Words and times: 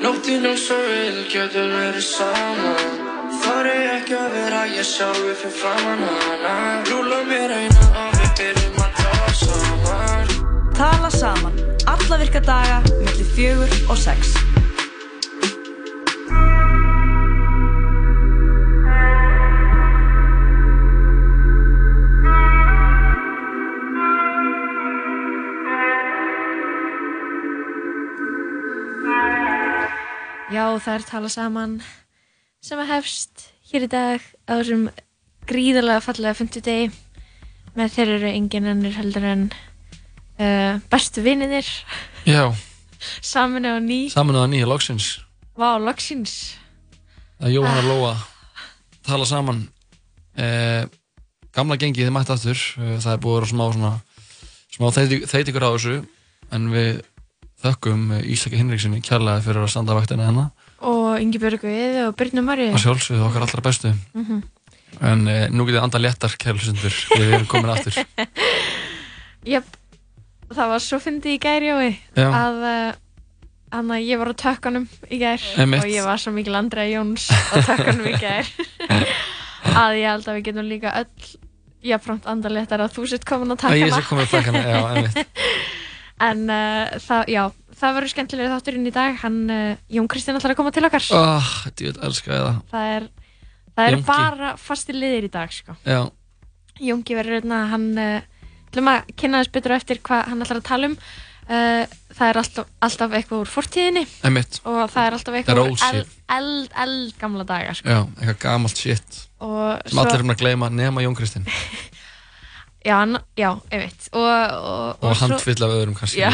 Nóttinum 0.00 0.56
svo 0.56 0.76
vil 0.80 1.16
getur 1.28 1.66
verið 1.68 2.04
saman 2.06 3.08
Þar 3.40 3.66
er 3.68 3.82
ekki 3.98 4.14
að 4.16 4.32
vera 4.32 4.60
ég 4.72 4.86
sjálfi 4.88 5.34
fyrir 5.42 5.52
framann 5.58 6.04
hana. 6.08 6.54
Rúla 6.88 7.20
mér 7.28 7.52
eina 7.56 7.88
og 8.04 8.16
við 8.16 8.32
byrjum 8.40 8.80
að 8.84 8.98
tala 9.00 9.34
saman. 9.42 10.34
Tala 10.80 11.10
saman, 11.14 11.60
alla 11.94 12.20
virka 12.24 12.40
daga, 12.48 12.80
mellir 13.02 13.28
fjögur 13.36 13.76
og 13.92 14.00
sex. 14.00 14.32
Já, 30.60 30.66
það 30.76 30.96
er 30.98 31.04
tala 31.08 31.28
saman 31.32 31.76
sem 32.60 32.80
að 32.82 32.90
hefst 32.90 33.46
hér 33.70 33.86
í 33.86 33.88
dag 33.88 34.24
á 34.44 34.60
þessum 34.60 34.82
gríðarlega 35.48 36.02
fallega 36.04 36.36
50 36.36 36.64
degi 36.66 36.90
með 37.78 37.94
þeir 37.94 38.12
eru 38.18 38.32
engin 38.34 38.68
ennir 38.68 38.92
heldur 38.98 39.24
en 39.24 39.46
uh, 39.48 40.76
bestu 40.92 41.24
vinninir 41.24 41.64
Já, 42.28 42.52
saman 43.24 43.64
á 43.64 43.80
ný. 43.80 44.10
Saminuða 44.12 44.50
nýja 44.52 44.68
loksins. 44.68 45.08
Vá, 45.56 45.80
loksins. 45.80 46.58
Að 47.40 47.56
Jóhanna 47.56 47.86
Lóa 47.88 48.12
tala 49.06 49.24
saman. 49.24 49.62
Eh, 50.36 50.84
gamla 51.56 51.80
gengið 51.80 52.10
þið 52.10 52.16
mætti 52.18 52.36
aftur. 52.36 52.66
Eh, 52.84 52.98
það 53.00 53.14
er 53.14 53.24
búið 53.24 53.32
að 53.32 53.40
vera 53.40 53.52
smá 53.54 53.64
svona 53.70 53.94
smá 54.76 54.92
þeiti 55.24 55.48
ykkur 55.54 55.64
á 55.64 55.70
þessu 55.72 55.96
en 56.52 56.68
við 56.74 57.00
þökkum 57.64 58.06
eh, 58.16 58.30
Ísaki 58.34 58.60
Hinrikssoni 58.60 59.02
kærlega 59.04 59.42
fyrir 59.44 59.64
að 59.64 59.72
standa 59.74 59.96
vaktina 59.98 60.28
hennar 60.28 60.50
og 60.86 61.20
Ingi 61.20 61.40
Björguð 61.42 61.98
og 62.06 62.16
Byrnu 62.20 62.44
Mari 62.46 62.70
að 62.70 62.80
sjálfsögðu 62.86 63.26
okkar 63.26 63.44
allra 63.46 63.66
bestu. 63.66 63.92
Mhm. 64.16 64.40
en 65.00 65.28
eh, 65.28 65.44
nú 65.52 65.66
getið 65.68 65.84
anda 65.84 66.00
léttar 66.00 66.34
kærlusundur 66.40 66.96
við 67.16 67.28
erum 67.36 67.46
komin 67.50 67.74
aftur. 67.74 68.00
Jöp, 69.54 69.68
það 70.50 70.72
var 70.74 70.82
svo 70.84 70.98
fyndið 71.00 71.36
í 71.36 71.40
gær 71.40 71.64
Jói 71.64 71.92
Já. 72.16 72.28
að 72.28 72.98
Þannig 73.70 73.94
að 73.94 74.08
ég 74.08 74.18
var 74.18 74.30
á 74.30 74.34
tökkanum 74.34 74.86
í 75.06 75.18
gær 75.20 75.42
og 75.62 75.84
ég 75.86 76.02
var 76.02 76.18
svo 76.18 76.32
mikil 76.34 76.56
Andrea 76.58 76.90
Jóns 76.90 77.28
á 77.30 77.54
tökkanum 77.62 78.08
í 78.10 78.16
gær. 78.18 78.48
Að 79.84 79.98
ég 80.00 80.08
held 80.10 80.26
að 80.26 80.38
við 80.38 80.46
getum 80.48 80.66
líka 80.66 80.94
öll 80.98 81.28
jafnframt 81.86 82.26
andarléttar 82.28 82.82
að 82.82 82.96
þú 82.96 83.04
sett 83.12 83.26
komin 83.28 83.52
á 83.52 83.56
að 83.56 83.76
ég 83.78 83.92
takkana 83.92 84.08
komin 84.08 84.26
á 84.26 84.32
takkana, 84.32 84.62
já, 84.66 84.80
einmitt 84.90 85.20
en 86.20 86.42
uh, 86.52 86.98
það, 87.00 87.30
já, 87.32 87.42
það 87.80 87.96
verður 87.96 88.12
skemmtilega 88.14 88.56
þátturinn 88.56 88.90
í 88.90 88.94
dag. 88.94 89.16
Hann, 89.22 89.38
uh, 89.52 89.78
Jón 89.92 90.10
Kristinn 90.10 90.38
ætlar 90.38 90.54
að 90.54 90.60
koma 90.60 90.74
til 90.74 90.84
okkar. 90.88 91.08
Oh, 91.16 91.54
djúvel, 91.78 91.96
elska 92.08 92.34
ég 92.34 92.44
það. 92.44 92.60
Það 92.74 92.92
er, 92.96 93.08
það 93.70 93.86
er 93.86 93.96
Jónki. 93.96 94.06
bara 94.10 94.52
fasti 94.60 94.96
liðir 94.96 95.30
í 95.30 95.32
dag 95.32 95.54
sko. 95.54 95.78
já, 95.86 96.02
Jónki 96.80 97.16
verður 97.18 97.40
hérna 97.40 97.64
hann 97.72 97.88
uh, 98.00 98.44
ætlum 98.70 98.92
að 98.92 99.10
kynna 99.18 99.42
þess 99.42 99.54
betur 99.56 99.76
eftir 99.76 100.00
hvað 100.06 100.30
hann 100.30 100.46
ætlar 100.46 100.62
að 100.62 100.70
tala 100.70 100.92
um. 100.92 100.96
Uh, 101.50 101.82
það 102.14 102.28
er 102.28 102.38
alltaf, 102.38 102.66
alltaf 102.86 103.14
eitthvað 103.18 103.40
úr 103.42 103.48
fortíðinni. 103.50 104.04
Einmitt. 104.28 104.60
Og 104.70 104.84
það 104.92 105.06
er 105.08 105.16
alltaf 105.16 105.34
er 105.34 105.40
eitthvað 105.40 105.62
úr 105.64 105.80
shit. 105.80 105.96
eld, 105.96 106.12
eld, 106.36 106.76
eld 106.84 107.16
gamla 107.18 107.46
daga 107.48 107.72
sko. 107.74 107.90
já, 107.90 108.04
eitthvað 108.20 108.38
gamalt 108.44 108.78
shit. 108.84 109.22
Og 109.42 109.88
sem 109.88 109.98
allir 109.98 110.20
erum 110.20 110.30
að 110.36 110.44
gleyma 110.44 110.68
nema 110.70 111.02
Jón 111.02 111.16
Kristinn 111.18 111.48
já, 112.84 112.94
hann, 112.96 113.18
já, 113.36 113.50
einmitt. 113.70 114.08
Og, 114.12 114.24
og, 114.24 115.04
og 115.04 115.16
handfyll 115.20 115.64
af 115.66 115.76
öðrum 115.76 115.96
kannski 115.98 116.22
já, 116.22 116.30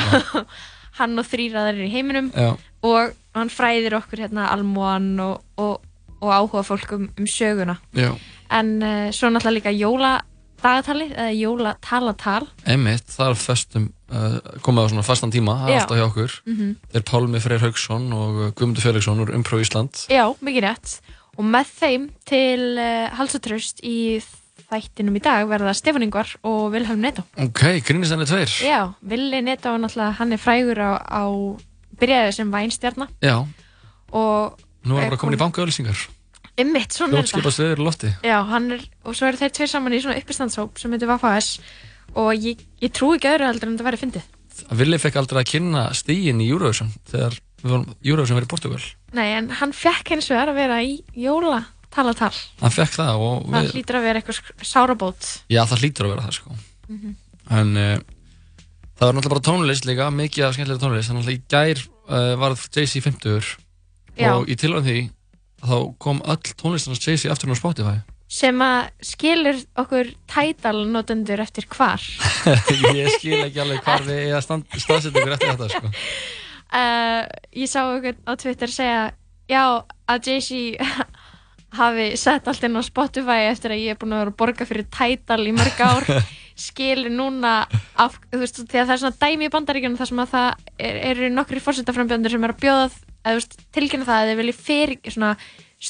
hann 1.00 1.19
og 1.19 1.27
þrýraðar 1.28 1.83
í 1.84 1.91
heiminum. 1.92 2.30
Já, 2.34 2.55
og 2.86 3.16
hann 3.36 3.52
fræðir 3.52 3.98
okkur 3.98 4.25
hérna 4.27 4.48
almúan 4.52 5.11
og, 5.22 5.42
og, 5.61 5.83
og 6.20 6.33
áhuga 6.33 6.64
fólk 6.67 6.97
um, 6.97 7.11
um 7.19 7.28
söguna. 7.30 7.78
Já, 7.97 8.14
en 8.50 8.78
uh, 8.83 9.11
svo 9.12 9.30
náttúrulega 9.33 9.58
líka 9.58 9.74
jóladagatalið 9.74 11.12
eða 11.17 11.34
jólatalatal. 11.36 12.48
Einmitt, 12.64 13.11
það 13.13 13.34
er 13.34 13.42
föstum 13.42 13.90
uh, 14.13 14.39
komið 14.64 14.86
á 14.86 14.90
svona 14.95 15.07
fastan 15.07 15.34
tíma, 15.34 15.58
það 15.61 15.74
er 15.74 15.83
alltaf 15.83 16.01
hjá 16.01 16.07
okkur. 16.08 16.40
Mhm. 16.46 16.73
þeir 16.95 17.07
Pálmi 17.11 17.42
Freyr 17.45 17.67
Haugsson 17.67 18.08
og 18.17 18.40
uh, 18.40 18.48
Guðmundur 18.57 18.86
Felixson 18.86 19.23
úr 19.27 19.34
Umpró 19.36 19.61
Ísland. 19.61 20.07
Já, 20.13 20.24
mikið 20.40 20.68
rétt. 20.68 20.98
Og 21.36 21.45
með 21.45 21.73
þeim 21.83 22.11
til 22.24 22.78
uh, 22.80 23.13
halsatröst 23.18 23.83
í 23.84 24.23
þættinum 24.70 25.16
í 25.18 25.22
dag 25.24 25.46
verða 25.50 25.74
Stefán 25.77 26.04
Ingvar 26.06 26.32
og 26.46 26.68
Vilhelm 26.74 27.02
Netto 27.04 27.24
ok, 27.38 27.62
grínistenni 27.86 28.27
tveir. 28.28 28.52
Já, 28.66 28.80
Villi 29.00 29.42
Netto 29.46 29.72
hann 29.72 30.32
er 30.36 30.42
frægur 30.42 30.80
á, 30.82 30.92
á 31.00 31.22
byrjaði 32.00 32.36
sem 32.36 32.52
vænstjarna. 32.52 33.08
Já, 33.24 33.38
og 34.12 34.60
nú 34.86 34.98
er 34.98 35.06
er 35.06 35.10
bara 35.14 35.20
komin 35.20 35.38
í 35.38 35.42
bankaöðlýsingar 35.42 36.06
ymmit, 36.56 36.92
svona 36.94 37.18
er 37.18 37.27
þetta. 37.27 37.42
hljótskipast 37.42 37.60
viður 37.60 37.82
í 37.82 37.86
lofti 37.86 38.12
Já, 38.24 38.38
hann 38.48 38.70
er, 38.77 38.86
og 39.04 39.16
svo 39.16 39.28
eru 39.28 39.40
þeir 39.40 39.52
tveir 39.58 39.72
saman 39.72 39.96
í 39.96 40.00
svona 40.04 40.20
uppistandshóp 40.20 40.80
sem 40.80 40.94
heitir 40.94 41.10
Vafas 41.10 41.56
og 42.16 42.33
ég, 42.34 42.62
ég 42.80 42.94
trú 42.96 43.12
ekki 43.16 43.28
öðru 43.34 43.50
heldur 43.50 43.68
en 43.68 43.77
þetta 43.77 43.88
væri 43.90 44.00
fyndið. 44.00 44.30
Vili 44.72 44.98
fekk 45.00 45.18
aldrei 45.20 45.42
að 45.42 45.50
kynna 45.50 45.83
stígin 45.92 46.40
í 46.40 46.48
Eurovision 46.48 46.88
þegar 47.10 47.36
Eurovision 47.66 48.38
verið 48.38 48.46
í 48.46 48.52
Portugal 48.52 48.80
Nei, 49.16 49.28
en 49.36 49.50
hann 49.60 49.72
fekk 49.77 50.14
eins 50.16 50.30
og 50.33 50.40
að 50.40 50.54
vera 50.56 50.78
í 50.84 50.98
jóla 51.12 51.60
talatal. 51.96 52.33
hann 52.62 52.74
fekk 52.77 52.92
það 53.01 53.24
og 53.27 53.46
Það 53.48 53.64
við, 53.67 53.73
hlýtur 53.77 53.98
að 54.01 54.07
vera 54.08 54.20
eitthvað 54.23 54.68
sárabót. 54.70 55.30
já 55.52 55.62
það 55.67 55.83
hlýtur 55.83 56.07
að 56.08 56.14
vera 56.14 56.27
það 56.29 56.36
sko 56.40 56.57
Mhm. 56.86 57.14
en 57.51 57.77
uh, 57.77 57.98
það 58.96 59.07
var 59.08 59.14
náttúrulega 59.17 59.34
bara 59.36 59.46
tónlist 59.51 59.86
líka 59.89 60.11
mikið 60.14 60.45
af 60.46 60.55
skemmtilega 60.57 60.83
tónlist 60.84 61.11
þannig 61.11 61.27
að 61.27 61.34
í 61.34 61.40
gær 61.51 61.80
uh, 62.08 62.34
varð 62.40 62.67
Jay-Z 62.77 63.02
50 63.02 63.57
Já. 64.17 64.30
og 64.36 64.46
í 64.48 64.55
tilvæðan 64.57 64.86
því 64.86 64.98
þá 65.67 65.74
kom 65.98 66.20
öll 66.24 66.52
tónlistarnas 66.61 67.02
Jay-Z 67.02 67.27
aftur 67.33 67.51
á 67.52 67.57
Spotify 67.58 67.96
Sem 68.28 68.58
að 68.58 68.89
skilur 69.07 69.58
okkur 69.78 70.08
tætal 70.27 70.80
notendur 70.90 71.39
eftir 71.39 71.63
hvar. 71.70 72.02
ég 72.98 73.07
skil 73.14 73.36
ekki 73.45 73.61
alveg 73.63 73.84
hvar 73.86 74.02
við 74.02 74.18
eiga 74.24 74.40
staðsetja 74.42 75.13
ykkur 75.13 75.36
eftir 75.36 75.52
þetta 75.55 75.68
sko 75.74 75.92
Uh, 76.67 77.23
ég 77.63 77.70
sá 77.70 77.84
okkur 77.86 78.17
á 78.27 78.33
Twitter 78.34 78.67
segja 78.74 79.13
já, 79.46 79.63
að 80.11 80.27
Jay-Z 80.27 80.83
hafi 81.77 82.16
sett 82.16 82.46
allt 82.48 82.62
inn 82.64 82.78
á 82.78 82.82
Spotify 82.86 83.48
eftir 83.50 83.74
að 83.74 83.82
ég 83.82 83.94
er 83.96 84.00
búin 84.00 84.14
að 84.14 84.22
vera 84.24 84.32
að 84.32 84.38
borga 84.40 84.66
fyrir 84.68 84.86
tætal 84.92 85.42
í 85.42 85.54
mörg 85.56 85.80
ár 85.82 86.06
skilur 86.66 87.12
núna 87.12 87.66
af, 88.00 88.16
veist, 88.32 88.62
að 88.62 88.70
það 88.72 88.94
er 88.94 89.02
svona 89.02 89.20
dæmi 89.20 89.48
í 89.48 89.52
bandaríkjunum 89.52 89.98
þar 89.98 90.10
sem 90.12 90.22
að 90.22 90.30
það 90.32 90.48
er, 90.78 90.98
eru 91.10 91.30
nokkri 91.34 91.60
fórsetaframbjöndur 91.60 92.32
sem 92.32 92.46
er 92.48 92.54
að 92.54 92.62
bjóða 92.62 92.86
að 93.27 93.38
veist, 93.40 93.58
tilkynna 93.77 94.08
það 94.08 94.22
að 94.22 94.30
þið 94.30 94.40
vilji 94.40 94.56
fyrir 94.62 95.12
svona 95.12 95.34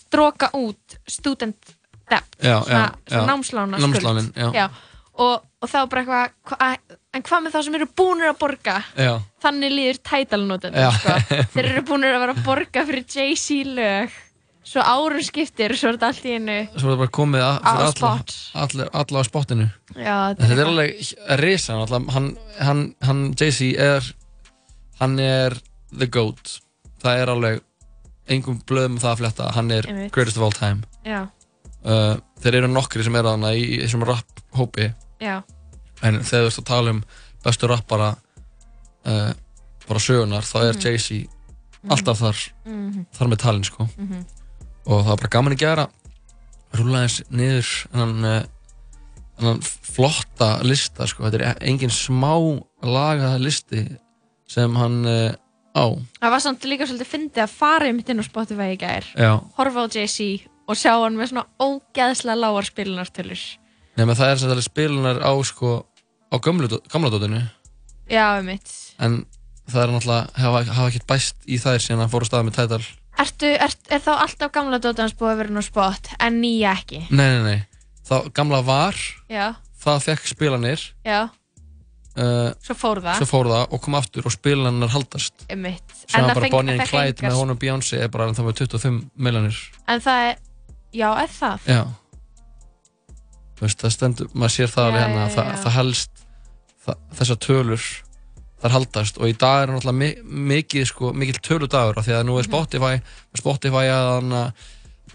stróka 0.00 0.50
út 0.58 0.98
student 1.06 1.74
debt, 2.10 2.36
Já, 2.40 2.58
svona, 2.62 2.82
já, 3.06 3.12
svona 3.12 3.26
námslána 3.32 3.80
Námslánin, 3.82 4.32
já. 4.34 4.66
og, 5.14 5.46
og 5.62 5.70
þá 5.70 5.78
bara 5.90 6.02
eitthvað 6.02 6.34
hva, 6.50 6.96
en 7.16 7.24
hvað 7.26 7.42
með 7.44 7.54
þá 7.54 7.60
sem 7.66 7.78
eru 7.78 7.88
búinir 7.98 8.30
að 8.30 8.38
borga 8.42 8.76
þannig 9.42 9.74
líður 9.74 9.98
Já. 10.00 10.04
tætalnotendur 10.10 10.98
sko. 10.98 11.16
þeir 11.54 11.70
eru 11.72 11.82
búin 11.88 12.06
að 12.06 12.18
vera 12.24 12.34
að 12.36 12.44
borga 12.46 12.84
fyrir 12.90 13.06
Jay-Z 13.14 13.74
lög 13.78 14.22
svo 14.66 14.82
árum 14.82 15.22
skiptir 15.22 15.74
svo 15.78 15.88
er 15.92 15.96
þetta 15.98 16.08
allt 16.10 16.24
í 16.26 16.32
einu 16.36 16.56
svo 16.74 16.88
er 16.88 16.92
það 16.96 17.00
bara 17.04 17.12
komið 17.20 17.44
að, 17.46 17.56
Á 17.56 17.70
fyrir 17.70 17.86
alla, 18.62 18.88
alla, 19.00 19.20
á 19.22 19.28
spottinu 19.28 19.66
þetta 19.94 20.48
er 20.56 20.64
alveg 20.66 20.90
risa 21.42 21.76
náttúrulega. 21.78 22.12
hann, 22.16 22.28
hann, 22.66 22.82
hann 23.06 23.22
Jay-Z 23.38 23.60
er 23.78 24.10
hann 25.00 25.18
er 25.20 25.54
the 25.96 26.06
goat. 26.08 26.58
Það 27.04 27.18
er 27.22 27.30
alveg 27.30 27.60
engum 28.32 28.56
blöðum 28.66 28.96
um 28.96 28.98
það 28.98 29.10
að 29.12 29.18
fletta. 29.20 29.48
Hann 29.54 29.70
er 29.70 29.86
Einmitt. 29.86 30.10
greatest 30.12 30.36
of 30.40 30.42
all 30.42 30.52
time. 30.56 30.82
Uh, 31.86 32.16
þeir 32.42 32.56
eru 32.62 32.68
nokkri 32.72 33.04
sem 33.06 33.14
eru 33.14 33.28
þarna 33.30 33.52
í, 33.54 33.60
í 33.76 33.80
þessum 33.84 34.02
rap 34.08 34.40
hópi. 34.58 34.88
Já, 35.22 35.36
en 36.02 36.18
þegar 36.26 36.48
þú 36.48 36.50
ert 36.50 36.58
að 36.62 36.66
tala 36.72 36.94
um 36.96 37.02
bestu 37.44 37.68
rappara 37.70 38.08
uh, 39.06 39.30
bara 39.86 40.02
sögunar 40.02 40.42
þá 40.48 40.56
er 40.64 40.72
Mhm. 40.74 40.82
Jay-Z 40.82 41.28
alltaf 41.94 42.18
þar 42.24 42.40
Mhm. 42.66 43.06
þar 43.14 43.28
með 43.30 43.38
talin 43.44 43.64
sko. 43.68 43.86
Mhm. 43.96 44.24
Og 44.86 45.02
það 45.02 45.10
var 45.10 45.22
bara 45.22 45.32
gaman 45.36 45.56
að 45.56 45.62
gera 45.62 45.86
rúla 46.76 47.04
eins 47.04 47.20
niður 47.32 47.70
hann, 47.96 48.14
uh, 48.26 48.42
hann 49.42 49.62
flotta 49.64 50.50
lista 50.66 51.08
sko, 51.08 51.26
þetta 51.26 51.40
er 51.40 51.64
engin 51.70 51.92
smá 51.92 52.34
lagaða 52.84 53.40
listi 53.42 53.84
sem 54.50 54.78
hann 54.78 55.00
uh, 55.08 55.34
á. 55.74 55.84
Það 56.22 56.34
var 56.36 56.44
samt 56.44 56.66
líka 56.68 56.88
svolítið 56.88 57.12
fyndið 57.12 57.44
að 57.46 57.56
fara 57.58 57.90
um 57.90 58.00
inn 58.02 58.22
á 58.22 58.26
Spotify 58.26 58.72
í 58.74 58.80
gær 58.80 59.10
horfa 59.58 59.86
á 59.86 59.92
Jay-Z 59.92 60.46
og 60.66 60.78
sjá 60.78 60.92
hann 60.94 61.18
með 61.18 61.32
svona 61.32 61.46
ógeðslega 61.62 62.40
lágar 62.42 62.66
spilunartölur. 62.66 63.44
Nema 63.96 64.16
það 64.18 64.32
er 64.34 64.56
er 64.56 64.64
spilunar 64.64 65.22
á 65.22 65.32
sko 65.46 65.78
á 66.30 66.36
gamla 66.42 67.10
dótinu. 67.10 67.44
Já, 68.10 68.38
um 68.38 68.46
mitt 68.46 68.70
en 69.02 69.24
það 69.66 69.82
er 69.82 69.92
náttúrulega 69.94 70.42
hafa, 70.42 70.62
hafa 70.70 70.90
ekkert 70.90 71.08
bæst 71.10 71.48
í 71.48 71.58
þær 71.60 71.82
síðan 71.82 72.04
hann 72.04 72.12
fór 72.12 72.26
á 72.26 72.28
staða 72.28 72.46
með 72.46 72.58
tætal 72.60 72.82
Ertu, 73.22 73.48
er, 73.56 73.72
er 73.90 74.02
þá 74.04 74.12
alltaf 74.26 74.52
gamla 74.52 74.78
dótans 74.82 75.14
búið 75.16 75.30
að 75.32 75.38
vera 75.40 75.54
nú 75.56 75.62
spot 75.64 76.10
en 76.20 76.40
nýja 76.42 76.74
ekki? 76.76 77.00
nei, 77.10 77.26
nei, 77.32 77.42
nei, 77.46 77.60
þá 78.08 78.16
gamla 78.36 78.60
var 78.66 78.98
Já, 79.32 79.54
það 79.84 80.02
fekk 80.10 80.26
spilanir 80.34 80.82
já, 81.06 81.22
uh, 82.20 82.50
Svo 82.66 82.76
fór 82.76 83.00
það 83.04 83.20
svo 83.22 83.28
fór 83.30 83.50
það 83.54 83.64
og 83.76 83.82
kom 83.86 83.96
aftur 83.98 84.28
og 84.28 84.34
spilan 84.36 84.68
hennar 84.74 84.92
haldast 84.92 85.46
Einmitt. 85.48 85.84
sem 86.06 86.20
En 86.20 86.28
það 86.28 86.34
bara 86.34 86.44
feng- 86.46 86.56
Bonnie 86.58 86.76
and 86.76 86.82
það 86.84 86.90
Clyde 86.92 87.16
fengar- 87.16 87.30
með 87.32 87.40
honum 87.40 87.60
Beyoncé 87.64 88.02
er 88.04 88.08
bara 88.12 88.28
en 88.28 88.34
það 88.36 88.50
var 88.50 88.58
25 88.60 89.00
miljonir 89.16 89.62
En 89.88 90.00
það 90.04 90.26
er, 90.30 90.36
já, 90.92 91.08
er 91.24 91.32
það? 91.40 91.70
já 91.72 91.82
Þú 93.56 93.64
veist, 93.64 93.80
það 93.80 93.92
stendur, 93.94 94.26
maður 94.36 94.52
sér 94.58 94.68
það 94.68 94.82
Já, 94.84 94.88
alveg 94.90 95.02
hérna 95.06 95.20
já, 95.20 95.26
að 95.26 95.36
það, 95.38 95.46
já. 95.48 95.60
það 95.64 95.72
helst 95.80 96.24
það, 96.84 96.96
þessar 97.20 97.38
tölur 97.46 97.86
þar 98.62 98.74
haldast. 98.76 99.18
Og 99.20 99.28
í 99.28 99.36
dag 99.38 99.62
er 99.66 99.72
náttúrulega 99.74 100.00
mi 100.00 100.14
mikið 100.56 100.86
sko, 100.88 101.12
mikill 101.12 101.40
töludagur 101.44 101.98
af 102.00 102.06
því 102.06 102.14
að 102.16 102.24
nú 102.26 102.32
Mhm. 102.36 102.40
er 102.40 102.48
Spotify 102.50 102.94
Spotify 103.36 103.84
að 103.92 104.16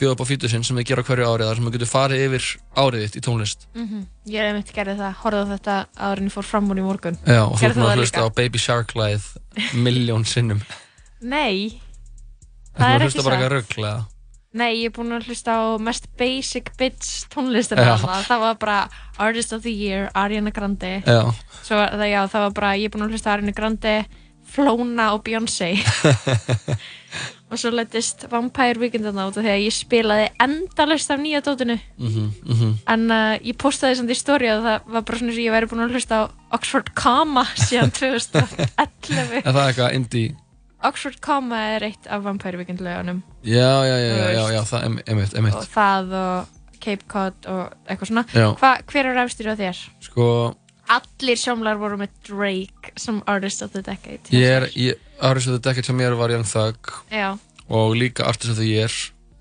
bjóða 0.01 0.11
upp 0.15 0.21
á 0.23 0.29
fítusinn 0.31 0.63
sem 0.65 0.77
við 0.77 0.85
gera 0.91 1.03
hverju 1.03 1.25
árið 1.29 1.45
þar 1.49 1.55
sem 1.55 1.65
við 1.65 1.73
getum 1.75 1.91
farið 1.91 2.21
yfir 2.25 2.45
árið 2.77 3.03
þitt 3.05 3.17
í 3.19 3.23
tónlist. 3.27 3.65
Mm 3.75 4.07
Ég 4.27 4.39
er 4.39 4.47
einmitt 4.53 4.71
gerði 4.73 4.95
það, 4.97 5.13
horfði 5.21 5.41
á 5.41 5.51
þetta 5.53 5.75
ég 5.97 6.31
fór 6.31 6.43
fram 6.43 6.69
úr 6.71 6.77
í 6.79 6.85
morgun. 6.85 7.17
Já, 7.27 7.41
og 7.45 7.57
þú 7.57 7.83
það 7.83 7.91
að 7.91 7.97
hlusta 8.01 8.21
á 8.25 8.29
Baby 8.35 8.57
Shark 8.57 8.93
lagið 8.95 9.23
miljón 9.85 10.25
sinnum. 10.25 10.61
Nei, 11.21 11.81
Það 12.77 12.88
er 12.88 12.95
er 12.95 12.99
að 12.99 13.01
ekki 13.01 13.11
hlusta 13.11 13.23
bara 13.23 13.35
satt. 13.35 13.43
eitthvað 13.43 13.57
rugglega 13.57 14.05
nei, 14.57 14.81
ég 14.81 14.89
er 14.89 14.95
búin 14.95 15.15
að 15.15 15.30
hlusta 15.30 15.56
á 15.56 15.63
mest 15.81 16.09
basic 16.19 16.74
bitch 16.80 17.27
þarna. 17.31 18.21
Það 18.27 18.44
var 18.45 18.57
bara 18.62 18.80
Artist 19.18 19.53
of 19.56 19.63
the 19.63 19.71
Year, 19.74 20.09
Ariana 20.13 20.51
Grande. 20.51 21.01
Já, 21.06 21.21
Svo 21.62 21.77
það, 21.77 22.07
já, 22.09 22.21
það 22.27 22.48
var 22.48 22.57
bara, 22.59 22.74
ég 22.80 22.89
er 22.89 22.95
búin 22.95 23.07
að 23.07 23.15
hlusta 23.15 23.31
á 23.31 23.33
Ariana 23.36 23.56
Grande 23.56 23.95
Flóna 24.51 25.13
og 25.15 25.24
Beyoncé. 25.24 25.75
Og 27.51 27.59
svo 27.59 27.68
lettist 27.75 28.24
Vampire 28.31 28.80
Weekend 28.80 29.03
þarna 29.03 29.25
út 29.27 29.36
því 29.36 29.50
að 29.51 29.63
ég 29.65 29.74
spilaði 29.75 30.27
endalist 30.39 31.12
af 31.12 31.19
nýja 31.19 31.42
dótinu. 31.44 31.75
Mhm, 32.00 32.30
mhm. 32.48 32.69
En 32.94 33.03
uh, 33.12 33.33
ég 33.44 33.57
postaði 33.59 34.00
samt 34.00 34.13
í 34.13 34.15
stóri 34.15 34.48
að 34.51 34.63
það 34.68 34.94
var 34.95 35.03
bara 35.07 35.19
svona 35.19 35.36
og 35.36 35.42
ég 35.44 35.56
væri 35.56 35.71
búin 35.71 35.83
að 35.83 35.98
hlusta 35.98 36.21
á 36.24 36.24
Oxford 36.56 36.94
Comma 36.95 37.44
síðan 37.59 37.92
2011 38.00 39.42
Er 39.44 39.51
það 39.51 39.65
eitthvað 39.65 39.98
indie? 40.00 40.31
Oxford 40.83 41.19
Comma 41.21 41.59
er 41.75 41.83
eitt 41.91 42.07
af 42.09 42.23
Vampire 42.25 42.57
Weekend 42.57 42.81
lögunum. 42.81 43.21
Já, 43.43 43.85
já, 43.85 43.97
já, 44.01 44.15
já, 44.33 44.43
já, 44.55 44.61
það, 44.71 44.85
em- 44.85 45.01
emitt, 45.07 45.33
emitt 45.37 45.55
og 45.55 45.67
það 45.69 46.13
og 46.21 46.47
Cape 46.81 47.05
Cod 47.07 47.45
og 47.47 47.73
eitthvað 47.87 48.09
svona. 48.09 48.23
Hva, 48.57 48.71
hver 48.89 49.05
er 49.11 49.15
ræfstýr 49.19 49.51
á 49.53 49.55
þér? 49.59 49.83
Sko, 50.01 50.27
Allir 50.91 51.37
sjómlar 51.39 51.77
voru 51.79 51.95
með 52.01 52.09
Drake 52.27 52.91
sem 52.99 53.21
Artist 53.29 53.61
of 53.61 53.71
the 53.71 53.81
Decade. 53.81 54.19
ég 54.33 54.43
er, 54.57 54.65
ég, 54.75 54.95
Árið 55.21 55.45
svo 55.45 55.57
þetta 55.59 55.85
sem 55.85 55.97
ég 56.01 56.09
er 56.09 56.15
var 56.19 56.29
Young 56.33 56.43
Thug. 56.43 56.91
Já, 57.11 57.37
og 57.69 57.93
líka 57.95 58.25
Artist 58.27 58.51
of 58.51 58.57
the 58.57 58.65
Year. 58.65 58.89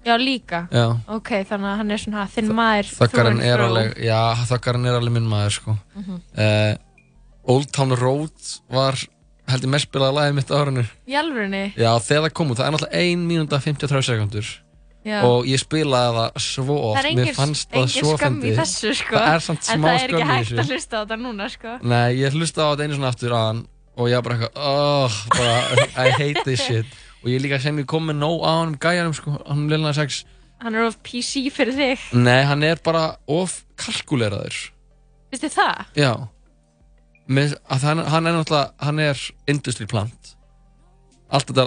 Já 0.04 0.16
líka. 0.16 0.68
Já, 0.72 0.96
Ok, 1.08 1.28
þannig 1.48 1.72
að 1.72 1.76
hann 1.76 1.90
er 1.90 1.96
svona 2.00 2.26
þinn 2.28 2.52
maður 2.56 2.92
and 3.26 3.42
er 3.42 3.58
alveg, 3.58 3.96
já, 4.04 4.34
Þuggarinn 4.48 4.86
er 4.86 5.00
alveg 5.00 5.12
minn 5.12 5.28
maður, 5.28 5.50
sko. 5.58 5.76
Mhm. 5.96 6.20
uh, 6.38 6.74
Old 7.48 7.72
Town 7.72 7.96
Road 7.96 8.30
var 8.70 8.94
held 9.52 9.64
ég 9.66 9.72
mest 9.74 9.88
spilaða 9.88 10.16
lagið 10.18 10.34
mitt 10.38 10.50
á 10.50 10.56
árinu. 10.60 10.84
Í 11.10 11.14
alvörinni? 11.20 11.62
Já, 11.76 11.90
þegar 12.06 12.24
það 12.26 12.34
kom 12.40 12.50
út, 12.52 12.58
það 12.60 12.66
er 12.68 12.74
náttúrulega 12.76 13.04
1 13.04 13.24
mínúta 13.30 13.60
53 13.64 14.02
sekundur 14.10 14.48
Já. 15.00 15.18
og 15.24 15.46
ég 15.48 15.60
spilaði 15.62 16.16
það 16.18 16.40
svo 16.44 16.76
Það 16.76 16.88
oft 16.90 17.04
er 17.10 17.14
mér 17.20 17.34
fannst 17.36 17.70
það 17.72 17.86
svo 17.94 18.16
skömm 18.16 18.38
í 18.38 18.42
fyndið. 18.42 18.58
þessu 18.60 18.94
sko. 19.00 19.14
Það 19.16 19.34
er 19.34 19.44
samt 19.46 19.60
En 19.60 19.80
smá 19.80 19.86
það 19.88 19.94
er 19.94 20.00
skömm 20.10 20.20
ekki 20.20 20.24
í 20.24 20.30
hægt 20.30 20.50
þessu. 20.50 20.58
að 20.60 20.72
hlusta 20.74 20.92
á 20.92 21.00
þetta 21.00 21.20
núna 21.22 21.46
sko. 21.54 21.76
Nei, 21.82 22.08
ég 22.20 22.36
hlusta 22.36 22.60
á 22.60 22.68
þetta 22.70 22.84
einu 22.84 22.98
svona 22.98 23.12
aftur 23.14 23.36
aðan 23.38 23.62
og 24.00 24.08
ég 24.10 24.18
var 24.20 24.26
bara 24.26 24.36
eitthvað, 24.36 24.52
oh, 24.60 25.16
bara, 25.36 25.86
I 25.96 26.10
hate 26.16 26.44
this 26.44 26.60
shit. 26.66 26.86
Og 27.24 27.28
ég 27.32 27.40
líka 27.44 27.58
sem 27.60 27.76
ég 27.80 27.86
kom 27.88 28.06
með 28.08 28.16
nóg 28.20 28.44
á 28.44 28.52
hann 28.60 28.76
gæjanum, 28.80 29.12
sko, 29.16 29.34
hann 29.48 29.66
Lil 29.72 29.80
Nas 29.84 29.98
X 30.00 30.22
Hann 30.60 30.74
er 30.76 30.84
of 30.84 30.98
PC 31.02 31.46
fyrir 31.52 31.72
þig. 31.72 32.02
Nei, 32.20 32.42
hann 32.44 32.62
er 32.62 32.76
bara 32.84 33.16
of 33.26 33.62
kalkuleraður 33.80 34.58
Vistu 35.32 35.48
það? 35.48 35.86
Já 35.96 36.12
Með, 37.30 37.52
að 37.70 37.84
hann, 37.86 38.00
hann 38.10 38.26
er 38.26 38.34
náttúrulega, 38.34 38.72
hann 38.82 38.98
er 39.04 39.20
industry 39.52 39.86
plant 39.90 40.32
Allt 41.30 41.46
þetta, 41.52 41.66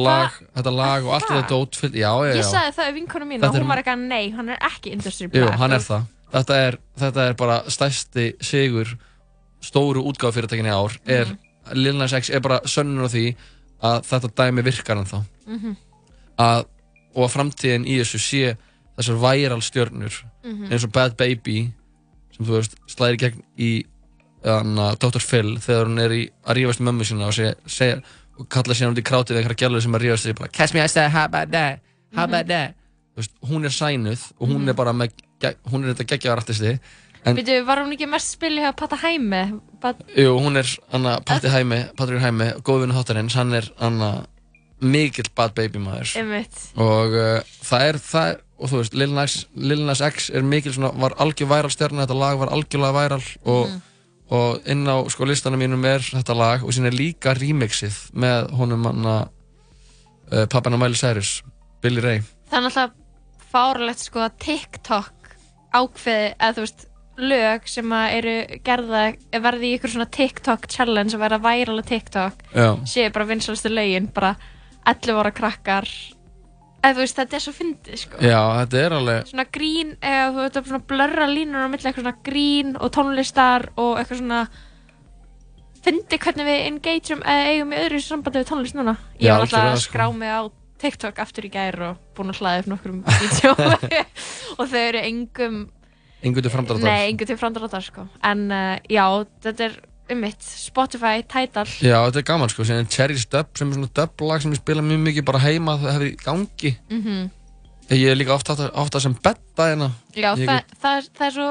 lag, 0.00 0.36
þetta 0.56 0.72
lag 0.72 1.04
og 1.04 1.12
allt 1.18 1.26
þetta 1.28 1.48
dót 1.50 1.76
fyrir, 1.76 1.98
já, 2.00 2.08
já, 2.24 2.30
já 2.32 2.38
Ég 2.40 2.46
sagði 2.48 2.74
það 2.78 2.86
við 2.88 2.94
vinkonu 3.00 3.26
mín 3.28 3.44
og 3.44 3.56
hún 3.58 3.68
var 3.68 3.82
eitthvað 3.82 4.04
nei, 4.08 4.30
hann 4.32 4.48
er 4.54 4.62
ekki 4.64 4.94
industry 4.96 5.28
Jú, 5.28 5.42
black 5.44 5.58
hann 5.60 5.76
er 5.76 5.84
það 5.84 6.06
Þetta 6.34 6.54
er, 6.66 6.76
þetta 6.98 7.24
er 7.30 7.34
bara 7.38 7.56
stærsti 7.70 8.24
sigur 8.42 8.94
stóru 9.64 10.00
útgáfafyrirtækinni 10.10 10.72
í 10.72 10.74
ár 10.74 10.96
er, 11.06 11.26
Mhm. 11.34 11.38
Lil 11.80 11.94
Nas 11.96 12.12
X 12.12 12.28
er 12.30 12.40
bara 12.44 12.58
sönnur 12.68 13.06
á 13.06 13.10
því 13.12 13.26
að 13.84 14.02
þetta 14.08 14.28
dæmi 14.40 14.64
virkar 14.66 14.98
en 14.98 15.06
þá 15.08 15.18
Mhm. 15.46 15.76
að, 16.38 16.64
og 17.14 17.22
að 17.28 17.32
framtíðin 17.36 17.86
í 17.86 18.00
þessu 18.00 18.18
sé 18.20 18.56
þessar 18.98 19.20
væral 19.22 19.60
stjörnur 19.62 20.12
Mhm. 20.44 20.70
eins 20.72 20.84
og 20.84 20.92
Bad 20.92 21.16
Baby 21.16 21.72
sem 22.36 22.46
þú 22.46 22.58
veist 22.58 22.74
slæðir 22.88 23.16
gegn 23.18 23.42
í 23.58 23.84
Dr. 24.44 25.20
Phil 25.24 25.56
þegar 25.64 25.88
hún 25.88 26.00
er 26.04 26.12
í 26.12 26.22
að 26.44 26.58
rífast 26.60 26.80
með 26.80 26.90
mömmu 26.92 27.04
sína 27.08 27.28
og, 27.30 27.34
segja, 27.36 27.54
segja, 27.66 28.00
og 28.38 28.48
kalla 28.52 28.74
síðan 28.76 28.92
út 28.94 29.00
í 29.00 29.06
krátið 29.06 29.36
við 29.36 29.42
einhverja 29.42 29.62
gælur 29.64 29.82
sem 29.84 29.94
að 29.96 30.04
rífast 30.04 30.22
sig 30.28 30.34
bara 30.38 30.48
Catch 30.52 30.74
me 30.74 30.82
outside, 30.84 31.08
how 31.14 31.24
about 31.24 31.50
that, 31.54 31.80
how 32.16 32.24
about 32.28 32.46
that 32.52 32.74
Þú 33.14 33.22
veist, 33.22 33.34
hún 33.46 33.64
er 33.64 33.70
sænuð 33.70 34.22
og 34.40 34.48
hún 34.48 34.60
Mhm. 34.64 34.68
er 34.68 34.74
bara 34.74 34.92
með 34.92 35.10
hún 35.70 35.84
er 35.84 35.94
þetta 35.94 36.06
geggjaðar 36.12 36.40
artisti 36.42 36.78
en 37.24 37.36
Vitu, 37.36 37.64
var 37.64 37.78
hún 37.78 37.92
ekki 37.94 38.06
mest 38.10 38.32
spil 38.34 38.58
hjá 38.58 38.72
Pata 38.76 38.96
Hæmi? 38.96 39.60
Pat... 39.80 39.96
jú, 40.16 40.34
hún 40.40 40.56
er 40.60 40.66
Anna, 40.92 41.20
Patti 41.20 41.48
Hæmi, 41.48 41.78
Patrik 41.96 42.20
Hæmi 42.20 42.50
góðvinni 42.66 42.92
þáttarins, 42.96 43.34
hann 43.38 43.54
er 43.54 43.70
Anna, 43.80 44.26
mikill 44.80 45.30
Bad 45.36 45.54
Baby 45.54 45.78
maður 45.78 46.10
og 46.76 47.14
uh, 47.14 47.40
það 47.64 47.86
er 47.88 47.98
það 48.02 48.34
og 48.58 48.70
þú 48.70 48.76
veist, 48.82 48.94
Lil 48.94 49.12
Nas, 49.14 49.46
Lil 49.56 49.80
Nas 49.86 50.00
X 50.04 50.30
er 50.30 50.42
mikil 50.42 50.72
svona, 50.74 50.90
var 51.00 51.14
algjör 51.18 51.48
væral 51.50 51.70
stjarnar 51.72 52.04
þetta 52.06 52.18
lag 52.18 52.38
var 52.38 52.52
algjörlega 52.54 52.92
væral 52.98 53.22
og, 53.44 53.68
Mhm. 53.68 53.80
Og 54.32 54.68
inn 54.70 54.86
á 54.88 54.96
sko 55.12 55.26
listanum 55.28 55.60
mínum 55.60 55.84
er 55.88 56.04
þetta 56.04 56.36
lag 56.36 56.64
og 56.64 56.72
síðan 56.72 56.92
er 56.92 56.96
líka 56.96 57.34
remixið 57.36 57.98
með 58.16 58.50
honum 58.56 58.86
hann 58.88 59.08
uh, 59.10 60.46
pappana 60.48 60.80
Miley 60.80 60.96
Cyrus, 60.98 61.42
Billy 61.84 62.00
Ray 62.00 62.22
Það 62.48 62.58
er 62.58 62.64
náttúrulega 62.68 63.04
fáralegt 63.54 64.02
sko 64.02 64.24
að 64.24 64.36
TikTok 64.42 65.30
ákveði, 65.74 66.26
eða 66.38 66.54
þú 66.56 66.64
veist, 66.64 66.84
lög 67.14 67.68
sem 67.70 67.92
að 67.94 68.16
eru 68.18 68.34
gerða, 68.66 69.02
verði 69.44 69.68
í 69.68 69.76
ykkur 69.76 69.92
svona 69.92 70.10
TikTok 70.16 70.66
challenge 70.70 71.14
og 71.14 71.22
verða 71.22 71.38
væral 71.44 71.78
á 71.78 71.84
TikTok 71.86 72.42
Já. 72.54 72.68
séu 72.90 73.12
bara 73.14 73.28
vinsalastu 73.28 73.70
lögin, 73.70 74.08
bara 74.14 74.34
11 74.90 75.20
ára 75.22 75.32
krakkar 75.34 75.90
þú 76.92 77.00
veist, 77.00 77.16
þetta 77.16 77.36
er 77.38 77.42
svo 77.44 77.54
fyndið 77.56 77.98
sko 78.02 78.20
Já, 78.20 78.38
þetta 78.60 78.80
er 78.82 78.94
alveg 78.98 79.30
svona 79.30 79.46
grín, 79.56 79.94
eða 80.04 80.28
þú 80.28 80.42
veist, 80.42 80.60
svona 80.68 80.84
blörra 80.92 81.26
línur 81.30 81.64
á 81.64 81.68
milli 81.72 81.88
eitthvað 81.88 82.04
svona 82.04 82.16
grín 82.28 82.74
og 82.76 82.92
tónlistar 82.94 83.68
og 83.80 83.92
eitthvað 84.00 84.20
svona 84.20 84.40
fyndi 85.84 86.18
hvernig 86.20 86.48
við 86.48 86.66
engageum 86.70 87.24
eða 87.28 87.48
eigum 87.52 87.72
í 87.74 87.80
öðru 87.84 88.02
sambandi 88.04 88.40
við 88.42 88.50
tónlist 88.50 88.76
núna 88.78 88.96
ég 89.20 89.32
var 89.32 89.44
alltaf 89.44 89.70
að 89.70 89.80
sko. 89.80 89.90
skrá 89.90 90.06
mig 90.16 90.32
á 90.32 90.42
TikTok 90.84 91.20
aftur 91.22 91.46
í 91.48 91.52
gær 91.52 91.80
og 91.88 92.04
búin 92.16 92.32
að 92.32 92.40
hlaða 92.40 92.62
upp 92.62 92.70
nokkrum 92.72 93.00
vídeo 93.08 93.54
og 94.58 94.68
þau 94.68 94.80
eru 94.80 95.02
engum 95.04 95.58
Engu 96.24 96.40
til 96.40 96.52
framdráttar. 96.52 96.86
nei, 96.88 97.10
engum 97.10 97.28
til 97.28 97.36
framdráttar 97.40 97.84
sko 97.84 98.06
en 98.24 98.46
uh, 98.48 98.76
já, 98.88 99.04
þetta 99.44 99.68
er 99.68 99.76
um 100.10 100.20
mitt 100.20 100.42
Spotify, 100.44 101.22
Tidal. 101.24 101.64
Já, 101.80 101.96
þetta 102.08 102.20
er 102.20 102.26
gaman 102.28 102.50
sko, 102.52 102.66
er 102.68 102.84
Cherry's 102.92 103.24
Dub 103.30 103.54
sem 103.56 103.70
er 103.70 103.78
svona 103.78 103.92
dub-lag 103.96 104.42
sem 104.44 104.52
ég 104.52 104.60
spila 104.60 104.84
mjög 104.84 105.00
mikið 105.06 105.24
bara 105.30 105.40
heima 105.44 105.78
það 105.80 105.94
hefur 105.94 106.08
í 106.10 106.16
gangi. 106.24 106.74
Mm 106.90 107.30
Ég 107.92 108.08
er 108.08 108.16
líka 108.16 108.32
oft 108.32 108.48
átt 108.48 108.94
að 108.96 109.00
sem 109.04 109.12
betta 109.12 109.66
hérna. 109.68 109.90
Já, 110.16 110.30
Ég 110.40 110.48
það, 110.48 110.62
það, 110.80 110.94
er- 110.96 111.08
það 111.18 111.26
er 111.26 111.34
svo 111.34 111.48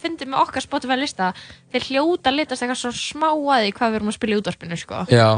fyndið 0.00 0.30
með 0.32 0.40
okkar 0.40 0.64
Spotify 0.64 0.96
lista. 0.96 1.32
Þeir 1.72 1.84
hljóta 1.90 2.32
litast 2.32 2.62
eitthvað 2.62 2.80
svo 2.80 2.92
smá 2.96 3.28
að 3.28 3.66
því 3.66 3.72
hvað 3.76 3.90
við 3.92 3.98
erum 3.98 4.08
að 4.08 4.16
spila 4.16 4.32
í 4.32 4.38
útvarpinu 4.40 4.78
sko. 4.80 5.02
Já, 5.12 5.28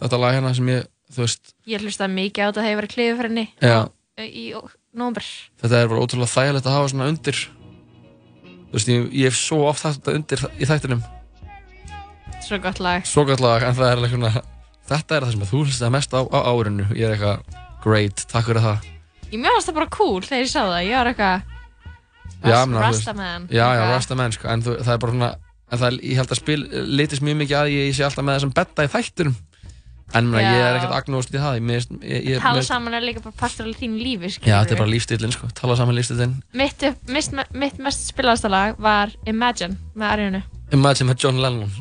þetta 0.00 0.20
lag 0.22 0.34
hérna 0.38 0.54
sem 0.56 0.70
ég, 0.72 0.88
þú 1.12 1.20
veist 1.26 1.52
ég 1.68 1.84
hlustaði 1.84 2.16
mikið 2.16 2.40
á 2.40 2.46
þetta 2.48 2.64
þegar 2.64 2.70
ég 2.72 2.78
var 2.80 2.88
í 2.88 2.94
klifurferinni 2.94 3.46
Já, 3.60 3.78
í 4.24 4.44
nómber 4.96 5.28
þetta 5.60 5.82
er 5.82 5.88
bara 5.92 6.00
ótrúlega 6.00 6.32
þægilegt 6.32 6.66
að 6.66 6.76
hafa 6.78 6.88
svona 6.88 7.10
undir. 7.12 7.38
Þú 8.68 8.72
veist, 8.72 8.88
ég, 8.88 9.06
ég 9.12 9.28
hef 9.28 9.36
svo 9.36 9.60
oft 9.68 9.84
þetta 9.84 10.16
undir 10.16 10.46
í 10.56 10.64
þættinum 10.68 11.04
svo 12.48 12.60
gott 12.64 12.80
lag. 12.84 13.08
Svo 13.08 13.26
gott 13.28 13.42
lag, 13.44 13.66
en 13.68 13.76
það 13.76 13.90
er 13.90 14.00
alveg 14.00 14.14
svona 14.16 14.32
Þetta 14.88 15.16
er 15.18 15.24
það 15.26 15.34
sem 15.34 15.48
þú 15.50 15.58
hlustaði 15.66 15.92
mest 15.92 16.14
á, 16.16 16.20
á 16.24 16.38
árinu. 16.48 16.86
Ég 16.96 17.04
er 17.04 17.14
eitthvað, 17.18 17.58
great, 17.84 18.22
takk 18.30 18.48
fyrir 18.48 18.64
það. 18.64 18.86
Ég 19.28 19.42
mjög 19.42 19.58
það 19.66 19.76
bara 19.76 19.90
cool 19.92 20.22
þegar 20.24 20.40
ég 20.40 20.48
sá 20.48 20.62
það. 20.62 20.78
Ég 20.88 20.96
var 20.96 21.10
eitthvað 21.12 21.56
Rastaman 22.38 23.48
Já, 23.50 23.66
já. 23.74 23.82
Rastaman, 23.90 24.32
sko, 24.32 24.48
en 24.52 24.62
þú, 24.62 24.78
það 24.78 24.94
er 24.94 25.02
bara 25.02 25.14
svona 25.16 25.30
En 25.68 25.80
það 25.82 25.98
ég 26.00 26.16
held 26.16 26.32
að 26.32 26.38
spil 26.38 26.62
litist 26.96 27.24
mjög 27.26 27.36
mikið 27.42 27.58
að 27.58 27.70
ég, 27.74 27.86
ég 27.90 27.96
sé 27.98 28.04
alltaf 28.06 28.24
með 28.24 28.38
þessum 28.38 28.52
betta 28.56 28.86
í 28.86 28.88
þættinum. 28.88 29.34
En 30.16 30.30
meina, 30.32 30.52
ég 30.54 30.62
er 30.64 30.78
ekkert 30.78 30.94
agnóst 30.96 31.34
í 31.36 31.42
það. 31.42 32.38
Tala 32.40 32.62
saman 32.64 32.96
er 32.96 33.04
líka 33.04 33.20
bara 33.20 33.36
partur 33.36 33.68
af 33.68 33.76
þínu 33.76 34.00
lífi 34.00 34.30
Já, 34.38 34.62
þetta 34.62 34.78
er 34.78 34.80
bara 34.80 34.94
lífstílinn, 34.94 35.34
sko, 35.36 35.50
tala 35.52 35.76
saman 35.76 35.98
lífstílinn 35.98 36.38
mitt, 36.56 36.86
mitt, 37.12 37.36
mitt 37.52 37.82
mest 37.84 38.08
spilaðasta 38.14 38.48
lag 38.48 38.80
var 38.80 39.12
Imagine 39.28 39.76
með 39.92 40.14
Arjunu 40.14 40.42
Imagine 40.74 41.08
með 41.08 41.22
John 41.24 41.38
Lennon. 41.40 41.70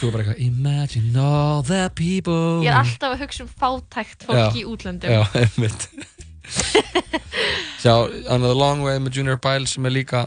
Þú 0.00 0.08
er 0.08 0.12
bara 0.14 0.22
eitthvað 0.24 0.38
Imagine 0.40 1.20
all 1.20 1.64
the 1.68 1.82
people. 1.94 2.62
Ég 2.64 2.70
er 2.72 2.78
alltaf 2.80 3.12
að 3.12 3.24
hugsa 3.26 3.44
um 3.44 3.50
fátækt 3.60 4.24
fólk 4.28 4.56
í 4.56 4.64
útlöndum. 4.66 5.12
Já, 5.12 5.20
einmitt. 5.42 5.88
Sjá, 7.82 7.92
Another 8.32 8.56
Long 8.56 8.84
Way 8.86 9.02
með 9.04 9.20
Junior 9.20 9.40
Biles 9.42 9.76
sem 9.76 9.86
er 9.88 9.94
líka 9.94 10.24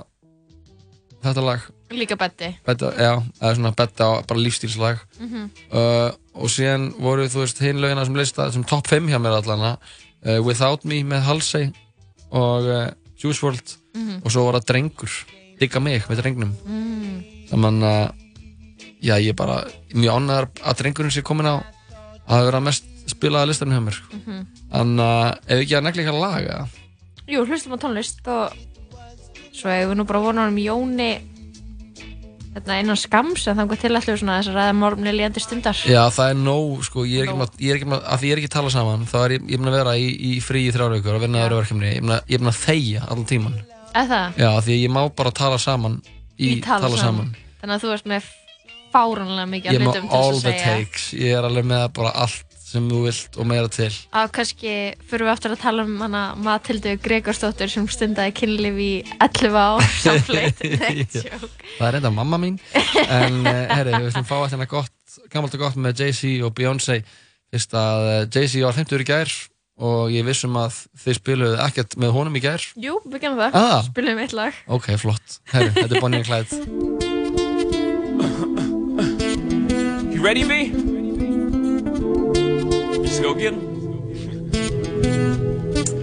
þetta 1.26 1.44
lag. 1.46 1.66
Líka 1.96 2.18
betti. 2.20 2.52
já, 2.66 3.14
eða 3.42 3.54
svona 3.58 3.74
betta 3.78 4.06
á 4.06 4.12
bara 4.26 4.42
lífstílslag. 4.42 5.02
Uh, 5.22 6.12
og 6.38 6.52
síðan 6.52 6.92
voru 7.02 7.26
þú 7.32 7.42
veist 7.44 7.62
hinn 7.64 7.82
lögina 7.82 8.06
sem 8.06 8.18
lista 8.18 8.52
sem 8.54 8.66
top 8.68 8.90
5 8.92 9.10
hjá 9.10 9.18
mér 9.22 9.40
allan 9.40 9.66
uh, 9.72 9.78
Without 10.46 10.86
Me 10.86 11.02
með 11.08 11.26
Halsey 11.26 11.72
og 12.36 12.70
uh, 12.70 12.90
Juice 13.22 13.42
WRLD 13.42 13.76
og 14.26 14.34
svo 14.34 14.44
var 14.48 14.60
það 14.60 14.70
Drengur 14.74 15.14
Digga 15.60 15.80
mig 15.80 16.04
með 16.10 16.22
Drengnum 16.22 16.54
Mm. 16.66 17.24
þannig 17.52 17.84
að 17.90 18.14
já, 19.06 19.16
ég 19.22 19.30
er 19.30 19.38
bara 19.38 19.58
mjög 19.94 20.18
ánægðar 20.20 20.48
að 20.66 20.78
Drengurinn 20.82 21.12
sé 21.14 21.22
komin 21.22 21.46
á 21.48 21.56
að 22.28 22.46
vera 22.50 22.60
mest 22.66 22.84
spilaða 23.08 23.48
listarinn 23.52 23.76
hjá 23.78 23.84
mér 23.86 24.00
Mhm. 24.12 24.46
þannig 24.74 25.06
að 25.06 25.38
ef 25.48 25.60
ekki 25.62 25.78
að 25.78 25.84
negli 25.84 26.04
eitthvað 26.04 26.22
laga 26.26 26.68
Jú, 27.28 27.46
hlustum 27.46 27.74
á 27.74 27.78
tónlist 27.82 28.28
og 28.28 28.54
svo 29.54 29.70
hefur 29.70 29.94
við 29.94 29.98
nú 29.98 30.06
bara 30.06 30.20
vonað 30.20 30.48
um 30.52 30.58
Jóni 30.58 31.12
hérna 32.56 32.80
innan 32.80 32.96
skams 33.00 33.48
en 33.52 33.58
þannig 33.58 33.80
til 33.82 33.92
allir 33.92 34.18
svona 34.20 34.38
þess 34.40 34.48
að 34.52 34.56
ræða 34.56 34.76
málumni 34.80 35.12
líðandi 35.12 35.42
stundar. 35.44 35.76
Já, 35.90 36.04
það 36.16 36.30
er 36.32 36.38
nóg, 36.40 36.84
sko, 36.88 37.04
ég 37.04 37.20
er 37.20 37.28
ekki 37.28 37.40
með, 37.42 37.50
ég 37.60 37.70
er 37.74 37.80
ekki 37.82 37.90
með, 37.92 38.04
að 38.08 38.20
því 38.22 38.30
ég 38.30 38.32
er 38.32 38.40
ekki 38.42 38.48
að 38.52 38.56
tala 38.56 38.70
saman, 38.72 39.04
þá 39.12 39.16
er 39.26 39.34
ég, 39.36 39.42
ég 39.52 39.60
með 39.60 39.68
að 39.74 39.76
vera 39.82 39.96
í, 40.00 40.08
í 40.16 40.32
frí 40.40 40.62
í 40.64 40.72
þrjára 40.72 41.00
ykkur 41.02 41.18
og 41.18 41.22
vinna 41.26 41.42
öðru 41.44 41.58
verkefni, 41.60 41.90
ég 41.92 42.00
er 42.00 42.06
með 42.08 42.16
að, 42.16 42.32
ég 42.32 42.40
með 42.46 42.54
að 42.54 42.62
þegja 42.64 43.02
allan 43.10 43.26
tíman. 43.34 43.58
Eða? 43.96 44.22
Já, 44.40 44.50
því 44.66 44.80
ég 44.82 44.92
má 44.96 45.02
bara 45.16 45.32
tala 45.36 45.60
saman 45.62 46.00
í, 46.36 46.58
tala, 46.66 46.90
saman. 47.00 47.30
Þannig 47.62 47.78
að 47.78 47.86
þú 47.86 47.94
ert 47.96 48.10
með 48.12 48.34
fáránlega 48.96 49.46
mikið 49.52 49.72
Ég 49.76 49.80
að 49.80 49.86
hlutum 49.88 50.10
til 50.10 50.18
all 50.20 50.34
þess 50.34 50.42
að 50.42 50.44
the 50.46 50.52
segja. 50.58 50.76
takes, 50.76 51.08
ég 51.20 51.38
er 51.40 51.48
alveg 51.48 51.66
með 51.72 51.86
bara 51.98 52.12
allt 52.26 52.52
sem 52.66 52.88
þú 52.92 53.00
vilt 53.06 53.38
og 53.40 53.48
meira 53.48 53.70
til. 53.72 53.88
Að 54.20 54.30
kannski 54.36 54.72
fyrir 55.08 55.28
við 55.28 55.32
aftur 55.36 55.54
að 55.56 55.62
tala 55.62 55.84
um 55.88 55.94
hana 56.02 56.22
Matildu 56.44 56.96
Gregorsdóttur 57.04 57.72
sem 57.72 57.86
stundaði 57.92 58.34
kynlíf 58.36 58.80
í 58.84 58.90
11 59.24 59.56
ár 59.60 59.86
samfleitt. 60.06 60.64
Nei, 60.82 61.06
Já. 61.06 61.22
tjók. 61.22 61.66
Það 61.78 61.88
er 61.92 62.00
enda 62.02 62.12
mamma 62.16 62.40
mín, 62.42 62.58
en 63.06 63.42
uh, 63.46 63.62
herri, 63.72 63.96
við 64.08 64.20
að 64.20 64.28
fá 64.28 64.38
þetta 64.50 64.68
gott, 64.72 65.20
gammalt 65.32 65.56
og 65.56 65.64
gott 65.68 65.80
með 65.80 66.04
Jay-Z 66.04 66.34
og 66.48 66.56
Beyoncé, 66.58 67.00
fyrst 67.54 67.76
að 67.80 68.08
uh, 68.10 68.18
Jay-Z 68.28 68.66
var 68.66 68.76
50 68.82 69.06
í 69.06 69.10
gær 69.14 69.36
og 69.78 70.12
ég 70.14 70.24
vissum 70.28 70.56
að 70.60 70.78
þið 71.04 71.18
spiluðu 71.20 71.58
ekkert 71.66 71.96
með 72.00 72.14
honum 72.16 72.36
í 72.40 72.42
gær. 72.44 72.64
Jú, 72.80 73.00
við 73.06 73.20
gerum 73.26 73.40
það. 73.42 73.58
Ah. 73.60 73.82
Spilum 73.90 74.22
eitt 74.24 74.34
lag. 74.38 74.54
Ok, 74.72 74.92
flott. 75.02 75.40
Herri, 75.52 75.70
þetta 75.76 75.96
er 75.96 76.02
Bonnie 76.02 76.22
and 76.24 76.28
Clyde. 76.30 77.66
You 80.14 80.22
ready, 80.24 80.44
B? 80.44 80.72
Let's 83.04 83.20
go 83.20 83.34
get 83.34 83.54
'em. 83.54 83.60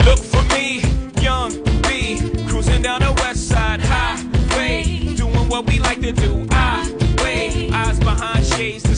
Look 0.07 0.19
for 0.19 0.43
me, 0.55 0.83
young 1.23 1.53
B, 1.83 2.19
cruising 2.49 2.83
down 2.83 3.01
the 3.01 3.13
west 3.23 3.49
side 3.49 3.81
highway, 3.81 4.85
doing 5.17 5.49
what 5.49 5.67
we 5.67 5.79
like 5.79 6.01
to 6.03 6.13
do. 6.13 6.47
I 6.51 6.93
way 7.23 7.71
eyes 7.73 7.99
behind 8.01 8.45
shades. 8.47 8.92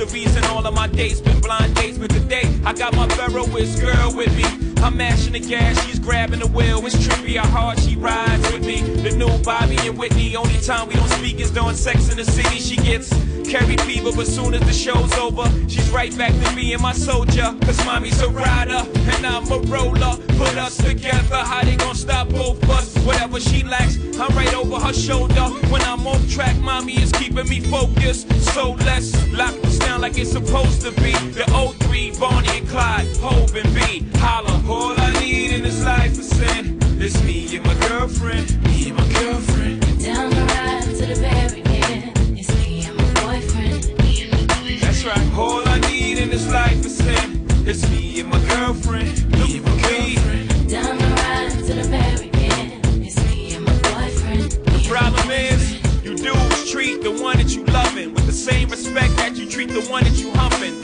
The 0.00 0.06
reason 0.06 0.42
all 0.44 0.66
of 0.66 0.72
my 0.72 0.86
dates 0.86 1.20
been 1.20 1.38
blind 1.40 1.74
dates. 1.76 1.98
But 1.98 2.08
today, 2.08 2.48
I 2.64 2.72
got 2.72 2.96
my 2.96 3.06
Ferroist 3.08 3.82
girl 3.82 4.16
with 4.16 4.34
me. 4.34 4.69
I'm 4.82 4.96
mashing 4.96 5.32
the 5.32 5.40
gas, 5.40 5.84
she's 5.86 5.98
grabbing 5.98 6.40
the 6.40 6.46
wheel. 6.46 6.84
It's 6.86 6.96
trippy 6.96 7.36
how 7.36 7.48
hard 7.48 7.78
she 7.80 7.96
rides 7.96 8.50
with 8.52 8.64
me. 8.64 8.80
The 8.80 9.10
new 9.10 9.38
Bobby 9.42 9.76
and 9.86 9.98
Whitney. 9.98 10.36
Only 10.36 10.58
time 10.60 10.88
we 10.88 10.94
don't 10.94 11.08
speak 11.10 11.38
is 11.40 11.50
during 11.50 11.76
sex 11.76 12.10
in 12.10 12.16
the 12.16 12.24
city. 12.24 12.58
She 12.58 12.76
gets 12.76 13.10
carry 13.50 13.76
fever, 13.78 14.10
but 14.14 14.26
soon 14.26 14.54
as 14.54 14.60
the 14.62 14.72
show's 14.72 15.12
over, 15.14 15.44
she's 15.68 15.90
right 15.90 16.16
back 16.16 16.32
to 16.32 16.54
being 16.54 16.80
my 16.80 16.92
soldier. 16.92 17.54
Cause 17.62 17.84
mommy's 17.84 18.20
a 18.22 18.28
rider 18.28 18.82
and 19.12 19.26
I'm 19.26 19.50
a 19.50 19.58
roller. 19.66 20.16
Put 20.38 20.56
us 20.56 20.76
together, 20.76 21.36
how 21.36 21.62
they 21.62 21.76
gonna 21.76 21.94
stop 21.94 22.28
both 22.30 22.62
us? 22.70 22.96
Whatever 23.04 23.40
she 23.40 23.62
lacks, 23.62 23.98
I'm 24.18 24.34
right 24.36 24.54
over 24.54 24.78
her 24.78 24.92
shoulder. 24.92 25.48
When 25.68 25.82
I'm 25.82 26.06
off 26.06 26.26
track, 26.30 26.56
mommy 26.58 26.94
is 26.94 27.12
keeping 27.12 27.48
me 27.48 27.60
focused. 27.60 28.30
So 28.54 28.72
let's 28.86 29.12
lock 29.32 29.54
this 29.62 29.78
down 29.78 30.00
like 30.00 30.16
it's 30.16 30.32
supposed 30.32 30.80
to 30.82 30.92
be. 30.92 31.12
The 31.32 31.50
03, 31.90 32.12
Bonnie 32.20 32.58
and 32.58 32.68
Clyde, 32.68 33.16
Hove 33.16 33.56
and 33.56 33.74
B. 33.74 34.06
Holla, 34.18 34.62
all 34.68 34.94
I 34.96 35.10
need 35.20 35.50
in 35.52 35.62
this 35.62 35.84
life 35.84 36.12
is 36.12 36.28
sin. 36.28 36.78
It's 37.00 37.20
me 37.24 37.56
and 37.56 37.66
my 37.66 37.74
girlfriend, 37.88 38.62
me 38.62 38.90
and 38.90 38.96
my 38.96 39.12
girlfriend. 39.12 39.80
Down 40.00 40.30
the 40.30 40.40
ride 40.54 40.82
to 40.84 41.06
the 41.06 41.26
end. 41.26 42.38
It's 42.38 42.54
me 42.58 42.84
and 42.86 42.96
my 42.96 43.12
boyfriend. 43.22 43.98
Me 44.04 44.22
and 44.22 44.30
my 44.30 44.54
boyfriend. 44.54 44.80
That's 44.82 45.04
right. 45.04 45.32
All 45.36 45.68
I 45.68 45.80
need 45.80 46.18
in 46.18 46.30
this 46.30 46.48
life 46.52 46.86
is 46.86 46.96
sin. 46.96 47.44
It's 47.66 47.82
me 47.90 48.20
and 48.20 48.30
my 48.30 48.38
girlfriend. 48.54 49.28
Me 49.32 49.56
and 49.56 49.64
my 49.64 49.82
girlfriend. 49.82 50.70
Down 50.70 50.96
the 50.96 51.08
ride 51.18 51.50
to 51.50 51.74
the 51.74 52.30
end. 52.54 53.04
It's 53.04 53.18
me 53.26 53.54
and 53.56 53.64
my 53.64 53.74
boyfriend. 53.90 54.52
The 54.52 54.86
problem 54.88 55.30
is, 55.30 55.82
you 56.04 56.14
dudes 56.14 56.70
treat 56.70 57.02
the 57.02 57.10
one 57.20 57.38
that 57.38 57.50
you 57.56 57.64
loving 57.64 58.14
with 58.14 58.26
the 58.26 58.38
same 58.48 58.68
respect 58.68 59.16
that 59.16 59.34
you 59.36 59.50
treat 59.50 59.70
the 59.70 59.82
one 59.90 60.04
that 60.04 60.16
you 60.16 60.30
humping. 60.32 60.79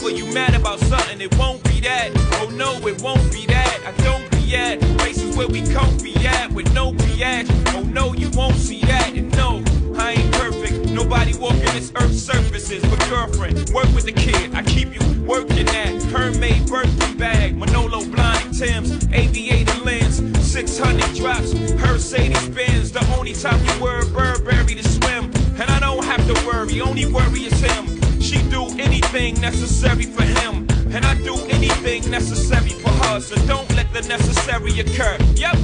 If 0.00 0.06
ever 0.06 0.16
you 0.16 0.32
mad 0.32 0.54
about 0.54 0.80
something, 0.80 1.20
it 1.20 1.36
won't 1.36 1.62
be 1.64 1.78
that. 1.80 2.10
Oh 2.40 2.48
no, 2.48 2.72
it 2.88 3.02
won't 3.02 3.30
be 3.30 3.44
that. 3.44 3.80
I 3.84 3.92
don't 4.02 4.30
be 4.30 4.56
at 4.56 4.80
places 4.96 5.36
where 5.36 5.46
we 5.46 5.60
comfy 5.74 6.14
at 6.26 6.50
with 6.52 6.72
no 6.72 6.94
BS. 6.94 7.74
Oh 7.74 7.82
no, 7.82 8.14
you 8.14 8.30
won't 8.30 8.56
see 8.56 8.80
that. 8.86 9.12
And 9.12 9.30
no, 9.36 9.62
I 9.98 10.12
ain't 10.12 10.32
perfect. 10.32 10.88
Nobody 10.88 11.36
walking 11.36 11.68
this 11.76 11.92
earth's 11.96 12.22
surfaces. 12.22 12.82
But 12.88 12.98
girlfriend, 13.10 13.68
work 13.74 13.92
with 13.94 14.06
the 14.06 14.12
kid. 14.12 14.54
I 14.54 14.62
keep 14.62 14.88
you 14.98 15.22
working 15.24 15.68
at 15.68 16.00
Hermade 16.04 16.66
birthday 16.66 17.14
bag, 17.18 17.58
Manolo 17.58 18.02
blind 18.06 18.56
Tim's, 18.58 19.06
aviator 19.12 19.84
lens, 19.84 20.16
600 20.50 21.14
drops, 21.14 21.52
Mercedes 21.52 22.48
Benz. 22.48 22.90
The 22.90 23.04
only 23.18 23.34
time 23.34 23.62
you 23.66 23.84
wear 23.84 24.06
Burberry 24.06 24.76
to 24.76 24.88
swim, 24.88 25.24
and 25.60 25.70
I 25.70 25.78
don't 25.78 26.06
have 26.06 26.26
to 26.26 26.46
worry. 26.46 26.80
Only 26.80 27.04
worry 27.04 27.40
is 27.40 27.60
him. 27.60 27.99
She 28.30 28.40
do 28.48 28.68
anything 28.78 29.40
necessary 29.40 30.04
for 30.04 30.22
him, 30.22 30.64
and 30.94 31.04
I 31.04 31.14
do 31.16 31.34
anything 31.48 32.08
necessary 32.12 32.70
for 32.70 32.90
her. 32.90 33.18
So 33.18 33.34
don't 33.48 33.68
let 33.74 33.92
the 33.92 34.02
necessary 34.02 34.78
occur. 34.78 35.18
Yep. 35.34 35.56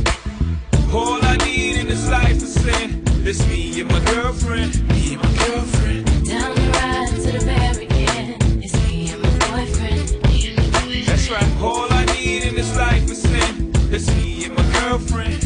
All 0.93 1.25
I 1.25 1.37
need 1.45 1.77
in 1.77 1.87
this 1.87 2.11
life 2.11 2.43
is 2.43 2.55
sin. 2.55 3.05
It's 3.25 3.47
me 3.47 3.81
and 3.83 3.89
my 3.89 4.01
girlfriend. 4.07 4.83
Me 4.89 5.15
and 5.15 5.23
my 5.23 5.47
girlfriend. 5.47 6.07
Down 6.27 6.57
the 6.57 6.71
ride 6.73 7.09
to 7.11 7.31
the 7.39 7.45
very 7.45 7.87
end. 7.89 8.43
It's 8.65 8.75
me 8.89 9.13
and 9.13 9.23
my 9.23 9.29
boyfriend. 9.47 10.23
Me 10.25 10.49
and 10.49 10.57
my 10.57 10.81
boyfriend. 10.81 11.07
That's 11.07 11.31
right. 11.31 11.63
All 11.63 11.87
I 11.93 12.05
need 12.17 12.43
in 12.43 12.57
this 12.57 12.77
life 12.77 13.09
is 13.09 13.23
sin. 13.23 13.71
It's 13.93 14.09
me 14.17 14.47
and 14.47 14.57
my 14.57 14.81
girlfriend. 14.81 15.46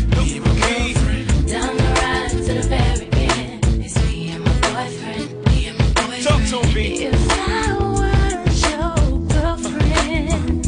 To 6.51 6.63
me. 6.75 7.05
If 7.05 7.31
I 7.31 7.79
weren't 7.79 8.59
your 8.67 8.95
girlfriend, 9.29 10.67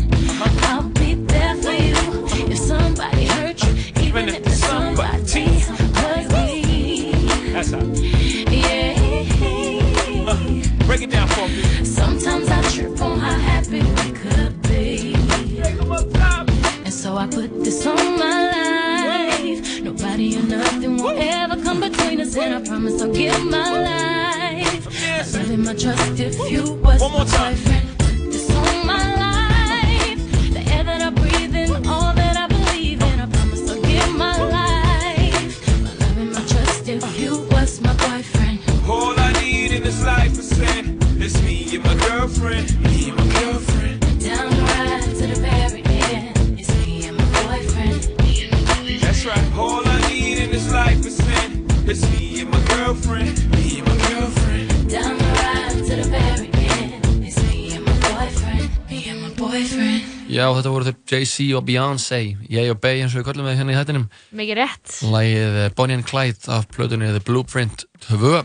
I'll 0.63 0.89
be 0.91 1.15
there 1.15 1.57
for 1.57 1.73
you. 1.73 2.53
If 2.53 2.59
somebody 2.59 3.27
hurt 3.27 3.61
you, 3.65 3.73
even 4.01 4.29
if 4.29 4.47
it's 4.47 4.59
somebody 4.59 5.65
ugly. 6.07 7.11
That's 7.53 7.73
how. 7.73 7.81
Yeah. 8.49 8.95
Break 10.87 11.03
it 11.03 11.11
down 11.11 11.27
for 11.31 11.49
me. 11.49 11.85
Sometimes 11.85 12.49
I 12.49 12.63
trip 12.71 13.03
on 13.03 13.19
how 13.19 13.37
happy 13.51 13.83
we 13.83 14.13
could 14.23 14.63
be. 14.63 15.17
Take 15.61 15.81
'em 15.83 15.91
up 15.91 16.13
top. 16.13 16.49
And 16.85 16.95
so 16.95 17.17
I 17.17 17.27
put 17.27 17.65
this 17.65 17.85
on 17.89 18.19
my 18.21 18.37
life. 18.55 19.83
Nobody 19.83 20.39
or 20.39 20.43
nothing 20.43 21.03
will 21.03 21.19
ever 21.19 21.57
come 21.61 21.81
between 21.81 22.21
us. 22.21 22.37
And 22.37 22.55
I 22.55 22.61
promise 22.69 23.03
I'll 23.03 23.13
give 23.13 23.45
my 23.47 23.69
life. 23.89 24.22
My 25.23 25.39
and 25.39 25.65
my 25.65 25.73
trust 25.75 26.19
if 26.19 26.51
you 26.51 26.73
was 26.83 27.01
One 27.01 27.13
more 27.13 27.21
my 27.21 27.25
time. 27.27 27.55
boyfriend. 27.55 27.99
Put 27.99 28.33
this 28.33 28.51
on 28.51 28.87
my 28.89 29.15
life. 29.15 29.22
Já, 60.33 60.47
þetta 60.57 60.71
voru 60.73 60.87
þau 60.89 60.95
Jay-Z 61.13 61.45
og 61.59 61.65
Beyoncé, 61.69 62.23
ég 62.49 62.71
og 62.73 62.79
Bey 62.81 63.03
eins 63.03 63.13
og 63.13 63.21
við 63.21 63.27
kallum 63.27 63.49
við 63.51 63.59
hérna 63.59 63.75
í 63.75 63.77
hættinum. 63.77 64.09
Mikið 64.33 64.59
rétt. 64.63 64.95
Lægið 65.13 65.57
eh, 65.61 65.71
Bonnie 65.77 65.99
and 65.99 66.07
Clyde 66.09 66.49
af 66.57 66.65
plötunni 66.73 67.11
The 67.13 67.21
Blueprint 67.27 67.85
2 68.07 68.39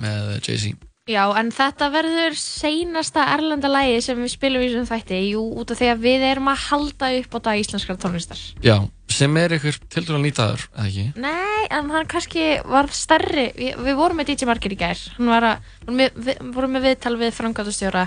með 0.00 0.30
Jay-Z. 0.38 0.72
Já, 1.04 1.20
en 1.36 1.50
þetta 1.52 1.90
verður 1.92 2.36
seinasta 2.40 3.26
erlenda 3.34 3.68
lægi 3.68 3.98
sem 4.06 4.22
við 4.24 4.30
spilum 4.32 4.62
í 4.64 4.70
þessum 4.70 4.86
þætti, 4.88 5.18
jú, 5.34 5.42
út 5.60 5.74
af 5.74 5.82
því 5.82 5.90
að 5.92 6.06
við 6.06 6.24
erum 6.30 6.48
að 6.48 6.62
halda 6.70 7.10
upp 7.18 7.36
á 7.36 7.38
dag 7.44 7.60
íslenskar 7.60 7.98
tónlistar. 8.00 8.40
Já, 8.64 8.78
sem 9.12 9.36
er 9.36 9.52
ykkur 9.58 9.76
tildur 9.92 10.16
að 10.16 10.24
nýtaður, 10.24 10.64
eða 10.72 10.86
ekki? 10.88 11.04
Nei, 11.20 11.66
en 11.68 11.92
hann 11.92 12.08
kannski 12.08 12.46
var 12.64 12.88
stærri 12.96 13.50
Við, 13.58 13.76
við 13.84 14.00
vorum 14.00 14.16
með 14.22 14.32
DJ 14.32 14.48
Markir 14.48 14.72
í 14.72 14.80
gær 14.80 15.04
Hann 15.18 15.28
var 15.28 15.46
að, 15.50 15.68
við, 15.92 16.32
vorum 16.56 16.72
með 16.78 16.88
viðtal 16.88 17.14
við 17.20 17.36
framkvæmdastjóra 17.36 18.06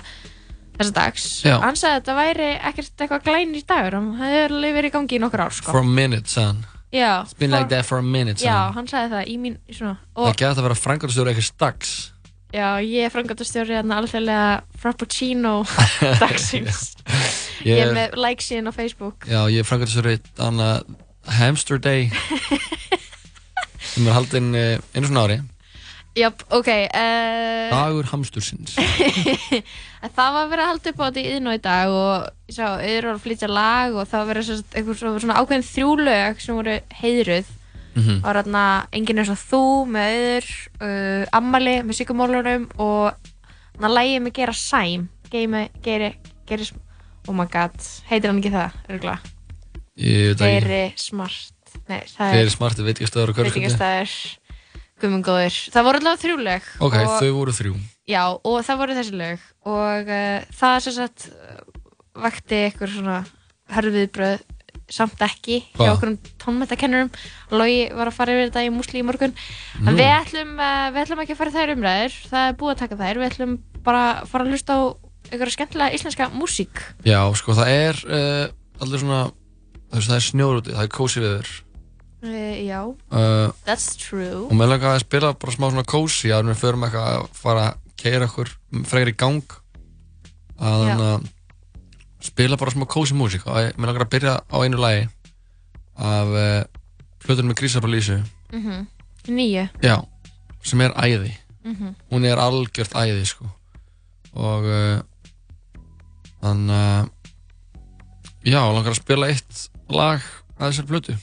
þessa 0.77 0.93
dags 0.95 1.27
Já. 1.45 1.55
Hann 1.63 1.77
sagði 1.79 1.93
að 1.93 1.99
þetta 2.01 2.15
væri 2.21 2.49
ekkert 2.71 3.03
eitthvað 3.05 3.23
glænir 3.27 3.63
dagur 3.69 3.97
Hann 3.99 4.09
hefði 4.21 4.41
alveg 4.47 4.75
verið 4.77 4.89
í 4.91 4.95
gangi 4.97 5.17
í 5.17 5.21
nokkur 5.23 5.43
ár 5.47 5.55
sko. 5.57 5.71
For 5.73 5.81
a 5.83 5.93
minute, 6.01 6.33
hann. 6.39 6.65
Já, 6.93 7.23
It's 7.25 7.33
been 7.37 7.51
like 7.51 7.67
that 7.73 7.85
for 7.85 7.97
a 7.99 8.05
minute, 8.05 8.39
Já, 8.39 8.53
sagði 8.53 8.75
hann. 8.77 8.87
sagði 8.93 9.09
það 9.15 9.31
í 9.33 9.35
mín 9.43 9.57
svona, 9.75 9.97
Það 10.15 10.29
og, 10.29 10.37
gæti 10.39 10.53
að 10.53 10.63
vera 10.69 10.77
frangatastjóri 10.79 11.33
eitthvað 11.33 11.49
stags. 11.49 11.95
Já, 12.55 12.67
ég 12.79 13.03
er 13.03 13.11
framkvæmdastjóri 13.11 13.75
hérna 13.75 13.97
alþjóðlega 13.99 14.45
Frappuccino 14.79 15.55
dagsins 16.21 16.93
Ég 17.67 17.81
er 17.83 17.91
með 17.91 18.15
like 18.15 18.39
síðan 18.45 18.71
á 18.71 18.73
Facebook 18.77 19.27
Já, 19.27 19.41
ég 19.51 19.59
er 19.59 19.67
frangatastjóri 19.67 20.13
anna 20.39 20.69
Hamster 21.41 21.75
Day 21.83 22.07
sem 23.91 24.07
er 24.07 24.15
haldinn 24.15 24.49
uh, 24.55 24.79
einu 24.95 25.09
svona 25.09 25.25
ári. 25.27 25.37
Jáp, 26.17 26.41
ok 26.49 26.69
uh, 26.71 27.67
Dagur 27.71 28.07
hamstursins. 28.09 28.73
Það 30.17 30.33
var 30.33 30.47
verið 30.51 30.63
að 30.63 30.69
halda 30.71 30.91
upp 30.93 30.99
á 31.01 31.05
þetta 31.07 31.21
í 31.21 31.29
yðn 31.35 31.49
og 31.51 31.57
í 31.57 31.61
dag 31.65 31.93
og 31.93 32.27
ég 32.47 32.55
sá 32.57 32.65
auður 32.77 33.07
var 33.09 33.13
að 33.17 33.23
flytja 33.25 33.49
lag 33.51 33.95
og 33.97 34.07
það 34.09 34.19
var 34.23 34.29
verið 34.31 34.51
einhver 34.79 34.99
svona, 35.01 35.37
ákveðin 35.41 35.65
þrjú 35.67 35.93
lög 36.07 36.43
sem 36.43 36.59
voru 36.59 36.77
heiðruð 37.01 37.53
Mhm. 37.97 38.19
það 38.21 38.25
var 38.27 38.37
þarna 38.37 38.63
enginn 38.93 39.19
eins 39.23 39.29
og 39.33 39.39
þú 39.41 39.59
með 39.89 40.11
auður 40.13 40.49
uh, 40.85 41.23
Ammali 41.33 41.71
með 41.81 41.97
sykumólunum 41.97 42.67
og 42.77 43.15
þarna 43.73 43.89
lægið 43.95 44.19
með 44.21 44.33
Gera 44.37 44.53
Sæm 44.53 45.07
Geiri, 45.33 45.63
Geiri, 45.81 46.09
Geiri 46.45 46.67
oh 47.25 47.33
my 47.33 47.47
god, 47.49 47.73
heitir 48.11 48.29
hann 48.29 48.37
ekki 48.43 48.51
það 48.53 48.75
örgulega, 48.93 49.17
Ég 49.97 50.29
veit 50.29 50.43
ekki. 50.45 50.51
Geiri 50.51 50.83
Smart 51.01 51.73
nei, 51.89 52.03
það 52.13 52.37
er 52.43 52.53
smart, 52.53 52.83
veitingastæður 52.85 53.33
og 53.33 53.39
kvörsköldi. 53.39 53.73
Veitingastæður 54.97 55.01
gummungóður, 55.01 55.57
það 55.73 55.85
voru 55.87 55.99
allavega 56.01 56.21
þrjú 56.23 56.37
lög 56.41 56.67
Ok, 56.81 56.95
og, 56.97 57.15
þau 57.21 57.31
voru 57.37 57.53
þrjú. 57.53 57.73
Já, 58.07 58.21
og 58.33 58.57
það 58.65 58.77
voru 58.81 58.95
þessi 58.97 59.17
lög 59.17 59.39
og 59.67 60.11
uh, 60.11 60.45
það 60.57 60.77
sem 60.85 60.95
sagt 60.95 61.27
uh, 61.29 61.61
vakti 62.17 62.61
eitthvað 62.65 62.93
svona 62.95 63.17
hörfiðbröð 63.73 64.45
samt 64.87 65.19
ekki 65.19 65.57
hjá 65.75 65.81
Hvað? 65.81 65.93
okkur 65.97 66.11
tónmetakennurum 66.39 67.09
Logi 67.51 67.81
var 67.91 68.07
að 68.07 68.15
fara 68.15 68.31
yfir 68.35 68.47
þetta 68.47 68.63
í 68.63 68.69
músli 68.71 69.01
í 69.01 69.05
morgun 69.05 69.33
en 69.83 69.97
við 69.97 70.07
ætlum, 70.13 70.53
uh, 70.55 70.87
við 70.95 71.01
ætlum 71.03 71.23
ekki 71.25 71.35
að 71.35 71.41
fara 71.41 71.55
þær 71.57 71.73
umræður 71.75 72.15
það 72.31 72.45
er 72.47 72.55
búið 72.61 72.73
að 72.73 72.81
taka 72.85 72.99
þær, 73.01 73.19
við 73.19 73.27
ætlum 73.33 73.57
bara 73.83 74.05
að 74.21 74.31
fara 74.31 74.47
að 74.47 74.53
hlusta 74.55 74.77
á 74.79 74.81
einhverja 75.27 75.57
skemmtilega 75.57 75.97
íslenska 75.97 76.29
músík 76.31 76.79
Já, 77.03 77.19
sko, 77.35 77.57
það 77.57 77.73
er 77.73 77.99
uh, 78.07 78.45
allir 78.79 79.03
svona, 79.03 79.21
það 79.91 80.15
er 80.15 80.25
snjór 80.29 80.61
úti, 80.61 80.71
það 80.77 80.85
er 80.87 80.93
kósi 80.95 81.23
viður. 81.23 81.51
Uh, 82.23 82.55
Já, 82.65 82.81
Uh, 83.11 83.51
that's 83.65 83.95
true. 83.97 84.47
og 84.47 84.53
mér 84.57 84.71
langar 84.73 84.95
að 84.95 85.03
spila 85.05 85.33
bara 85.33 85.53
smá 85.55 85.67
svona 85.69 85.85
kósi 85.87 86.31
að 86.33 86.49
við 86.51 86.59
förum 86.61 86.83
eitthvað 86.87 87.07
að 87.13 87.27
fara 87.37 87.65
að 87.69 87.77
keira 87.97 88.27
okkur 88.29 88.51
frekar 88.85 89.11
í 89.13 89.15
gang. 89.17 89.43
Þannig 90.57 91.05
að 91.07 91.27
spila 92.27 92.57
bara 92.57 92.71
smá 92.73 92.85
kósi 92.89 93.13
músík. 93.17 93.45
Og 93.47 93.53
mér 93.77 93.87
langar 93.91 94.05
að 94.07 94.13
byrja 94.15 94.35
á 94.49 94.57
einu 94.63 94.77
lagi 94.81 95.07
af 95.97 96.27
uh, 96.27 96.63
hlutunum 97.25 97.51
með 97.53 97.59
Grísabra 97.61 97.89
Lísu. 97.91 98.19
Mm 98.53 98.87
Nýju. 99.27 99.65
Já, 99.83 99.97
sem 100.63 100.81
er 100.81 100.93
æði. 100.95 101.33
Mhm. 101.67 101.95
hún 102.11 102.23
er 102.25 102.39
algjört 102.39 102.93
æði 102.95 103.25
sko. 103.27 103.43
Og 104.39 104.63
þannig 106.39 106.77
að 106.77 107.09
já, 108.47 108.61
langar 108.71 108.93
að 108.93 108.99
spila 109.01 109.27
eitt 109.27 109.63
lag 109.91 110.23
að 110.57 110.69
þessari 110.69 110.87
plötu 110.91 111.15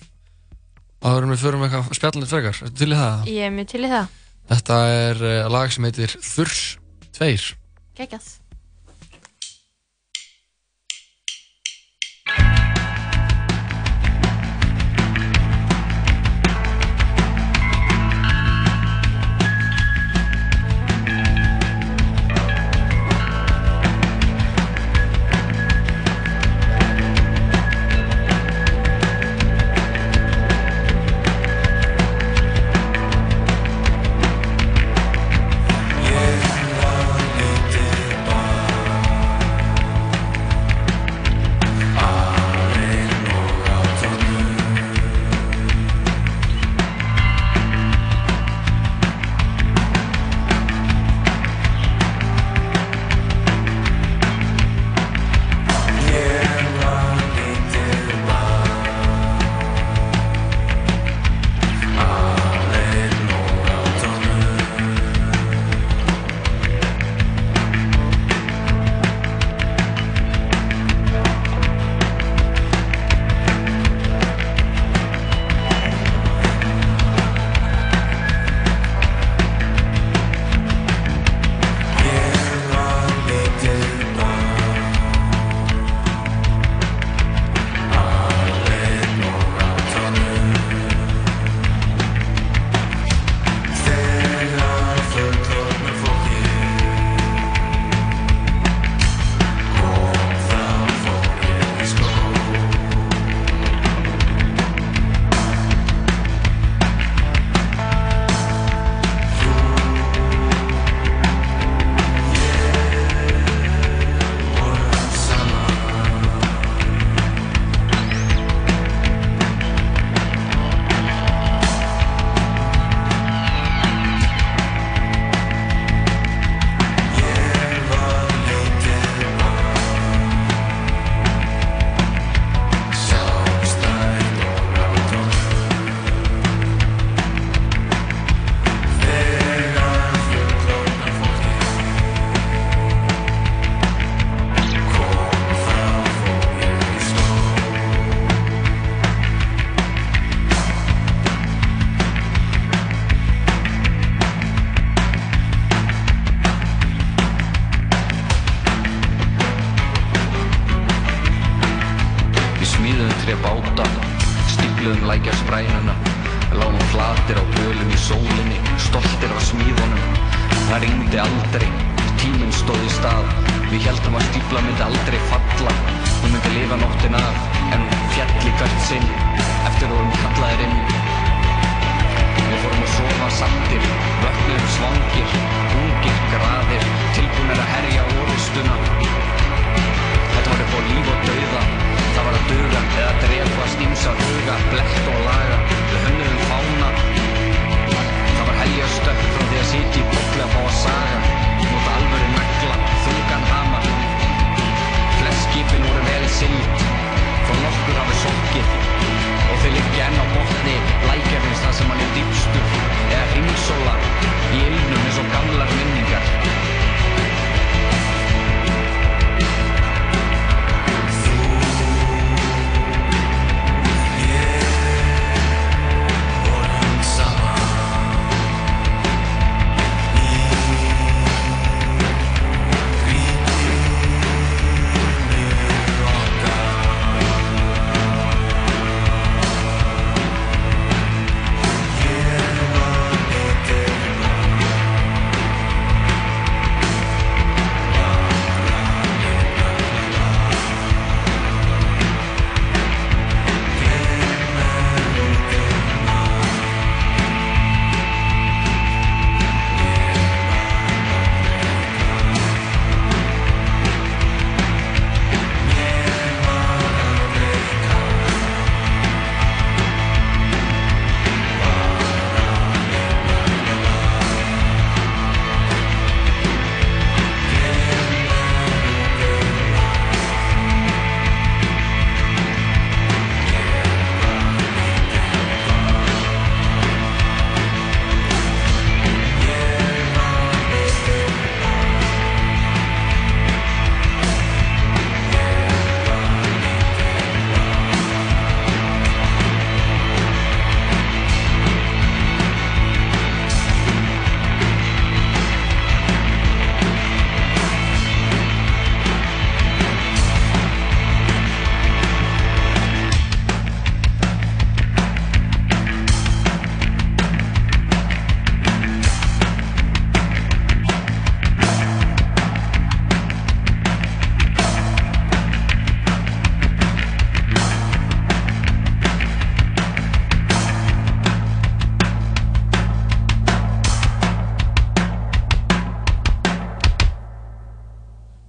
áður 1.05 1.27
en 1.27 1.35
við 1.35 1.43
förum 1.45 1.65
eitthvað 1.67 1.91
spjallandi 1.99 2.31
frekar, 2.31 2.63
til 2.81 2.91
í 2.91 2.99
það? 2.99 3.29
Ég 3.31 3.49
er 3.49 3.55
mjög 3.55 3.73
til 3.75 3.83
í 3.85 3.93
það, 3.93 4.13
Þetta 4.45 4.79
er 4.93 5.23
uh, 5.25 5.35
lag 5.49 5.73
sem 5.73 5.87
heitir 5.89 6.17
Þurs 6.21 6.65
2 7.17 7.29
geggjað 7.97 8.33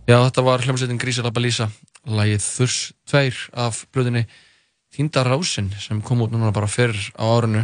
Já, 0.05 0.19
þetta 0.21 0.43
var 0.45 0.61
hljómsveitin 0.61 0.99
Grísala 1.01 1.31
Balísa, 1.33 1.65
lagið 2.05 2.43
Þurs 2.45 2.75
2 3.09 3.21
af 3.57 3.79
blöðinni 3.93 4.25
Týnda 4.93 5.23
Rásin 5.25 5.71
sem 5.81 6.01
kom 6.05 6.21
út 6.23 6.31
núna 6.33 6.51
bara 6.55 6.69
fyrr 6.69 6.93
á 7.17 7.25
árinu 7.25 7.63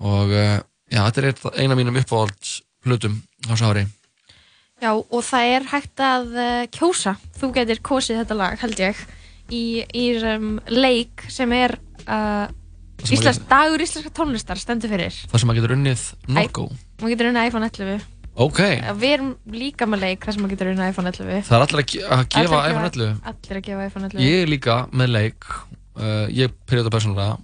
og 0.00 0.30
uh, 0.30 0.60
já, 0.88 1.00
þetta 1.08 1.20
er 1.20 1.26
eitt- 1.32 1.48
ein 1.60 1.74
af 1.74 1.80
mínum 1.80 1.98
uppáhalds 2.00 2.60
blöðum 2.86 3.18
á 3.44 3.52
þessu 3.52 3.66
ári. 3.68 3.82
Já, 4.80 4.92
og 4.94 5.24
það 5.26 5.50
er 5.56 5.66
hægt 5.74 6.00
að 6.00 6.30
uh, 6.38 6.62
kjósa. 6.72 7.16
Þú 7.36 7.50
getur 7.58 7.82
kosið 7.84 8.22
þetta 8.22 8.38
lag, 8.38 8.56
held 8.62 8.80
ég, 8.80 9.02
í, 9.52 9.64
í 9.92 10.06
um, 10.22 10.54
leik 10.72 11.26
sem 11.28 11.52
er 11.52 11.74
uh, 12.06 12.46
sem 13.02 13.18
Íslands, 13.18 13.42
maður 13.42 13.50
dagur 13.50 13.84
íslenska 13.84 14.14
tónlistar 14.16 14.62
stendur 14.62 14.94
fyrir. 14.94 15.18
Það 15.28 15.42
sem 15.42 15.50
maður 15.50 15.60
getur 15.60 15.76
unnið 15.76 16.06
Norgo. 16.30 16.70
Maður 17.02 17.12
getur 17.16 17.30
unnið 17.34 17.50
iPhone 17.50 17.68
11. 17.74 18.08
Ok, 18.40 18.60
Já, 18.62 18.92
Við 18.96 19.10
erum 19.16 19.30
líka 19.52 19.86
með 19.90 20.00
leik 20.06 20.24
þar 20.24 20.32
sem 20.36 20.42
maður 20.44 20.54
getur 20.54 20.70
unnið 20.72 20.90
iPhone 20.94 21.10
11. 21.12 21.42
það 21.48 21.56
er 21.56 21.64
allir 21.66 21.80
að, 21.82 21.94
að 22.16 22.22
gefa 22.32 22.40
Allir 22.40 22.56
að 22.56 22.70
iPhone 22.70 22.90
11. 22.90 23.18
Allir 23.32 23.58
að 23.60 23.64
gefa 23.66 23.86
iPhone 23.90 24.08
11. 24.08 24.22
Ég 24.24 24.44
er 24.44 24.48
líka 24.52 24.76
með 24.96 25.10
leik, 25.12 25.48
uh, 26.00 26.26
ég 26.32 26.54
byrjaði 26.64 26.86
þetta 26.86 26.94
persónulega, 26.94 27.34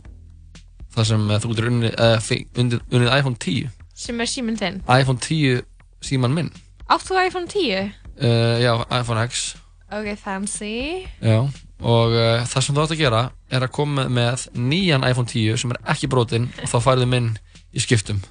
það 0.97 1.09
sem 1.11 1.27
uh, 1.29 1.37
þú 1.43 1.51
getur 1.53 1.69
unnið, 1.73 1.99
uh, 2.01 2.31
unnið, 2.63 2.79
unnið 2.97 3.13
iPhone 3.19 3.41
10. 3.45 3.75
Sem 4.07 4.21
er 4.25 4.31
síminn 4.33 4.57
þinn. 4.61 4.79
iPhone 4.89 5.21
10 5.21 5.61
síman 6.05 6.33
minn. 6.37 6.51
Átt 6.89 7.05
þú 7.09 7.19
iPhone 7.27 7.51
10? 7.53 7.93
Uh, 8.17 8.57
já, 8.65 8.73
iPhone 9.01 9.27
X. 9.29 9.45
Ok, 9.93 10.09
fancy. 10.19 11.05
Já, 11.21 11.43
og 11.85 12.17
uh, 12.17 12.41
það 12.49 12.65
sem 12.65 12.77
þú 12.77 12.87
átt 12.87 12.95
að 12.97 13.03
gera 13.05 13.21
er 13.53 13.67
að 13.69 13.75
koma 13.77 14.07
með 14.09 14.49
nýjan 14.57 15.05
iPhone 15.07 15.29
10 15.29 15.61
sem 15.61 15.77
er 15.77 15.83
ekki 15.93 16.09
brotinn 16.11 16.49
og 16.65 16.73
þá 16.73 16.79
færðu 16.89 17.11
minn 17.13 17.29
í 17.77 17.85
skiptum. 17.85 18.25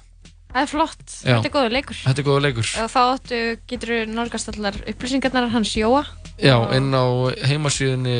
Það 0.56 0.62
er 0.64 0.70
flott. 0.72 1.02
Já. 1.20 1.34
Þetta 1.36 1.48
er 1.50 1.52
góður 1.52 1.72
leikur. 1.76 1.96
Þetta 2.00 2.22
er 2.22 2.26
góða 2.30 2.42
leikur. 2.46 2.68
Og 2.80 2.88
þá 2.88 3.00
áttu, 3.12 3.40
getur 3.68 3.90
þú 3.92 3.98
nálgast 4.16 4.48
allar 4.54 4.78
upplýsingarnar 4.88 5.50
hans 5.52 5.72
Jóa. 5.76 6.00
Já, 6.40 6.54
inn 6.78 6.88
á 6.96 7.04
heimasíðinni, 7.50 8.14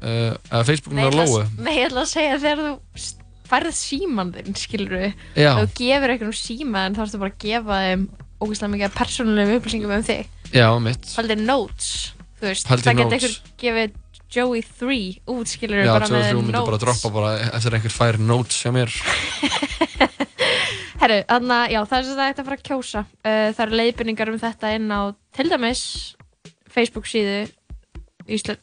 uh, 0.00 0.32
eða 0.48 0.62
Facebookinu 0.70 1.04
á 1.04 1.04
ég 1.04 1.12
ætla 1.12 1.26
Lóu. 1.28 1.36
að- 1.42 1.58
Nei, 1.66 1.74
ég 1.76 1.90
ætla 1.90 2.00
að 2.06 2.12
segja 2.14 2.38
þegar 2.40 2.62
þú 2.64 3.12
færð 3.50 3.74
síman 3.76 4.32
þinn, 4.32 4.56
skilur 4.56 4.96
við. 4.96 5.12
Já. 5.36 5.52
Þú 5.60 5.66
gefur 5.82 6.14
einhvern 6.16 6.32
síma 6.40 6.86
en 6.86 6.96
þá 6.96 7.02
ertu 7.04 7.20
bara 7.20 7.30
að 7.30 7.38
gefa 7.44 7.76
þeim 7.84 8.08
ógeðslega 8.40 8.72
mikið 8.72 8.96
persónulegum 8.96 9.60
upplýsingum 9.60 9.94
um 9.98 10.02
þig. 10.08 10.26
Já, 10.56 10.66
mitt. 10.80 11.12
Haldir 11.16 11.38
notes, 11.44 11.92
þú 12.40 12.48
veist. 12.48 12.66
Það 12.66 12.72
notes. 12.72 12.88
getur 12.96 13.12
einhver 13.20 13.38
gefið 13.60 14.02
Joey 14.36 14.62
3 14.80 15.20
út, 15.30 15.46
skilur 15.46 15.78
við, 15.78 15.86
Já, 15.86 15.92
bara 15.94 16.06
2 16.08 16.10
og 16.10 16.16
með 16.16 16.26
3 16.32 16.40
myndi 16.40 16.52
notes. 16.56 16.66
bara 16.72 16.78
droppa 16.82 17.12
bara 17.14 17.30
eftir 17.52 17.76
einhver 17.78 17.94
fær 17.94 18.18
notes 18.18 18.58
hjá 18.64 18.72
mér. 18.74 18.90
Herru, 21.00 21.18
þannig 21.28 21.54
að, 21.56 21.70
já, 21.74 21.80
það 21.90 21.98
er 21.98 22.04
sem 22.08 22.16
það 22.18 22.30
ætti 22.32 22.40
að 22.42 22.46
fara 22.48 22.56
að 22.56 22.66
kjósa. 22.70 23.00
Uh, 23.20 23.48
það 23.56 23.62
eru 23.66 23.78
leiðbyrningar 23.80 24.30
um 24.32 24.38
þetta 24.40 24.70
inn 24.76 24.88
á, 24.92 25.00
til 25.36 25.48
dæmis, 25.52 25.82
Facebook 26.72 27.06
síðu 27.10 27.36
Ísla, 28.26 28.56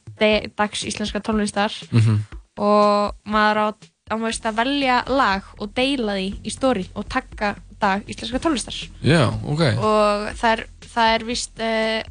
Dags 0.57 0.83
Íslenska 0.89 1.21
tónlistar 1.23 1.71
Mhm. 1.91 2.17
og 2.59 3.15
maður 3.25 3.57
á, 3.63 3.67
að 4.11 4.55
velja 4.57 4.97
lag 5.07 5.43
og 5.59 5.73
deila 5.73 6.17
því 6.19 6.27
í 6.43 6.51
story 6.51 6.87
og 6.95 7.07
tagga 7.09 7.55
Dag 7.79 8.03
Íslenska 8.07 8.39
tónlistar. 8.39 8.75
Já, 9.03 9.27
ok. 9.45 9.61
Og 9.79 10.33
það 10.39 10.51
er, 10.51 10.65
það 10.93 11.13
er 11.15 11.23
vist 11.27 11.59
uh, 11.59 12.03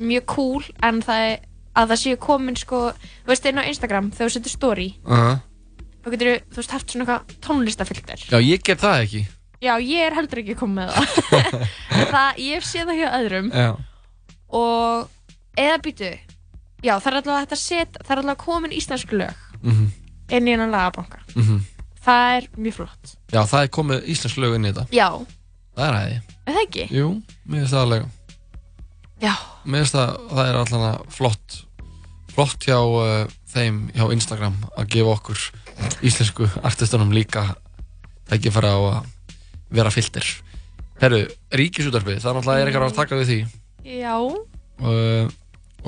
mjög 0.00 0.24
cool 0.26 0.62
en 0.82 1.02
það 1.02 1.26
er 1.30 1.38
að 1.76 1.88
það 1.92 2.00
séu 2.02 2.16
komin 2.18 2.56
sko, 2.56 2.78
þú 3.24 3.30
veist, 3.30 3.46
inn 3.46 3.58
á 3.62 3.68
Instagram 3.68 4.10
þegar 4.10 4.28
þú 4.28 4.32
setur 4.38 4.50
story, 4.58 4.88
Uh 5.06 5.38
þá 6.00 6.10
getur 6.14 6.30
þú 6.48 6.56
veist, 6.56 6.70
haft 6.72 6.88
svona 6.90 7.04
eitthvað 7.04 7.40
tónlistafilter. 7.44 8.22
Já, 8.32 8.38
ég 8.40 8.62
ger 8.64 8.78
það 8.80 9.02
ekki. 9.04 9.20
Já, 9.60 9.74
ég 9.84 10.00
er 10.06 10.14
heldur 10.16 10.40
ekki 10.40 10.54
komið 10.56 10.78
með 10.78 10.92
það. 10.94 11.64
Það 12.14 12.38
ég 12.46 12.64
séð 12.64 12.86
það 12.90 12.98
hjá 13.00 13.08
öðrum 13.20 13.50
Já. 13.52 13.70
og 14.56 15.08
eða 15.60 15.78
býtu 15.84 16.08
já, 16.80 16.94
það 16.96 17.10
er 17.10 17.16
alltaf 17.18 17.52
að 17.52 17.60
setja 17.60 18.00
það 18.06 18.12
er 18.14 18.22
alltaf 18.22 18.38
komin 18.44 18.72
íslensku 18.72 19.18
lög 19.20 19.46
Mhm. 19.60 19.90
inn 20.32 20.46
í 20.48 20.54
hennan 20.54 20.70
lagabanka 20.72 21.18
Mhm. 21.36 21.58
það 22.06 22.36
er 22.38 22.46
mjög 22.56 22.74
flott 22.78 23.12
Já, 23.34 23.42
það 23.44 23.62
er 23.62 23.68
komið 23.76 24.06
íslensk 24.14 24.38
lög 24.40 24.54
inn 24.56 24.64
í 24.64 24.72
þetta. 24.72 24.86
já, 24.90 25.08
Það 25.76 25.84
er 25.88 25.98
æði. 26.00 26.16
er 26.46 26.54
það 26.54 26.62
ekki? 26.64 26.86
Jú, 26.96 27.08
mér 27.46 27.60
finnst 27.60 27.74
það 27.74 27.84
alveg. 27.84 28.06
Já. 29.20 29.34
Mér 29.66 29.78
finnst 29.84 29.94
það, 29.94 30.16
það 30.30 30.48
er 30.48 30.56
allan 30.62 31.04
flott, 31.12 31.58
flott 32.32 32.64
hjá 32.64 32.78
uh, 32.80 33.28
þeim 33.52 33.90
hjá 33.92 34.04
Instagram 34.16 34.56
að 34.78 34.88
gefa 34.96 35.12
okkur 35.18 35.38
íslensku 36.02 36.48
artistunum 36.64 37.12
líka 37.12 37.44
tækifæra 38.30 38.72
á 38.72 38.80
að 38.80 39.06
vera 39.70 39.92
filter. 39.94 40.26
Herru, 41.00 41.20
ríkisútarfið, 41.56 42.18
það 42.20 42.36
náttúrulega 42.36 42.62
er 42.64 42.70
eitthvað 42.70 42.88
að 42.90 42.98
taka 42.98 43.20
við 43.20 43.30
því. 43.30 43.38
Já, 43.90 44.14
og, 44.20 45.30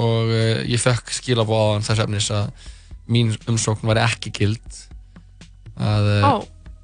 og 0.01 0.31
uh, 0.33 0.63
ég 0.69 0.81
fekk 0.81 1.13
skilabóð 1.13 1.61
á 1.61 1.73
hann 1.75 1.87
þess 1.89 2.05
efnis 2.07 2.31
að 2.33 2.71
mín 3.13 3.35
umsókn 3.51 3.91
væri 3.91 4.05
ekki 4.07 4.33
gild. 4.39 4.79
Að, 5.77 6.09
uh, 6.15 6.29
ó, 6.29 6.35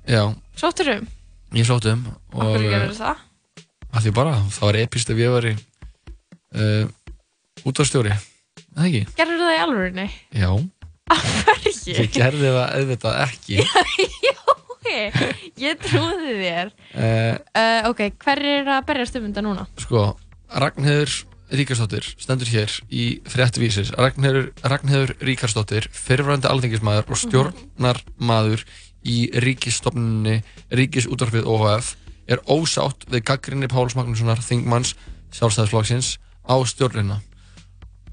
já, 0.08 0.22
sóttur 0.58 0.92
um? 0.98 1.08
Ég 1.56 1.64
sótt 1.64 1.86
um 1.88 2.02
og 2.34 2.42
Okkur 2.44 2.60
uh, 2.66 2.70
gerur 2.74 2.96
það? 2.96 3.24
að 3.88 4.04
því 4.04 4.10
bara, 4.18 4.34
það 4.52 4.66
var 4.68 4.78
epist 4.82 5.12
ef 5.12 5.20
ég 5.22 5.32
væri 5.32 5.52
uh, 5.56 6.90
útvarstjóri 7.64 8.12
eða 8.12 8.88
ekki? 8.88 9.04
Gerur 9.16 9.40
það 9.40 9.54
í 9.54 9.62
alvörinni? 9.64 10.08
Já, 10.36 10.50
Hverju? 11.08 11.72
ég 11.94 12.10
gerði 12.12 12.50
það 12.52 12.74
auðvitað 12.76 13.22
ekki. 13.24 13.62
Ok, 14.47 14.47
ég 15.66 15.80
trúði 15.82 16.36
þér. 16.42 16.72
Uh, 16.94 17.34
uh, 17.52 17.88
Ok, 17.90 18.04
hver 18.24 18.44
er 18.56 18.70
að 18.76 18.86
berjast 18.90 19.18
um 19.18 19.28
þetta 19.28 19.44
núna? 19.46 19.66
Sko, 19.80 20.04
Ragnhildur 20.48 21.16
Ríkarsdóttir 21.48 22.04
stendur 22.20 22.50
hér 22.52 22.72
í 22.92 23.04
fréttvísis. 23.24 23.94
Ragnhildur 23.96 25.14
Ríkarsdóttir 25.24 25.88
fyrirvændi 25.96 26.50
alþingismæður 26.50 27.08
og 27.08 27.20
stjórnarmaður 27.22 28.66
í 29.08 29.30
ríkisstofnunni 29.32 30.42
Ríkisútvarfið 30.74 31.48
OHF 31.48 31.94
er 32.28 32.42
ósátt 32.44 33.08
við 33.08 33.24
gaggrinni 33.30 33.70
Páls 33.72 33.96
Magnússonar 33.96 34.42
þingmanns 34.44 34.92
sjálfstæðisflokksins 35.32 36.18
á 36.44 36.56
stjórnina 36.68 37.22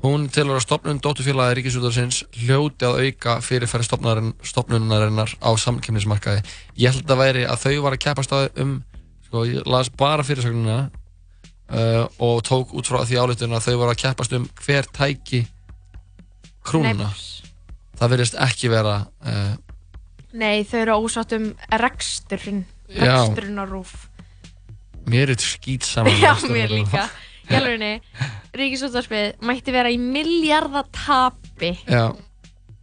Hún 0.05 0.27
telur 0.29 0.59
að 0.59 0.65
stopnun 0.67 0.99
dótturfélagi 1.01 1.57
Ríkisútvarfsins 1.57 2.19
hljóti 2.43 2.85
að 2.85 2.99
auka 3.05 3.39
fyrirfæri 3.41 3.87
stopnunarinnar 3.87 5.33
á 5.41 5.49
samkemnismarkaði. 5.57 6.43
Ég 6.77 6.93
held 6.93 7.09
að 7.09 7.21
væri 7.23 7.45
að 7.49 7.63
þau 7.63 7.73
var 7.87 7.95
að 7.95 8.03
keppast 8.03 8.35
á 8.35 8.45
um, 8.61 8.75
sko, 9.25 9.45
ég 9.49 9.65
las 9.65 9.89
bara 9.89 10.25
fyrirsögnuna 10.27 10.77
uh, 10.85 12.05
og 12.21 12.43
tók 12.45 12.75
út 12.77 12.85
frá 12.85 13.01
því 13.01 13.17
álitun 13.17 13.57
að 13.57 13.69
þau 13.69 13.77
var 13.81 13.93
að 13.95 14.01
keppast 14.03 14.35
um 14.37 14.45
hver 14.61 14.89
tæki 14.93 15.45
krúnuna. 16.65 17.09
Það 17.97 18.13
verðist 18.13 18.41
ekki 18.45 18.69
vera, 18.69 18.99
uh, 19.25 19.55
Nei, 20.35 20.65
þau 20.67 20.79
eru 20.83 20.99
ósátt 20.99 21.33
um 21.37 21.53
reksturinn. 21.81 22.65
Reksturinn 22.91 23.57
á 23.57 23.65
rúf 23.65 23.95
mér 25.09 25.33
er 25.33 25.41
skýt 25.41 25.85
saman. 25.85 26.17
Já, 26.23 26.33
mér 26.49 26.69
líka 26.73 27.05
Í 27.05 27.24
alvörinni, 27.53 28.01
Ríkisútvarpið 28.55 29.41
mætti 29.45 29.71
vera 29.75 29.89
í 29.91 29.97
miljardatapi 29.99 31.71
Já, 31.89 32.05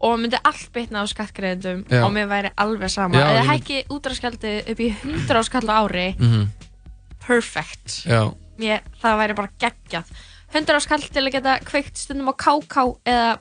og 0.03 0.19
myndi 0.19 0.39
allt 0.45 0.69
bitna 0.75 1.03
á 1.03 1.07
skattgreðendum 1.07 1.85
og 2.03 2.11
mér 2.13 2.27
væri 2.31 2.51
alveg 2.59 2.91
sama. 2.91 3.15
Já, 3.17 3.23
eða 3.23 3.39
ég 3.39 3.47
mynd- 3.47 3.53
hækki 3.53 3.79
útráskjaldi 3.95 4.53
upp 4.73 4.81
í 4.83 4.89
100 5.05 5.39
áskall 5.39 5.69
á 5.71 5.75
ári. 5.87 6.09
Mhm, 6.19 6.49
perfect. 7.27 8.03
Já, 8.07 8.35
mér, 8.59 8.81
það 9.03 9.19
væri 9.23 9.35
bara 9.39 9.51
geggjað. 9.59 10.05
100 10.53 10.77
áskall 10.77 11.07
til 11.09 11.23
að 11.23 11.33
geta 11.33 11.59
kveikt 11.65 11.97
stundum 11.97 12.29
á 12.29 12.35
KK 12.37 12.99
eða, 13.07 13.39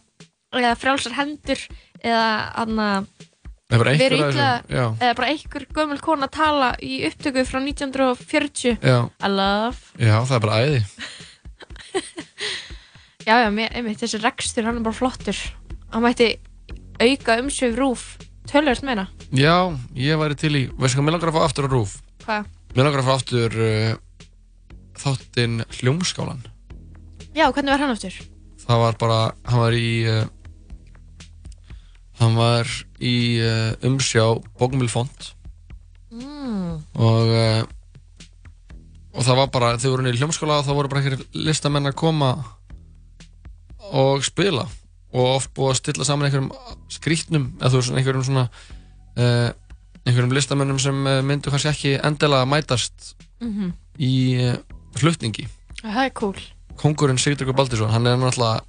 eða 0.54 0.76
frjálsar 0.80 1.18
hendur 1.18 1.60
eða 2.04 2.54
anna, 2.62 2.88
það 3.04 3.10
bara 3.10 3.31
Verið 3.72 4.36
já, 4.36 4.84
eða 5.00 5.14
bara 5.16 5.28
einhver 5.32 5.64
gömul 5.72 6.00
kona 6.04 6.28
að 6.28 6.34
tala 6.36 6.70
í 6.84 6.98
upptöku 7.08 7.46
frá 7.48 7.62
1940 7.64 8.78
já, 8.84 8.98
I 9.24 9.30
love 9.32 9.80
já, 9.96 10.18
það 10.28 10.36
er 10.36 10.44
bara 10.44 10.58
æði. 10.66 10.82
já 13.30 13.36
já, 13.46 13.50
mér, 13.54 13.72
einmitt, 13.78 14.02
þessi 14.02 14.20
rekstur 14.24 14.68
hann 14.68 14.82
er 14.82 14.86
bara 14.86 14.98
flottur 14.98 15.40
hann 15.94 16.04
mætti 16.04 16.34
auka 17.02 17.38
umsvið 17.42 17.80
rúf 17.80 18.06
tölvöld 18.52 18.84
meina 18.88 19.08
Já, 19.32 19.72
ég 19.96 20.20
væri 20.20 20.36
til 20.36 20.52
í, 20.60 20.64
veistu 20.76 20.98
hvað, 21.00 21.06
mér 21.08 21.16
langar 21.16 21.32
að 21.32 21.38
fá 21.38 21.44
aftur 21.48 21.68
á 21.68 21.70
rúf. 21.72 21.94
hvað? 22.26 22.50
Mér 22.76 22.84
langar 22.88 23.00
að 23.04 23.08
fá 23.08 23.14
aftur 23.16 23.56
uh, 23.56 23.94
þáttinn 25.00 25.62
Hljómskálan. 25.80 26.42
já, 27.32 27.46
hvernig 27.48 27.72
var 27.72 27.80
hann 27.86 27.96
aftur? 27.96 28.18
Það 28.66 28.82
var 28.84 28.98
bara, 29.00 29.20
hann 29.48 29.64
var 29.64 29.78
í 29.80 29.92
uh, 30.12 30.26
hann 32.20 32.36
var 32.36 32.68
í 33.02 33.18
uh, 33.42 33.74
umsjá 33.88 34.26
Bókumilfont. 34.60 35.32
Mm. 36.12 36.82
og 37.00 37.30
uh, 37.32 37.62
og 39.12 39.24
það 39.24 39.38
var 39.40 39.50
bara, 39.52 39.70
þegar 39.76 39.84
við 39.84 39.94
vorum 39.94 40.10
í 40.10 40.20
hljómskóla 40.20 40.60
þá 40.64 40.72
voru 40.76 40.92
bara 40.92 41.02
einhverjir 41.02 41.42
listamenn 41.48 41.90
að 41.90 41.98
koma 42.00 42.32
og 43.92 44.24
spila. 44.24 44.68
Og 45.12 45.34
oft 45.36 45.52
búið 45.56 45.74
að 45.74 45.80
stilla 45.82 46.08
saman 46.08 46.30
einhverjum 46.30 46.52
skrítnum, 46.92 47.50
eða 47.60 47.74
þú 47.74 47.82
veist, 47.82 47.96
einhverjum 48.00 48.24
svona 48.28 48.46
uh, 48.48 49.50
einhverjum 50.06 50.36
listamennum 50.36 50.80
sem 50.80 51.02
myndu 51.28 51.52
kannski 51.52 51.72
ekki 51.74 51.94
endilega 52.00 52.48
mætast 52.50 53.16
Mm 53.42 53.72
í 54.02 54.40
uh, 54.40 54.56
flutningi. 54.96 55.44
Það 55.82 56.04
er 56.06 56.14
cool. 56.18 56.38
Kongurinn 56.80 57.20
Sigurður 57.20 57.54
Baldursson, 57.58 57.92
hann 57.92 58.08
er 58.08 58.16
náttúrulega 58.18 58.64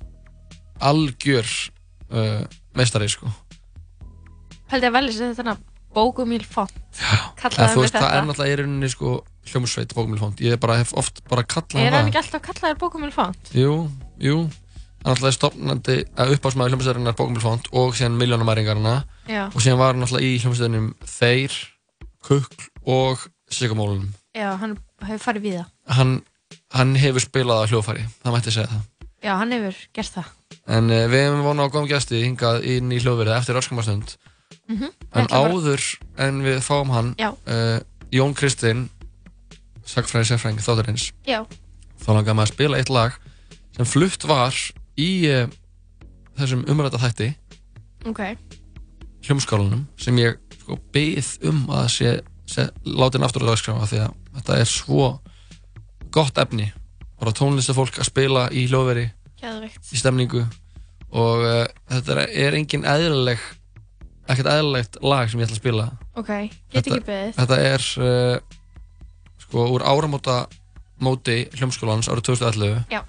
algjör 0.82 1.48
meistari 2.76 3.08
sko. 3.08 3.30
Ég 4.80 4.88
að 4.88 4.96
velja 4.96 5.12
sér 5.18 5.34
þetta 5.34 5.44
nafn 5.50 5.68
Bókumíl 5.92 6.44
font 6.48 6.72
En 6.72 7.34
kallaði 7.36 7.74
þú 7.74 7.76
mig 7.76 7.84
veist, 7.84 7.94
það 7.98 8.02
er 8.06 8.14
þetta 8.14 8.26
náttúrulega 8.30 8.52
í 8.52 8.58
rauninni 8.62 8.88
sko, 8.88 9.10
hljómsveit 9.50 9.90
Bókumilfond, 9.92 10.40
ég 10.40 10.56
bara 10.62 10.78
hef 10.80 10.94
oft 10.96 11.20
bara 11.28 11.42
kallað 11.44 11.82
er 11.84 11.92
hann 11.92 12.08
ekki 12.08 12.20
alltaf 12.22 12.42
kallaður 12.46 12.78
Bókumíl 12.80 13.10
font? 13.12 13.50
Jú, 13.52 13.74
jú, 14.24 14.38
hann 15.04 15.12
náttúrulega 15.12 15.28
er 15.28 15.36
stopnandi 15.36 15.96
að 16.16 16.32
uppásmaður 16.38 16.72
hljómsveitarinnar 16.72 17.18
Bókumilfond 17.18 17.68
og 17.76 17.92
síðan 17.98 18.16
miljónamæringarna 18.22 18.94
og 19.52 19.60
síðan 19.60 19.78
var 19.82 19.92
hann 19.92 20.00
náttúrulega 20.06 20.30
í 20.32 20.40
hljómsveitinum 20.46 20.88
Þeir, 21.04 21.58
Kukl 22.24 22.68
og 22.88 23.28
Sigurmólunum. 23.52 24.08
já, 24.32 24.48
hann 24.56 24.78
hefur 25.04 25.24
farið 25.28 25.42
við 25.44 25.58
það 25.60 25.96
Hann, 25.98 26.16
hann 26.72 26.96
hefur 26.96 27.20
spilað 27.20 27.66
á 27.66 27.68
hljófari, 27.68 28.06
það 28.24 28.32
mætti 28.38 28.54
segja 28.56 28.70
það. 28.72 28.82
já, 29.22 29.32
hann 29.36 29.52
hefur 29.52 29.76
gert 29.92 30.14
það. 30.16 30.32
En 30.72 30.88
uh, 30.88 31.04
við 31.12 31.26
hefum 31.26 31.42
vonað 31.44 31.68
á 31.68 31.72
góðum 31.74 31.90
gæsti 31.90 32.22
hingað 32.24 32.64
inn 32.64 32.92
í 32.94 33.00
hljóðverið 33.02 33.36
eftir 33.36 33.58
öskamastund. 34.68 34.78
Mhm. 34.78 34.90
En 35.12 35.26
áður 35.26 35.82
en 36.18 36.42
við 36.42 36.60
fáum 36.62 36.90
hann, 36.90 37.14
uh, 37.18 37.80
Jón 38.12 38.34
Kristinn, 38.34 38.90
sagfræði 39.84 40.30
sérfræng 40.30 40.60
þáttarins, 40.60 41.12
já, 41.26 41.44
þá 42.02 42.08
langar 42.14 42.34
maður 42.34 42.50
að 42.50 42.54
spila 42.54 42.78
eitt 42.78 42.90
lag 42.90 43.12
sem 43.76 43.86
flutt 43.86 44.24
var 44.24 44.54
í 44.96 45.26
uh, 45.28 45.48
þessum 46.38 46.64
umræta 46.68 46.98
þætti, 46.98 47.34
ok 48.06 48.36
hljómskálunum, 49.22 49.86
sem 49.96 50.16
ég 50.18 50.38
sko, 50.60 50.78
byð 50.92 51.48
um 51.48 51.66
að 51.70 51.88
sé, 51.94 52.12
sé 52.46 52.68
látin 52.84 53.22
aftur 53.22 53.44
á 53.46 53.50
dagskráfa 53.52 53.86
því 53.90 54.00
að 54.02 54.14
þetta 54.36 54.58
er 54.58 54.70
svo 54.70 55.20
gott 56.10 56.38
efni. 56.38 56.72
Bara 57.20 57.32
tónlistafólk 57.32 58.00
að 58.02 58.08
spila 58.08 58.48
í 58.50 58.66
geðveikt 58.66 59.92
í 59.92 59.98
stemningu 59.98 60.44
og 61.12 61.42
uh, 61.44 61.66
þetta 61.90 62.26
er 62.30 62.54
engin 62.54 62.86
eðlileg 62.88 63.40
ekkert 64.28 64.50
eðlilegt 64.52 64.98
lag 65.02 65.28
sem 65.30 65.40
ég 65.40 65.46
ætla 65.48 65.56
að 65.56 65.62
spila. 65.62 65.86
Ok, 66.20 66.30
get 66.72 66.86
ekki 66.86 67.00
beðið. 67.06 67.32
þetta 67.38 67.58
er 67.72 67.86
uh, 67.98 68.36
sko 69.42 69.66
úr 69.74 69.82
áramóta 69.86 70.36
móti 71.02 71.48
hljómskólans 71.58 72.08
árið 72.12 72.28
2011 72.30 72.84
Já. 72.92 73.00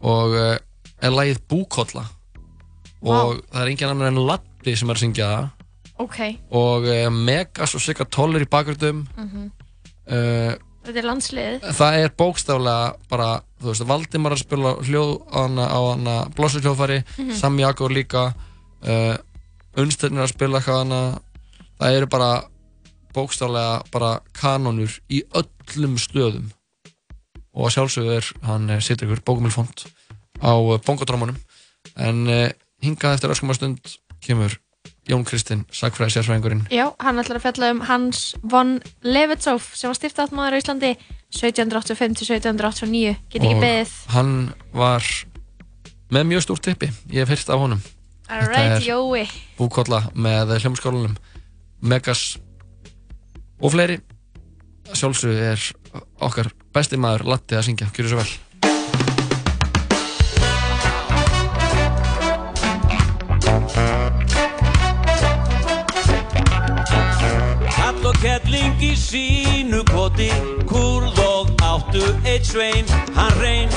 og 0.00 0.32
uh, 0.36 0.56
er 1.02 1.12
lagið 1.12 1.42
Búkolla. 1.50 2.06
Og 3.06 3.42
það 3.52 3.60
er 3.62 3.68
engin 3.70 3.90
annar 3.92 4.08
en 4.10 4.22
Latti 4.26 4.72
sem 4.76 4.88
er 4.90 4.96
að 4.96 5.02
syngja 5.04 5.26
það. 5.30 5.50
Ok, 6.02 6.16
og 6.52 6.86
uh, 6.88 7.10
Megas 7.12 7.74
og 7.76 7.80
Sigga 7.84 8.04
Toller 8.08 8.42
í 8.44 8.48
bakgröndum 8.52 9.04
Mhm. 9.16 9.50
uh, 10.08 10.56
þetta 10.86 11.00
er 11.02 11.06
landsliðið. 11.08 11.62
það 11.76 11.96
er 12.02 12.12
bókstaflega 12.18 12.96
bara, 13.10 13.28
þú 13.60 13.70
veist, 13.72 13.84
Valdimar 13.88 14.32
að 14.36 14.42
spila 14.44 14.74
hljóð 14.86 15.12
á 15.32 15.38
hana, 15.44 15.64
á 15.66 15.80
hana 15.92 16.16
blossu 16.36 16.60
hljóðfæri, 16.62 17.00
Mhm. 17.18 17.32
Sam 17.36 17.58
Jakob 17.58 17.90
líka 17.90 18.26
uh, 18.86 19.16
Unnstennir 19.76 20.24
að 20.24 20.32
spila 20.32 20.62
hana, 20.64 21.00
það 21.76 21.98
eru 21.98 22.10
bara 22.12 22.30
bókstaflega 23.16 23.80
bara 23.92 24.12
kanonur 24.36 24.92
í 25.12 25.22
öllum 25.36 25.96
stöðum 26.00 26.50
og 27.56 27.68
að 27.68 27.74
sjálfsögðu 27.76 28.18
er 28.18 28.30
hann 28.44 28.70
eh, 28.72 28.82
situr 28.84 29.08
ykkur 29.08 29.24
bókumilfond 29.24 29.86
á 30.44 30.52
uh, 30.52 30.76
bongodrómanum 30.84 31.38
en 31.96 32.22
uh, 32.28 32.48
hingað 32.84 33.16
eftir 33.16 33.32
öskumar 33.32 33.56
stund 33.56 33.96
kemur 34.24 34.58
Jón 35.06 35.22
Kristinn, 35.22 35.62
sagfræði 35.70 36.16
sérfræðingurinn. 36.16 36.64
Já, 36.74 36.88
hann 36.98 37.20
ætlar 37.22 37.38
að 37.38 37.44
fjalla 37.44 37.68
um 37.76 37.82
Hans 37.86 38.22
von 38.42 38.72
Levitsov 39.06 39.62
sem 39.78 39.86
var 39.86 39.98
stiftáttmaður 40.00 40.58
á 40.58 40.60
Íslandi 40.60 40.90
1785 41.30 42.18
til 42.18 42.28
1789 42.34 43.14
get 43.30 43.42
ekki 43.42 43.60
beðið 43.62 43.94
hann 44.14 44.32
var 44.74 45.06
með 46.14 46.32
mjög 46.32 46.46
stórt 46.46 46.66
tippi, 46.66 46.90
ég 47.10 47.22
hef 47.22 47.34
heyrt 47.34 47.54
af 47.54 47.62
honum 47.62 47.82
Alright, 48.26 48.82
jói. 48.82 49.26
Búkolla 49.54 50.08
með 50.18 50.56
hljómskólanum. 50.58 51.14
Megas 51.78 52.38
og 53.62 53.70
fleiri. 53.70 54.00
Sjálfsög 54.92 55.38
er 55.38 55.62
okkar 56.22 56.50
besti 56.74 56.98
maður 56.98 57.26
Latti 57.30 57.58
að 57.58 57.68
syngja, 57.68 57.88
kjúri 57.94 58.10
svo 58.10 58.18
vel. 58.22 58.34
Hall 67.76 68.10
og 68.10 68.18
kettling 68.22 68.82
í 68.82 68.94
sínu 68.98 69.82
koti 69.90 70.30
Kurð 70.66 71.22
og 71.22 71.54
áttu 71.62 72.02
eitt 72.24 72.46
svein. 72.50 72.86
Hann 73.14 73.38
reyn 73.38 73.70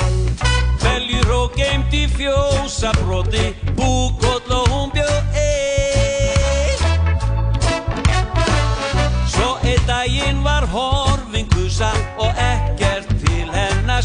Veljur 0.80 1.34
og 1.36 1.58
geimt 1.58 1.94
í 1.94 2.06
fjósa 2.10 2.94
broti 3.02 3.50
Búk 3.76 4.19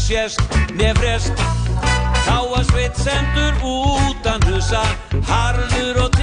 sést 0.06 0.40
Nefrest 0.78 1.32
Þá 2.26 2.36
var 2.50 2.64
sveit 2.68 2.98
sendur 3.00 3.56
utan 4.06 4.44
husa 4.46 4.82
Harður 5.26 5.98
og 6.04 6.15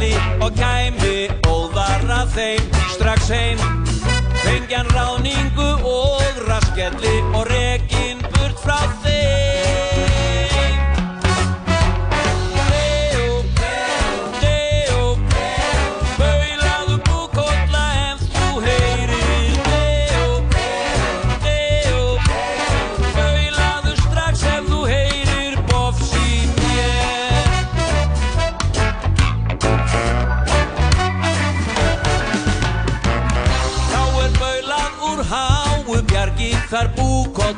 kvelli 0.00 0.16
og 0.40 0.52
kæmi 0.56 1.28
óðara 1.44 2.24
þeim 2.32 2.62
strax 2.94 3.28
heim. 3.28 3.58
Fengjan 4.40 4.88
ráningu 4.96 5.68
og 5.84 6.40
raskelli 6.48 7.20
og 7.36 7.39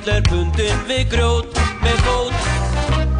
er 0.08 0.22
bundin 0.26 0.78
við 0.88 1.04
grjót 1.12 1.58
með 1.82 1.98
fót. 2.06 2.34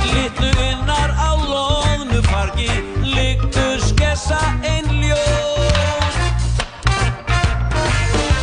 Littlu 0.03 0.51
innar 0.65 1.13
á 1.15 1.31
loðnu 1.39 2.23
fargi 2.27 2.71
Liggur 3.07 3.79
skessa 3.83 4.39
ein 4.67 4.89
ljót. 5.03 6.17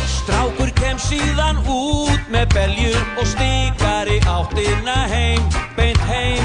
Strákur 0.08 0.72
kem 0.80 0.98
síðan 0.98 1.60
út 1.66 2.30
með 2.32 2.46
beljur 2.54 3.00
og 3.20 3.26
stíkar 3.28 4.08
í 4.08 4.20
áttina 4.24 4.96
heim, 5.12 5.44
beint 5.76 6.00
heim. 6.08 6.44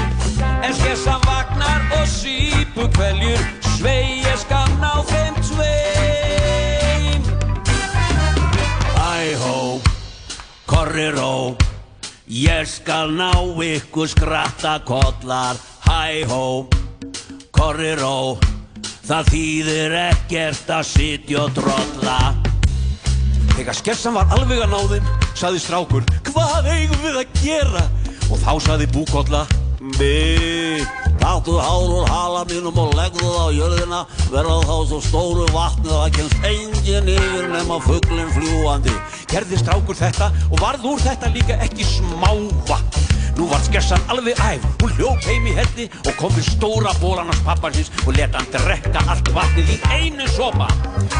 En 0.66 0.74
skessa 0.76 1.16
vagnar 1.24 1.86
og 1.96 2.08
sípu 2.10 2.88
kveljur, 2.98 3.40
svei 3.76 4.20
ég 4.24 4.36
skal 4.42 4.68
ná 4.82 4.98
þeim 5.12 5.38
tveim. 5.48 7.30
Æ-hó, 9.06 9.80
korri 10.66 11.08
ró, 11.16 11.56
ég 12.36 12.68
skal 12.68 13.14
ná 13.16 13.30
ykkur 13.64 14.08
skratta 14.08 14.76
kollar 14.84 15.56
Hæ-hó, 15.86 16.66
korri 17.54 17.94
ró, 17.96 18.36
það 19.06 19.30
þýðir 19.32 19.94
ekkert 20.00 20.72
að 20.76 20.88
sitja 20.90 21.44
og 21.46 21.54
drolla 21.56 22.18
Þegar 23.54 23.78
skessan 23.78 24.18
var 24.18 24.34
alveg 24.36 24.60
að 24.66 24.74
náðin, 24.74 25.06
saði 25.38 25.62
strákur, 25.64 26.04
hvað 26.28 26.68
eigum 26.74 27.06
við 27.06 27.22
að 27.22 27.38
gera? 27.40 27.84
Og 28.28 28.42
þá 28.42 28.52
saði 28.66 28.90
búkolla, 28.92 29.46
mi, 29.98 30.82
taktu 31.20 31.56
hár 31.58 31.86
úr 31.86 32.06
hala 32.10 32.42
mínum 32.50 32.78
og 32.78 32.94
legðu 32.98 33.26
það 33.26 33.46
á 33.46 33.48
jörðina, 33.56 34.00
verða 34.32 34.56
þá 34.66 34.76
svo 34.90 35.00
stóru 35.04 35.46
vatni 35.54 35.90
að 35.90 36.00
það 36.02 36.14
kemst 36.18 36.46
engin 36.50 37.10
yfir 37.14 37.48
nema 37.52 37.78
fugglinn 37.86 38.32
fljúandi. 38.34 38.94
Gerði 39.30 39.60
strákur 39.62 39.98
þetta 39.98 40.30
og 40.50 40.62
varð 40.62 40.88
úr 40.92 41.02
þetta 41.06 41.32
líka 41.34 41.58
ekki 41.66 41.86
smáva. 41.86 42.80
Nú 43.36 43.50
var 43.50 43.60
skessan 43.66 44.00
alveg 44.08 44.38
æf, 44.40 44.62
hún 44.80 44.94
hljóp 44.96 45.26
heim 45.28 45.44
í 45.50 45.52
helli 45.58 45.90
og 46.06 46.14
kom 46.16 46.32
við 46.32 46.46
stóra 46.54 46.94
bólan 47.02 47.28
hans 47.28 47.42
pappansins 47.44 47.92
og 48.06 48.16
leta 48.16 48.40
hann 48.40 48.48
drekka 48.54 49.02
allt 49.12 49.28
vatnið 49.36 49.74
í 49.74 49.80
einu 49.92 50.28
sopa. 50.32 50.70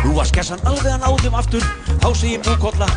Nú 0.01 0.17
var 0.17 0.31
skessan 0.31 0.65
alveg 0.65 0.95
að 0.95 1.05
náðum 1.05 1.37
aftur, 1.37 1.67
þá 2.01 2.09
segir 2.17 2.41
búkolla 2.47 2.89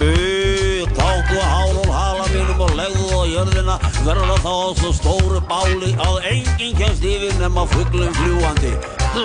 Mö, 0.00 0.86
tátu 0.96 1.40
hár 1.40 1.76
og 1.80 1.90
hala 2.30 2.44
mínum 2.44 2.60
og 2.62 2.74
legðu 2.76 3.06
á 3.10 3.22
jörðina 3.26 3.76
verða 4.04 4.36
þá 4.44 4.50
á 4.50 4.68
svo 4.78 4.90
stóru 4.94 5.40
báli 5.48 5.90
að 5.98 6.16
enginn 6.30 6.76
kemst 6.78 7.04
yfir 7.04 7.34
nema 7.40 7.66
fugglum 7.66 8.14
fljúandi. 8.14 8.72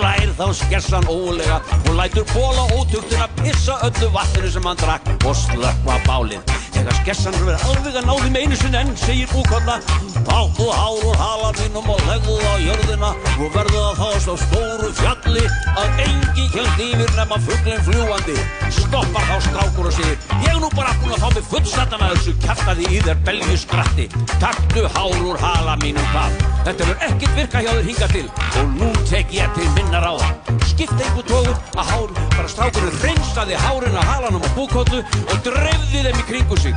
Lær 0.02 0.32
þá 0.38 0.46
skessan 0.54 1.06
ólega 1.06 1.60
og 1.86 1.94
lætur 1.94 2.26
bóla 2.32 2.66
ótugtina 2.74 3.28
pissa 3.42 3.78
öllu 3.86 4.10
vatninu 4.14 4.50
sem 4.50 4.66
hann 4.66 4.82
drakk 4.82 5.12
og 5.24 5.36
slökkva 5.36 6.00
bálið. 6.06 6.56
Þegar 6.76 6.98
skessan 7.02 7.36
er 7.36 7.46
verið 7.46 7.68
alveg 7.70 7.94
að 8.00 8.08
náði 8.10 8.32
með 8.32 8.42
einu 8.42 8.56
sinni 8.60 8.80
enn, 8.82 8.96
segir 9.00 9.30
búkolla 9.32 9.78
Tátu 10.26 10.66
hár 10.74 11.04
og 11.06 11.16
hala 11.20 11.52
mínum 11.60 11.88
og 11.92 12.00
legðu 12.08 12.36
á 12.42 12.54
jörðina 12.58 13.10
og 13.38 13.54
verðu 13.54 13.78
það 13.78 14.00
þá 14.00 14.06
á 14.10 14.18
svo 14.24 14.34
stóru 14.42 14.90
fjalli 14.98 15.44
að 15.78 16.02
enginn 16.04 16.50
kemst 16.52 16.82
yfir 16.82 17.12
nema 17.16 17.38
fugglinn 17.46 17.84
fljúandi. 17.86 18.36
Stoppar 18.74 19.28
þá 19.30 19.36
strákur 19.46 19.90
og 19.90 19.96
segir 19.96 20.18
Ég 20.42 20.50
er 20.52 20.60
nú 20.60 20.70
bara 20.74 20.96
búinn 21.00 21.14
að 21.14 21.22
fá 21.22 21.30
mig 21.36 21.48
fullsatan 21.52 22.02
að 22.02 22.16
þessu 22.16 22.36
kjaftaði 22.42 22.90
í 22.96 23.02
þér 23.04 23.18
belju 23.26 23.56
skratti. 23.60 24.06
Taktu 24.40 24.86
hár 24.96 25.16
úr 25.20 25.40
hala 25.42 25.76
mínum 25.82 26.06
hvað 26.12 26.36
Þetta 26.66 26.86
verður 26.88 27.02
ekkert 27.06 27.36
virka 27.38 27.60
hjá 27.62 27.68
þér 27.70 27.84
hinga 27.86 28.06
til. 28.10 28.24
Og 28.60 28.72
nú 28.74 28.88
tek 29.06 29.34
ég 29.34 29.52
til 29.54 29.68
minna 29.76 30.00
ráða. 30.02 30.30
Skipta 30.66 30.98
einhver 30.98 31.28
tóður 31.28 31.54
að 31.78 31.92
hár 31.92 32.16
bara 32.34 32.50
strákurinn 32.50 32.98
reynsaði 33.04 33.60
hárin 33.62 33.94
að 34.00 34.10
halanum 34.10 34.42
á 34.42 34.50
búkollu 34.56 35.04
og 35.04 35.36
dreifði 35.46 36.02
þeim 36.08 36.20
í 36.24 36.26
kringu 36.32 36.60
sig. 36.64 36.74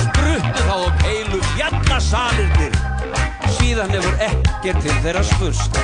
Spruttu 0.00 0.66
þá 0.66 0.74
upp 0.80 1.06
heilu 1.06 1.40
fjallasalirnir. 1.54 2.82
Síðan 3.60 3.94
hefur 3.94 4.20
ekkert 4.26 4.82
til 4.82 5.00
þeirra 5.06 5.26
spurst 5.30 5.82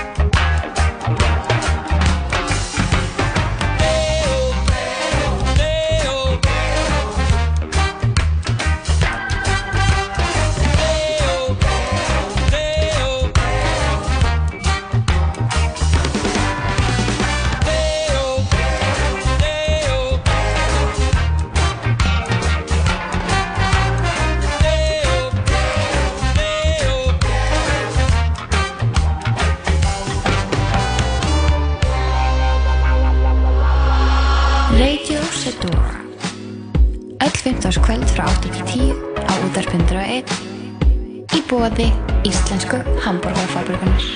bóði 41.55 41.87
íslensku 42.27 42.81
hambúrgarfabrikunar 43.05 44.07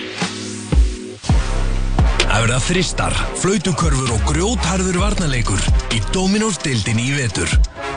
Það 2.28 2.44
verða 2.44 2.58
þristar, 2.62 3.14
flautukörfur 3.40 4.10
og 4.14 4.26
grjótharður 4.28 4.98
varnarleikur 5.00 5.62
í 5.96 5.98
Dominós 6.14 6.60
deildinni 6.62 7.08
í 7.08 7.16
vetur. 7.16 7.50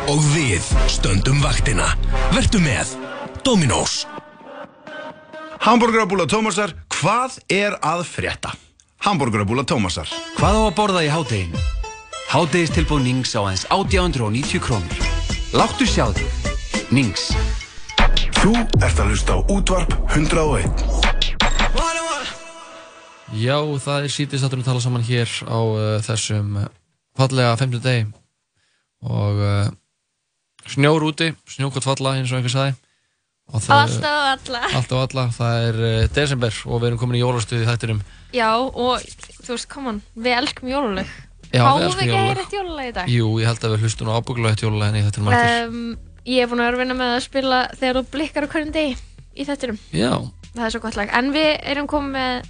Og 0.09 0.23
við 0.31 0.65
stöndum 0.89 1.43
vaktina. 1.43 1.91
Vertu 2.33 2.57
með. 2.63 2.95
Dominós. 3.45 4.07
Hamburgerabúla 5.61 6.25
Tómasar, 6.31 6.73
hvað 6.95 7.37
er 7.53 7.77
að 7.85 8.05
frétta? 8.07 8.55
Hamburgerabúla 9.05 9.67
Tómasar. 9.67 10.09
Hvað 10.39 10.57
á 10.57 10.61
að 10.63 10.75
borða 10.79 11.05
í 11.05 11.13
hádeginu? 11.13 11.65
Hádegistilbúð 12.31 13.05
Nings 13.05 13.37
á 13.37 13.45
aðeins 13.45 13.67
890 13.69 14.63
krónur. 14.63 15.09
Láttu 15.53 15.85
sjá 15.85 16.07
þig. 16.15 16.87
Nings. 16.89 17.29
Þú 18.41 18.51
ert 18.81 18.97
að 18.99 19.11
hlusta 19.11 19.35
á 19.37 19.39
útvarp 19.53 19.91
101. 20.17 20.65
Já, 23.41 23.55
það 23.79 24.05
er 24.07 24.11
sítið 24.11 24.41
satturinn 24.41 24.63
að 24.65 24.69
tala 24.71 24.81
saman 24.83 25.05
hér 25.07 25.29
á 25.47 25.59
uh, 25.61 25.83
þessum 26.03 26.57
uh, 26.59 26.65
fallega 27.17 27.53
50 27.61 27.83
degi 27.85 28.01
og 29.07 29.39
uh, 29.39 29.69
snjór 30.73 31.05
úti, 31.07 31.29
snjókvæmt 31.53 31.87
falla 31.87 32.15
eins 32.19 32.33
og 32.33 32.41
einhver 32.41 32.51
sagði 32.53 32.75
og 33.51 33.63
það- 33.63 33.77
Allt 33.77 34.03
og 34.09 34.27
alla. 34.33 34.63
Allt 34.81 34.91
og 34.97 35.05
alla, 35.05 35.25
það 35.37 35.69
er 35.69 35.79
uh, 35.85 36.03
desember 36.17 36.59
og 36.67 36.81
við 36.83 36.89
erum 36.91 37.01
komin 37.05 37.19
í 37.21 37.23
jólastuði 37.23 37.63
í 37.63 37.69
þættinum 37.71 38.03
Já, 38.35 38.49
og 38.59 38.99
þú 39.45 39.55
veist, 39.55 39.69
come 39.71 39.93
on, 39.95 40.03
við 40.15 40.37
elskum 40.41 40.69
jóluleg. 40.71 41.09
Já, 41.51 41.65
við 41.67 41.87
ekki 41.87 42.13
að 42.15 42.27
heyra 42.27 42.43
eitt 42.45 42.53
jóluleg 42.55 42.91
í 42.91 42.93
dag? 42.99 43.09
Jú, 43.11 43.31
ég 43.41 43.49
held 43.51 43.65
að 43.67 43.73
við 43.77 43.81
hlustum 43.87 44.11
á 44.11 44.17
ábygglega 44.19 44.61
jólalegin 44.65 44.99
í 45.01 45.07
þættinum 45.07 45.31
mættir 45.31 45.67
Um, 45.71 45.81
ég 46.25 46.43
er 46.43 46.49
búin 46.51 46.61
að 46.61 46.69
vera 46.69 46.77
að 46.77 46.83
vinna 46.83 46.97
með 46.99 47.15
að 47.15 47.23
spila 47.25 47.61
þegar 47.79 47.99
þú 47.99 48.03
blikkar 48.15 48.47
á 48.47 48.51
hverjum 48.53 48.73
degi 48.75 48.95
í 49.31 49.47
þettinum. 49.47 49.81
Já, 49.95 50.11
Það 50.51 50.65
er 50.65 50.73
svo 50.73 50.81
gott 50.83 50.97
lag. 50.99 51.11
En 51.15 51.29
við 51.31 51.49
erum 51.71 51.87
komið 51.87 52.11
með 52.17 52.49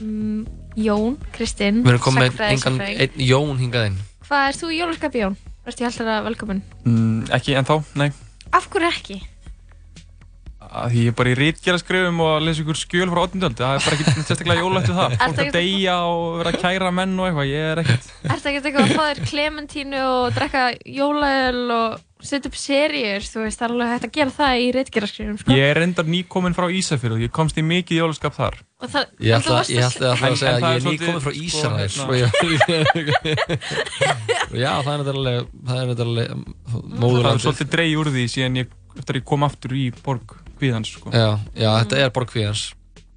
mm, 0.00 0.44
Jón, 0.80 1.18
Kristinn, 1.34 1.82
við 1.84 1.92
erum 1.92 2.04
komin 2.06 2.24
með 2.24 2.40
engan, 2.48 2.78
einn 2.88 3.20
Jón 3.20 3.58
hingað 3.60 3.90
inn 3.90 3.98
Hvað 4.24 4.46
er 4.48 4.58
þú 4.58 4.70
í 4.72 4.78
jólaskapi, 4.80 5.20
Jón? 5.20 5.36
Verður 5.64 5.84
ég 5.84 5.90
alltaf 5.90 6.10
að 6.14 6.26
velkomin? 6.30 6.62
Mm, 6.88 7.18
ekki 7.36 7.54
ennþá, 7.60 7.76
nei. 8.00 8.08
Af 8.56 8.70
hverju 8.72 8.88
ekki? 8.88 9.18
Að 10.74 10.90
Því 10.94 11.02
ég 11.04 11.10
er 11.12 11.14
bara 11.18 11.30
í 11.30 11.34
rítgerða 11.38 11.78
skrifum 11.84 12.16
og 12.24 12.30
að 12.34 12.44
lesa 12.48 12.62
ykkur 12.64 12.78
skjöl 12.80 13.10
frá 13.12 13.20
18. 13.28 13.44
öld. 13.46 13.58
Það 13.60 13.74
er 13.74 13.84
bara 13.84 13.94
ekkert 13.98 14.16
sérstaklega 14.28 14.64
jólætt 14.64 14.88
við 14.90 14.96
það. 14.98 15.12
Fólk 15.14 15.20
að 15.24 15.30
ekkert- 15.44 15.58
deyja 15.58 15.94
og 16.08 16.24
vera 16.40 16.50
að 16.50 16.60
kæra 16.64 16.90
menn 16.98 17.14
og 17.20 17.26
eitthvað. 17.28 17.50
Ég 17.52 17.62
er 17.70 17.78
ekkert. 17.84 18.04
Ertu 18.24 18.46
ekki 18.50 18.58
eitthvað 18.64 18.82
að 18.82 18.96
fá 18.98 19.04
þér 19.06 19.20
klementínu 19.30 20.00
og 20.08 20.24
drekka 20.34 20.64
jólaöl 20.98 21.62
og 21.78 22.02
setja 22.24 22.48
upp 22.50 22.56
seríur? 22.58 23.22
Þú 23.28 23.38
veist, 23.44 23.58
það 23.60 23.66
er 23.68 23.74
alveg 23.74 23.90
hægt 23.94 24.06
að 24.08 24.14
gera 24.18 24.32
það 24.34 24.52
í 24.64 24.66
reitgeraskrifum, 24.74 25.38
sko. 25.44 25.52
Ég 25.54 25.64
er 25.70 25.76
reyndar 25.78 26.06
nýkominn 26.08 26.56
frá 26.56 26.66
Ísafjörðu. 26.72 27.20
Ég 27.28 27.32
komst 27.36 27.58
í 27.60 27.62
mikið 27.68 28.00
jólaskap 28.00 28.34
þar. 28.34 28.56
Og 28.82 28.88
það, 28.90 29.04
Ég 29.20 29.38
ætla, 29.38 29.60
ætla, 29.60 29.86
ætla 29.86 30.08
að 30.10 30.24
En- 30.24 30.36
segja 30.40 30.54
að 30.54 30.60
það 30.64 30.72
ég 30.72 30.74
er 30.74 30.80
er 30.80 30.88
nýkominn 30.90 31.22
frá 31.22 31.30
sko, 31.30 31.44
Ísrael 31.44 31.78
hérna- 31.84 32.08
og 32.08 32.14
ég- 32.18 32.32
og 34.50 34.56
já, 34.58 34.72
það 34.82 34.92
er 34.92 34.98
náttúrulega 35.02 35.42
það 35.68 35.78
er 35.82 35.86
náttúrulega 35.92 36.34
Það 36.34 36.80
er 36.80 36.98
móðurlandið 37.04 37.44
svolítið 37.44 37.70
dreig 37.74 37.94
úr 38.00 38.08
því 38.14 38.24
síðan 38.34 38.58
ég, 38.60 38.68
eftir 38.98 39.14
að 39.14 39.20
ég 39.20 39.26
kom 39.30 39.46
aftur 39.46 39.70
í 39.76 39.84
borg 40.04 40.34
Kvíðans, 40.60 40.94
sko. 40.94 41.12
Já, 41.14 41.38
já, 41.58 41.68
þetta 41.82 42.00
er 42.04 42.14
Borgfíðans 42.14 42.64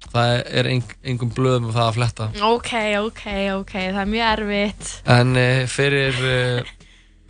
það 0.08 0.34
er 0.60 0.68
eng, 0.72 0.92
engum 1.12 1.30
blöðum 1.36 1.68
um 1.68 1.74
það 1.74 1.86
að 1.86 1.96
fletta 1.98 2.28
Ok, 2.48 2.72
ok, 3.02 3.24
ok, 3.58 3.74
það 3.74 4.00
er 4.02 4.12
mjög 4.12 4.28
erfitt. 4.32 4.92
en 5.14 5.34
uh, 5.36 5.64
fyrir 5.68 6.20
uh, 6.22 6.70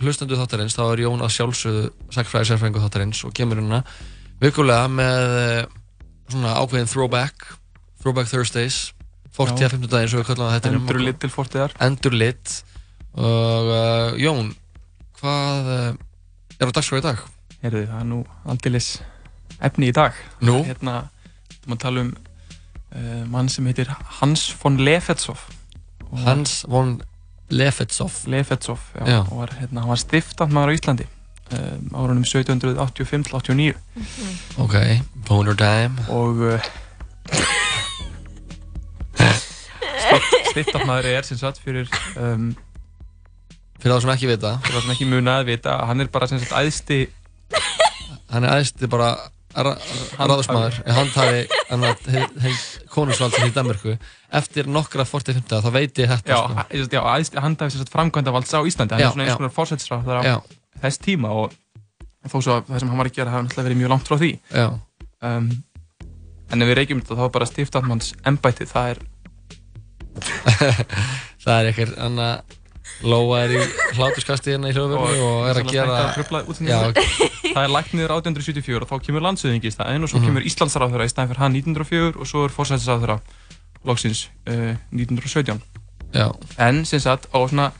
hlustandu 0.03 0.39
þáttarins 0.39 0.77
þá 0.79 0.85
er 0.87 1.03
Jón 1.07 1.25
að 1.25 1.35
sjálfsögðu 1.35 1.89
sagfræði 2.15 2.51
sérfræðingu 2.53 2.85
þáttarins 2.85 3.25
og 3.27 3.35
kemur 3.37 3.61
hérna 3.63 3.83
vikulega 4.43 4.87
með 4.93 5.35
uh, 5.41 5.65
svona 6.31 6.55
ákveðin 6.61 6.93
throwback 6.93 7.49
throwback 8.03 8.31
Thursdays 8.31 8.93
40 9.39 9.63
Já. 9.63 9.69
að 9.69 9.75
50 9.79 9.93
daginn 9.93 10.11
svo 10.13 10.23
við 10.23 10.29
kallum 10.31 10.49
það 10.49 10.57
þetta 10.57 10.71
Endurlit 10.75 11.19
til 11.23 11.31
fortiðar. 11.31 11.75
Endurlit 11.87 12.55
og 13.19 13.69
uh, 13.75 14.17
Jón 14.19 14.53
hvað 15.19 15.71
uh, 15.75 15.93
er 16.59 16.71
á 16.71 16.75
dagskrá 16.75 16.99
í 17.03 17.05
dag? 17.07 17.23
Heyrðu, 17.63 17.85
það 17.91 18.01
er 18.03 18.09
nú 18.13 18.19
aldilis 18.47 18.91
efni 19.61 19.91
í 19.91 19.95
dag. 19.97 20.17
Nú? 20.45 20.61
Hérna, 20.67 21.09
þú 21.59 21.73
maður 21.73 21.83
tala 21.85 22.05
um 22.07 22.11
uh, 22.15 23.23
mann 23.31 23.49
sem 23.53 23.67
heitir 23.67 23.91
Hans 24.21 24.49
von 24.63 24.79
Lefetsov. 24.81 25.39
Hans 26.25 26.63
von 26.69 26.99
Lefetsov 27.51 28.13
Lefetsov, 28.29 28.79
já, 28.95 29.05
Já. 29.09 29.21
og 29.25 29.39
var, 29.41 29.55
hérna, 29.61 29.81
hann 29.81 29.89
var 29.89 30.01
stiftandmaður 30.01 30.69
á 30.69 30.77
Íslandi 30.77 31.07
um, 31.53 31.89
árunum 31.97 32.25
1785-89 32.29 33.73
ok, 34.61 34.77
boner 35.29 35.57
time 35.57 36.05
og 36.13 36.43
uh, 36.45 36.61
stiftandmaður 40.53 41.09
er 41.13 41.27
sem 41.29 41.41
sagt 41.41 41.61
fyrir 41.65 41.89
um, 42.21 42.51
fyrir 43.79 43.95
það 43.95 44.03
sem 44.05 44.13
ekki 44.15 44.31
vita 44.33 44.53
fyrir 44.65 44.77
það 44.77 44.85
sem 44.85 44.95
ekki 44.97 45.09
muna 45.15 45.39
að 45.41 45.49
vita 45.55 45.79
hann 45.89 46.05
er 46.05 46.13
bara 46.13 46.29
sem 46.31 46.41
sagt 46.43 46.53
æðsti 46.59 47.01
hann 48.33 48.45
er 48.45 48.59
æðsti 48.59 48.91
bara 48.93 49.15
ráðsmaður. 49.57 50.79
Hann 50.93 51.11
taði 51.15 51.47
konungsvaldsins 52.93 53.49
í 53.49 53.55
Danmarku 53.55 53.95
eftir 54.39 54.69
nokkra 54.69 55.07
40-50 55.09 55.63
þá 55.65 55.71
veit 55.73 56.01
ég 56.03 56.11
þetta 56.13 56.35
já, 56.35 56.41
sko. 56.45 56.67
já, 56.93 57.41
hann 57.43 57.57
taði 57.57 57.87
framkvæmda 57.93 58.35
valds 58.35 58.53
á 58.53 58.61
Íslandi. 58.61 58.99
Hann 58.99 59.07
er 59.07 59.15
svona 59.15 59.25
eins 59.27 59.39
konar 59.41 59.55
fórsætsráð 59.57 60.11
Já. 60.27 60.37
þess 60.83 61.01
tíma 61.05 61.33
og 61.33 61.57
þó 62.29 62.37
svo 62.45 62.59
að 62.59 62.69
það 62.69 62.83
sem 62.83 62.93
hann 62.93 63.01
var 63.01 63.09
að 63.09 63.17
gera 63.17 63.41
náttúrulega 63.41 63.69
verið 63.71 63.81
mjög 63.81 63.93
langt 63.95 64.11
frá 64.11 64.19
því. 64.21 64.31
Um, 65.25 65.49
en 66.53 66.63
ef 66.65 66.71
við 66.71 66.79
reykjum 66.83 67.01
þetta 67.03 67.19
þá 67.19 67.25
er 67.25 67.35
bara 67.39 67.49
stiftandmanns 67.49 68.13
embætti 68.29 68.69
það 68.69 68.93
er 68.93 69.03
það 71.45 71.55
er 71.57 71.69
eitthvað 71.73 71.99
anna 72.05 72.29
Lóa 73.07 73.45
er 73.45 73.53
í 73.55 73.59
hlátuskasti 73.95 74.51
hérna 74.57 74.73
í 74.73 74.75
hljóðverðu 74.75 75.23
og 75.23 75.45
er 75.47 75.61
að 75.61 75.69
Svona 75.69 75.75
gera. 75.77 75.99
Já, 76.67 77.28
það 77.59 77.67
er 77.69 77.75
lagt 77.75 77.93
niður 77.95 78.15
1874 78.21 78.87
og 78.87 78.89
þá 78.89 79.05
kemur 79.09 79.25
landsöðingi 79.27 79.69
í 79.71 79.75
staðinn 79.75 80.03
og 80.07 80.11
svo 80.13 80.19
Mhm. 80.23 80.27
kemur 80.31 80.47
Íslandsráðurra 80.49 81.05
í 81.05 81.13
staðinn 81.13 81.33
fyrir 81.33 81.43
hann 81.43 81.59
1904 81.59 82.17
og 82.21 82.27
svo 82.31 82.45
er 82.47 82.55
fórsættisráðurra 82.55 83.19
loksins 83.85 84.29
uh, 84.49 84.77
1917 84.95 85.61
Já. 86.15 86.33
en 86.59 86.85
sem 86.89 87.01
sagt 87.01 87.27
á 87.35 87.39
svona 87.49 87.73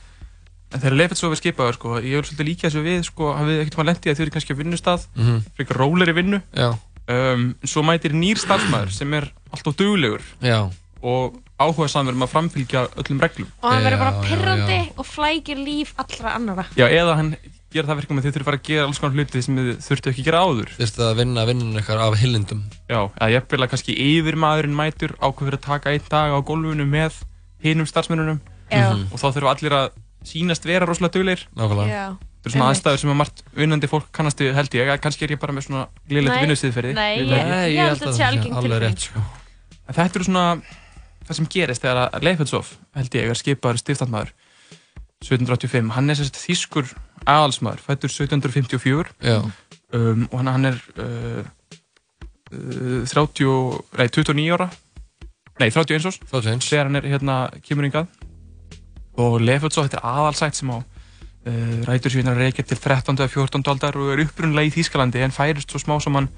en 0.71 0.79
þegar 0.83 0.95
Leifetsov 0.99 1.31
er 1.33 1.39
skipaður 1.41 1.73
sko 1.79 1.95
ég 1.97 2.13
vil 2.19 2.23
svolítið 2.27 2.45
líka 2.51 2.67
þessu 2.69 2.83
við 2.85 3.03
sko 3.07 3.31
hafið 3.33 3.61
ekkert 3.63 3.77
maður 3.79 3.89
lendið 3.89 4.11
að 4.11 4.17
þau 4.19 4.23
eru 4.27 4.33
kannski 4.35 4.53
á 4.53 4.59
vinnustað 4.61 5.07
Mhm. 5.17 5.39
frekar 5.57 5.77
róleri 5.81 6.13
vinnu 6.13 6.41
Já. 6.53 6.69
um, 7.09 7.55
svo 7.65 7.81
mætir 7.83 8.13
nýr 8.13 8.37
starfsmæður 8.37 8.91
sem 8.93 9.13
er 9.13 9.31
alltaf 9.51 9.75
duglegur 9.75 10.21
Já. 10.41 10.69
og 11.01 11.39
áhuga 11.59 11.89
samverð 11.89 12.15
um 12.15 12.23
að 12.27 12.33
framfylgja 12.35 12.85
öllum 13.01 13.19
reglum 13.19 13.47
Og 13.63 13.71
hann 13.73 13.83
verður 13.83 13.99
bara 13.99 14.21
pirrandi 14.23 14.77
já. 14.77 14.91
og 14.97 15.05
flækir 15.05 15.57
líf 15.57 15.93
allra 15.97 16.35
annara. 16.37 16.65
Já, 16.77 16.85
eða 16.87 17.15
hann 17.17 17.35
gera 17.73 17.87
það 17.89 17.99
verkum 18.01 18.17
að 18.19 18.25
þið 18.25 18.33
þurfum 18.33 18.41
að 18.41 18.49
fara 18.49 18.59
að 18.59 18.67
gera 18.69 18.85
alls 18.87 18.99
konar 18.99 19.15
hluti 19.19 19.41
sem 19.45 19.57
þið 19.59 19.69
þurftu 19.85 20.09
ekki 20.11 20.21
að 20.23 20.29
gera 20.29 20.41
áður. 20.45 20.69
Þú 20.75 20.81
veist 20.83 20.99
að 21.05 21.11
vinna 21.19 21.45
vinnun 21.49 21.75
eitthvað 21.79 22.03
af 22.05 22.17
hillindum. 22.21 22.63
Já, 22.89 22.99
eða 23.19 23.29
ég 23.35 23.49
vil 23.53 23.59
að 23.65 23.69
kannski 23.73 23.95
yfir 24.05 24.35
maðurinn 24.41 24.77
mætur 24.79 25.13
ákveður 25.21 25.57
að 25.59 25.65
taka 25.67 25.93
einn 25.93 26.07
dag 26.09 26.33
á 26.33 26.39
gólfinu 26.41 26.87
með 26.89 27.19
hinum 27.61 27.85
starfsmennunum 27.89 28.39
Já. 28.71 28.89
Mhm. 28.93 29.05
og 29.13 29.19
þá 29.21 29.27
þurfa 29.35 29.53
allir 29.53 29.75
að 29.77 29.89
sýnast 30.25 30.65
vera 30.65 30.85
rosalega 30.89 31.13
dugleir. 31.19 31.45
Nákvæmlega. 31.55 31.87
Já. 31.93 32.17
Þetta 32.39 32.47
er 32.47 32.53
svona 32.55 32.69
aðstæður 32.71 32.99
sem 33.03 33.09
að 33.11 33.17
margt 33.19 33.41
vinnandi 33.53 33.87
fólk 33.91 34.05
kannast 34.15 34.39
við 34.39 34.53
held 34.55 34.71
ég, 34.79 34.89
kannski 35.03 35.23
er 35.27 35.33
ég 35.35 35.39
bara 35.41 35.51
með 35.53 35.65
svona 35.67 35.87
glilegt 36.07 36.35
Nei, 36.35 36.43
vinnustiðferði. 36.45 36.93
nei, 36.95 37.19
ég- 37.19 37.27
held 37.27 37.89
að 37.91 37.99
þetta 37.99 38.13
sé 38.15 38.23
algeng 38.23 38.53
alveg 38.55 38.71
tilfinning. 38.71 38.95
rétt, 38.95 38.99
sko. 38.99 39.19
En 39.89 39.93
þetta 39.97 40.15
eru 40.15 40.23
svona 40.23 40.61
það 41.27 41.35
sem 41.35 41.45
gerist 41.51 41.81
þegar 41.83 41.99
að 42.13 42.23
Leifetsov, 42.23 42.65
held 42.95 43.09
ég, 43.19 43.29
er 43.29 43.35
skipaður 43.35 43.81
stiftandmaður 43.83 44.31
1785. 45.19 45.89
Hann 45.97 46.09
er 46.09 46.15
þýskur 46.15 46.87
aðalsmaður, 47.25 47.81
fættur 47.85 48.11
1754 48.11 49.11
Já. 49.23 49.39
um, 49.93 50.27
og 50.31 50.37
hann, 50.39 50.51
hann 50.53 50.69
er 50.71 50.79
uh, 50.99 51.43
uh, 52.53 53.07
30, 53.09 53.81
nei, 53.97 54.07
29 54.07 54.47
ára 54.55 54.69
nei, 55.59 55.69
31 55.69 56.09
árs 56.09 56.19
31. 56.29 56.67
þegar 56.69 56.89
hann 56.89 56.99
er 57.01 57.09
hérna 57.09 57.37
kemur 57.65 57.89
yngað 57.89 58.07
og 59.19 59.41
Leifetsov, 59.43 59.89
þetta 59.89 59.99
er 59.99 60.11
aðalsætt 60.13 60.59
sem 60.59 60.71
á 60.71 60.77
uh, 60.79 61.79
rætur 61.89 62.13
síðan 62.13 62.33
að 62.35 62.43
reykja 62.45 62.67
til 62.69 62.79
13. 62.79 63.17
eða 63.17 63.31
14. 63.33 63.65
aldar 63.73 63.97
og 63.99 64.13
er 64.13 64.23
upprunlega 64.25 64.69
í 64.69 64.75
Þýskalandi 64.77 65.25
en 65.25 65.35
færist 65.35 65.73
svo 65.73 65.81
smá 65.81 65.97
saman 66.03 66.29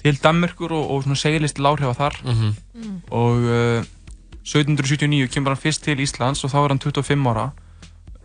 til 0.00 0.16
Danmörkur 0.20 0.72
og, 0.76 0.90
og 0.92 1.08
til 1.08 1.66
áhrifa 1.66 1.96
þar. 1.96 2.20
Mm. 2.24 3.00
og 3.10 3.48
uh, 3.48 3.88
1779 4.40 5.28
kemur 5.32 5.52
hann 5.52 5.60
fyrst 5.60 5.84
til 5.84 6.00
Íslands 6.00 6.44
og 6.44 6.52
þá 6.52 6.58
er 6.62 6.72
hann 6.72 6.80
25 6.80 7.28
ára 7.28 7.50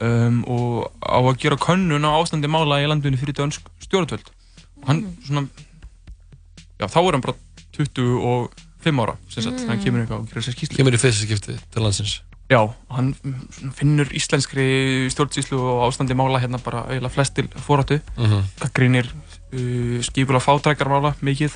um, 0.01 0.43
og 0.47 0.91
á 1.03 1.17
að 1.21 1.37
gera 1.39 1.55
könnun 1.57 2.03
á 2.07 2.11
ástandi 2.19 2.47
mála 2.51 2.81
í 2.83 2.87
landinu 2.89 3.17
fyrir 3.17 3.35
dönsk 3.37 3.61
stjórnvöld 3.85 4.27
og 4.81 4.87
hann 4.89 5.05
svona 5.25 5.47
já 6.79 6.87
þá 6.91 6.97
er 7.07 7.11
hann 7.15 7.21
bara 7.25 7.37
25 7.75 8.99
ára 9.01 9.15
sem 9.29 9.43
sagt, 9.43 9.59
Mm. 9.61 9.67
hann 9.69 9.83
kemur 9.83 10.01
eitthvað 10.03 10.19
og 10.19 10.29
gerir 10.29 10.43
sér 10.45 10.55
skýslu 10.55 10.75
Kemur 10.77 10.93
í 10.95 10.99
fyrsta 11.01 11.25
skipti 11.25 11.55
til 11.71 11.81
landsins. 11.83 12.21
Já, 12.51 12.59
hann 12.93 13.15
mm, 13.23 13.47
svona 13.51 13.71
finnur 13.73 14.11
íslenskri 14.13 14.65
stjórnsýslu 15.09 15.57
og 15.57 15.87
ástandi 15.89 16.13
mála 16.13 16.39
hérna 16.43 16.59
bara 16.61 16.83
eiginlega 16.91 17.09
flest 17.15 17.33
til 17.35 17.47
fórhættu 17.57 18.01
Mhm. 18.17 18.43
gaggrínir 18.61 19.07
uh, 19.09 20.01
skipulega 20.03 20.43
fátrækjarmála 20.45 21.15
mikið 21.21 21.51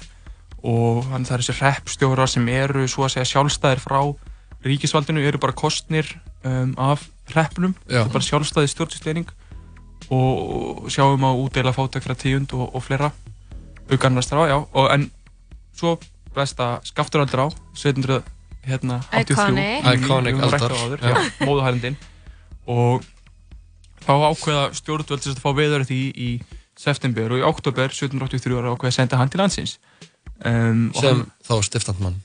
og 0.64 1.06
hann 1.12 1.24
það 1.26 1.34
er 1.38 1.44
þessi 1.44 1.60
reppstjórar 1.62 2.28
sem 2.28 2.48
eru 2.50 2.88
svo 2.88 3.06
að 3.06 3.14
segja 3.20 3.30
sjálfstæðir 3.36 3.80
frá 3.80 4.16
ríkisvaldinu, 4.66 5.22
eru 5.24 5.38
bara 5.38 5.54
kostnir 5.54 6.06
um, 6.44 6.74
af 6.78 7.06
Já. 7.88 8.02
það 8.02 8.08
er 8.08 8.14
bara 8.16 8.28
sjálfstæði 8.30 8.72
stjórnsýsleining 8.74 9.34
og 10.10 10.90
sjáum 10.90 11.26
á 11.26 11.32
útdeila 11.38 11.74
fátækra 11.76 12.16
tíund 12.18 12.54
og, 12.58 12.70
og 12.76 12.84
fleira 12.84 13.12
aukan 13.90 14.18
vestar 14.18 14.42
á, 14.42 14.44
já, 14.50 14.58
og 14.74 14.92
en 14.94 15.10
svo 15.76 15.98
besta 16.36 16.80
skafturaldur 16.86 17.46
á 17.46 17.48
1700 17.74 18.22
hérna, 18.70 19.00
83 19.12 19.96
Iconic. 19.96 20.36
Aldar. 20.44 20.60
það 20.60 20.84
áður, 20.84 21.00
Já. 21.02 21.10
já, 21.10 21.46
móðuhælindin 21.48 21.98
og 22.70 23.06
þá 24.06 24.14
ákveða 24.30 24.64
stjórnvöld 24.78 25.24
sem 25.24 25.36
að 25.38 25.44
fá 25.44 25.52
veður 25.58 25.86
því 25.90 26.00
í 26.14 26.30
september 26.80 27.34
og 27.34 27.42
í 27.42 27.46
oktober 27.48 27.90
1783 27.92 28.58
var 28.58 28.70
ákveðið 28.74 28.92
að 28.94 28.98
senda 28.98 29.20
hann 29.20 29.32
til 29.32 29.42
landsins 29.42 29.78
um, 30.46 30.90
sem 30.96 31.24
hann, 31.24 31.26
þá 31.46 31.54
stiftandmann 31.68 32.20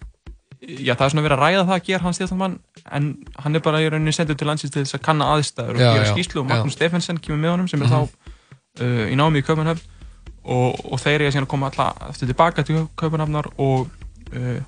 já, 0.68 0.94
það 0.94 1.04
er 1.06 1.12
svona 1.14 1.24
verið 1.26 1.36
að 1.38 1.42
ræða 1.44 1.64
það 1.68 1.74
að 1.78 1.84
gera 1.88 2.02
hann 2.04 2.14
stiftanmann 2.16 2.54
en 2.98 3.08
hann 3.44 3.54
er 3.58 3.60
bara 3.64 3.80
í 3.82 3.88
rauninni 3.90 4.12
sendur 4.16 4.36
til 4.38 4.46
landsins 4.48 4.70
til 4.74 4.84
þess 4.84 4.94
að 4.98 5.02
kanna 5.08 5.24
aðstæður 5.34 5.74
og 5.74 5.82
Já, 5.82 5.90
gera 5.98 6.12
skýslu 6.14 6.40
og. 6.40 6.46
Magnús 6.50 6.76
Stefensen 6.78 7.18
kemur 7.20 7.40
með 7.42 7.50
honum 7.54 7.68
sem 7.68 7.82
er 7.82 7.86
Mhm. 7.86 7.92
þá 7.94 8.82
uh, 8.84 9.04
í 9.12 9.14
námi 9.18 9.38
í 9.42 9.46
Kaupanhöfn 9.46 9.82
og, 10.44 10.80
og 10.92 10.98
þeir 11.00 11.20
eru 11.22 11.30
síðan 11.32 11.46
að 11.46 11.52
koma 11.54 11.70
alltaf 11.70 12.08
eftir 12.10 12.26
tilbaka 12.32 12.62
til 12.62 12.86
Kaupanhafnar 12.96 13.46
og 13.58 13.88
uh, 14.34 14.60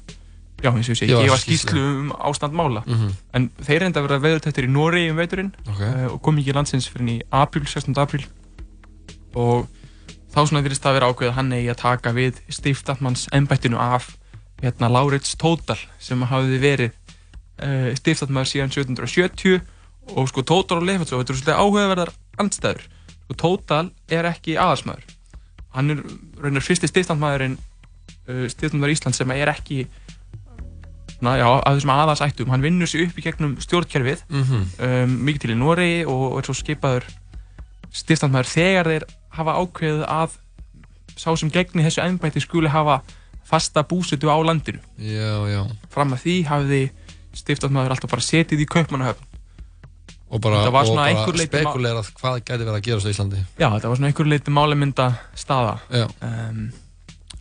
já, 0.62 0.70
eins 0.72 0.88
og 0.88 0.94
ég 0.94 1.00
segi, 1.02 1.12
Gefa 1.12 1.36
skýslu 1.42 1.80
um 1.80 2.12
ástand 2.16 2.52
mála 2.56 2.82
Mhm. 2.86 3.10
en 3.34 3.50
þeir 3.60 3.80
reynda 3.84 4.00
að 4.00 4.08
vera 4.08 4.18
veðurtættir 4.24 4.64
í 4.64 4.72
Noregi 4.72 5.10
um 5.10 5.16
veiturinn 5.16 5.52
Ok. 5.68 5.80
uh, 5.80 6.06
og 6.14 6.22
kom 6.22 6.38
ekki 6.38 6.50
í 6.52 6.56
landsins 6.56 6.88
fyrir 6.88 7.08
í 7.08 7.20
apríl, 7.32 7.66
16. 7.66 7.94
apríl 8.00 8.24
og 9.36 9.66
þá 10.32 10.46
svona 10.48 10.62
það 10.62 10.90
að 10.90 10.94
vera 10.98 11.08
ákveð 11.12 11.28
að 11.30 11.36
hann 11.38 11.52
eigi 11.56 11.70
að 11.72 11.80
taka 11.80 12.12
við 12.16 12.40
stiftatmanns 12.52 13.26
embættinu 13.32 13.78
af 13.80 14.16
hérna 14.62 14.88
Laurits 14.92 15.34
Tódal 15.36 15.78
sem 16.00 16.22
hafði 16.30 16.58
verið 16.62 16.92
uh, 16.92 17.90
stiftatmaður 17.98 18.50
síðan 18.52 18.72
1770 18.72 19.60
og 20.16 20.28
sko 20.30 20.44
Tódal 20.46 20.78
og 20.80 20.86
Leifetsson, 20.86 21.20
þetta 21.20 21.32
eru 21.34 21.40
svolítið 21.40 21.60
áhugaverðar 21.60 22.12
andstæður. 22.40 22.84
Sko 23.26 23.36
Tódal 23.42 23.90
er 24.12 24.28
ekki 24.30 24.54
aðalsmaður. 24.62 25.06
Hann 25.76 25.92
er 25.92 26.02
raunar 26.40 26.64
fyrsti 26.64 26.88
stiftatmaðurinn 26.88 27.58
uh, 27.58 28.46
stiftatmaður 28.52 28.94
Íslands 28.94 29.18
sem 29.20 29.34
er 29.34 29.50
ekki 29.52 29.86
na, 31.24 31.32
já, 31.40 31.46
að 31.64 31.78
þessum 31.78 31.92
aðalsættum. 31.96 32.50
Hann 32.52 32.64
vinnur 32.64 32.88
sig 32.90 33.06
upp 33.06 33.18
í 33.18 33.24
gegnum 33.24 33.54
stjórnkerfið 33.64 34.24
Mhm. 34.28 34.64
um, 34.84 35.14
mikið 35.26 35.40
til 35.46 35.54
í 35.54 35.58
Noregi 35.60 36.02
og, 36.06 36.38
er 36.38 36.44
svo 36.48 36.54
skipaður 36.58 37.06
stiftatmaður 37.96 38.50
þegar 38.52 38.90
þeir 38.92 39.06
hafa 39.36 39.54
ákveðið 39.62 40.02
að 40.12 40.34
sá 41.16 41.30
sem 41.40 41.50
gegni 41.50 41.84
þessu 41.86 42.02
embætti 42.04 42.42
skuli 42.44 42.68
hafa 42.68 42.98
fasta 43.46 43.82
búsetu 43.86 44.26
á 44.32 44.36
landinu. 44.42 44.80
Já, 44.98 45.32
já. 45.52 45.62
Fram 45.94 46.12
að 46.16 46.22
því 46.24 46.36
hafði 46.50 46.80
stiftatmaður 47.36 47.94
alltaf 47.94 48.10
bara 48.10 48.24
setið 48.24 48.64
í 48.64 48.66
Kaupmannahöfn. 48.72 49.22
og 50.26 50.40
bara, 50.42 50.64
bara 50.74 50.82
spekulerað 51.38 52.08
hvað 52.18 52.40
gæti 52.42 52.64
verið 52.66 52.78
að 52.80 52.82
gerast 52.82 53.06
á 53.06 53.12
Íslandi 53.12 53.42
Já, 53.60 53.68
þetta 53.70 53.88
var 53.92 53.96
svona 54.00 54.08
einhver 54.10 54.26
leiti 54.26 54.50
málemynda 54.50 55.04
staða. 55.38 55.76
Um, 56.20 56.72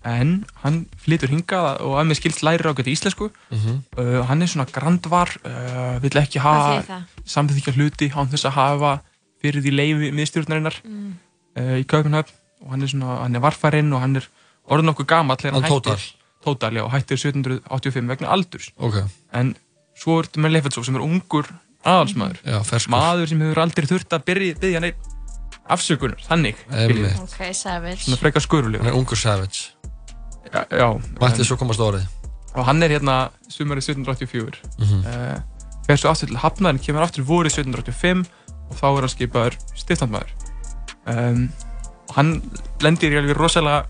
en 0.06 0.34
hann 0.62 0.78
flytur 1.02 1.32
hingað 1.34 1.80
og 1.82 1.96
að 1.98 2.12
með 2.12 2.20
skilst 2.20 2.44
lærir 2.46 2.70
ágætt 2.70 2.92
íslensku. 2.94 3.32
Mhm. 3.50 3.80
uh, 3.98 4.22
hann 4.30 4.42
er 4.46 4.52
svona 4.52 4.68
grandvar, 4.70 5.34
uh, 5.42 5.98
vill 6.04 6.14
ekki 6.22 6.40
hafa 6.44 7.02
samþykja 7.26 7.74
hluti 7.74 8.12
án 8.14 8.30
þess 8.30 8.46
að 8.46 8.58
hafa 8.60 8.94
fyrir 9.42 9.66
því 9.66 9.74
leifi 9.74 10.12
miðstjórnarinnar 10.14 10.78
Mm. 10.86 11.18
uh, 11.58 11.76
í 11.82 11.86
Kaupmannahöfn 11.90 12.38
og 12.62 12.70
hann 12.72 12.84
er 12.84 12.88
svona, 12.94 13.18
hann 13.24 13.36
er 13.36 13.42
varfarinn 13.42 13.94
og 13.94 14.02
hann 14.02 14.16
er 14.22 14.28
orðin 14.70 14.92
okkur 14.94 15.06
gamall 15.06 15.38
þegar 15.42 15.54
Hann 15.60 15.70
hættir. 15.70 16.06
Tódal, 16.46 16.74
já, 16.78 16.84
hættir 16.94 17.18
1785 17.18 18.08
vegna 18.12 18.28
aldurs. 18.30 18.72
Ok. 18.78 19.00
En 19.34 19.56
svo 19.98 20.20
ertu 20.22 20.40
með 20.44 20.52
Leifetsov 20.58 20.86
sem 20.86 20.96
er 20.96 21.02
ungur 21.06 21.48
aðalsmaður. 21.86 22.38
Já, 22.46 22.60
ferskur. 22.66 22.92
Maður 22.94 23.28
sem 23.32 23.42
hefur 23.46 23.62
aldrei 23.64 23.86
þurft 23.90 24.14
að 24.18 24.26
byrja, 24.30 24.58
byggja 24.62 24.82
neitt 24.84 25.12
afsökunar, 25.70 26.22
þannig. 26.28 26.56
Ok, 27.24 27.40
savage. 27.58 28.04
Svona 28.06 28.20
frekar 28.22 28.42
skurulegur. 28.46 28.86
Hann 28.86 28.94
er 28.94 29.00
ungur 29.00 29.18
savage 29.18 29.72
Já, 30.54 30.62
já. 30.70 30.88
Mætti 31.20 31.42
en- 31.42 31.46
svo 31.50 31.58
komast 31.58 31.80
orðið 31.82 32.06
og 32.56 32.64
hann 32.66 32.84
er 32.84 32.90
hérna 32.94 33.30
sumarið 33.52 33.84
1784 33.90 34.62
Mhm. 34.80 35.00
uh, 35.06 35.40
fer 35.88 35.98
svo 35.98 36.10
aftur 36.12 36.28
til 36.30 36.38
Hafnar 36.38 36.70
en 36.70 36.80
kemur 36.80 37.02
aftur 37.04 37.26
vorið 37.26 37.52
1785 37.58 38.30
og 38.70 38.78
þá 38.78 38.86
er 38.86 39.02
hann 39.02 39.10
skipaður 39.10 39.58
stiftandmaður 39.76 40.32
um, 41.08 41.50
og 42.10 42.16
hann 42.16 42.30
lendir 42.80 43.12
í 43.12 43.18
alveg 43.20 43.36
rosalega 43.36 43.86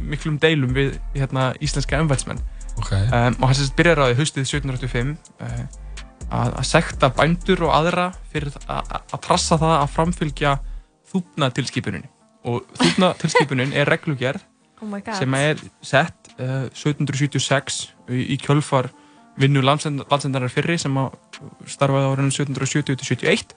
miklum 0.00 0.38
deilum 0.42 0.74
við 0.76 0.96
hérna, 1.14 1.52
íslenska 1.64 1.98
embætsmenn 2.00 2.40
okay. 2.78 3.06
um, 3.08 3.36
og 3.40 3.48
hann 3.48 3.58
sérst 3.58 3.76
byrjar 3.78 4.02
á 4.02 4.04
því 4.08 4.18
haustið 4.20 4.46
1785 4.46 5.14
uh, 5.44 5.62
að, 6.30 6.50
að 6.50 6.66
sekta 6.68 7.10
bændur 7.14 7.66
og 7.68 7.76
aðra 7.76 8.08
fyrir 8.32 8.54
að, 8.66 8.96
trassa 9.24 9.58
það 9.60 9.76
að 9.76 9.94
framfylgja 9.94 10.56
þúpnatilskipuninni 11.12 12.10
og 12.50 12.66
þúpnatilskipunin 12.80 13.76
er 13.76 13.90
reglugerð 13.90 14.42
Oh 14.82 14.90
sem 15.14 15.34
er 15.38 15.60
sett 15.86 16.32
uh, 16.34 16.66
1776 16.74 17.76
í, 18.10 18.24
í 18.34 18.36
kjölfar 18.42 18.90
vinnu 19.40 19.62
landsendarar 19.64 20.50
fyrri 20.52 20.76
sem 20.78 20.94
að 20.98 21.14
starfaði 21.70 22.06
á 22.06 22.10
árunum 22.10 22.32
1770-71 22.34 23.54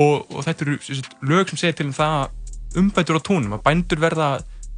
og, 0.00 0.28
og 0.28 0.44
þetta 0.46 0.66
eru 0.66 0.76
lög 1.28 1.50
sem 1.50 1.60
segir 1.60 1.78
til 1.80 1.88
um 1.88 1.96
það 1.96 2.16
að 2.20 2.80
umbætur 2.80 3.18
á 3.18 3.26
túnum, 3.26 3.56
að 3.56 3.64
bændur 3.66 4.02
verða 4.02 4.28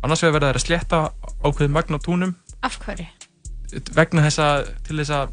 annars 0.02 0.22
vegar 0.22 0.34
verða 0.38 0.50
þeir 0.52 0.60
að 0.60 0.66
slétta 0.66 1.00
ákveðið 1.44 1.74
magna 1.76 1.98
á 1.98 2.04
túnum 2.04 2.34
Af 2.62 2.78
hverju? 2.84 3.06
vegna 3.96 4.22
þess 4.26 4.38
að 4.44 4.70
til 4.86 4.98
þess 5.00 5.14
að 5.16 5.28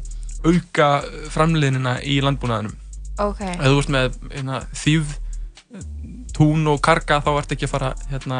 auka 0.50 0.88
framleiðinina 1.34 1.98
í 2.02 2.20
landbúnaðinum 2.24 2.76
Ok. 3.20 3.40
ef 3.44 3.66
þú 3.66 3.78
ert 3.82 3.90
með 3.92 4.14
hérna, 4.32 4.60
þýð 4.72 5.10
tún 6.36 6.64
og 6.72 6.80
karga 6.84 7.20
þá 7.24 7.30
ert 7.38 7.52
ekki 7.54 7.66
að 7.68 7.74
fara 7.74 7.90
hérna, 8.10 8.38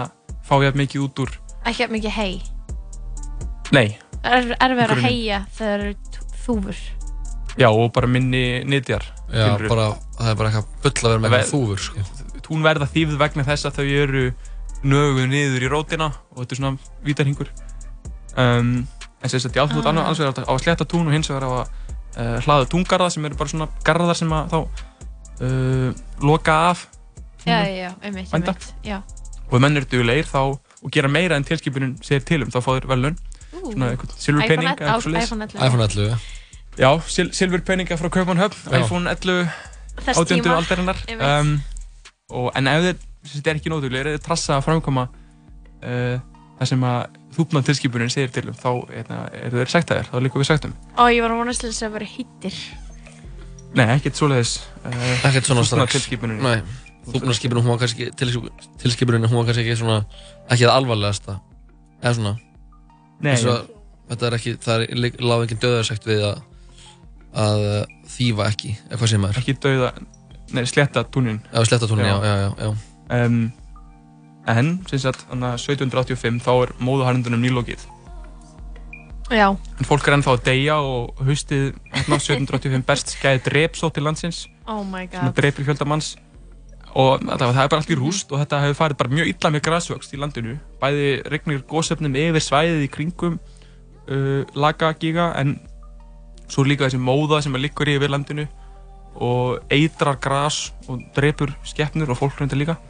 fá 0.49 0.55
ég 0.65 0.79
mikið 0.79 1.05
út 1.09 1.21
úr 1.27 1.35
Ekki 1.69 1.85
að 1.85 1.93
mikið 1.99 2.15
hei. 2.17 2.33
nei, 3.77 3.99
Er, 4.25 4.51
er 4.61 4.73
verið 4.77 4.95
að 4.95 4.97
Umhverfinu. 4.97 5.05
heia 5.09 5.37
þegar 5.57 5.81
það 5.81 5.85
eru 5.85 5.93
tú- 6.13 6.25
þúfur? 6.45 6.81
Já, 7.61 7.69
og 7.73 7.93
bara 7.93 8.07
minni 8.07 8.41
nýtjar. 8.65 9.05
Já, 9.33 9.57
bara, 9.69 9.87
það 10.19 10.29
er 10.31 10.35
bara 10.39 10.51
eitthvað 10.51 10.67
bull 10.83 10.93
að 10.93 11.09
vera 11.11 11.21
með 11.25 11.31
eitthvað 11.37 11.53
þúfur, 11.53 11.81
sko. 11.85 12.05
Tún 12.47 12.63
verða 12.65 12.87
þýfð 12.93 13.17
vegna 13.21 13.45
þess 13.49 13.67
að 13.69 13.79
þau 13.79 13.87
eru 14.03 14.25
nöguð 14.85 15.27
niður 15.29 15.67
í 15.67 15.69
rótina 15.71 16.11
og 16.33 16.43
þetta 16.45 16.55
er 16.57 16.61
svona 16.61 16.79
vítarhingur. 17.05 17.51
Um, 18.37 18.87
en 19.23 19.29
sem 19.29 19.41
sagt, 19.43 19.57
já, 19.59 19.65
þú 19.69 19.81
ert 19.83 19.87
Ah. 19.87 19.91
annars 19.91 20.07
annars 20.07 20.21
vegar 20.23 20.47
á 20.49 20.53
að 20.55 20.63
sletta 20.65 20.85
tún 20.89 21.07
og 21.07 21.13
hins 21.13 21.29
vegar 21.29 21.45
á 21.45 21.51
að 21.51 21.67
uh, 22.17 22.39
hlaða 22.47 22.69
túngarða 22.73 23.11
sem 23.11 23.25
eru 23.27 23.35
bara 23.37 23.49
svona 23.53 23.69
garðar 23.85 24.17
sem 24.17 24.31
að 24.33 24.49
þá 24.55 24.59
uh, 25.43 25.93
loka 26.25 26.55
af 26.71 26.87
Já, 27.47 27.65
já, 27.69 27.91
einmitt, 28.03 28.29
einmitt. 28.35 28.67
Já. 28.85 29.01
og 29.51 29.55
ef 29.57 29.61
menn 29.65 29.77
eru 29.77 29.87
duglegir 29.91 30.27
þá 30.29 30.41
og 30.83 30.91
gera 30.93 31.09
meira 31.09 31.37
en 31.37 31.45
tilskipunin 31.45 31.95
segir 32.05 32.25
til 32.29 32.43
um 32.45 32.51
þá 32.53 32.61
fá 32.61 32.71
þeir 32.77 32.87
velun 32.91 33.17
Ú. 33.61 33.73
svona 33.73 33.89
eitthvað 33.95 34.13
silfur 34.21 34.45
iPhone 34.45 34.57
pening 34.57 34.81
11, 34.81 35.25
iPhone 35.25 35.47
11. 35.49 35.67
iPhone 35.67 35.83
11 35.89 36.19
Já, 36.81 36.91
sil 37.09 37.33
silfur 37.37 37.61
peninga 37.67 37.97
frá 38.01 38.09
Kaupmannhöfn 38.13 38.77
iPhone 38.79 39.11
11 39.11 39.49
Þess 40.01 40.21
18. 40.21 40.43
tíma. 40.45 40.57
aldarinnar 40.61 41.01
um, 41.41 41.55
og, 42.31 42.53
en 42.57 42.67
ef 42.71 42.85
þeir 42.85 42.97
sem 42.97 43.10
þetta 43.27 43.51
er 43.53 43.61
ekki 43.61 43.73
nótuglega, 43.73 44.05
er 44.05 44.19
þeir 44.19 44.25
trassa 44.25 44.57
að 44.57 44.67
framkoma 44.69 45.07
uh, 45.11 46.21
það 46.61 46.71
sem 46.73 46.85
að 46.91 47.19
þúpna 47.37 47.63
tilskipunin 47.65 48.13
segir 48.13 48.33
til 48.35 48.47
um 48.51 48.57
þá 48.59 48.71
hérna, 48.91 49.19
eru 49.39 49.61
þeir 49.63 49.73
sektaðir, 49.73 50.11
þá 50.11 50.17
líka 50.25 50.41
við 50.41 50.49
sektum. 50.51 50.77
Ó, 50.99 51.03
ég 51.13 51.23
var 51.25 51.35
að 51.35 51.43
vonast 51.45 51.63
til 51.65 51.71
þess 51.71 51.87
að 51.87 51.97
vera 51.97 52.09
hittir. 52.11 52.61
Nei, 53.79 53.87
ekkert 53.95 54.19
svoleiðis 54.19 54.57
uh, 54.83 55.27
Ekkert 55.29 55.47
svona 55.47 55.63
strax. 55.63 55.95
tilskipunin 55.95 56.41
Nei, 56.43 56.57
þúfnaskipunin 57.07 57.63
hún 57.63 57.71
var 57.77 57.83
kannski 57.85 58.09
tilskipunin 58.19 59.29
hún 59.31 59.39
var 59.39 59.47
kannski 59.51 59.63
ekki 59.63 59.77
svona 59.79 60.01
ekki 60.51 60.65
það 60.67 60.75
alvarlegasta 60.75 61.37
eða 62.03 62.15
svona. 62.19 62.33
Nei, 63.21 63.35
Eins 63.37 63.47
og 63.47 63.69
þetta 64.11 64.27
er 64.27 64.37
ekki 64.41 64.57
það 64.65 64.85
er 64.89 65.05
lág 65.23 65.45
engin 65.47 65.63
döðarsekt 65.63 66.09
við 66.11 66.25
að 66.33 66.41
að 67.31 67.65
uh, 67.69 67.83
þýfa 68.11 68.47
ekki 68.51 68.73
eða 68.89 68.99
hvað 68.99 69.13
sem 69.13 69.27
er. 69.29 69.37
Ekki 69.39 69.55
dauða, 69.63 69.91
nei, 70.57 70.65
sletta 70.67 71.05
túnin 71.07 71.39
Já, 71.47 71.61
sletta 71.69 71.87
túnin, 71.87 72.09
já, 72.11 72.17
já, 72.27 72.33
já, 72.43 72.49
já. 72.67 72.71
Um, 73.11 73.51
En, 74.49 74.79
sem 74.89 75.01
sagt, 75.03 75.27
þannig 75.29 75.51
að 75.51 75.59
1785 75.61 76.39
þá 76.43 76.53
er 76.65 76.71
móðuharndunum 76.81 77.43
nýlókið 77.45 77.83
Já. 79.31 79.47
En 79.55 79.87
fólk 79.87 80.09
er 80.09 80.17
ennþá 80.17 80.33
að 80.35 80.41
deyja 80.49 80.77
og 80.83 81.21
haustið 81.23 81.69
hérna, 81.93 82.17
1785 82.19 82.87
berst 82.89 83.13
skæði 83.15 83.43
drepsótt 83.47 83.95
til 83.95 84.03
landsins. 84.03 84.41
Oh 84.67 84.83
my 84.83 85.05
sem 85.07 85.31
dreipir 85.37 85.69
fjölda 85.69 85.87
manns. 85.87 86.17
Og 86.99 87.23
það 87.23 87.45
er 87.47 87.71
bara 87.71 87.79
allt 87.79 87.93
í 87.95 87.99
rúst 87.99 88.33
og 88.35 88.43
þetta 88.43 88.65
hefur 88.65 88.81
farið 88.81 88.99
bara 89.05 89.15
mjög 89.15 89.31
illa 89.31 89.53
með 89.55 89.63
græsvöxt 89.69 90.17
í 90.17 90.19
landinu. 90.19 90.57
Bæði 90.83 91.13
regnir 91.31 91.63
gósefnum 91.71 92.19
yfir 92.19 92.43
svæðið 92.43 92.83
í 92.89 92.91
kringum 92.91 93.39
uh, 93.39 94.43
lagagíga 94.59 95.31
en 95.39 95.61
svo 96.51 96.67
líka 96.67 96.89
þessi 96.89 96.99
móða 96.99 97.39
sem 97.45 97.55
er 97.55 97.69
líkur 97.69 97.93
yfir 97.95 98.11
landinu 98.11 98.49
og 99.15 99.63
eitrar 99.71 100.19
gras 100.19 100.73
og 100.91 101.07
dreipur 101.15 101.55
skeppnur 101.63 102.11
og 102.11 102.19
fólk 102.19 102.43
reyndar 102.43 102.59
líka 102.59 102.81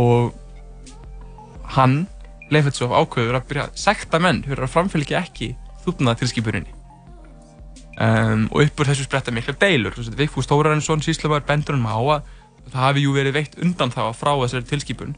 og 0.00 1.70
hann 1.76 2.02
Leifetsov 2.50 2.90
ákveður 2.90 3.38
að 3.38 3.48
byrja 3.50 3.68
að 3.68 3.78
sekta 3.78 4.18
menn 4.22 4.42
fyrir 4.42 4.66
að 4.66 4.72
framfylgja 4.74 5.20
ekki 5.22 5.52
þúpna 5.84 6.16
tilskipuninni 6.18 6.80
um, 8.00 8.46
og 8.50 8.64
upp 8.64 8.82
úr 8.82 8.90
þessu 8.90 9.06
spretta 9.06 9.34
mikla 9.34 9.54
deilur. 9.60 9.96
Vigfús 10.18 10.48
Þórarinsson 10.50 11.04
síslumaður 11.04 11.46
bendur 11.48 11.78
hann 11.78 11.86
á 11.86 12.00
að 12.00 12.30
það 12.70 12.86
hafi 12.86 13.04
jú 13.04 13.14
verið 13.14 13.36
veitt 13.36 13.58
undan 13.62 13.92
þá 13.94 14.02
frá 14.16 14.32
þessari 14.42 14.68
tilskipun. 14.70 15.14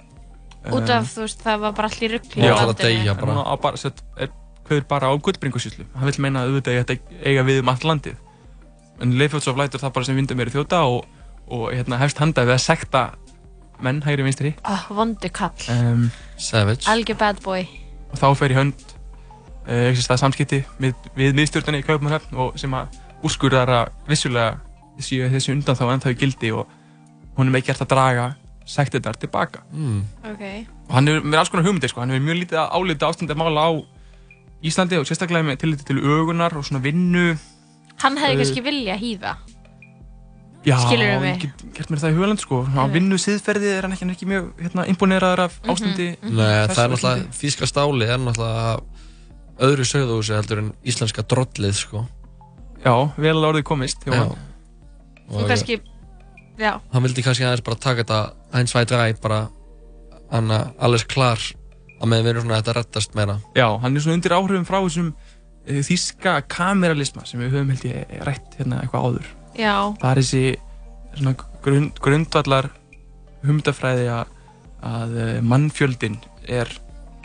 Út 0.73 0.93
af, 0.95 1.09
þú 1.11 1.25
veist, 1.25 1.41
það 1.43 1.65
var 1.65 1.73
bara 1.75 1.89
allir 1.91 2.13
ruggli 2.15 2.45
Já, 2.45 2.53
en 2.55 3.33
hann 3.33 3.41
á 3.43 3.55
bara, 3.59 3.79
sett, 3.81 3.99
er, 4.15 4.31
hver 4.69 4.85
bara 4.87 5.09
á 5.11 5.15
gullbringusíslu 5.19 5.89
hann 5.97 6.07
vil 6.07 6.23
meina 6.23 6.45
að 6.45 6.53
auðvitað 6.53 6.77
þetta 6.79 7.17
eiga 7.27 7.43
við 7.49 7.59
um 7.65 7.73
allt 7.73 7.87
landið. 7.89 8.21
En 9.03 9.17
Leifjótsov 9.19 9.59
lætur 9.59 9.83
það 9.83 9.95
bara 9.97 10.07
sem 10.07 10.21
vindur 10.21 10.39
meiri 10.39 10.55
þjóta 10.55 10.85
og, 10.87 11.09
og 11.51 11.65
hérna, 11.73 11.99
hefst 11.99 12.23
handa 12.23 12.47
við 12.47 12.55
að 12.55 12.63
sekta 12.63 13.03
menn, 13.85 14.03
hægri 14.05 14.27
vinstri. 14.27 14.55
Oh, 14.69 14.89
vondu 14.97 15.29
kall. 15.35 15.55
Um, 15.71 16.11
Savage. 16.37 16.89
Algjör 16.91 17.19
bad 17.21 17.41
boy. 17.45 17.67
Og 18.13 18.21
þá 18.21 18.27
fer 18.39 18.55
í 18.55 18.59
hönd 18.59 18.85
uh, 19.69 20.03
samskipti 20.17 20.63
við, 20.83 21.09
við 21.17 21.35
miðstjórnarni 21.39 21.83
í 21.83 21.87
Kaupmannhöfn 21.87 22.39
og 22.45 22.61
sem 22.61 22.75
að 22.77 23.01
úrskurðar 23.23 23.71
að 23.71 23.91
vissulega 24.11 24.59
séu 25.03 25.29
þessi 25.33 25.55
undan 25.55 25.79
þá 25.79 25.85
ennþá 25.95 26.13
í 26.13 26.19
gildi 26.21 26.53
og 26.55 26.71
hún 27.39 27.49
er 27.49 27.61
ekki 27.61 27.73
gert 27.73 27.85
að 27.87 27.93
draga 27.95 28.27
sektirnar 28.69 29.19
tilbaka. 29.19 29.63
Mm. 29.73 30.03
ok. 30.33 30.45
Og 30.89 30.95
hann 30.97 31.11
hefur 31.11 31.25
með 31.27 31.41
alls 31.41 31.51
konar 31.53 31.67
hugmyndir 31.67 31.91
sko. 31.91 32.03
hann 32.03 32.13
hefur 32.15 32.27
mjög 32.29 32.41
lítið 32.43 32.61
að 32.63 32.77
álita 32.77 33.09
ástandi 33.09 33.35
að 33.35 33.43
mála 33.43 33.67
á 33.67 33.71
Íslandi 34.63 34.99
og 35.01 35.09
sérstaklega 35.09 35.43
með 35.43 35.57
tilliti 35.65 35.89
til 35.89 35.99
ögunar 35.99 36.55
og 36.55 36.63
svona 36.63 36.83
vinnu. 36.85 37.33
Hann 38.03 38.19
hefði 38.21 38.37
Uh, 38.37 38.43
kannski 38.45 38.63
vilja 38.63 38.95
hýða 38.99 39.33
Já, 40.63 40.77
ég 40.95 41.41
get 41.43 41.63
gert 41.75 41.91
mér 41.91 41.99
það 41.99 42.13
í 42.13 42.17
hugaland 42.17 42.39
sko. 42.43 42.61
á 42.63 42.71
Einmitt. 42.87 42.93
vinnu 42.95 43.17
siðferði 43.19 43.71
er 43.75 43.83
hann 43.87 43.93
ekki, 43.97 44.05
hann 44.07 44.15
ekki 44.15 44.29
mjög 44.31 44.51
hérna, 44.63 44.85
imponeraður 44.93 45.41
af 45.49 45.57
Mhm, 45.63 45.71
ástandi 45.73 46.07
Nei, 46.23 46.67
þess 46.69 46.77
það 46.77 46.85
er 46.85 46.93
náttúrulega, 46.93 47.33
þýska 47.41 47.67
stáli 47.67 48.07
er 48.07 48.19
náttúrulega 48.23 48.83
öðru 49.59 49.85
sögðúsi 49.91 50.37
heldur 50.37 50.59
en 50.63 50.73
íslenska 50.87 51.23
drollið, 51.27 51.75
sko. 51.75 52.05
Já, 52.85 52.95
vel 53.19 53.35
að 53.37 53.49
orðið 53.51 53.63
komist 53.65 54.07
Já. 54.07 54.23
þú 55.31 55.47
kannski 55.49 55.81
já 56.59 56.81
Hann 56.93 57.03
vildi 57.03 57.23
kannski 57.23 57.45
aðeins 57.45 57.65
bara 57.65 57.77
taka 57.77 58.03
þetta 58.05 58.21
eins 58.55 58.73
væt 58.75 58.91
ræð, 58.95 59.21
bara 59.21 59.49
hann 60.31 60.51
alles 60.79 61.05
klar 61.05 61.39
að 62.03 62.07
meðan 62.09 62.25
við 62.25 62.31
erum 62.33 62.43
svona 62.47 62.57
að 62.59 62.63
þetta 62.65 62.75
rettast 62.79 63.15
meira. 63.15 63.37
Já, 63.55 63.67
hann 63.81 63.97
er 63.97 64.01
svona 64.01 64.15
undir 64.19 64.33
áhrifum 64.35 64.65
frá 64.67 64.79
þessum 64.83 65.13
uh, 65.13 65.83
þýska 65.87 66.43
kameralisma 66.49 67.27
sem 67.27 67.41
við 67.41 67.51
höfum 67.55 67.71
held 67.75 67.85
ég 67.85 68.25
rætt 68.27 68.57
hérna 68.59 68.81
eitthvað 68.83 69.07
áður. 69.07 69.27
Já 69.59 69.75
Það 70.01 70.11
er 70.11 70.21
þessi 70.23 70.45
svona 71.19 71.35
grund, 71.63 71.99
grundvallar 72.01 72.71
humdafræði 73.47 74.07
að, 74.13 74.27
að 74.87 75.17
uh, 75.19 75.33
mannfjöldin 75.47 76.19
er 76.49 76.71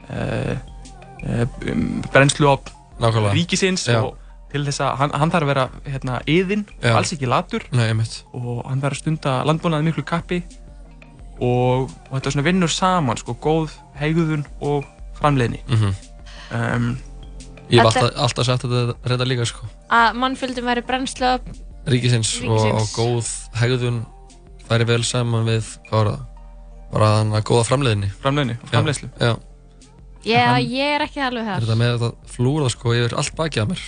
uh, 0.09 0.55
uh, 1.23 1.45
um, 1.71 2.01
brennslu 2.13 2.49
á 2.49 2.55
Nákvæmlega. 2.97 3.33
ríkisins 3.37 3.85
Já. 3.87 3.99
og 4.01 4.17
til 4.51 4.63
þess 4.65 4.79
að 4.81 4.95
hann, 5.01 5.11
hann 5.13 5.31
þarf 5.33 5.45
að 5.45 5.51
vera 5.51 5.65
hérna, 5.85 6.19
yðin 6.25 6.63
alls 6.95 7.11
ekki 7.13 7.27
latur 7.29 7.65
Nei, 7.75 7.91
og 8.33 8.63
hann 8.65 8.81
þarf 8.81 8.95
að 8.97 9.01
stunda 9.03 9.33
landbúnaði 9.45 9.89
miklu 9.89 10.05
kappi 10.07 10.39
og, 11.37 11.91
og 12.09 12.13
þetta 12.15 12.31
svona 12.33 12.45
vinnur 12.47 12.71
saman 12.73 13.19
sko, 13.19 13.35
góð 13.43 13.75
hegðun 13.99 14.45
og 14.65 14.87
framleiðni 15.19 15.61
Mhm. 15.67 15.93
um, 16.57 16.97
Ég 17.67 17.81
hef 17.83 17.89
Þetta- 17.91 17.99
alltaf, 18.07 18.21
alltaf 18.23 18.45
sagt 18.47 18.63
þetta 18.63 18.93
reynda 19.11 19.25
líka, 19.27 19.45
sko. 19.45 19.65
að 19.91 20.13
mannfjöldum 20.15 20.63
væri 20.69 20.81
brennslu 20.87 21.31
Ríkisins, 21.87 22.31
Og, 22.43 22.51
og 22.51 22.63
Ríkisins. 22.65 22.95
góð 22.97 23.59
hegðun 23.61 23.99
færi 24.67 24.87
vel 24.89 25.03
saman 25.07 25.45
við, 25.47 25.69
hvað 25.89 25.99
var 26.01 26.09
það? 26.11 26.23
Bara 26.91 27.07
þannig 27.17 27.37
að 27.39 27.45
góða 27.51 27.65
framleiðinni. 27.67 28.09
Framleiðni 28.23 28.55
og 28.63 28.69
framleiðslu. 28.71 29.09
Já, 29.19 29.31
já. 30.27 30.41
Hann- 30.47 30.67
ég 30.71 30.95
er 30.97 31.03
ekki 31.05 31.21
alveg 31.23 31.43
Er 31.43 31.47
þar 31.47 31.65
þetta 31.67 31.77
með 31.79 31.91
þetta 31.97 32.31
flúra, 32.35 32.69
sko, 32.73 32.93
yfir 32.97 33.13
allt 33.21 33.35
bakið 33.37 33.63
að 33.63 33.69
mér. 33.71 33.81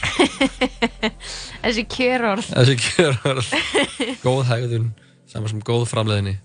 þessi 1.64 1.84
kjörorð 1.92 2.50
Þessi 2.54 2.76
kjör 2.84 3.18
góð 4.24 4.44
hegðun 4.52 4.86
saman 5.30 5.52
sem 5.52 5.64
góð 5.68 5.86
framleiðinni 5.92 6.38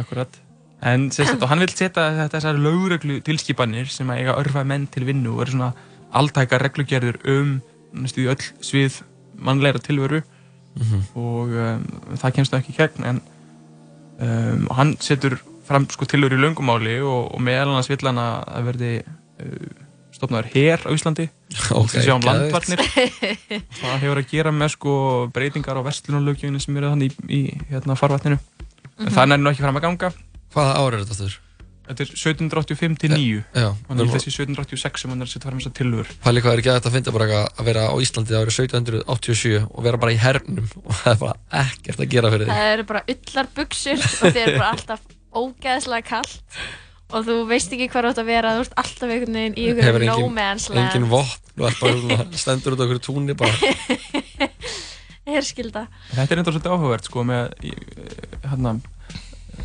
Akkurat 0.00 0.38
En 0.82 1.10
sérstætt, 1.14 1.42
og 1.44 1.50
hann 1.52 1.60
vil 1.62 1.70
setja 1.70 2.08
þetta 2.16 2.40
þessar 2.40 2.56
lögreglu 2.58 3.20
tilskipanir 3.22 3.86
sem 3.92 4.08
að 4.10 4.22
eiga 4.24 4.34
örfa 4.40 4.64
menn 4.66 4.88
til 4.90 5.04
vinnu 5.06 5.36
og 5.36 5.44
eru 5.44 5.52
svona 5.54 5.68
alltækar 6.18 6.64
reglugerður 6.66 7.20
um 7.30 7.52
næstu 7.94 8.24
öll 8.32 8.42
svið 8.64 8.96
mannleira 9.38 9.78
tilveru 9.78 10.24
Mhm. 10.72 11.00
og 11.20 11.50
um, 11.52 11.82
það 12.16 12.34
kemst 12.38 12.52
það 12.54 12.60
ekki 12.62 12.72
í 12.72 12.76
gegn 12.78 13.04
en 13.10 13.18
um, 14.20 14.66
og 14.70 14.76
hann 14.78 14.94
setur 15.04 15.36
fram 15.68 15.84
sko 15.92 16.06
tilveru 16.08 16.38
í 16.38 16.42
löngumáli 16.42 16.94
og, 17.04 17.34
og 17.36 17.40
meðal 17.44 17.68
annars 17.74 17.90
vill 17.92 18.00
hann 18.08 18.18
að 18.22 18.38
það 18.48 18.64
verði 18.70 18.92
uh, 19.02 19.68
stofnaður 20.16 20.48
her 20.54 20.86
á 20.88 20.90
Íslandi 20.96 21.26
Ok, 21.78 21.92
sem 21.92 22.06
sjá 22.06 22.14
um 22.16 22.24
geðveikt. 22.24 22.56
landvarnir 22.56 22.84
það 23.82 24.02
hefur 24.02 24.22
að 24.22 24.30
gera 24.32 24.52
með 24.56 24.72
sko 24.78 24.96
breytingar 25.34 25.76
á 25.80 25.86
verslunarlögjöfinu 25.86 26.60
sem 26.64 26.76
eru 26.80 26.90
þannig 26.94 27.16
í, 27.28 27.36
í 27.36 27.42
hérna, 27.72 27.98
farvatninu 28.00 28.38
en 28.40 28.60
Mhm. 29.02 29.14
það 29.16 29.32
er 29.32 29.40
nú 29.40 29.50
ekki 29.50 29.64
fram 29.64 29.78
að 29.80 29.86
ganga 29.88 30.12
Hvaða 30.52 30.72
ár 30.78 30.92
er 30.94 31.00
þetta 31.04 31.16
þurr? 31.16 31.36
Þetta 31.82 32.04
er 32.04 32.10
1785 32.14 32.98
til 33.02 33.10
9 33.10 33.38
Já, 33.58 33.68
Þannig 33.88 34.06
við- 34.06 34.12
þessi 34.14 34.30
1786 34.36 35.02
sem 35.02 35.10
hann 35.12 35.24
er 35.24 35.26
að 35.26 35.32
setja 35.32 35.48
fram 35.48 35.58
þessar 35.58 35.74
tilhör 35.78 36.12
Pæli 36.22 36.42
hvað 36.44 36.52
er 36.54 36.62
ekki 36.62 36.70
að 36.72 36.78
þetta 36.78 36.92
finna 36.94 37.14
bara 37.16 37.26
eitthvað 37.26 37.58
að 37.62 37.68
vera 37.70 37.82
á 37.90 37.94
Íslandi 38.04 38.36
árið 38.38 38.54
1787 38.60 39.64
og 39.66 39.82
vera 39.88 40.00
bara 40.04 40.14
í 40.14 40.20
hernum 40.22 40.68
og 40.86 40.94
það 41.00 41.10
er 41.12 41.18
bara 41.24 41.34
ekkert 41.64 42.04
að 42.04 42.12
gera 42.14 42.30
fyrir 42.36 42.46
það 42.52 42.62
þig 42.62 42.72
eru 42.76 42.86
bara 42.92 43.02
ullar 43.16 43.50
buksur 43.58 44.06
og 44.06 44.22
þeir 44.22 44.40
eru 44.46 44.56
bara 44.62 44.70
alltaf 44.76 45.02
ógeðslega 45.42 46.08
kallt 46.12 46.62
og 47.12 47.26
þú 47.26 47.34
veist 47.50 47.74
ekki 47.74 47.90
hvað 47.92 48.06
þú 48.06 48.12
átt 48.12 48.22
að 48.22 48.30
vera 48.30 48.54
þú 48.56 48.62
ert 48.64 48.78
alltaf 48.84 49.10
einhvern 49.10 49.36
veginn 49.40 49.58
í 49.58 49.66
einhverjum 49.72 50.06
no 50.08 50.14
engin, 50.22 50.36
man's 50.38 50.68
engin 50.72 51.08
land 51.08 51.12
vopn 51.12 51.60
og 51.60 51.68
er 51.68 51.76
bara 51.82 52.28
stendur 52.44 52.76
út 52.76 52.80
á 52.80 52.84
okkur 52.86 53.02
túnni 53.04 53.34
bara. 53.36 53.52
Herskilda 55.32 55.84
Þetta 56.14 56.34
er 56.34 56.40
enda 56.40 56.52
svolítið 56.54 56.72
áhugavert 56.74 57.06
sko 57.10 57.22
með 57.26 57.52
eh, 57.68 58.48
hérna 58.48 58.72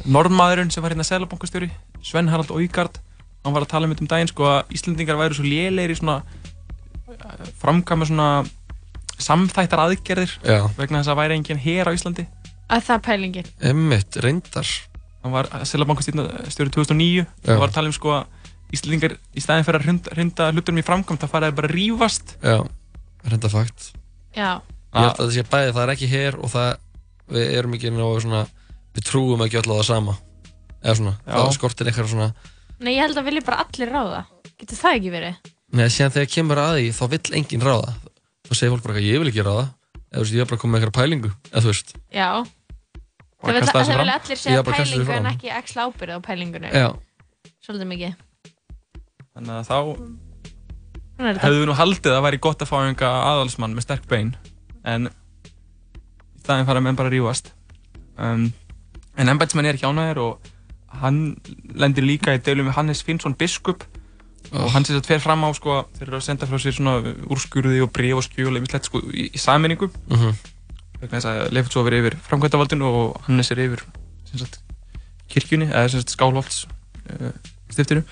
Norðmaðurinn 0.07 0.71
sem 0.73 0.83
var 0.83 0.93
hérna 0.93 1.05
selabankastjóri 1.07 1.69
Sven 2.05 2.29
Harald 2.31 2.51
Óigard 2.53 2.99
hann 3.45 3.55
var 3.55 3.63
að 3.63 3.71
tala 3.71 3.87
um 3.87 3.93
þetta 3.93 4.05
um 4.05 4.11
daginn 4.11 4.31
sko 4.31 4.47
að 4.49 4.75
Íslandingar 4.75 5.19
væru 5.19 5.37
svo 5.37 5.45
lélegir 5.47 5.93
í 5.93 5.97
svona 5.99 6.17
eh, 7.07 7.51
framkvæma 7.61 8.07
svona 8.09 8.29
samþættar 9.17 9.81
aðgerðir 9.85 10.33
Já. 10.43 10.59
vegna 10.77 11.01
þess 11.01 11.13
að 11.13 11.19
væri 11.21 11.37
engin 11.39 11.61
her 11.63 11.89
á 11.89 11.95
Íslandi. 11.95 12.27
Að 12.67 12.83
það 12.85 12.97
er 12.97 13.03
pælingin. 13.07 13.51
Emmitt, 13.69 14.17
reyndar. 14.21 14.71
Hann 15.23 15.33
var 15.33 15.49
selabankastjóri 15.65 16.73
2009 16.75 17.23
Já. 17.23 17.27
hann 17.47 17.61
var 17.63 17.71
að 17.71 17.77
tala 17.79 17.91
um 17.91 17.95
sko 17.95 18.13
að 18.19 18.75
Íslandingar 18.75 19.15
í 19.15 19.41
staðin 19.41 19.63
fyrir 19.63 19.79
að 19.79 20.11
hrinda 20.11 20.49
hlutunum 20.51 20.81
í 20.81 20.85
framkvæmt 20.85 21.23
það 21.23 21.31
faraði 21.31 21.55
bara 21.55 21.69
að 21.71 21.75
rífast. 21.77 22.33
Já, 22.43 22.57
reynda 23.31 23.51
fakt. 23.53 23.91
Já. 24.35 24.49
Ég 24.91 25.05
held 25.05 25.13
að 25.13 25.21
það 25.21 25.33
sé 25.37 25.45
bæði, 25.47 25.73
það 25.77 25.83
er 25.83 25.91
ekki 25.93 26.09
hér 26.11 26.37
og 26.41 26.51
það, 26.51 26.69
við 27.31 27.53
erum 27.61 27.77
ekki 27.77 27.91
nógu 27.95 28.23
svona, 28.25 28.41
við 28.97 29.05
trúum 29.11 29.43
ekki 29.45 29.61
á 29.61 29.63
það 29.63 29.83
sama 29.87 30.17
eða 30.83 30.95
svona, 30.99 31.13
Já. 31.23 31.33
það 31.37 31.53
skortir 31.57 31.89
eitthvað 31.91 32.11
svona 32.13 32.29
Nei, 32.77 32.91
ég 32.93 33.01
held 33.07 33.17
að 33.17 33.25
vilja 33.31 33.45
bara 33.47 33.63
allir 33.63 33.89
ráða 33.93 34.19
getur 34.57 34.77
það 34.77 34.97
ekki 34.99 35.13
verið? 35.15 35.39
Nei, 35.77 35.87
síðan 35.91 36.13
þegar 36.17 36.29
kemur 36.35 36.61
að 36.61 36.75
því, 36.77 36.85
þá 36.97 37.03
vill 37.13 37.37
enginn 37.39 37.65
ráða 37.65 37.95
þá 38.47 38.51
segir 38.55 38.71
fólk 38.75 38.83
bara 38.85 38.93
eitthvað, 38.93 39.07
ég 39.09 39.23
vil 39.23 39.31
ekki 39.31 39.45
ráða 39.47 39.65
eða 39.67 40.17
þú 40.17 40.21
veist, 40.23 40.35
ég 40.37 40.43
er 40.45 40.49
bara 40.51 40.61
koma 40.61 40.73
með 40.77 40.83
eitthvað 40.85 40.99
pælingu 41.01 41.31
eða 41.51 41.63
þú 41.65 41.71
veist, 41.73 41.95
Já 42.13 42.29
Bara 43.37 43.53
Það 43.53 43.57
vil, 43.57 43.61
kasta 43.67 43.77
þessu 43.77 43.91
það 43.91 43.97
vil 43.97 44.07
fram. 44.07 44.13
allir 44.17 44.37
Já, 44.37 44.41
segja 44.43 44.61
bara 44.65 44.77
kasta 44.77 44.83
þessu 44.87 44.95
pælingu 44.97 45.17
en 45.17 45.25
fram. 45.27 45.33
ekki 45.35 45.49
axla 45.57 45.83
ábyrð 45.87 46.13
á 46.17 46.19
pælingunni 46.25 46.69
Já. 46.73 46.87
Svolítið 47.67 47.89
mikið 47.91 48.15
þannig 49.37 49.53
að 49.57 49.67
þá 49.67 49.77
Svona 51.17 51.29
er 51.29 51.37
þetta. 51.37 51.43
hefðu 51.47 51.59
við 51.61 51.67
nú 51.69 51.75
haldið 51.77 52.15
að 52.17 52.23
væri 52.27 52.39
gott 52.45 52.61
að 52.63 52.69
fá 52.71 52.77
einhverja 52.81 53.27
aðalsmann 53.33 53.75
með 53.77 53.85
sterk 53.87 54.07
bein 54.09 54.31
en 54.87 55.09
í 55.09 56.41
staðin 56.41 56.67
fara 56.69 56.81
menn 56.85 56.97
bara 56.97 57.09
að 57.11 57.15
rífast 57.17 57.51
um, 58.21 58.47
en 59.17 59.29
embætismann 59.33 59.65
er 59.65 59.77
ekki 59.77 59.87
ánægður 59.89 60.21
og 60.23 60.51
hann 61.01 61.37
lendir 61.75 62.05
líka 62.05 62.35
í 62.37 62.41
deilum 62.43 62.69
við 62.69 62.77
Hannes 62.77 63.01
Finnsson 63.03 63.35
biskup 63.37 63.83
og 64.53 64.69
hann 64.71 64.85
sem 64.87 64.95
þetta 64.95 65.07
fer 65.11 65.19
fram 65.19 65.43
á 65.43 65.49
sko, 65.57 65.81
þeir 65.97 66.07
eru 66.07 66.17
að 66.21 66.23
senda 66.29 66.47
frá 66.47 66.55
sér 66.63 66.75
svona 66.77 66.93
úrskurði 67.27 67.81
og 67.83 67.91
bref 67.91 68.21
og 68.21 68.23
skjöl 68.29 68.53
einmitt 68.55 68.77
sko, 68.87 69.01
í, 69.11 69.27
í 69.33 69.37
sammenningu 69.41 69.89
Mhm. 70.07 70.37
vegna 71.01 71.17
þess 71.19 71.27
að 71.29 71.51
Leifurtsóf 71.53 71.87
er 71.91 71.97
yfir 71.99 72.15
framkvæmdavaldinu 72.29 72.85
og 72.87 73.21
Hannes 73.27 73.51
er 73.51 73.59
yfir 73.65 73.83
sem 74.25 74.39
sagt, 74.39 74.61
kirkjunni 75.29 75.67
eða 75.67 75.89
sem 75.91 75.99
sagt, 76.01 76.15
Skálholts 76.15 76.63
uh, 77.11 77.31
stiftinu 77.69 78.03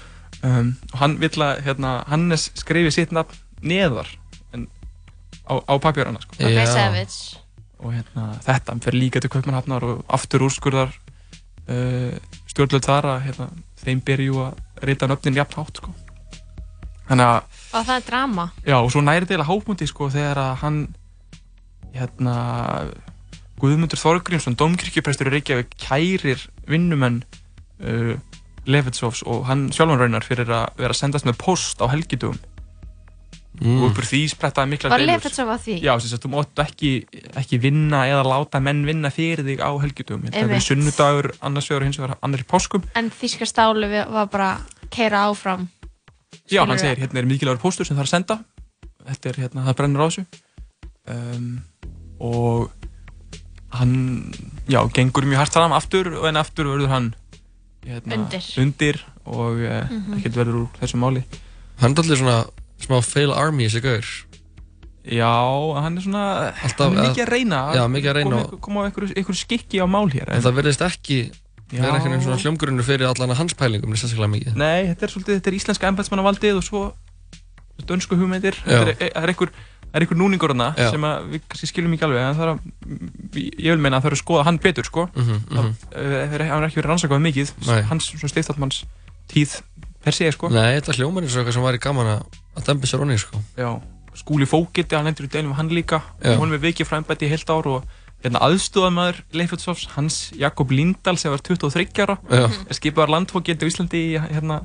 um, 0.43 0.75
og 0.93 0.99
hann 0.99 1.15
vill 1.23 1.39
að 1.41 1.63
hérna, 1.65 2.03
Hannes 2.11 2.49
skrifi 2.59 2.91
sitt 2.91 3.11
nafn 3.15 3.33
neðar 3.63 4.11
en 4.53 4.67
á, 5.49 5.55
á 5.65 5.73
papjörana 5.79 6.19
sko. 6.21 6.35
Ok, 6.35 6.51
Já. 6.51 6.65
savage. 6.67 7.39
Og 7.81 7.93
hérna, 7.93 8.29
þetta 8.45 8.77
fer 8.83 8.97
líka 8.97 9.21
til 9.21 9.31
Kaupmannhafnar 9.33 9.85
og 9.85 10.03
aftur 10.15 10.45
úrskurðar 10.47 10.91
uh, 10.91 12.13
stjórnlega 12.49 12.87
þar 12.87 13.09
að 13.13 13.23
hérna, 13.29 13.47
þeim 13.83 14.03
ber 14.05 14.23
jú 14.25 14.41
að 14.45 14.85
rita 14.87 15.09
nöfnin 15.09 15.39
jafn 15.39 15.59
hátt 15.59 15.81
sko. 15.81 15.95
þannig 17.09 17.31
að 17.31 17.61
Og 17.75 17.83
það 17.83 17.95
er 17.95 18.05
drama 18.07 18.45
Já, 18.63 18.77
og 18.79 18.91
svo 18.93 19.01
næri 19.03 19.27
til 19.27 19.41
að 19.41 19.49
hápunkti 19.49 19.87
sko 19.89 20.09
þegar 20.13 20.41
að 20.41 20.53
hann 20.63 20.79
hérna 21.95 22.35
Guðmundur 23.59 23.99
Þorgrímsson, 23.99 24.57
domkirkjuprestur 24.59 25.29
í 25.29 25.37
Reykjavík 25.37 25.75
kærir 25.79 26.41
vinnumenn 26.67 27.21
uh, 27.83 28.15
Lefetsovs 28.65 29.21
og 29.29 29.45
hann 29.49 29.69
sjálfan 29.75 30.01
raunar 30.01 30.25
fyrir 30.25 30.49
að 30.49 30.79
vera 30.79 30.95
að 30.95 30.99
sendast 30.99 31.27
með 31.27 31.39
post 31.43 31.83
á 31.83 31.87
helgidugum 31.91 32.39
Mm. 33.55 33.77
og 33.79 33.85
uppur 33.91 34.03
því 34.03 34.19
sprettaði 34.33 34.67
mikla 34.73 34.89
Var 34.91 34.99
Leifetsov 35.07 35.47
á 35.47 35.55
því? 35.55 35.75
Já, 35.79 35.93
þess 35.95 36.15
að 36.17 36.23
þú 36.25 36.29
máttu 36.33 36.63
ekki, 36.65 36.89
ekki 37.39 37.59
vinna 37.63 38.01
eða 38.09 38.23
láta 38.27 38.59
menn 38.59 38.81
vinna 38.85 39.07
fyrir 39.15 39.45
þig 39.47 39.61
á 39.63 39.71
Það 40.33 40.41
Einmitt. 40.41 40.57
er 40.59 40.65
sunnudagur, 40.65 41.29
annars 41.41 41.69
vegar 41.71 41.81
og 41.81 41.87
hins 41.87 41.99
vegar 42.01 42.17
annar 42.21 42.43
í 42.43 42.47
páskum 42.51 42.83
En 42.99 43.07
við- 43.93 44.09
var 44.11 44.27
bara 44.27 44.49
keira 44.91 45.23
áfram 45.29 45.69
Já, 46.51 46.65
hann 46.65 46.77
segir, 46.77 46.99
hérna 46.99 47.19
er 47.23 47.25
mikilvægur 47.31 47.61
póstur 47.63 47.85
sem 47.87 47.95
það 47.95 48.03
er 48.03 48.09
að 48.09 48.15
senda 48.17 48.37
Þetta 49.07 49.29
er, 49.29 49.39
hérna, 49.45 49.63
það 49.69 49.77
brennur 49.79 50.03
á 50.03 50.07
þessu 50.09 50.25
um, 51.07 51.61
Og 52.19 52.71
hann, 53.79 53.95
já, 54.67 54.81
gengur 54.91 55.23
mjög 55.29 55.37
hart 55.45 55.53
fram 55.53 55.71
aftur 55.75 56.11
En 56.27 56.35
aftur 56.39 56.67
verður 56.73 56.91
hann 56.91 57.13
hérna, 57.85 58.19
Undir. 58.19 58.43
undir 58.59 59.01
og 59.25 59.57
uh, 59.63 59.87
Mhm. 59.89 60.19
ekkert 60.19 60.35
verður 60.43 60.59
úr 60.65 60.69
þessu 60.81 60.99
máli 61.01 61.23
Hann 61.79 61.95
er 61.95 62.03
allir 62.03 62.17
svona 62.19 62.37
smá 62.81 62.99
fail 63.05 63.31
army 63.33 63.67
þessi 63.69 63.81
gaur 63.85 64.05
Já, 65.05 65.29
hann 65.83 65.97
er 65.99 66.01
svona 66.01 66.21
Alltaf, 66.65 66.87
hann 66.89 66.97
er 66.97 67.09
mikið 67.11 67.23
að 67.27 67.29
reyna 67.35 67.57
Já, 67.77 67.83
mikið 67.93 68.09
að 68.09 68.15
reyna 68.17 68.29
koma, 68.35 68.45
og- 68.49 68.61
koma 68.65 68.81
á 68.81 68.83
einhverju, 68.89 69.13
einhverju 69.13 69.37
skikki 69.43 69.77
á 69.77 69.85
mál 69.85 70.09
hér 70.09 70.31
En 70.33 70.41
það 70.41 70.55
verðist 70.61 70.81
ekki 70.81 71.19
Já. 71.71 71.81
vera 71.81 71.93
einhvern 71.99 72.15
veginn 72.15 72.25
svona 72.25 72.41
hljómgrunnur 72.41 72.85
fyrir 72.85 73.05
allan 73.09 73.35
hans 73.37 73.53
pælingum 73.53 73.93
sérstaklega 73.93 74.31
mikið 74.33 74.57
Nei, 74.57 74.87
þetta 74.89 75.05
er 75.05 75.13
svolítið, 75.13 75.37
þetta 75.39 75.51
er 75.51 75.57
íslenska 75.59 75.87
embætsmannavaldið 75.93 76.57
og 76.57 76.65
svo 76.65 76.81
dönsku 77.85 78.17
hugmyndir 78.17 78.57
Já. 78.65 78.81
Þetta 78.81 78.91
er, 78.97 79.11
það 79.13 79.23
er 79.23 79.31
einhver, 79.33 79.51
það 79.85 79.95
er 79.99 80.05
einhver 80.05 80.19
núningur 80.23 80.53
hana 80.55 80.67
Já. 80.77 80.89
sem 80.93 81.05
að 81.09 81.29
við 81.35 81.41
kannski 81.53 81.69
skiljum 81.69 81.93
ekki 81.97 82.05
alveg 82.07 82.21
en 82.25 82.37
það 82.39 82.45
er 82.45 82.53
að, 82.53 82.59
ég 83.61 83.69
vil 83.75 83.81
meina 83.85 83.97
að 83.99 84.05
það 84.05 84.09
er 84.11 84.17
að 84.17 84.21
skoða 84.23 84.45
hann 84.49 84.57
betur 84.63 84.89
sko 84.89 85.05
mhm. 85.13 85.41
Það- 85.51 85.69
eh, 86.01 86.33
er- 86.39 86.47
hann 86.49 86.63
er 86.63 86.69
ekki 86.69 86.81
verið 86.81 86.89
rannsakað 86.93 87.25
mikið 87.29 87.53
Nei. 87.67 87.81
hans 87.91 88.09
svona 88.09 88.31
stiftatmanns 88.33 88.81
tíð 89.29 89.59
per 90.05 90.13
se 90.17 90.31
sko 90.33 90.49
Nei, 90.49 90.79
þetta 90.79 90.97
hljómar 90.97 91.25
eins 91.25 91.35
og 91.37 91.43
eitthvað 91.45 91.57
sem 91.59 91.65
væri 91.69 91.81
gaman 91.85 92.11
að, 92.15 92.25
að 92.55 92.65
dempa 92.69 92.87
sér 92.89 93.03
onni 93.05 93.17
sko. 93.19 93.41
Skúli 94.15 94.45
Fókiti, 94.47 94.95
hann 94.95 95.07
endur 95.11 95.27
í 95.27 95.31
deilum 95.33 95.53
hann 95.57 95.67
líka 95.75 95.99
hún 96.39 96.53
er 96.55 96.61
vikið 96.63 96.87
frá 96.87 96.97
embætti 97.01 97.27
í 97.27 97.31
heilt 97.33 97.49
ár 97.51 97.67
og 97.67 97.83
hérna 98.23 98.39
aðstúðamaður 98.47 99.17
Leifurtsofs, 99.35 99.89
hans 99.97 100.31
Jakob 100.39 100.71
Lindahl 100.71 101.17
sem 101.19 101.33
var 101.33 101.43
23 101.43 101.99
ára 102.05 102.15
Já. 102.31 102.47
er 102.47 102.73
skipaður 102.79 103.11
landfókiti 103.11 103.67
á 103.67 103.69
Íslandi 103.69 103.99
í, 104.15 104.15
hérna, 104.17 104.61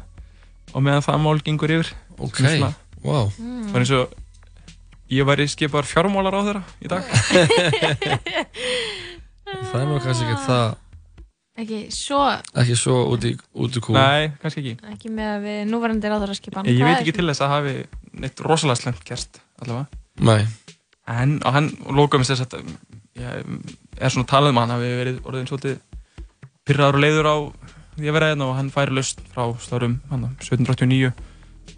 og 0.73 0.83
meðan 0.87 1.03
það 1.03 1.19
mál 1.27 1.43
gengur 1.43 1.75
yfir 1.75 1.91
Ok, 2.21 2.39
svona- 2.45 2.73
wow. 3.03 3.27
Það 3.35 3.73
var 3.75 3.81
eins 3.83 3.91
og 3.99 4.15
ég 5.11 5.27
væri 5.27 5.49
skipaður 5.51 5.91
fjármálar 5.91 6.39
á 6.39 6.41
þeirra 6.47 6.63
í 6.79 6.87
dag 6.95 7.03
Það 9.71 9.81
er 9.83 9.87
nú 9.91 9.99
kannski 10.03 10.25
ekki 10.31 10.45
það 10.47 10.67
Ekki 11.59 11.81
svo, 11.93 12.21
ekki 12.63 12.77
svo 12.79 13.01
út 13.11 13.25
í, 13.27 13.33
út 13.59 13.75
í 13.77 13.83
kú 13.83 13.95
Nei, 13.97 14.31
kannski 14.41 14.63
ekki. 14.63 14.91
Ekki 14.93 15.11
með 15.13 15.31
að 15.35 15.47
við 15.49 15.59
núverandi 15.69 16.13
ráður 16.13 16.33
að 16.33 16.39
skipa 16.39 16.63
Ég 16.69 16.85
veit 16.87 17.01
ekki 17.01 17.17
til 17.17 17.27
þess 17.27 17.45
að 17.45 17.55
hafi 17.57 17.75
neitt 18.23 18.43
rosalega 18.47 18.81
slemt 18.81 19.03
gerst 19.09 19.41
allavega. 19.61 20.01
Nei. 20.31 20.47
En 21.11 21.37
og 21.43 21.57
hann 21.57 21.69
lókaði 21.91 22.23
mig 22.23 22.31
þess 22.31 22.47
að 22.47 22.71
ég 23.19 23.51
er 23.99 24.15
svona 24.15 24.31
talað 24.31 24.55
um 24.55 24.61
að 24.61 24.67
hann 24.67 24.77
hafi 24.77 24.95
verið 25.01 25.21
orðin 25.27 25.51
svolítið 25.51 25.77
pyrraður 26.69 27.01
og 27.01 27.05
leiður 27.05 27.31
á 27.31 27.37
því 27.99 28.09
að 28.09 28.17
vera 28.17 28.31
hérna 28.31 28.49
og 28.49 28.57
hann 28.57 28.73
færi 28.73 28.97
löst 28.97 29.21
frá 29.35 29.45
hann 29.45 30.27
1789 30.39 31.11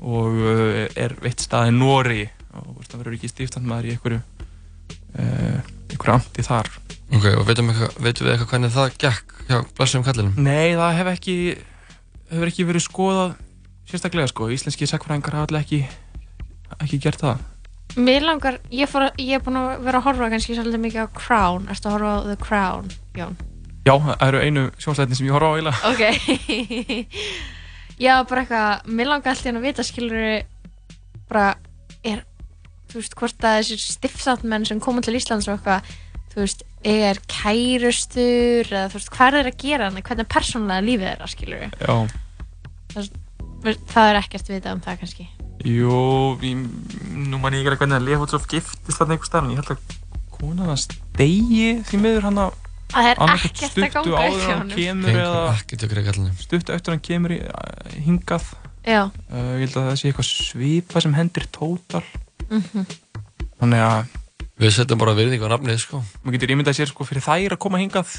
og 0.03 0.39
uh, 0.43 0.87
er 0.99 1.17
veitt 1.23 1.43
stað 1.43 1.71
í 1.71 1.77
Nóri 1.77 2.27
og 2.59 2.83
verður 2.93 3.17
ekki 3.17 3.31
stíftandmaður 3.31 3.89
í 3.89 3.95
einhverju 3.97 4.21
uh, 4.21 5.71
einhverju 5.93 6.17
amti 6.17 6.47
þar. 6.47 6.71
Ok, 7.13 7.27
og 7.37 7.47
veitum, 7.49 7.71
eitthvað, 7.73 7.97
veitum 8.01 8.27
við 8.27 8.35
eitthvað 8.35 8.53
hvernig 8.53 8.75
það 8.75 8.99
gekk 9.03 9.33
hjá 9.49 9.57
blessum 9.77 10.05
kallinum? 10.07 10.35
Nei, 10.41 10.75
það 10.79 10.99
hef 10.99 11.11
ekki 11.13 11.37
hefur 12.33 12.53
ekki 12.53 12.69
verið 12.69 12.87
skoðað 12.87 13.35
sérstaklega 13.91 14.31
sko, 14.31 14.49
íslenski 14.55 14.89
sakfræðingar 14.89 15.37
hafa 15.37 15.51
allir 15.51 15.65
ekki 15.67 15.81
ekki 16.81 17.01
gert 17.03 17.23
það. 17.23 17.43
Mér 18.01 18.25
langar, 18.25 18.57
ég, 18.73 18.89
fór, 18.89 19.11
ég 19.21 19.37
er 19.37 19.43
búin 19.45 19.59
að 19.61 19.83
vera 19.85 20.01
að 20.01 20.07
horfa 20.07 20.31
kannski 20.33 20.57
svolítið 20.57 20.81
mikið 20.87 21.05
á 21.05 21.09
Crown. 21.13 21.67
Erstu 21.69 21.91
að 21.91 21.97
horfa 21.99 22.13
á 22.17 22.21
The 22.25 22.37
Crown, 22.41 22.87
Jón? 23.19 23.35
Já, 23.83 23.93
það 23.99 24.25
eru 24.29 24.41
einu 24.47 24.63
sjónstæðin 24.81 25.19
sem 25.19 25.29
ég 25.29 25.37
horfa 25.37 25.51
á 25.53 25.55
eiginlega. 25.59 25.91
Ok. 25.91 27.03
Já, 28.07 28.15
bara 28.25 28.45
eitthvað, 28.47 28.89
mér 28.89 29.11
langar 29.11 29.35
alltaf 29.35 29.53
að 29.53 29.67
vita 29.67 29.85
skilur 29.85 30.25
bara 31.29 31.51
er, 32.01 32.25
þú 32.93 33.01
veist, 33.01 33.17
hvort 33.19 33.47
að 33.49 33.59
þessir 33.61 33.83
stiftsáttmenn 33.87 34.69
sem 34.69 34.83
koma 34.83 35.05
til 35.05 35.17
Íslands 35.19 35.49
og 35.49 35.57
eitthvað 35.57 35.93
þú 36.33 36.41
veist, 36.45 36.65
er 36.89 37.21
kærustur 37.31 38.71
eða 38.71 38.89
þú 38.93 38.99
veist, 38.99 39.13
hvað 39.17 39.39
er 39.41 39.51
að 39.51 39.61
gera 39.63 39.89
þannig 39.89 40.09
hvernig 40.09 40.27
er 40.27 40.33
persónulega 40.37 40.87
lífið 40.89 41.09
þeirra, 41.11 41.31
skilur 41.33 41.65
Já, 41.69 41.95
það, 42.95 43.13
það 43.93 44.11
er 44.11 44.21
ekkert 44.23 44.53
vitað 44.53 44.77
um 44.77 44.85
það 44.87 45.01
kannski. 45.03 45.29
Jú, 45.63 45.99
ég, 46.43 46.65
nú 47.13 47.39
man 47.39 47.55
ég 47.55 47.63
ekki 47.63 47.71
alveg 47.71 47.85
hvernig 47.85 48.01
að 48.01 48.09
Leifótsov 48.09 48.49
giftist 48.51 48.99
þarna 48.99 49.17
einhver 49.17 49.29
starf 49.31 49.47
en 49.47 49.53
ég 49.53 49.61
held 49.63 49.75
að 49.77 49.99
konan 50.33 50.73
hans 50.73 50.89
degi 51.19 51.69
því 51.87 52.03
miður 52.03 52.29
hann 52.31 52.45
að 52.47 52.59
Það 52.93 53.07
er 53.09 53.21
ekkert 53.25 53.79
að 53.79 53.95
ganga 53.95 54.25
upp 54.27 54.43
hjá 54.43 54.51
en 54.53 55.05
hann 55.07 55.07
eða 55.09 55.55
stuttu 56.37 56.75
eftir 56.75 56.93
hann 56.93 57.01
kemur 57.01 57.33
í, 57.33 57.39
hingað. 58.05 58.51
Já. 58.85 59.07
uh, 59.31 59.53
ég 59.57 59.69
held 59.69 59.79
að 59.79 59.87
það 59.87 59.97
sé 60.01 60.11
eitthvað 60.11 60.29
svipa 60.29 61.03
sem 61.05 61.15
hendir 61.17 61.47
tótal 61.55 62.03
Mhm. 62.53 62.87
þannig 63.63 63.87
að 63.91 64.19
Við 64.63 64.71
setjum 64.77 65.01
bara 65.01 65.15
virðingu 65.17 65.49
á 65.49 65.53
nafnið 65.55 65.79
sko 65.83 66.03
maður 66.23 66.37
getur 66.37 66.53
ímyndað 66.55 66.77
sér 66.79 66.91
sko 66.93 67.07
fyrir 67.09 67.25
þær 67.25 67.55
að 67.57 67.61
koma 67.65 67.81
hingað 67.81 68.11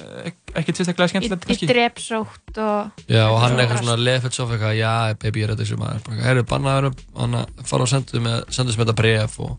uh, 0.00 0.22
ek- 0.30 0.54
ekkert 0.56 0.80
sérstaklega 0.80 1.06
í, 1.06 1.12
skemmtilegt 1.12 1.44
í 1.44 1.50
kannski 1.50 1.68
drepsótt 1.70 2.60
og 2.64 3.04
Já, 3.06 3.24
og 3.28 3.36
hann 3.42 3.54
er 3.54 3.64
eitthvað 3.66 3.82
svona 3.84 3.98
lefett 4.00 4.34
svo 4.34 4.46
eitthvað, 4.48 4.74
já, 4.80 4.94
baby, 5.20 5.42
ég 5.42 5.46
er 5.46 5.52
þetta 5.52 5.66
þessu 5.66 5.78
maður 5.78 6.24
Herru, 6.24 6.46
bannaður 6.48 6.88
hann 7.20 7.36
að 7.42 7.62
fara 7.70 7.86
og 7.86 7.92
sendu 7.92 8.22
með, 8.24 8.40
sendu 8.50 8.74
með 8.74 8.82
þetta 8.86 8.96
bref 9.02 9.36
og 9.46 9.52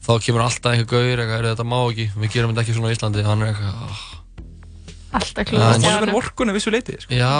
þá 0.00 0.12
kemur 0.24 0.46
alltaf 0.46 0.72
einhver 0.72 0.88
gaur, 0.94 1.10
eitthvað, 1.18 1.34
herru, 1.36 1.52
þetta 1.52 1.68
má 1.68 1.78
ekki 1.90 2.08
við 2.16 2.32
gerum 2.36 2.54
þetta 2.54 2.64
ekki 2.64 2.78
svona 2.78 2.88
á 2.88 2.94
Íslandi, 2.96 3.26
hann 3.26 3.44
er 3.44 3.52
eitthvað 3.52 3.84
oh. 3.90 4.00
alltaf 5.20 5.50
klúðrast 5.50 5.84
hann 5.84 5.90
hefur 5.90 6.06
honum. 6.06 6.20
orkunni 6.22 6.56
vissu 6.56 6.72
leiti 6.72 6.96
sko. 7.02 7.12
Já, 7.12 7.34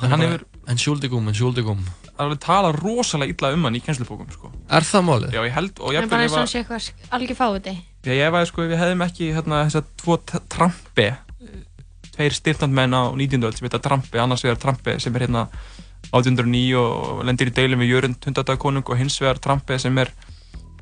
hann, 0.00 0.14
hann 0.14 0.24
hefur 0.24 0.46
en 0.70 0.80
sjúldigum, 0.80 1.28
en 1.28 1.36
sjúldigum 1.36 1.84
alveg 2.18 2.38
talað 2.42 2.78
rosalega 2.82 3.32
illa 3.34 3.52
um 3.54 3.64
hann 3.68 3.76
í 3.76 3.82
kennslubókum 3.84 4.30
sko. 4.32 4.50
Er 4.70 4.82
það 4.86 5.04
málið? 5.08 5.34
Já, 5.36 5.40
ég 5.46 5.52
held 5.56 5.78
og 5.80 5.88
en 5.90 5.94
jafnvel 5.96 6.10
bara 6.10 6.22
eins 6.26 6.32
og 6.32 6.38
hann 6.42 6.50
sé 6.52 6.62
eitthvað 6.62 6.90
algjör 7.18 7.38
fáiði 7.40 7.76
Þegar 8.06 8.18
ég 8.20 8.32
var 8.36 8.46
sko, 8.46 8.62
ef 8.62 8.70
við 8.70 8.78
hefðum 8.82 9.02
ekki 9.06 9.30
hérna, 9.34 9.62
þess 9.66 9.80
að 9.80 9.88
tvo 10.02 10.16
Trampi 10.56 11.08
tveir 12.16 12.32
stiftandmenn 12.32 12.94
á 12.96 13.02
19. 13.12 13.42
öld 13.44 13.58
sem 13.58 13.66
heita 13.68 13.80
Trampi, 13.82 14.18
annars 14.22 14.44
vegar 14.46 14.56
Trampi 14.62 14.94
sem 15.02 15.16
er 15.18 15.26
hérna 15.26 15.46
1809 16.14 16.78
og 16.80 17.24
lendir 17.26 17.50
í 17.50 17.54
deilum 17.56 17.82
við 17.82 17.90
Jörund 17.92 18.24
hundadagakonung 18.24 18.86
og 18.88 18.96
hins 19.00 19.18
vegar 19.20 19.40
Trampi 19.42 19.76
sem 19.82 19.98
er 20.00 20.12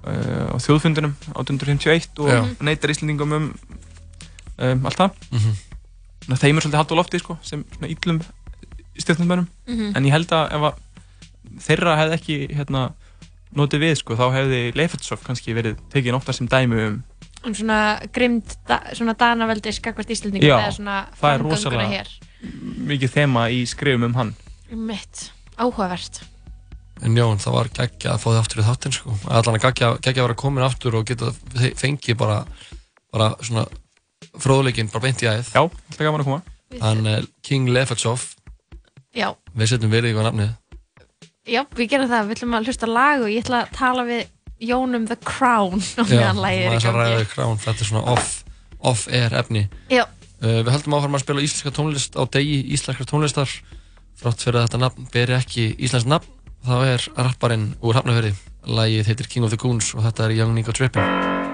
uh, 0.07 0.53
á 0.53 0.57
þjóðfundunum 0.63 1.15
1851 1.33 2.21
og 2.23 2.29
Já. 2.31 2.41
neytar 2.69 2.93
Íslandingum 2.95 3.33
um, 3.41 3.49
um 4.59 4.87
allt 4.91 5.01
það 5.01 5.11
Mhm. 5.33 5.55
Þannig 6.25 6.39
að 6.39 6.45
þeim 6.45 6.57
er 6.57 6.63
svolítið 6.65 6.79
hald 6.81 6.93
á 6.95 6.97
lofti 6.97 7.19
sko, 7.21 7.35
sem 7.45 7.65
svona 7.75 7.89
íllum 7.93 8.21
stiftandmennum 8.97 9.49
Mhm. 9.69 9.91
en 9.97 10.05
ég 10.07 10.13
held 10.15 10.31
að 10.33 10.53
ef 10.57 10.63
að 10.71 10.79
þeirra 11.65 11.97
hefði 12.01 12.17
ekki 12.19 12.37
hérna, 12.57 12.85
notið 13.55 13.85
við 13.87 13.95
sko, 14.01 14.17
þá 14.19 14.27
hefði 14.35 14.61
Leifetsov 14.79 15.23
kannski 15.27 15.55
verið 15.57 15.79
tekið 15.93 16.17
ofta 16.19 16.33
sem 16.37 16.49
dæmi 16.51 16.81
um 16.89 17.03
um 17.45 17.53
svona 17.53 17.79
grimd 18.13 18.55
da, 18.65 18.79
svona 18.97 19.13
danaveldi 19.21 19.73
skakvart 19.77 20.09
Íslandingum 20.15 20.49
Já, 20.49 20.55
eða 20.63 20.77
svona 20.79 20.95
það 21.21 21.35
er 21.35 21.43
rosalega 21.45 21.89
hér. 21.91 22.13
mikið 22.89 23.11
þema 23.19 23.43
í 23.53 23.59
skrifum 23.69 24.07
um 24.09 24.15
hann. 24.17 24.31
Mitt, 24.73 25.27
áhugavert. 25.61 26.23
En 27.05 27.17
Jón, 27.19 27.37
það 27.43 27.53
var 27.59 27.69
geggja 27.77 28.15
að 28.15 28.23
fá 28.23 28.29
þið 28.31 28.39
aftur 28.41 28.63
í 28.63 28.65
þáttinn 28.65 28.95
sko. 28.97 29.17
Allan 29.29 29.59
að 29.59 29.65
geggja, 29.67 29.91
geggja 30.01 30.23
að 30.23 30.29
vera 30.31 30.39
komin 30.41 30.65
aftur 30.65 30.97
og 30.97 31.05
geta 31.11 31.33
fe- 31.53 31.75
fengið 31.77 32.17
bara 32.17 32.39
bara 33.13 33.29
svona 33.45 33.67
fróðleikinn 34.41 34.89
bara 34.93 35.05
beint 35.05 35.21
í 35.23 35.29
æð. 35.29 35.53
Já, 35.53 35.61
alltaf 35.69 36.01
gaman 36.01 36.25
að 36.25 36.29
koma. 36.31 36.43
Hann 36.81 37.07
er 37.07 37.27
King 37.45 37.69
Lefetsov 37.69 38.25
já, 39.15 39.29
Við 39.55 39.69
setjum 39.71 39.93
verið 39.93 40.15
ykkur 40.15 40.27
nafnið 40.31 40.55
já, 41.47 41.63
við 41.77 41.91
gerum 41.93 42.09
það, 42.11 42.29
við 42.29 42.37
ætlum 42.39 42.57
að 42.59 42.69
hlusta 42.71 42.89
lag 42.91 43.23
og 43.25 43.31
ég 43.33 43.45
ætla 43.45 43.63
að 43.65 43.73
tala 43.77 44.05
við 44.09 44.25
Jón 44.65 44.97
um 44.97 45.07
The 45.11 45.17
Crown 45.27 45.81
og 46.01 46.09
meðan 46.11 46.41
lagið 46.41 46.61
er 46.61 46.67
í 46.67 46.71
maður 46.71 46.79
þess 46.79 46.91
að 46.91 46.99
ræða 46.99 47.09
gangi. 47.11 47.23
við 47.25 47.33
krán 47.35 47.63
Þetta 47.65 47.85
er 47.85 47.91
svona 47.91 48.05
off, 48.15 48.31
off 48.81 49.03
efni. 49.13 49.65
Já. 49.93 50.05
uh, 50.07 50.61
Við 50.65 50.71
höldum 50.77 50.97
áfram 50.99 51.19
að 51.19 51.25
spila 51.27 51.45
íslenska 51.45 51.75
tónlist 51.75 52.17
á 52.17 52.23
degi 52.37 52.61
íslenskar 52.77 53.11
tónlistar. 53.11 53.57
Frátt 54.15 54.45
fyrir 54.47 54.61
að 54.63 54.69
þetta 54.69 54.83
nafn 54.85 55.09
beri 55.13 55.37
ekki 55.37 55.67
íslensk 55.83 56.09
nafn 56.09 56.31
þá 56.65 56.77
er 56.95 57.09
rapparinn 57.19 57.73
úr 57.85 57.99
Hafnarfjörði 57.99 58.33
Lagið 58.65 59.11
heitir 59.11 59.29
King 59.29 59.45
of 59.45 59.53
the 59.53 59.61
Goons 59.61 59.91
og 59.99 60.07
þetta 60.07 60.31
er 60.31 60.39
Young 60.39 60.55
Nico 60.57 60.73
Trippin 60.73 61.54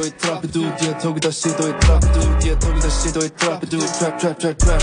og 0.00 0.06
ég 0.06 0.16
trappið 0.20 0.56
út 0.60 0.82
Ég 0.84 0.94
tók 1.02 1.16
þetta 1.18 1.30
shit 1.34 1.60
og 1.60 1.68
ég 1.68 1.78
trappið 1.84 2.18
út 2.24 2.44
Ég 2.46 2.56
tók 2.62 2.76
þetta 2.76 2.90
shit 2.96 3.16
og 3.18 3.24
ég 3.26 3.34
trappið 3.42 3.74
út 3.76 3.90
Trap, 3.98 4.14
trap, 4.20 4.36
trap, 4.40 4.56
trap. 4.64 4.82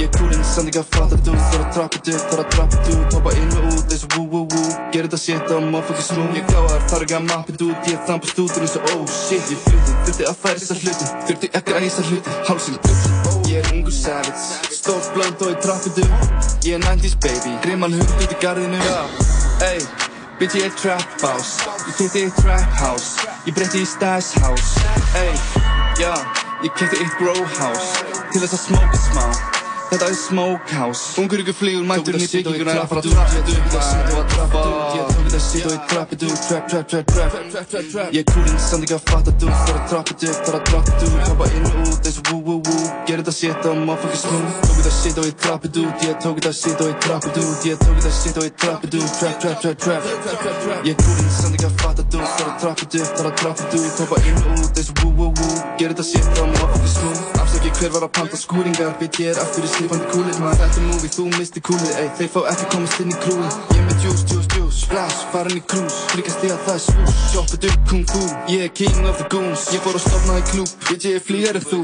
Ég 0.00 0.06
er 0.06 0.12
coolinn, 0.16 0.44
samt 0.48 0.70
ekki 0.70 0.80
að 0.80 0.88
fatta 0.94 1.18
þú 1.24 1.34
Þarf 1.34 1.60
að 1.60 1.70
trappið 1.76 2.10
upp, 2.14 2.24
þarf 2.30 2.42
að 2.44 2.48
trappið 2.54 2.90
út 2.94 3.16
Hoppa 3.18 3.34
inn 3.38 3.52
og 3.60 3.66
út 3.70 3.94
eins 3.94 4.04
og 4.06 4.16
woo 4.16 4.26
woo 4.32 4.46
woo. 4.54 4.70
Gerði 4.94 5.10
þetta 5.12 5.20
shit 5.24 5.52
á 5.54 5.58
motherfucking 5.58 6.08
smooth 6.08 6.38
Ég 6.38 6.48
gáðar, 6.50 6.86
þarf 6.90 7.06
ekki 7.06 7.18
að 7.18 7.28
mappið 7.30 7.66
út 7.68 7.90
Ég 7.92 8.06
þampast 8.08 8.40
út 8.44 8.56
eins 8.62 8.76
og 8.80 8.88
oh 8.94 9.04
shit 9.18 9.52
Ég 9.54 9.60
fluti, 9.66 9.98
þurfti 10.08 10.28
að 10.30 10.40
færa 10.42 10.62
þessar 10.62 10.82
hluti 10.82 11.10
Þurfti 11.28 11.52
ekki 11.60 11.76
að 11.76 11.86
æsa 11.90 12.06
hluti 12.08 12.38
Hálsinn 12.48 12.80
Ég 13.44 13.60
er 13.60 13.76
ungur 13.76 13.94
savage. 13.94 14.72
Stórt 14.74 15.12
blönd 15.14 15.44
og 15.44 15.52
ég 15.52 15.62
trappið 15.62 16.02
upp 16.08 16.66
Ég 16.66 16.80
er 16.80 16.88
90's 16.88 17.20
baby 17.22 17.54
Grimman 17.66 17.94
hund 18.00 18.18
út 18.18 18.34
í 18.34 18.40
garðinu 18.42 18.82
Ey 19.64 20.12
Bitch 20.38 20.54
ég 20.54 20.64
er 20.64 20.72
trap 20.74 21.20
house. 21.20 21.62
Ég 21.86 21.94
kefti 21.96 22.18
eitt 22.18 22.34
trap 22.34 22.72
house. 22.78 23.28
Ég 23.44 23.54
breytti 23.54 23.84
í 23.84 23.86
stash 23.86 24.40
house. 24.42 24.82
Ey, 25.14 25.36
já 26.00 26.14
Ég 26.64 26.72
kefti 26.72 26.96
eitt 26.96 27.18
grow 27.18 27.44
house. 27.58 28.06
Til 28.32 28.40
þess 28.40 28.56
að 28.56 28.64
smóka 28.66 29.04
smá 29.04 29.63
Þetta 29.90 30.06
er 30.08 30.14
Smokehouse 30.18 31.20
Ungur 31.20 31.40
ykkur 31.42 31.56
flýgur 31.58 31.84
mætturinn 31.86 32.22
í 32.24 32.28
bygginguna 32.30 32.72
er 32.72 32.80
að 32.82 32.88
fara 32.90 33.02
að 33.02 33.08
trappa 33.12 33.40
upp 33.44 33.74
og 33.74 34.20
að 34.20 34.28
trappa 34.34 34.62
Ég 34.94 35.10
tók 35.10 35.18
þetta 35.18 35.40
shit 35.44 35.66
og 35.66 35.74
ég 35.74 35.84
trappa 35.90 36.18
du 36.20 36.26
Trap, 36.34 36.68
trap, 36.70 36.86
trap, 36.92 37.12
trap 37.12 38.14
Ég 38.14 38.22
er 38.22 38.28
coolinn 38.30 38.62
samt 38.64 38.86
ekki 38.86 38.96
að 38.96 39.04
fatta 39.10 39.34
du 39.42 39.46
Þar 39.50 39.74
að 39.74 39.84
trappa 39.92 40.14
upp, 40.14 40.40
þar 40.48 40.58
að 40.58 40.64
trappa 40.70 40.96
du 41.00 41.08
Hoppa 41.28 41.48
inn 41.50 41.68
og 41.68 41.76
út 41.84 42.08
og 42.10 42.30
woo 42.30 42.40
woo 42.48 42.58
woo 42.68 42.88
Ger 43.08 43.22
þetta 43.22 43.34
shit 43.38 43.68
og 43.70 43.80
motherfucking 43.84 44.22
smooth 44.24 44.56
Tók 44.64 44.78
þetta 44.78 44.94
shit 44.98 45.20
og 45.20 45.28
ég 45.28 45.36
trappa 45.44 45.72
du 45.76 45.82
Ég 45.84 46.16
tók 46.24 46.40
þetta 46.40 46.54
shit 46.60 46.84
og 46.84 46.90
ég 46.90 46.98
trappa 47.04 47.34
du 47.36 47.44
Ég 47.68 47.84
tók 47.84 48.00
þetta 48.00 48.14
shit 48.18 48.40
og 48.40 48.48
ég 48.48 48.58
trappa 48.64 48.92
du 48.94 49.00
Trap, 49.20 49.36
trap, 49.44 49.78
trap, 49.84 50.10
Ég 50.88 50.94
er 50.94 51.00
coolinn 51.04 51.34
samt 51.38 51.58
ekki 51.58 51.68
að 51.68 51.76
fatta 51.84 52.08
du 52.08 52.18
Þar 52.24 52.48
að 52.48 52.56
trappa 52.64 52.88
upp, 52.88 53.14
þar 53.18 53.30
að 53.30 53.36
trappa 53.42 53.70
du 53.74 53.80
Hoppa 54.00 54.22
inn 54.24 54.42
og 54.42 54.64
út 54.64 54.82
og 54.84 55.04
woo 55.04 55.14
woo 55.20 55.30
woo 55.38 55.62
Ger 55.78 55.94
þetta 55.94 56.08
shit 56.10 56.42
og 56.42 56.50
motherfucking 56.54 56.94
smooth 56.96 57.42
Afsaki 57.44 57.74
hver 57.78 57.94
var 57.94 58.08
að 58.08 58.14
panta 58.18 58.40
skúringar 58.40 58.94
Bitch 59.00 59.22
ég 59.24 59.34
er 59.34 59.42
aftur 59.42 59.66
í 59.66 59.73
slipandi 59.74 60.06
kúlir 60.12 60.38
maður 60.40 60.60
Þetta 60.62 60.80
er 60.80 60.86
movie, 60.88 61.10
þú 61.16 61.24
misti 61.34 61.62
kúlir 61.64 61.98
Ey, 62.00 62.08
þeir 62.18 62.30
fá 62.34 62.40
ekki 62.52 62.70
komast 62.74 63.02
inn 63.02 63.12
í 63.12 63.18
krúin 63.24 63.44
Ég 63.74 63.82
með 63.88 64.06
juice, 64.06 64.24
juice, 64.30 64.48
juice 64.54 64.84
Splash, 64.84 65.26
farin 65.32 65.58
í 65.58 65.62
cruise. 65.70 66.00
Tryggast 66.12 66.44
ég 66.44 66.54
að 66.54 66.64
það 66.66 66.74
er 66.74 66.82
swoosh 66.86 67.20
Choppið 67.34 67.68
upp 67.70 67.84
kung 67.90 68.08
fu. 68.10 68.22
Ég 68.52 68.64
er 68.66 68.72
king 68.76 69.06
of 69.08 69.20
the 69.20 69.28
goons. 69.32 69.68
Ég 69.74 69.84
fór 69.84 69.98
að 69.98 70.04
stopna 70.06 70.40
í 70.40 70.46
klúb 70.52 70.74
Bitch 70.88 71.08
ég 71.10 71.20
er 71.20 71.24
flýjar 71.24 71.60
en 71.60 71.68
þú. 71.68 71.82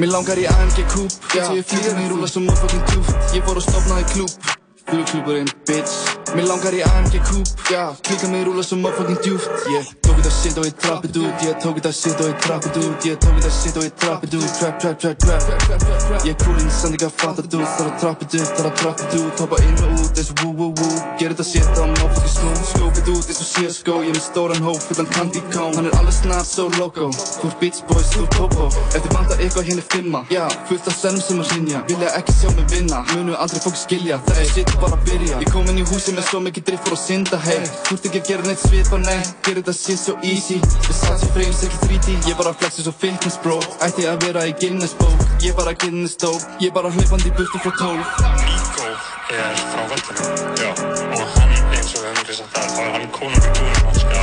Mér 0.00 0.14
langar 0.14 0.40
í 0.40 0.48
AMG 0.50 0.86
Coupe 0.92 1.20
Bitch 1.32 1.52
ég 1.54 1.60
er 1.62 1.68
flýjar 1.72 2.00
en 2.00 2.88
djúft 2.92 3.36
Ég 3.36 3.46
fór 3.46 3.60
að 3.60 3.68
stopna 3.68 4.00
í 4.02 4.08
klúb 4.14 4.59
Flugklúburinn, 4.90 5.50
bitch. 5.66 6.20
Mér 6.30 6.46
langar 6.46 6.74
í 6.74 6.80
AMG 6.86 7.18
Coupe, 7.26 7.50
já 7.70 7.90
Klíka 8.06 8.28
mig 8.30 8.44
rúla 8.46 8.62
svo 8.62 8.76
motherfucking 8.78 9.18
djúft 9.24 9.50
Ég 9.74 9.86
tók 9.98 10.14
þetta 10.20 10.30
shit 10.30 10.58
og 10.60 10.66
ég 10.68 10.76
trappið 10.78 11.16
út 11.24 11.42
Ég 11.42 11.56
tók 11.58 11.78
þetta 11.80 11.90
shit 11.90 12.20
og 12.22 12.28
ég 12.30 12.36
trappið 12.44 12.76
út 12.84 13.06
Ég 13.08 13.16
tók 13.18 13.34
þetta 13.38 13.50
shit 13.56 13.78
og 13.80 13.86
ég 13.86 13.96
trappið 13.98 14.36
út. 14.38 14.52
Trap, 14.60 14.76
trap, 14.78 14.98
trap, 15.02 15.18
trap. 15.18 16.22
Ég 16.22 16.30
er 16.30 16.38
coolinn 16.44 16.70
samt 16.70 16.94
ekki 16.94 17.08
að 17.08 17.16
fatta 17.18 17.42
þú 17.42 17.62
Þar 17.64 17.88
að 17.90 17.96
trappið 18.02 18.36
upp, 18.38 18.52
þar 18.58 18.68
að 18.70 18.76
trappið 18.82 19.16
út 19.24 19.42
Hoppa 19.42 19.58
inn 19.66 19.82
og 19.88 20.04
út 20.04 20.20
eins 20.22 20.30
og 20.30 20.44
woo 20.44 20.52
woo 20.60 20.70
woo. 20.78 21.00
Ger 21.18 21.34
þetta 21.34 21.46
shit 21.50 21.66
á 21.74 21.82
motherfucking 21.82 22.34
smooth 22.36 22.62
Skópið 22.70 23.10
út 23.16 23.32
eins 23.32 23.42
og 23.42 23.50
CSGO 23.50 23.98
Ég 24.06 24.12
er 24.12 24.18
með 24.20 24.24
stóran 24.28 24.62
hóp 24.68 24.86
fullan 24.86 25.10
candy 25.16 25.42
cone. 25.50 25.74
Hann 25.80 25.90
er 25.90 25.98
alveg 25.98 26.14
snart 26.14 26.46
so 26.46 26.68
loco. 26.78 27.10
Er 27.10 27.58
bitch 27.58 27.82
boys, 27.90 28.12
er 28.14 28.30
popo. 28.36 28.70
Ef 28.94 29.02
þið 29.02 29.18
vantar 29.18 29.42
eitthvað 29.42 29.66
hérna 29.72 29.82
er 29.82 29.90
fimma 29.96 30.22
Já, 30.30 30.44
fullt 30.70 30.86
af 30.86 30.94
stennum 30.94 31.24
sem 31.24 31.42
að 31.42 31.54
hrinja 31.54 31.82
Vilja 31.90 32.14
ekki 32.20 32.36
sjá 32.38 32.54
mig 32.54 32.70
vinna. 32.70 33.02
Munu 33.16 33.34
aldrei 33.34 33.64
fólk 33.64 33.78
skilja. 33.80 34.20
Þetta 34.28 34.48
shit 34.52 34.74
er 34.80 34.86
bara 34.86 34.96
að 34.96 35.04
byrja. 35.08 35.40
Ég 35.44 35.52
kom 35.52 35.68
inn 35.70 35.80
í 35.80 35.84
húsi 35.84 36.14
með 36.16 36.28
svo 36.30 36.40
mikið 36.44 36.66
drift 36.70 36.88
for 36.88 36.96
að 36.96 37.02
synda 37.04 37.40
hey. 37.44 37.60
Þú 37.86 37.96
ert 37.96 38.08
ekki 38.10 38.22
að 38.22 38.30
gera 38.30 38.46
neitt 38.48 38.62
svipa, 38.64 39.00
nei. 39.04 39.20
Gerir 39.44 39.60
þetta 39.60 39.76
shit 39.76 40.00
so 40.00 40.16
easy. 40.24 40.58
Versace 40.88 41.30
frames, 41.34 41.62
ekki 41.66 41.80
3D 41.84 42.16
Ég 42.30 42.38
bara 42.40 42.54
flexi 42.56 42.86
svo 42.86 42.94
fitness 42.96 43.38
bro. 43.44 43.58
Ætti 43.84 44.08
að 44.08 44.24
vera 44.26 44.46
í 44.48 44.56
Guinness 44.60 44.96
bók. 45.00 45.26
Ég 45.44 45.56
bara 45.56 45.74
Guinness 45.76 46.16
dope 46.20 46.44
Ég 46.64 46.72
bara 46.72 46.92
hlaupandi 46.92 47.30
í 47.30 47.36
burtu 47.36 47.60
frá 47.60 47.72
12 47.80 47.96
Nico 48.44 48.88
er 49.30 49.54
frá 49.70 49.82
völdunum 49.90 50.28
Já. 50.60 50.70
og 51.16 51.26
hann 51.36 51.52
eins 51.76 51.94
og 51.94 52.02
við 52.02 52.08
höfum 52.10 52.34
sagt 52.40 52.56
það 52.56 52.68
þá 52.74 52.80
er 52.82 52.90
hann 52.96 53.08
konungur 53.14 53.50
Guðnarnas 53.56 54.00
sko. 54.02 54.18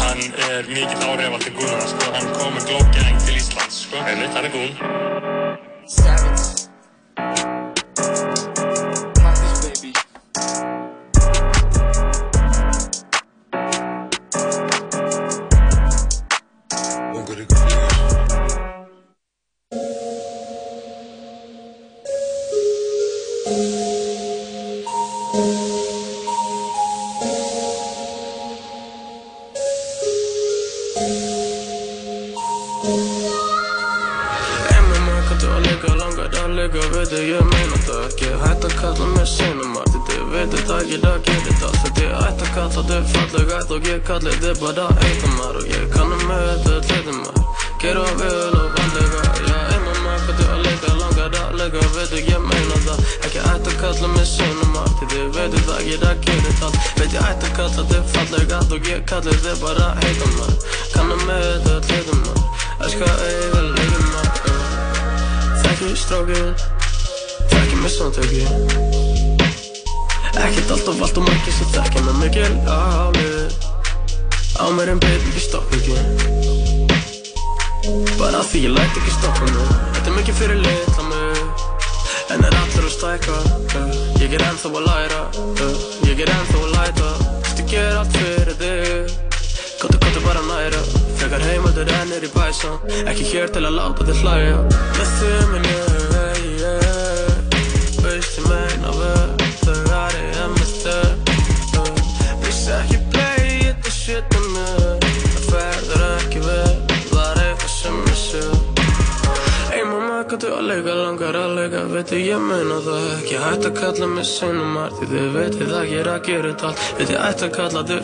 hann 0.00 0.22
er 0.48 0.62
mikill 0.72 1.04
áhrifald 1.08 1.42
til 1.44 1.54
Guðnarnas 1.58 1.92
sko. 1.94 2.12
hann 2.14 2.28
kom 2.38 2.52
með 2.54 2.68
Glow 2.70 2.84
Gang 2.96 3.16
til 3.26 3.40
Íslands 3.40 3.82
sko. 3.84 3.96
einmitt, 4.04 4.32
hann 4.36 4.44
er 4.44 4.52
Guðn 4.54 6.37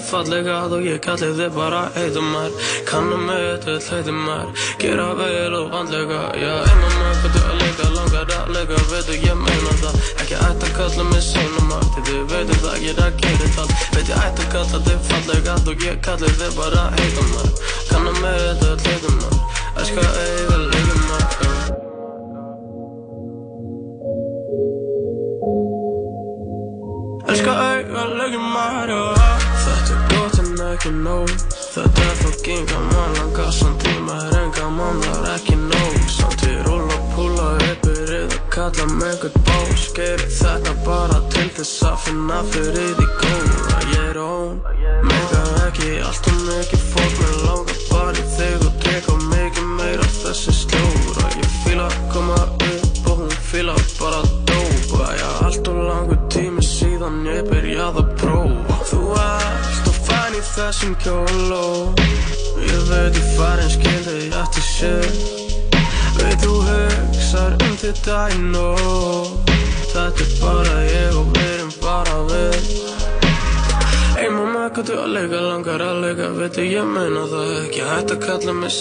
fallega 0.08 0.56
Og 0.68 0.84
ég 0.86 1.00
kalli 1.04 1.30
þið 1.38 1.50
bara 1.56 1.82
heitumar 1.96 2.50
Kannum 2.88 3.24
með 3.28 3.44
þetta 3.64 3.96
heitumar 3.96 4.46
Gera 4.82 5.08
vel 5.18 5.56
og 5.58 5.72
vandlega 5.74 6.20
Já, 6.40 6.52
ey 6.64 6.76
mamma, 6.82 7.10
kanntu 7.22 7.42
að 7.44 7.56
leika, 7.62 7.90
langar 7.96 8.34
að 8.38 8.52
leika 8.56 8.80
Veitu 8.92 9.18
ég 9.24 9.40
meina 9.42 9.76
það. 9.82 10.00
Ekki 10.24 10.40
ætti 10.48 10.68
að 10.68 10.74
kalla 10.78 11.08
mig 11.10 11.24
sinumar 11.28 11.86
Því 11.94 12.06
þið 12.10 12.24
veitir 12.34 12.62
það 12.64 12.76
ég 12.84 12.94
er 12.94 13.04
að 13.06 13.20
gera 13.24 13.50
allt 13.64 13.76
Veit 13.96 14.12
ég 14.12 14.24
ætti 14.24 14.46
að 14.46 14.52
kalla 14.56 14.82
þið 14.88 15.04
fallega 15.10 15.58
Og 15.64 15.86
ég 15.88 16.02
kalli 16.08 16.34
þið 16.40 16.58
bara 16.60 16.88
heitumar 16.98 17.54
Kannum 17.92 18.24
með 18.24 18.42
þetta 18.64 18.90
heitumar 18.90 19.40
Elska 19.74 20.10
eiga 20.22 20.43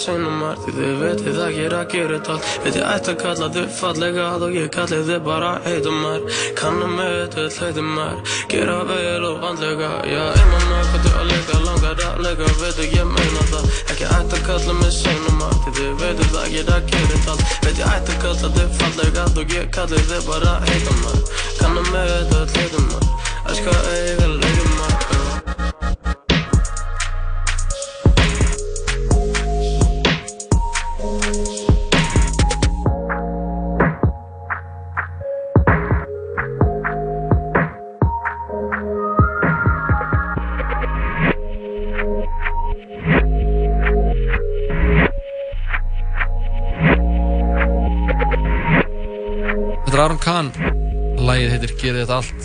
mig 0.04 0.16
seinumar, 0.18 0.58
því 0.60 0.72
þið 0.74 0.98
vitið 1.00 1.38
að 1.40 1.56
ég 1.56 1.66
er 1.66 1.74
gera 1.92 2.16
þetta 2.18 2.32
allt 2.34 2.48
Veit 2.64 2.76
ég 2.76 2.88
ætti 2.88 3.10
að 3.12 3.20
kalla 3.22 3.48
þið 3.54 3.68
fallega 3.78 4.26
og 4.36 4.54
ég 4.54 4.68
kalli 4.74 4.98
þið 5.08 5.20
bara 5.24 5.50
heitumar 5.64 6.26
Kannum 6.58 6.92
með 6.98 7.14
þetta 7.34 7.64
heitumar, 7.64 8.18
gera 8.50 8.76
vel 8.88 9.24
og 9.28 9.40
vandlega. 9.44 9.90
Já, 10.08 10.20
einmann 10.34 10.74
að 10.74 10.90
hvað 10.90 11.06
þú 11.06 11.14
að 11.14 11.30
leika, 11.30 11.60
langar 11.64 12.04
að 12.04 12.20
leika, 12.26 12.50
veitu 12.60 12.88
ég 12.92 13.08
meina 13.14 13.46
það. 13.52 13.72
Ekki 13.94 14.10
ætti 14.18 14.38
að 14.38 14.44
kalla 14.50 14.76
mig 14.82 14.94
seinumar, 14.98 15.56
því 15.64 15.74
þið 15.78 15.96
vitið 16.04 16.38
að 16.42 16.54
ég 16.58 16.74
er 16.76 16.86
gera 16.92 17.10
þetta 17.14 17.34
allt 17.34 17.58
Veit 17.64 17.82
ég 17.82 17.96
ætti 17.96 18.14
að 18.14 18.22
kalla 18.26 18.54
þið 18.58 18.78
fallega 18.82 19.26
og 19.34 19.58
ég 19.58 19.74
kalli 19.78 20.06
þið 20.12 20.30
bara 20.30 20.54
heitumar 20.68 21.18
Kannum 21.60 21.92
með 21.94 22.14
þetta 22.14 22.46
heitumar, 22.60 23.12
elska 23.48 23.82
eiga 23.94 24.32
leikumar 24.36 25.13
Gerið 51.84 52.04
þetta 52.06 52.16
allt 52.16 52.44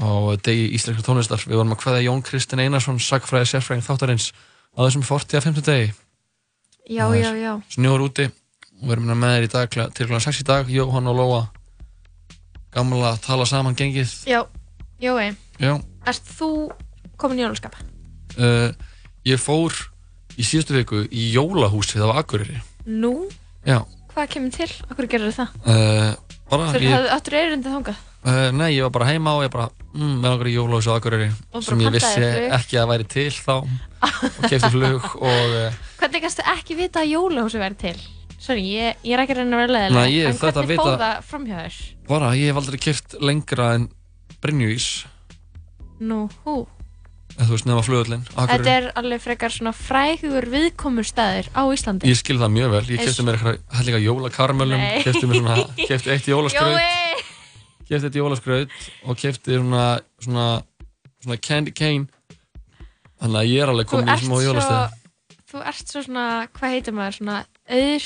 og 0.00 0.28
degi 0.46 0.68
íslenskar 0.78 1.04
tónlistar 1.04 1.42
við 1.44 1.58
vorum 1.58 1.74
að 1.74 1.80
hvaða 1.82 2.02
Jón 2.06 2.20
Kristinn 2.24 2.62
Einarsson 2.62 3.00
sagfræði 3.02 3.48
sérfræðing 3.50 3.84
þáttarins 3.84 4.28
á 4.72 4.78
þessum 4.86 5.02
40 5.04 5.36
að 5.40 5.46
50 5.48 5.66
degi 5.66 5.88
Já, 6.90 7.04
já, 7.14 7.30
já. 7.36 7.50
snjór 7.74 8.04
úti 8.06 8.28
og 8.30 8.86
við 8.86 8.94
erum 8.94 9.10
með 9.20 9.34
þér 9.34 9.46
í 9.46 9.50
dag 9.52 9.74
til 9.98 10.06
kl. 10.08 10.20
6 10.24 10.40
í 10.40 10.46
dag 10.48 10.70
Jóhann 10.72 11.10
og 11.10 11.18
Lóa 11.18 11.40
gamla 12.72 13.12
að 13.12 13.20
tala 13.26 13.46
saman 13.50 13.76
gengið 13.78 14.14
Já, 14.30 14.40
Jói, 15.02 15.32
Já, 15.60 15.74
erst 16.08 16.30
þú 16.38 16.50
komin 17.20 17.42
í 17.42 17.44
jólaskap? 17.44 17.74
uh, 18.38 18.70
ég 19.26 19.42
fór 19.42 19.74
í 20.38 20.46
síðustu 20.46 20.78
viku 20.78 21.02
í 21.10 21.28
jólahúsið 21.34 22.06
á 22.08 22.14
Akureyri 22.22 22.62
Nú, 22.86 23.26
Já, 23.66 23.82
hvað 24.14 24.30
kemur 24.36 24.54
til? 24.54 24.70
Akkur 24.88 25.10
gerir 25.10 25.34
það? 25.34 25.58
uh, 25.66 26.14
bara 26.48 26.70
Þú 26.72 26.86
ég, 26.86 26.94
hafði 26.94 27.12
áttur 27.18 27.36
erindið 27.42 27.76
þangað? 27.76 28.06
Uh, 28.24 28.50
Nei, 28.56 28.70
ég 28.76 28.82
var 28.86 28.92
bara 28.94 29.08
heima 29.10 29.34
og 29.38 29.44
ég 29.46 29.52
bara 29.54 29.68
mm, 29.94 30.14
með 30.22 30.30
okkur 30.36 30.50
í 30.50 30.54
jólahúsið 30.56 30.92
á 30.92 30.96
Akureyri 31.00 31.28
Og 31.30 31.58
bara 31.58 31.66
sem 31.68 31.84
ég 31.84 31.94
vissi 31.96 32.24
ekki 32.58 32.80
að 32.82 32.90
væri 32.94 33.08
til 33.16 33.28
þá 33.36 33.52
og 33.60 34.48
kefti 34.48 34.70
flug 34.74 35.06
og 35.30 35.54
uh, 35.60 35.78
Hvernig 36.00 36.24
kannstu 36.24 36.46
ekki 36.54 36.78
vita 36.78 37.02
að 37.04 37.12
jólahúsi 37.14 37.60
væri 37.62 37.78
til? 37.84 37.94
Sorry, 38.40 38.62
ég, 38.72 38.96
ég 39.04 39.12
er 39.12 39.20
ekki 39.20 39.34
reyna 39.36 39.52
að 39.58 39.60
vera 39.66 39.72
leðilega. 39.76 40.00
Nei, 40.00 40.12
ég 40.16 40.30
en 40.30 40.36
þetta 40.40 40.62
hvernig 40.62 40.70
vita- 40.72 40.84
fóð 40.86 41.00
það 41.02 41.24
framhjá 41.28 41.56
þér? 41.60 41.80
bara 42.08 42.30
ég 42.40 42.48
hef 42.48 42.60
aldrei 42.62 42.78
kert 42.80 43.16
lengra 43.20 43.66
en 43.76 43.88
Brynjúís 44.40 44.86
Nú, 46.00 46.22
hú. 46.46 46.54
þú 47.36 47.50
veist 47.52 47.66
nefna 47.68 47.82
flugullin 47.84 48.22
Þetta 48.32 48.72
er 48.72 48.86
alveg 48.96 49.20
frekar 49.20 49.52
svona 49.52 49.74
frægur 49.76 50.46
viðkomur 50.54 51.04
staðir 51.04 51.50
á 51.52 51.62
Íslandi. 51.68 52.08
Ég 52.08 52.16
skil 52.16 52.38
það 52.40 52.54
mjög 52.56 52.72
vel, 52.78 52.82
ég 52.94 53.04
kefti 53.04 53.26
mér 53.28 53.36
eitthvað 53.36 53.60
hellinga 53.76 54.00
jólakarmölum, 54.06 54.80
Nei. 54.80 55.04
kefti 55.84 56.14
eitt 56.16 56.30
jólaskraut, 56.32 56.80
Kefti 57.90 58.06
eitt 58.06 58.18
jólaskraut 58.20 58.74
og 59.02 59.18
kefti 59.18 59.56
svona, 59.58 59.84
svona, 60.22 60.46
svona 61.24 61.38
candy 61.42 61.72
cane, 61.74 62.06
þannig 63.18 63.40
að 63.40 63.50
ég 63.50 63.64
er 63.64 63.72
alveg 63.72 63.88
Þú 63.90 63.96
komin 63.96 64.12
í 64.14 64.18
smá 64.22 64.36
jólastæð. 64.44 64.98
þú 65.50 65.62
ert 65.72 65.90
svo 65.90 66.02
svona, 66.06 66.26
hvað 66.54 66.74
heitir 66.76 66.94
maður, 66.94 67.16
svona 67.18 67.38
er 67.70 67.98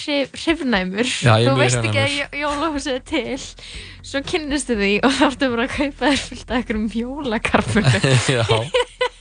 Þú 1.44 1.56
veist 1.58 1.80
ekki 1.80 2.00
að 2.00 2.14
jólahúsið 2.40 2.96
er 2.98 3.04
til. 3.08 3.36
Svo 4.04 4.22
kynnistu 4.24 4.76
því 4.78 4.90
og 5.04 5.14
þá 5.18 5.24
ertu 5.28 5.50
bara 5.52 5.66
að 5.68 5.74
kaupa 5.76 6.10
þér 6.10 6.24
fullt 6.28 6.50
af 6.50 6.56
einhverjum 6.58 6.88
jólakarpunum. 7.00 8.08
Já, 8.34 8.44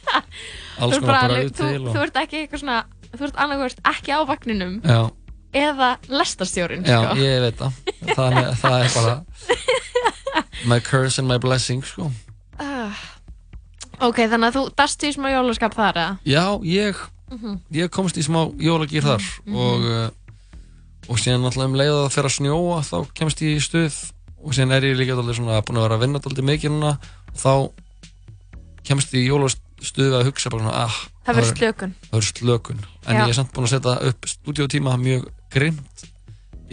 alls 0.83 0.99
Þú 1.03 1.99
ert 2.03 2.21
ekki 2.23 2.41
eitthvað 2.41 2.63
svona, 2.63 2.79
þú 3.13 3.27
ert 3.27 3.43
annarkvæmst 3.45 3.83
ekki 3.93 4.15
á 4.15 4.19
vagninum. 4.27 4.79
Já, 4.83 5.01
eða 5.53 5.89
lestarstjórin, 6.09 6.83
já, 6.87 6.99
sko. 7.05 7.15
ég 7.21 7.41
veit 7.45 7.57
það, 7.59 7.71
það 8.15 8.37
er, 8.41 8.53
það 8.61 8.77
er 8.83 8.93
bara 8.97 9.15
my 10.69 10.79
curse 10.81 11.19
and 11.21 11.27
my 11.29 11.37
blessing, 11.41 11.83
sko. 11.85 12.09
Ah. 12.61 12.93
Ok, 14.03 14.23
þannig 14.27 14.49
að 14.49 14.55
þú 14.57 14.63
dastu 14.79 15.07
í 15.09 15.13
smá 15.15 15.29
jólaskap 15.31 15.75
þar, 15.77 15.99
eða? 16.01 16.17
Já, 16.27 16.45
ég, 16.67 17.03
Mhm. 17.33 17.53
ég 17.73 17.89
komst 17.89 18.17
í 18.19 18.21
smá 18.25 18.43
jólagýr 18.61 19.01
þar 19.01 19.23
og, 19.57 19.85
uh, 19.89 20.09
og 21.09 21.17
síðan 21.17 21.41
náttúrulega 21.41 21.69
um 21.71 21.77
leið 21.79 21.93
að 21.93 22.01
það 22.03 22.11
fer 22.13 22.27
að 22.29 22.33
snjóa 22.35 22.81
þá 22.85 22.97
kemst 23.17 23.41
ég 23.41 23.55
í 23.57 23.63
stuð 23.63 23.95
og 24.43 24.53
síðan 24.53 24.73
er 24.75 24.85
ég 24.85 24.97
líka 24.99 25.15
dálítið 25.17 25.39
svona 25.39 25.61
búin 25.65 25.79
að 25.79 25.85
vera 25.87 25.95
að 25.97 26.03
vinna 26.03 26.19
dálítið 26.21 26.45
mikið 26.51 26.71
núna 26.75 26.91
og 27.33 27.39
þá 27.41 27.53
kemst 28.85 29.13
ég 29.15 29.23
í 29.23 29.29
jólastuð 29.31 30.13
að 30.19 30.27
hugsa 30.29 30.51
bara 30.53 30.61
svona 30.67 30.83
ah, 30.83 30.99
Það 31.23 31.35
verður 31.39 31.49
er- 31.49 31.57
slökun. 31.57 31.93
Það 32.03 32.13
verður 32.19 32.29
slökun 32.37 32.79
en 33.07 33.15
Já. 33.15 33.21
ég 33.23 33.29
er 33.33 33.37
samt 33.39 33.53
búin 33.55 33.65
að 33.65 33.73
setja 33.73 33.95
upp 34.11 34.29
stúdíótíma 34.33 34.95
mjög 34.99 35.25
grimt 35.53 36.05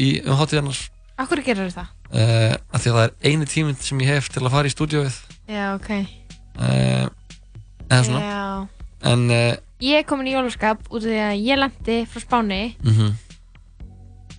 í 0.00 0.10
um 0.24 0.36
hátíðarnar 0.40 0.80
Akkur 1.20 1.42
gerir 1.44 1.68
það? 1.74 1.88
uh, 2.16 2.54
af 2.72 2.80
því 2.82 2.90
að 2.92 2.98
það 2.98 3.02
er 3.06 3.14
eini 3.30 3.48
tíminn 3.50 3.76
sem 3.80 4.00
ég 4.00 4.14
hef 4.14 4.30
til 4.32 4.42
að 4.46 4.52
fara 4.54 4.70
í 4.70 4.74
stúdíóið 4.74 5.16
Já, 5.50 5.64
ok. 5.76 5.90
uh, 6.60 7.08
eða 7.90 8.04
svona. 8.06 8.20
Já. 8.24 8.68
en 9.12 9.26
uh, 9.30 9.56
Ég 9.80 10.02
er 10.02 10.04
komin 10.08 10.28
í 10.28 10.34
jólaskap 10.36 10.82
út 10.92 11.00
af 11.00 11.08
því 11.08 11.20
að 11.24 11.38
ég 11.40 11.56
lendi 11.56 11.94
frá 12.04 12.20
Spáni. 12.20 12.60
Mhm. 12.84 13.14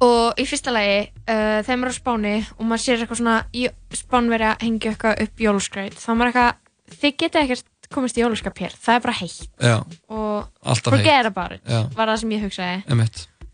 Og 0.01 0.37
í 0.41 0.45
fyrsta 0.49 0.71
lagi 0.73 1.11
þegar 1.25 1.77
maður 1.81 1.89
er 1.89 1.93
á 1.93 1.97
Spáni 1.97 2.33
og 2.57 2.63
maður 2.65 2.81
sér 2.83 3.01
eitthvað 3.03 3.19
svona 3.21 3.35
í 3.53 3.67
Spánveri 3.93 4.47
að 4.49 4.63
hengja 4.65 4.93
eitthvað 4.93 5.21
upp 5.25 5.43
jólaskraut 5.45 5.97
þá 6.01 6.07
maður 6.13 6.31
eitthvað, 6.31 6.55
þið 7.01 7.15
geta 7.21 7.43
ekkert 7.45 7.89
komist 7.91 8.17
í 8.17 8.23
jólaskap 8.23 8.61
hér, 8.63 8.73
það 8.81 8.95
er 8.97 9.03
bara 9.05 9.17
heitt. 9.19 9.41
Já, 9.61 9.75
og 10.09 10.79
forget 10.85 11.27
about 11.29 11.57
it 11.57 11.73
var 11.97 12.07
það 12.13 12.21
sem 12.23 12.33
ég 12.37 12.45
hugsaði. 12.47 12.97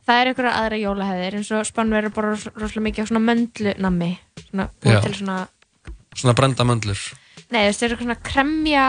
Það 0.07 0.21
er 0.21 0.31
einhverja 0.31 0.53
aðra 0.61 0.79
jólahæðir 0.81 1.37
eins 1.41 1.51
og 1.57 1.65
Spánveri 1.67 2.09
er 2.09 2.15
bara 2.15 2.33
ros- 2.33 2.47
rosalega 2.55 2.85
mikið 2.87 3.03
af 3.05 3.09
svona 3.11 3.25
möndlunammi 3.27 4.11
svona 4.47 4.69
búið 4.81 4.95
Já. 4.97 5.01
til 5.07 5.15
svona 5.21 5.37
Svona 6.17 6.33
brenda 6.33 6.63
möndlur. 6.65 7.01
Nei 7.53 7.67
það 7.69 7.83
er 7.91 7.97
svona 7.99 8.15
kremja 8.25 8.85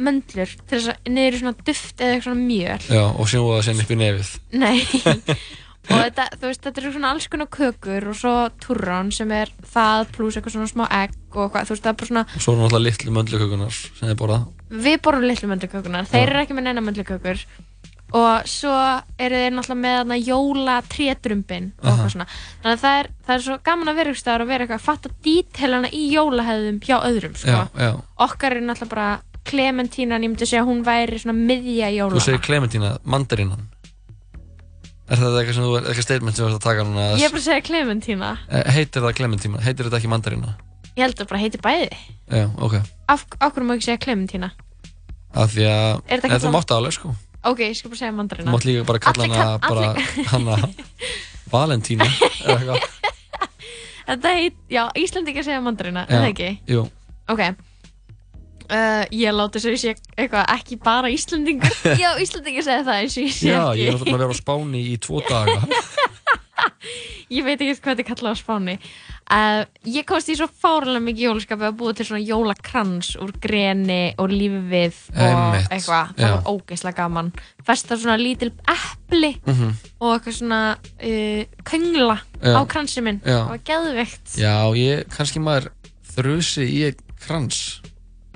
möndlur 0.00 0.48
til 0.64 0.78
þess 0.78 0.94
að 0.94 1.10
niður 1.12 1.34
í 1.36 1.40
svona 1.42 1.58
duft 1.66 2.00
eða 2.00 2.22
svona 2.24 2.40
mjöl. 2.40 2.78
Já, 2.88 3.02
og 3.04 3.28
sjóða 3.28 3.58
það 3.58 3.66
sérn 3.68 3.82
upp 3.84 3.92
í 3.92 3.98
nefið. 4.00 4.30
Nei. 4.62 4.78
Og 5.84 5.98
þetta, 6.00 6.24
þú 6.40 6.48
veist, 6.48 6.62
þetta 6.64 6.80
eru 6.80 6.90
svona 6.94 7.08
alls 7.12 7.26
konar 7.28 7.48
kökur 7.52 8.06
og 8.08 8.14
svo 8.16 8.30
turrón 8.56 9.10
sem 9.12 9.28
er 9.36 9.50
það 9.68 10.06
pluss 10.14 10.38
eitthvað 10.38 10.54
svona 10.54 10.70
smá 10.70 10.84
egg 11.02 11.12
og 11.36 11.50
hvað, 11.52 11.66
þú 11.68 11.74
veist, 11.74 11.82
það 11.84 11.90
er 11.90 11.98
bara 12.00 12.08
svona 12.08 12.22
Og 12.24 12.40
svo 12.46 12.54
er 12.54 12.60
náttúrulega 12.62 12.84
litlu 12.86 13.12
möndlukökunar 13.18 13.74
sem 13.76 14.06
þið 14.08 14.14
borða. 14.22 14.38
Við 14.86 14.96
borðum 15.04 15.26
litlu 15.28 15.50
möndlukökunar, 15.52 16.08
þeir 16.08 16.24
eru 16.32 16.40
ekki 16.40 16.56
með 16.56 16.66
neina 16.70 16.84
möndlukökur 16.86 17.44
og 18.14 18.46
svo 18.46 18.72
eru 19.18 19.38
þeir 19.42 19.54
náttúrulega 19.56 20.04
með 20.06 20.28
jóla 20.28 20.76
trétrumbin 20.86 21.72
og 21.82 21.88
eitthvað 21.90 22.12
svona. 22.14 22.26
Þannig 22.62 22.76
að 22.76 22.82
það 22.84 22.98
er, 23.00 23.08
það 23.26 23.34
er 23.36 23.44
svo 23.48 23.56
gaman 23.66 23.90
að 23.90 23.96
vera 23.98 24.12
ykkur 24.12 24.20
staðar 24.22 24.44
og 24.44 24.50
vera 24.52 24.64
eitthvað 24.66 24.80
að 24.80 24.84
fatta 24.88 25.10
dítelana 25.26 25.90
í 25.90 26.02
jólahæðum 26.14 26.78
hjá 26.86 26.96
öðrum, 27.08 27.34
sko. 27.40 27.50
Já, 27.50 27.62
já. 27.74 27.90
Okkar 28.28 28.54
er 28.58 28.62
náttúrulega 28.68 28.94
bara 28.94 29.08
Clementínan, 29.44 30.22
ég 30.24 30.30
myndi 30.32 30.46
segja 30.48 30.62
að 30.62 30.70
hún 30.70 30.84
væri 30.86 31.18
svona 31.20 31.34
miðja 31.36 31.90
Þú 31.90 31.98
jóla 31.98 32.22
segir 32.24 32.40
Clementina, 32.46 32.92
mandarínan. 33.04 33.66
Er 35.04 35.20
þetta 35.20 35.40
eitthvað 35.42 35.56
sem 35.58 35.66
þú 35.66 35.74
eitthvað 35.82 36.06
statement 36.06 36.36
sem 36.38 36.46
þú 36.46 36.48
ert 36.48 36.56
að 36.60 36.64
taka 36.64 36.84
núna? 36.88 37.08
Ég 37.20 37.26
er 37.28 37.34
bara 37.34 37.42
að 37.42 37.48
segja 37.50 37.64
Clementína 37.66 38.30
Eh, 38.48 38.70
Heitir 38.78 39.04
það 39.04 39.16
Clementina, 39.18 39.60
heitir 39.66 39.88
þetta 39.90 39.98
ekki 40.00 40.12
mandarína? 40.14 40.54
ég 40.94 41.02
held 41.02 41.18
að 41.20 41.28
bara 41.28 41.40
heiti 41.42 41.58
bæði. 41.58 41.88
Já, 42.30 42.44
ok. 42.62 42.74
Af, 43.10 43.26
af 43.42 43.52
hverju 43.52 43.66
má 43.68 43.74
ekki 43.74 43.88
segja 43.90 44.00
Clementína 44.06 44.52
Af 45.34 45.50
því 45.52 45.64
að 45.66 46.20
þú 46.22 46.38
svona- 46.38 46.54
mátt 46.54 46.70
alveg 46.78 46.94
sko 46.96 47.12
Ok, 47.50 47.60
ég 47.60 47.76
skal 47.76 47.92
bara 47.92 48.00
segja 48.00 48.14
mandarina. 48.16 48.52
Mátt 48.54 48.64
líka 48.68 48.84
bara 48.88 49.00
kalla 49.04 49.26
hana 49.28 49.58
bara 49.60 49.90
hana 50.32 50.56
Valentína 51.52 52.06
eða 52.44 52.56
eitthvað. 52.56 52.88
Þetta 54.08 54.32
heit, 54.36 54.56
já, 54.72 54.82
Íslandingar 55.00 55.44
segja 55.46 55.60
mandarina, 55.64 56.02
Já, 56.08 56.12
er 56.12 56.24
það 56.24 56.32
ekki? 56.34 56.50
Jú, 56.74 56.82
Ok. 57.32 57.44
Uh, 58.64 59.04
Ég 59.12 59.32
láti 59.36 59.60
þess 59.60 59.68
að 59.68 59.74
ég 59.74 59.80
sé 59.82 59.90
eitthvað 60.16 60.46
ekki 60.54 60.76
bara 60.80 61.10
Íslandingar 61.12 61.74
Já, 62.02 62.10
Íslandingar 62.24 62.64
segja 62.64 62.84
það 62.86 63.00
eins 63.02 63.16
og 63.20 63.26
ég 63.26 63.34
sé 63.36 63.50
já, 63.50 63.58
ekki. 63.60 63.82
ég 63.82 63.90
er 63.92 63.98
búin 64.00 64.16
að 64.16 64.22
vera 64.24 64.36
á 64.36 64.40
Spáni 64.40 64.80
í 64.88 64.94
tvo 65.04 65.20
daga. 65.28 65.58
Ég 67.34 67.44
veit 67.44 67.56
ekki 67.60 67.74
hvað 67.80 67.90
þetta 67.96 68.02
er 68.04 68.08
kallað 68.10 68.36
á 68.36 68.36
Spáni 68.40 68.74
uh, 69.30 69.64
Ég 69.84 70.04
komst 70.08 70.28
í 70.28 70.36
svo 70.38 70.46
fárlega 70.48 71.00
mikið 71.04 71.24
jólaskapi 71.28 71.66
að 71.68 71.76
búa 71.80 71.94
til 71.96 72.06
svona 72.08 72.22
jólakrans 72.24 73.12
úr 73.22 73.32
greni 73.40 74.14
og 74.18 74.28
lífið 74.32 74.98
og 75.14 75.56
eitthvað, 75.70 76.12
það 76.18 76.34
var 76.34 76.50
ógeðslega 76.52 76.96
gaman. 76.98 77.32
Festa 77.64 77.96
svona 77.96 78.16
lítil 78.20 78.52
epli 78.68 79.32
Mhm. 79.46 79.72
og 80.00 80.14
eitthvað 80.18 80.38
svona 80.40 80.60
uh, 80.80 81.42
köngla 81.64 82.18
Já. 82.42 82.54
á 82.58 82.62
kransi 82.68 83.00
minn. 83.04 83.20
Það 83.24 83.48
var 83.48 83.64
geðveikt. 83.70 84.36
Já, 84.40 84.54
ég, 84.76 85.04
kannski 85.14 85.40
maður 85.40 85.70
þrusi 86.14 86.64
í 86.68 86.84
einn 86.90 87.00
krans. 87.26 87.80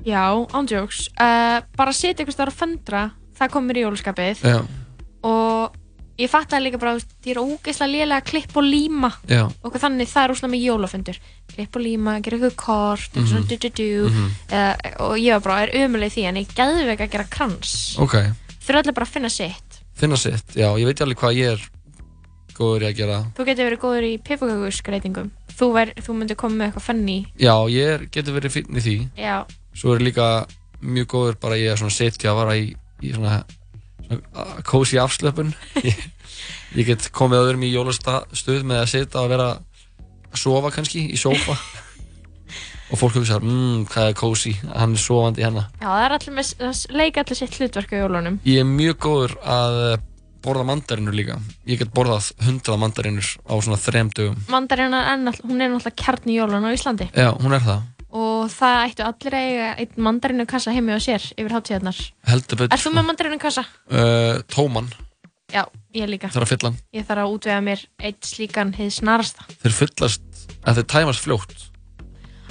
Já, 0.07 0.23
ándjóks. 0.55 1.09
Uh, 1.19 1.59
bara 1.77 1.91
setja 1.93 2.23
ykkur 2.23 2.33
starf 2.33 2.55
að 2.55 2.61
föndra, 2.63 3.01
það 3.37 3.51
kom 3.51 3.67
mér 3.67 3.81
í 3.81 3.83
jólaskapið. 3.87 4.45
Já, 4.47 4.61
Og 5.19 5.73
ég 6.19 6.29
fattaði 6.31 6.65
líka 6.67 6.79
bara, 6.81 6.95
ég 6.99 7.31
er 7.33 7.39
ógeðslega 7.41 7.91
lélega 7.93 8.19
að 8.21 8.27
klippa 8.29 8.59
og 8.59 8.67
líma. 8.67 9.11
já, 9.29 9.43
Og 9.63 9.73
þannig, 9.79 10.07
það 10.11 10.23
er 10.23 10.33
úrslega 10.35 10.51
með 10.53 10.65
jólafundur. 10.67 11.19
Klippa 11.53 11.79
og 11.79 11.85
líma, 11.85 12.17
gera 12.21 12.37
ykkur 12.37 12.55
kort, 12.55 13.09
eitthvað 13.13 13.27
svona 13.31 13.45
Mhm. 13.45 13.47
du-du-du. 13.49 14.09
Mhm. 14.09 14.29
Uh, 14.51 14.75
og 15.07 15.17
ég 15.17 15.31
var 15.33 15.39
bara, 15.39 15.61
er 15.67 15.87
umulig 15.87 16.11
því, 16.13 16.23
en 16.27 16.35
ég 16.35 16.47
gæði 16.53 16.87
ekki 16.93 17.07
að 17.07 17.11
gera 17.11 17.23
krans. 17.29 17.95
ok. 17.99 18.15
Þurfa 18.67 18.93
bara 18.93 19.05
að 19.05 19.13
finna 19.13 19.29
sitt. 19.29 19.79
Finna 19.95 20.15
sitt, 20.17 20.53
já, 20.55 20.67
ég 20.77 20.85
veit 20.85 21.01
alveg 21.01 21.17
hvað 21.17 21.35
ég 21.35 21.51
er 21.53 21.69
góður 22.53 22.81
í 22.83 22.87
að 22.91 22.95
gera. 22.95 23.17
Þú 23.35 23.45
getur 23.45 23.69
verið 23.69 23.79
góður 23.79 24.03
í 24.03 24.17
pipakökuskreitingum. 24.23 25.31
Þú, 25.59 25.93
þú 25.99 26.13
myndir 26.15 26.35
koma 26.39 26.55
með 26.55 26.71
eitthvað 26.71 26.85
funny. 26.87 27.25
Já, 27.39 27.55
ég 27.69 28.09
getur 28.11 28.33
verið 28.39 28.59
í 28.63 28.81
því. 28.85 29.09
Já. 29.17 29.45
Svo 29.75 29.93
er 29.95 29.99
ég 29.99 30.13
líka 30.13 30.47
mjög 30.81 31.07
góður 31.07 31.39
bara 31.39 31.55
í 31.55 31.65
að 31.67 31.89
setja 31.91 32.31
að 32.31 32.35
vara 32.35 32.55
í, 32.55 32.75
í 33.01 33.11
svona 33.13 33.43
kósi 34.67 34.99
afslöpun. 35.01 35.53
ég, 35.83 35.99
ég 36.77 36.89
get 36.89 37.09
komið 37.15 37.43
öðrum 37.43 37.67
í 37.67 37.73
jólastuð 37.73 38.65
með 38.65 38.83
að 38.83 38.89
setja 38.93 39.23
og 39.23 39.31
vera 39.33 39.51
að 39.53 40.41
sofa 40.43 40.73
kannski 40.73 41.05
í 41.13 41.19
sófa. 41.19 41.57
og 42.89 42.97
fólk 42.97 43.19
hugsa, 43.19 43.37
mmm, 43.41 43.85
hvað 43.89 44.11
er 44.11 44.15
kósi, 44.17 44.53
hann 44.73 44.95
er 44.97 45.01
sofandi 45.01 45.45
hérna. 45.45 45.67
Já, 45.77 45.87
það 45.87 46.05
er 46.05 46.15
allir 46.15 46.35
með, 46.39 46.53
það 46.61 46.95
leika 46.97 47.23
allir 47.23 47.37
sitt 47.37 47.57
hlutverk 47.59 47.93
á 47.93 48.01
jólunum. 48.01 48.39
Ég 48.49 48.63
er 48.63 48.69
mjög 48.69 48.97
góður 49.05 49.35
að 49.45 49.77
borða 50.43 50.65
mandarinur 50.65 51.15
líka. 51.15 51.37
Ég 51.69 51.81
get 51.81 51.93
borðað 51.93 52.31
hundrað 52.47 52.81
mandarinur 52.81 53.29
á 53.45 53.53
svona 53.59 53.79
þrem 53.81 54.09
dögum. 54.15 54.41
Er 54.47 54.55
náttúrulega, 54.55 55.35
hún 55.43 55.61
er 55.61 55.73
náttúrulega 55.73 55.95
kjarni 55.99 56.37
jólun 56.37 56.65
á 56.65 56.69
Íslandi. 56.73 57.09
Já, 57.13 57.29
hún 57.35 57.55
er 57.57 57.65
það. 57.65 57.87
Og 58.09 58.47
það 58.49 58.79
ættu 58.87 59.05
allir 59.05 59.35
að 59.37 59.47
eiga 59.49 59.67
einn 59.83 60.01
mandarinu 60.07 60.45
kassa 60.49 60.73
heimi 60.73 60.95
á 60.97 60.99
sér 61.03 61.21
yfir 61.35 61.53
hátíðarnar. 61.53 61.99
Heldur 62.25 62.63
betur. 62.63 62.73
Er 62.73 62.81
þú 62.81 62.93
með 62.95 63.05
mandarinu 63.05 63.37
kassa? 63.41 63.65
Uh, 63.85 64.39
tóman, 64.49 64.89
Já, 65.49 65.63
ég 65.97 66.09
líka. 66.09 66.29
þarf 66.29 66.45
að 66.45 66.51
fylla 66.53 66.69
hann. 66.69 66.79
Ég 66.93 67.05
þarf 67.05 67.23
að 67.23 67.33
útvega 67.35 67.61
mér 67.65 67.83
eitt 68.05 68.25
slíkan 68.25 68.73
hið 68.77 68.91
snarasta. 68.97 69.45
Þeir 69.61 69.75
fyllast, 69.77 70.25
að 70.65 70.79
þeir 70.79 70.87
tæmast 70.93 71.25
fljótt. 71.25 71.55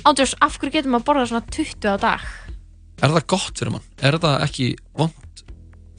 Ándjós, 0.06 0.34
af 0.42 0.58
hverju 0.58 0.74
getur 0.78 0.90
maður 0.94 1.02
að 1.02 1.08
borða 1.10 1.26
svona 1.30 1.52
20 1.58 1.90
á 1.90 1.96
dag? 2.02 2.26
Er 2.98 3.14
það 3.14 3.26
gott 3.34 3.60
fyrir 3.60 3.74
mann? 3.74 3.86
Er 3.98 4.18
þetta 4.18 4.32
ekki 4.46 4.68
vond? 4.98 5.42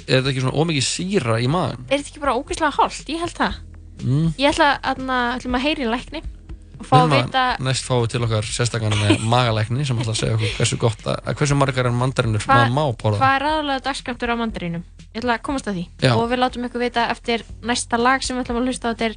Er 0.07 0.20
þetta 0.20 0.34
ekki 0.34 0.43
svona 0.43 0.60
ómikið 0.64 0.88
síra 0.88 1.39
í 1.39 1.47
maðan? 1.51 1.86
Er 1.88 1.99
þetta 1.99 2.12
ekki 2.14 2.24
bara 2.24 2.36
ógeðslega 2.39 2.76
holt? 2.80 3.12
Ég 3.12 3.24
held 3.24 3.36
það. 3.39 3.60
Mm. 3.99 4.28
Ég 4.39 4.51
ætla 4.51 4.70
að, 4.80 5.01
að 5.03 5.91
lækni 5.91 6.24
og 6.24 6.39
fá 6.88 6.96
að 7.02 7.14
vita 7.14 7.44
Næst 7.66 7.88
fáum 7.88 8.04
við 8.04 8.14
til 8.14 8.22
okkar 8.26 8.48
sérstakann 8.48 8.96
með 9.00 9.24
magalækni 9.30 9.86
sem 9.88 10.00
ætla 10.00 10.14
að 10.16 10.22
segja 10.22 10.38
okkur 10.38 10.56
hversu 10.60 10.80
gott 10.80 11.06
að, 11.06 11.20
að 11.26 11.38
hversu 11.42 11.58
margar 11.60 11.90
en 11.90 11.98
mandarinur 12.00 12.46
Hva- 12.46 12.56
maður 12.56 12.76
má 12.78 12.84
borða. 13.02 13.20
hvað 13.20 13.36
er 13.36 13.48
aðalega 13.50 13.86
dagskamtur 13.90 14.34
á 14.34 14.36
mandarínum. 14.40 14.84
Ég 15.10 15.22
ætla 15.22 15.36
að 15.36 15.46
komast 15.50 15.70
að 15.70 15.80
því. 15.80 15.86
Já. 16.06 16.14
Og 16.16 16.26
við 16.32 16.42
látum 16.44 16.68
ykkur 16.70 16.84
vita 16.86 17.06
eftir 17.12 17.44
næsta 17.66 18.00
lag 18.00 18.24
sem 18.24 18.38
við 18.38 18.46
ætlum 18.46 18.62
að 18.62 18.70
hlusta 18.70 18.92
á. 18.92 18.94
Þetta 18.94 19.10
er 19.10 19.16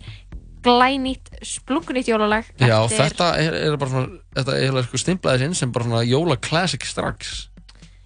glænýtt, 0.63 1.33
splungunýtt 1.47 2.11
jólalag. 2.11 2.51
Já, 2.59 2.77
eftir... 2.85 2.99
þetta 3.03 3.31
er, 3.43 3.57
er 3.67 3.79
bara 3.79 3.91
svona, 3.91 4.21
þetta 4.37 4.55
er 4.55 4.67
eiginlega 4.67 4.89
sko 4.89 5.01
stimplaðis 5.03 5.47
inn 5.47 5.57
sem 5.59 5.73
bara 5.75 5.89
svona 5.89 6.05
jóla 6.07 6.39
classic 6.43 6.87
strax. 6.87 7.33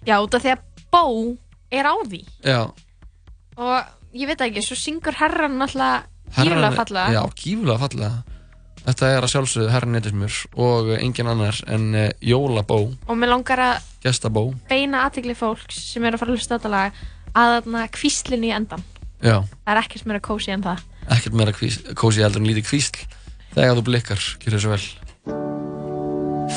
Já, 0.07 0.17
því 0.21 0.53
að 0.55 0.65
Bó 0.87 1.35
er 1.73 1.83
á 1.83 1.95
því. 2.07 2.21
Já. 2.47 2.61
Og 3.57 4.15
ég 4.15 4.29
veit 4.29 4.41
ekki, 4.45 4.63
svo 4.63 4.77
syngur 4.79 5.17
herran 5.19 5.59
alltaf 5.61 6.07
gífulega 6.37 6.71
fallega. 6.77 7.11
Já, 7.15 7.21
gífulega 7.41 7.81
fallega. 7.81 8.36
Þetta 8.87 9.09
er 9.11 9.19
að 9.25 9.31
sjálfsögðu 9.33 9.67
herran 9.73 9.91
netismur 9.97 10.31
og 10.63 10.93
engin 10.95 11.27
annar 11.27 11.57
en 11.67 11.89
uh, 11.91 12.07
jólabó, 12.23 12.77
Og 13.11 13.17
mér 13.19 13.27
langar 13.33 13.59
að 13.59 13.83
gestabó. 14.05 14.43
beina 14.69 15.01
aðtikli 15.07 15.35
fólks 15.35 15.75
sem 15.91 16.05
er 16.07 16.13
að 16.15 16.19
fara 16.21 16.31
að 16.31 16.35
hlusta 16.37 16.53
á 16.55 16.57
þetta 16.57 16.71
lag 16.71 16.91
að 17.35 17.49
þarna 17.57 17.81
kvíslinn 17.97 18.45
í 18.47 18.51
endan. 18.55 18.83
Já, 19.19 19.43
Það 19.65 19.71
er 19.73 19.79
ekkert 19.81 20.05
meira 20.07 20.21
kósi 20.23 20.51
en 20.55 20.63
það. 20.63 20.79
ekkert 21.17 21.35
meira 21.35 21.51
kvís, 21.57 21.75
kósi 21.99 22.23
heldur 22.23 22.41
en 22.41 22.47
lítið 22.47 22.65
kvísl. 22.69 22.95
Þegar 23.57 23.75
þú 23.79 23.83
blikkar, 23.89 24.21
gjör 24.45 24.53
þessu 24.55 24.69
vel. 24.71 24.85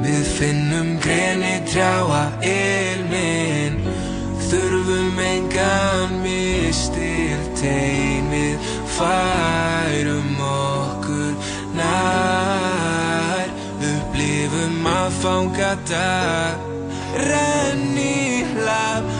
Við 0.00 0.24
finnum 0.38 0.94
greni 1.02 1.58
trjáa 1.68 2.22
ilminn 2.40 3.80
Þurfum 4.46 5.18
engan 5.20 6.14
mistil 6.22 7.42
teimið 7.58 8.70
Færum 8.96 10.40
okkur 10.46 11.34
nær. 11.76 13.52
Upplifum 13.90 14.88
að 14.94 15.20
fanga 15.20 15.72
dag 15.90 16.64
Renni 17.26 18.44
hlað 18.54 19.15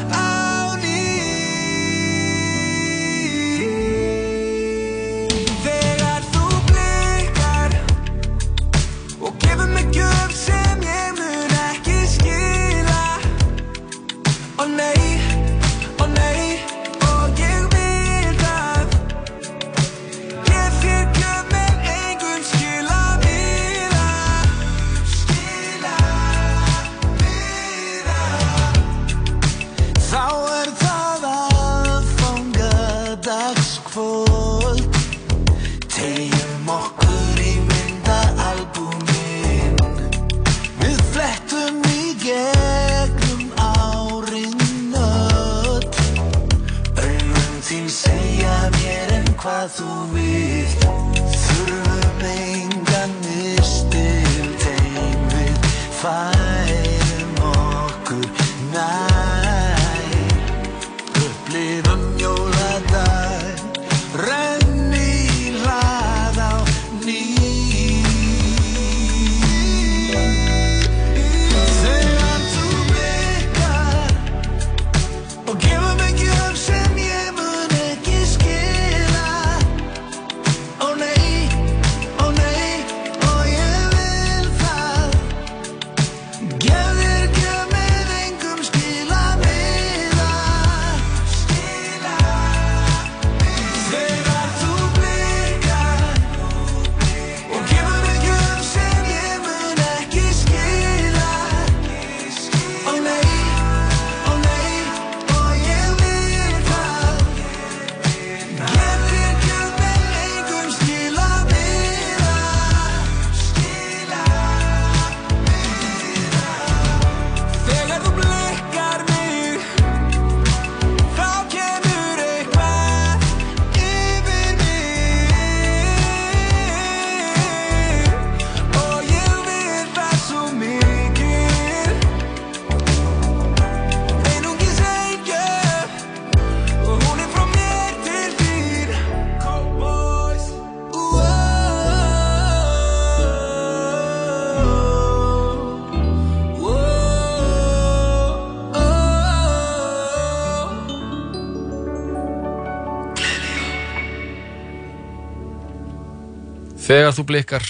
Þegar 156.86 157.14
þú 157.16 157.24
blikkar 157.28 157.64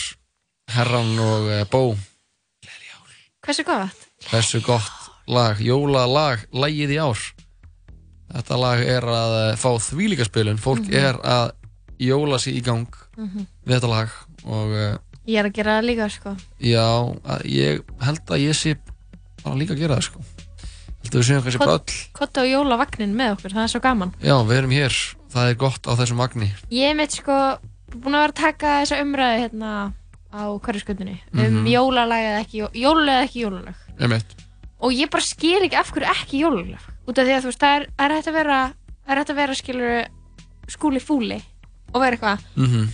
herran 0.75 1.15
og 1.23 1.49
uh, 1.49 1.63
bó 1.71 1.83
Hversu 3.47 3.63
gott? 3.67 4.07
Hversu 4.31 4.61
gott 4.67 4.91
lag, 5.31 5.61
jólalag, 5.63 6.43
lagið 6.55 6.97
í 6.97 7.01
ár 7.03 7.21
Þetta 8.27 8.57
lag 8.59 8.81
er 8.83 9.05
að 9.07 9.35
eh, 9.39 9.53
fá 9.61 9.69
þvílíka 9.81 10.27
spilun 10.27 10.59
Fólk 10.61 10.83
Mhm. 10.89 10.97
er 10.99 11.19
að 11.23 11.53
jóla 12.03 12.39
sig 12.43 12.57
í 12.59 12.63
gang 12.67 12.89
Mhm. 13.17 13.47
við 13.65 13.77
þetta 13.79 13.89
lag 13.93 14.11
og 14.45 14.73
uh, 14.75 14.97
Ég 15.27 15.39
er 15.41 15.49
að 15.49 15.55
gera 15.57 15.79
það 15.81 15.87
líka, 15.89 16.09
sko. 16.11 16.37
já, 16.61 16.87
ég 17.45 17.81
held 18.05 18.27
að 18.31 18.43
ég 18.47 18.55
sé 18.55 18.77
bara 19.43 19.57
líka 19.57 19.75
að 19.75 19.79
gera 19.81 19.97
það 19.97 20.03
sko 20.11 20.21
Held 21.07 21.15
að 21.15 21.19
við 21.21 21.27
séum 21.31 21.43
kannski 21.43 21.59
bara 21.63 21.79
öll 21.79 21.97
Kottu 22.13 22.43
á 22.43 22.47
jólavagnin 22.51 23.15
með 23.15 23.33
okkur, 23.37 23.53
það 23.55 23.63
er 23.63 23.71
svo 23.73 23.81
gaman. 23.81 24.13
Já, 24.23 24.35
við 24.43 24.57
erum 24.59 24.71
hér, 24.75 24.95
það 25.33 25.49
er 25.51 25.55
gott 25.55 25.83
á 25.87 25.93
þessum 25.99 26.19
vagni 26.23 26.51
Ég 26.71 26.97
mitt 26.99 27.15
sko 27.15 27.39
búin 28.03 28.15
að 28.17 28.23
vera 28.25 28.33
að 28.33 28.41
taka 28.41 28.73
þessa 28.83 29.01
umræðu 29.05 29.39
hérna 29.43 29.71
á 30.37 30.43
hverjasköndinni 30.61 31.17
um 31.33 31.41
Mhm. 31.41 31.67
jólalag 31.67 32.23
eða 32.29 32.41
ekki, 32.45 32.59
jó- 32.63 32.75
jólalag 32.75 33.17
eða 33.17 33.29
ekki. 33.29 33.45
Einmitt. 34.01 34.35
Og 34.81 34.93
ég 34.93 35.11
bara 35.11 35.23
skil 35.23 35.63
ekki 35.65 35.77
af 35.77 35.91
hverju 35.93 36.11
ekki 36.13 36.41
jólalag. 36.43 36.83
Út 37.09 37.19
af 37.19 37.27
því 37.27 37.33
að 37.37 37.41
þú 37.43 37.51
veist, 37.51 37.61
það 37.61 37.77
er, 37.77 37.87
er 37.99 38.11
hægt 38.17 38.29
að 38.29 38.33
vera, 38.33 38.59
er 39.09 39.17
hægt 39.17 39.31
að 39.31 39.37
vera 39.37 39.55
skilur 39.55 40.07
skúli 40.69 41.01
fúli 41.01 41.43
og 41.95 42.01
vera 42.03 42.17
eitthvað, 42.17 42.41
Mhm. 42.57 42.89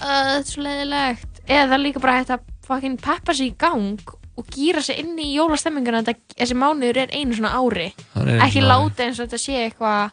"Uh, 0.00 0.06
þetta 0.06 0.38
er 0.38 0.42
svo 0.44 0.62
leiðilegt. 0.62 1.32
Eða 1.48 1.76
líka 1.82 2.00
bara 2.00 2.18
hægt 2.22 2.30
að 2.30 2.40
fucking 2.66 2.96
peppa 3.00 3.34
sig 3.34 3.52
í 3.52 3.58
gang 3.58 4.00
og 4.38 4.46
gýra 4.50 4.82
sig 4.82 4.98
inn 4.98 5.16
í 5.18 5.34
jólastemminguna 5.36 6.02
þessi 6.04 6.54
mánuður 6.54 6.96
er 6.96 7.08
einu 7.12 7.34
svona 7.34 7.52
ári. 7.54 7.92
Ekki 8.16 8.60
láta 8.62 9.04
eins 9.04 9.18
og 9.20 9.28
þetta 9.28 9.38
sé 9.38 9.70
eitthvað 9.70 10.10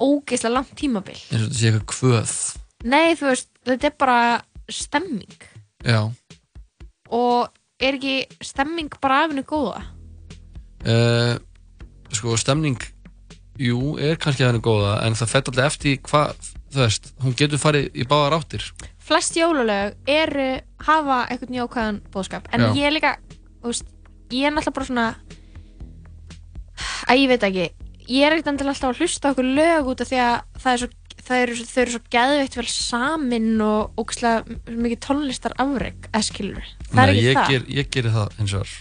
ógeðslega 0.00 0.52
langt 0.52 0.74
tímabil. 0.76 1.18
eins 1.32 1.42
og 1.42 1.48
þetta 1.48 1.58
sé 1.58 1.72
eitthvað 1.72 1.86
kvöð 1.86 2.56
Nei, 2.84 3.14
þú 3.18 3.30
veist, 3.32 3.48
þetta 3.66 3.88
er 3.90 3.94
bara 3.98 4.18
stemming. 4.70 5.38
Já, 5.86 6.00
og 7.10 7.48
er 7.80 7.96
ekki 7.96 8.26
stemming 8.44 8.92
bara 9.02 9.24
af 9.24 9.30
henni 9.32 9.42
góða? 9.46 9.80
uh, 10.86 11.34
sko 12.14 12.36
stemning 12.38 12.78
jú, 13.58 13.96
er 13.98 14.18
kannski 14.20 14.44
henni 14.46 14.60
góða 14.62 14.98
en 15.06 15.16
það 15.18 15.30
fett 15.32 15.48
alltaf 15.50 15.72
eftir 15.72 15.98
hvað 16.06 16.34
þú 16.68 16.82
veist, 16.84 17.10
hún 17.24 17.34
getur 17.38 17.58
farið 17.62 17.88
í 17.98 18.06
báðar 18.08 18.36
áttir. 18.38 18.66
Flest 19.08 19.36
jólalög 19.38 19.96
eru 20.10 20.48
hafa 20.84 21.22
eitthvað 21.30 21.54
njókvæðan 21.56 22.00
bóðskap 22.12 22.48
en 22.52 22.66
Já. 22.66 22.70
ég 22.76 22.86
er 22.90 22.94
líka, 22.94 23.14
þú 23.62 23.72
veist, 23.72 23.90
ég 24.30 24.46
er 24.46 24.52
náttúrulega 24.54 24.76
bara 24.78 24.90
svona 24.90 25.08
að 27.08 27.22
ég 27.22 27.30
veit 27.32 27.46
ekki. 27.48 27.68
Ég 28.08 28.24
er 28.24 28.32
ekkert 28.36 28.52
endilega 28.52 28.74
alltaf 28.76 28.92
að 28.94 29.02
hlusta 29.02 29.32
okkur 29.32 29.48
lög 29.58 29.88
út 29.92 30.02
af 30.04 30.08
því 30.10 30.20
að 30.24 30.36
það 30.62 30.72
er 30.74 30.82
svo 30.82 30.90
eru, 31.36 31.56
þau 31.68 31.80
eru 31.82 31.94
svo 31.94 32.02
geðveitt 32.14 32.58
vel 32.58 32.68
samin 32.72 33.48
og 33.64 34.00
ógæslega 34.00 34.58
mikið 34.72 35.00
tónlistar 35.04 35.56
afreg, 35.60 36.08
eskilur 36.16 36.64
það 36.88 37.02
er 37.04 37.14
ekki 37.14 37.24
ég, 37.26 37.38
það. 37.38 37.50
ger, 37.52 37.66
ég 37.78 37.90
gerir 37.96 38.16
það 38.16 38.38
eins 38.38 38.54
og 38.56 38.62
þar 38.64 38.76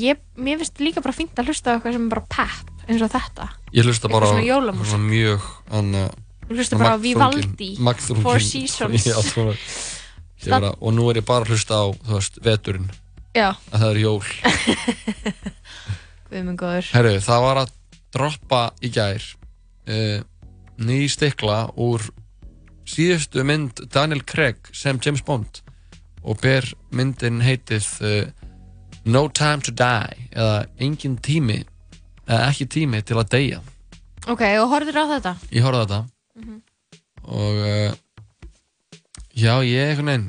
ég, 0.00 0.20
mér 0.38 0.60
finnst 0.60 0.82
líka 0.82 1.02
bara 1.02 1.16
fínt 1.16 1.40
að 1.40 1.50
hlusta 1.50 1.72
á 1.72 1.74
eitthvað 1.76 1.96
sem 1.96 2.06
er 2.06 2.12
bara 2.14 2.26
pepp 2.30 2.70
eins 2.90 3.04
og 3.04 3.12
þetta. 3.12 3.46
Ég 3.74 3.86
hlusta 3.86 4.10
bara 4.10 4.26
á 4.26 4.32
svona 4.34 5.04
mjög 5.06 5.46
anna, 5.78 6.08
Þú 6.50 6.56
hlustar 6.58 6.80
bara 6.80 6.96
á 6.98 7.02
Vivaldi, 7.02 7.68
Four 8.24 8.42
Seasons. 8.42 9.06
Já, 9.06 9.14
svona, 9.22 9.54
Ég 10.40 10.50
bara, 10.50 10.72
og 10.80 10.94
nú 10.96 11.04
er 11.12 11.20
ég 11.20 11.26
bara 11.28 11.44
að 11.46 11.52
hlusta 11.54 11.78
á 11.78 11.86
þú 11.94 12.16
veist, 12.16 12.40
veturinn. 12.42 12.88
Já. 13.36 13.52
að 13.70 13.76
það 13.76 13.90
er 13.90 14.00
jól. 14.00 14.24
Herru, 16.94 17.12
það 17.22 17.44
var 17.44 17.60
að 17.60 17.70
droppa 18.14 18.62
í 18.82 18.90
gær 18.94 19.22
uh, 19.90 20.18
ný 20.80 21.04
stikla 21.12 21.66
úr 21.80 22.02
síðustu 22.88 23.44
mynd 23.46 23.82
Daniel 23.92 24.22
Craig 24.26 24.56
sem 24.74 24.98
James 25.04 25.22
Bond 25.26 25.60
og 26.22 26.40
ber 26.42 26.66
myndin 26.92 27.40
heitið 27.44 27.86
uh, 28.04 28.24
No 29.04 29.28
Time 29.32 29.62
to 29.64 29.72
Die 29.72 30.28
eða 30.32 30.64
Engin 30.82 31.16
tími 31.24 31.62
eða 32.26 32.48
ekki 32.50 32.66
tími 32.70 33.00
til 33.06 33.16
að 33.20 33.30
deyja 33.36 33.60
Ok, 34.28 34.42
og 34.60 34.68
horfður 34.72 34.98
á 35.00 35.04
þetta? 35.16 35.32
ég 35.54 35.64
horfði 35.66 35.80
á 35.80 35.86
þetta 35.86 36.00
Mhm. 36.40 36.60
og 37.26 37.56
uh, 37.58 37.92
já, 39.36 39.54
ég 39.66 39.90
einhvern 39.90 40.06
veginn 40.08 40.28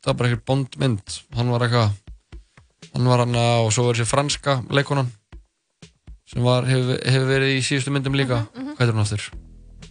það 0.00 0.06
var 0.08 0.14
bara 0.16 0.28
eitthvað 0.30 0.46
Bond 0.48 0.78
mynd 0.80 1.16
hann 1.36 1.50
var 1.52 1.64
eitthvað 1.66 1.90
hann 2.94 3.10
var 3.12 3.22
hann 3.22 3.36
og 3.36 3.68
svo 3.74 3.84
var 3.86 3.98
þessi 3.98 4.08
franska 4.10 4.56
leikonan 4.72 5.10
sem 6.30 6.42
var, 6.42 6.64
hefur, 6.66 6.98
hefur 7.04 7.28
verið 7.30 7.56
í 7.58 7.62
síðustu 7.62 7.92
myndum 7.94 8.16
líka 8.18 8.40
mhm. 8.56 8.74
hvað 8.78 8.86
er 8.88 8.92
hann 8.94 9.04
áttur? 9.04 9.28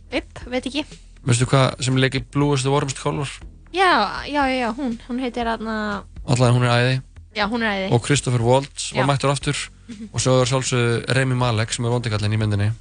Upp, 0.10 0.40
veit 0.50 0.66
ekki. 0.66 0.84
Veistu 1.28 1.46
hvað 1.46 1.82
sem 1.86 1.98
leikir 2.00 2.24
Bluest 2.34 2.64
the 2.66 2.72
Warmest 2.74 3.00
Color? 3.02 3.30
Já, 3.74 4.24
já, 4.26 4.48
já, 4.50 4.56
já, 4.64 4.70
hún, 4.74 4.96
hún 5.08 5.20
heitir 5.22 5.46
aðna 5.48 6.04
allavega 6.26 6.56
hún 6.58 6.64
er 6.66 6.72
æði. 6.74 6.96
Já, 7.38 7.46
hún 7.52 7.62
er 7.62 7.76
æði. 7.76 7.90
Og 7.94 8.02
Christopher 8.06 8.42
Waltz 8.42 8.92
var 8.96 9.04
Já. 9.04 9.08
mættur 9.12 9.30
aftur. 9.34 9.58
Mhm. 9.90 10.10
og 10.14 10.22
svo 10.22 10.36
er 10.42 10.46
sjálfsög 10.46 11.06
Remy 11.18 11.34
Malek 11.36 11.72
sem 11.74 11.86
er 11.86 11.90
vondikallin 11.94 12.34
í 12.34 12.38
myndinni. 12.38 12.72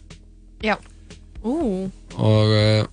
Já. 0.65 0.77
Ú, 1.45 1.89
og 2.19 2.51
uh, 2.53 2.85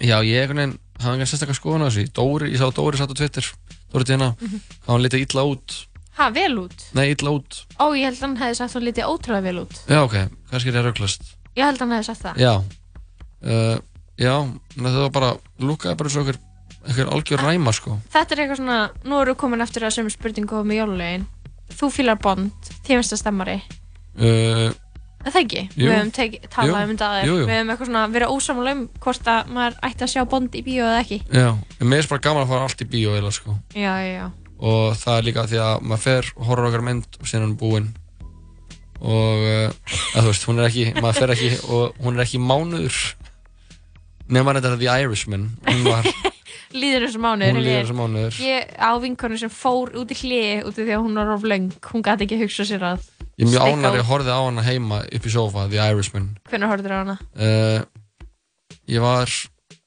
já, 0.00 0.18
ég 0.24 0.42
einhvern 0.42 0.58
veginn 0.60 0.74
hafði 0.98 1.14
engan 1.18 1.30
sérstaklega 1.30 1.56
skoðun 1.58 1.84
á 1.84 1.88
þessu. 1.88 2.08
Dóri, 2.16 2.50
ég 2.52 2.58
sá 2.60 2.68
Dóri 2.74 2.98
satt 3.00 3.12
á 3.12 3.16
Twitter. 3.16 3.46
Dóri 3.92 4.04
Dina, 4.08 4.32
Mhm. 4.40 4.60
hvað 4.84 4.92
hann 4.92 5.04
litið 5.06 5.24
illa 5.26 5.44
út. 5.48 5.76
Ha, 6.18 6.30
vel 6.34 6.58
út? 6.58 6.84
Nei, 6.94 7.10
illa 7.14 7.30
út. 7.30 7.64
Ó, 7.78 7.92
ég 7.94 8.04
held 8.08 8.16
að 8.18 8.20
hann 8.26 8.36
hefði 8.36 8.56
sagt 8.58 8.74
hún 8.74 8.84
lítið 8.88 9.06
ótrúlega 9.06 9.42
vel 9.42 9.58
út. 9.64 9.74
Já, 9.88 10.02
ok, 10.02 10.16
kannski 10.50 10.68
er 10.68 10.74
ég 10.82 10.84
rauklast 10.88 11.22
Ég 11.56 11.64
held 11.64 11.78
að 11.78 11.84
hann 11.86 11.94
hefði 11.96 12.04
sagt 12.10 12.22
það. 12.22 12.36
Já, 12.42 12.52
uh, 13.44 13.78
já 14.18 14.34
það 14.74 15.00
var 15.04 15.14
bara, 15.14 15.30
lúkaði 15.62 15.98
bara 16.00 16.12
svo 16.14 16.24
okkur 16.24 16.40
einhver 16.88 17.12
algjör 17.12 17.42
ræma, 17.44 17.72
sko. 17.76 17.98
Þetta 18.12 18.34
er 18.34 18.42
eitthvað 18.44 18.60
svona, 18.62 18.78
nú 19.04 19.20
við 19.26 19.38
komin 19.40 19.64
eftir 19.64 19.84
að 19.84 19.96
sömu 19.98 20.12
spurningu 20.14 20.62
með 20.64 20.82
jólulegin 20.82 21.26
Þú 21.78 21.90
fílar 21.92 22.16
Bond, 22.22 22.70
þér 22.86 22.94
finnst 23.02 23.12
það 23.12 23.20
stemmari 23.20 23.56
uh, 23.58 24.70
það 25.26 25.40
ekki? 25.42 25.62
Jú. 25.74 25.84
Við 25.84 25.94
höfum 25.94 26.12
teki- 26.16 26.40
talað 26.48 26.78
um 26.86 26.92
þetta 26.94 27.08
aðeins. 27.12 27.28
Við 27.28 27.52
höfum 27.52 27.72
eitthvað 27.74 27.90
svona 27.90 28.04
verið 28.14 28.34
ósamlega 28.34 28.78
um 28.78 28.82
hvort 29.04 29.30
að 29.34 29.50
maður 29.52 29.78
ætti 29.88 30.06
að 30.06 30.12
sjá 30.14 30.22
Bond 30.32 30.56
í 30.56 30.62
bíó 30.64 30.86
eða 30.86 31.00
ekki. 31.02 31.18
Já, 31.34 31.48
mér 31.82 32.04
er 32.04 32.10
bara 32.12 32.24
gaman 32.24 32.46
að 32.46 32.52
fara 32.54 32.68
allt 32.68 32.84
í 32.84 32.88
bíó 32.88 33.16
eða, 33.18 33.32
sko. 33.34 33.56
Já, 33.76 33.92
já, 34.06 34.28
og 34.58 34.96
það 34.98 35.16
er 35.18 35.26
líka 35.28 35.46
því 35.46 35.60
að 35.62 35.86
maður 35.86 36.04
fer 36.04 36.30
á 36.34 36.42
okkar 36.48 36.84
mynd 36.88 37.18
og 37.20 37.28
síðan 37.28 37.44
er 37.44 37.48
hún 37.48 37.58
búinn 37.60 37.88
og 38.98 39.44
uh, 39.46 39.92
þú 40.16 40.24
veist, 40.26 40.46
hún 40.48 40.58
er 40.58 40.66
ekki 40.66 40.86
maður 40.98 41.20
fer 41.20 41.32
ekki 41.36 41.50
og 41.70 42.00
hún 42.02 42.18
er 42.18 42.24
ekki 42.24 42.40
mánuður 42.42 42.96
nema 44.28 44.54
þetta 44.56 44.72
er 44.74 44.80
The 44.82 44.90
Irishman 45.04 45.48
var, 45.86 46.08
Líður 46.78 47.06
þessu 47.06 47.20
mánuður 47.24 47.54
Hún 47.56 47.62
líður 47.64 47.78
þessu 47.86 47.94
mánuður. 47.96 48.38
Ég 48.44 48.72
á 48.76 48.90
vinkonu 49.00 49.38
sem 49.40 49.48
fór 49.52 49.94
út 49.96 50.10
í 50.12 50.16
hliði 50.20 50.50
út 50.68 50.74
af 50.76 50.82
því 50.84 50.92
að 50.98 51.04
hún 51.06 51.14
var 51.16 51.30
of 51.32 51.46
löng 51.48 51.70
Hún 51.88 52.04
gæti 52.04 52.26
ekki 52.26 52.40
hugsa 52.42 52.66
sér 52.68 52.84
að 52.90 53.06
ég 53.38 53.46
er 53.46 53.52
mjög 53.54 53.64
ánæri 53.72 54.02
að 54.02 54.08
horfið 54.10 54.32
á 54.36 54.40
hana 54.44 54.64
heima 54.66 54.98
upp 55.06 55.28
í 55.28 55.32
sofa, 55.32 55.64
The 55.72 55.80
Irishman 55.94 56.26
Hvernig 56.50 56.68
horfður 56.74 56.92
á 56.92 56.98
hana? 56.98 57.16
uh, 57.38 57.80
ég 58.90 59.00
var 59.04 59.32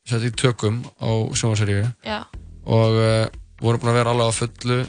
sett 0.09 0.25
í 0.25 0.31
tökum 0.41 0.81
á 0.97 1.09
sjónvaseríu 1.37 1.83
Já. 2.07 2.23
og 2.65 2.97
uh, 2.97 3.27
vorum 3.61 3.81
búin 3.83 3.91
að 3.93 3.99
vera 4.01 4.13
alveg 4.15 4.31
á 4.31 4.39
fullu 4.39 4.79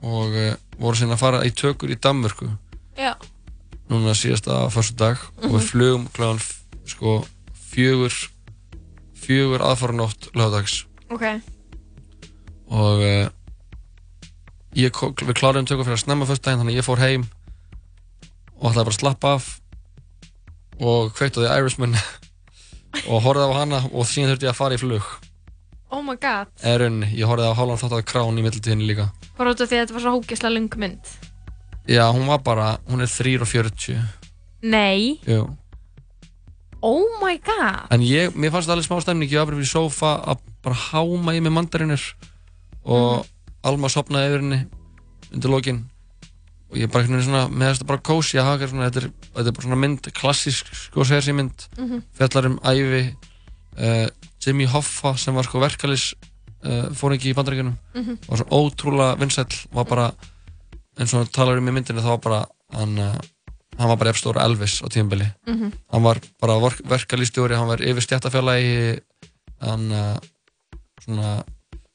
og 0.00 0.32
uh, 0.40 0.54
vorum 0.80 0.96
síðan 1.02 1.16
að 1.18 1.22
fara 1.26 1.42
í 1.44 1.52
tökur 1.52 1.92
í 1.92 1.98
Danmörku 2.00 2.48
Já 2.96 3.12
núna 3.90 4.14
síðasta 4.16 4.62
fyrstu 4.72 4.96
dag 5.02 5.18
og 5.42 5.50
við 5.50 5.56
Mhm. 5.58 5.68
flugum 5.68 6.04
kláðan 6.14 6.40
sko 6.86 7.16
fjögur 7.74 8.14
fjögur 9.20 9.64
aðfaranótt 9.64 10.30
lögadags 10.34 10.84
Ok. 11.10 11.24
Og 12.70 13.02
uh, 13.02 13.26
ég, 14.78 14.94
við 14.94 15.34
klárum 15.34 15.66
tökum 15.66 15.86
fyrir 15.86 15.98
að 15.98 16.04
snemma 16.04 16.28
fyrstu 16.28 16.46
daginn 16.46 16.62
þannig 16.62 16.76
að 16.76 16.78
ég 16.78 16.86
fór 16.86 17.02
heim 17.02 17.24
og 18.60 18.70
ætlaði 18.70 18.84
bara 18.84 18.94
að 18.94 18.98
slappa 19.00 19.32
af 19.38 19.48
og 20.80 21.10
því 21.18 21.48
Irishman 21.50 21.98
og 23.10 23.24
horfði 23.26 23.48
á 23.50 23.58
hana 23.58 23.82
og 23.90 24.06
síðan 24.06 24.32
þurfti 24.32 24.48
ég 24.48 24.54
að 24.54 24.60
fara 24.60 24.78
í 24.78 24.80
flug. 24.80 25.08
Oh 25.90 26.04
my 26.06 26.14
god. 26.14 26.52
Eða 26.62 26.84
rauninni, 26.84 27.10
ég 27.18 27.26
horfði 27.26 27.50
á 27.50 27.58
hálfan 27.58 27.82
þátt 27.82 27.96
af 27.98 28.06
krán 28.06 28.38
í 28.38 28.44
mittiltíðinni 28.46 28.86
líka. 28.86 29.08
Bara 29.36 29.50
út 29.50 29.64
af 29.64 29.66
því 29.66 29.80
að 29.80 29.82
þetta 29.82 29.96
var 29.96 30.04
svo 30.06 30.14
hókislega 30.14 30.54
lung 30.54 30.78
mynd. 30.78 31.14
Já, 31.90 32.04
hún 32.14 32.30
var 32.30 32.44
bara, 32.46 32.68
hún 32.86 33.02
er 33.02 33.10
3.40 33.10 33.98
Nei. 34.62 35.18
Jú 35.26 35.48
Oh 36.82 37.04
my 37.20 37.36
god. 37.44 37.86
En 37.92 38.00
ég, 38.04 38.32
mér 38.36 38.52
fannst 38.54 38.70
alveg 38.72 38.86
smá 38.86 39.00
stemning, 39.04 39.28
ég 39.30 39.38
var 39.42 39.50
bara 39.50 39.58
fyrir 39.60 39.68
sófa 39.68 40.14
að 40.32 40.38
bara 40.64 40.78
háma 40.90 41.34
í 41.36 41.40
mig 41.44 41.52
mandarinur 41.52 42.04
og 42.84 43.26
Alma 43.68 43.90
sopnaði 43.92 44.30
yfir 44.30 44.40
henni 44.40 44.60
undir 45.34 45.52
lokin. 45.52 45.80
Og 46.70 46.78
ég 46.80 46.88
bara 46.92 47.04
veginn 47.04 47.20
svona, 47.26 47.42
með 47.52 47.74
þetta 47.74 47.88
bara 47.90 48.00
kósi 48.08 48.38
að 48.40 48.46
hafa 48.48 48.68
svona, 48.70 48.86
þetta 48.88 49.02
er, 49.02 49.08
þetta 49.34 49.50
er 49.50 49.56
bara 49.58 49.66
svona 49.66 49.80
mynd, 49.82 50.08
klassísk 50.16 50.70
sko 50.86 51.04
segja 51.04 51.26
sér 51.26 51.36
mynd, 51.36 51.66
Mhm. 51.76 52.02
fjallar 52.16 52.46
um 52.48 52.58
æfi 52.64 53.02
uh, 53.76 54.08
Jimmy 54.40 54.64
Hoffa 54.70 55.12
sem 55.18 55.34
var 55.34 55.44
sko 55.44 55.60
verkalis 55.60 56.14
uh, 56.64 56.88
fór 56.96 57.12
ekki 57.18 57.30
í 57.32 57.36
bandaríkjunum. 57.36 57.76
Mhm. 57.94 58.18
var 58.28 58.38
svo 58.38 58.46
ótrúlega 58.48 59.18
vinsæll 59.20 59.66
var 59.74 59.84
bara, 59.84 60.08
eins 60.98 61.12
og 61.14 61.28
talar 61.32 61.58
um 61.58 61.68
í 61.68 61.72
myndinu 61.76 62.00
þá 62.00 62.08
var 62.16 62.18
bara, 62.24 62.40
hann 62.72 62.98
uh, 62.98 63.18
hann 63.80 63.88
var 63.88 63.96
bara 64.00 64.12
efstóra 64.12 64.44
Elvis 64.44 64.80
á 64.84 64.86
tíðanbili 64.92 65.26
Mhm. 65.48 65.72
hann 65.92 66.02
var 66.04 66.20
bara 66.40 66.58
verk, 66.60 66.82
verkalýstjóri 66.84 67.56
hann 67.56 67.68
var 67.68 67.80
yfir 67.80 68.04
stjættafélagi 68.04 69.00
hann 69.60 69.90
uh, 69.92 70.16
svona 71.04 71.42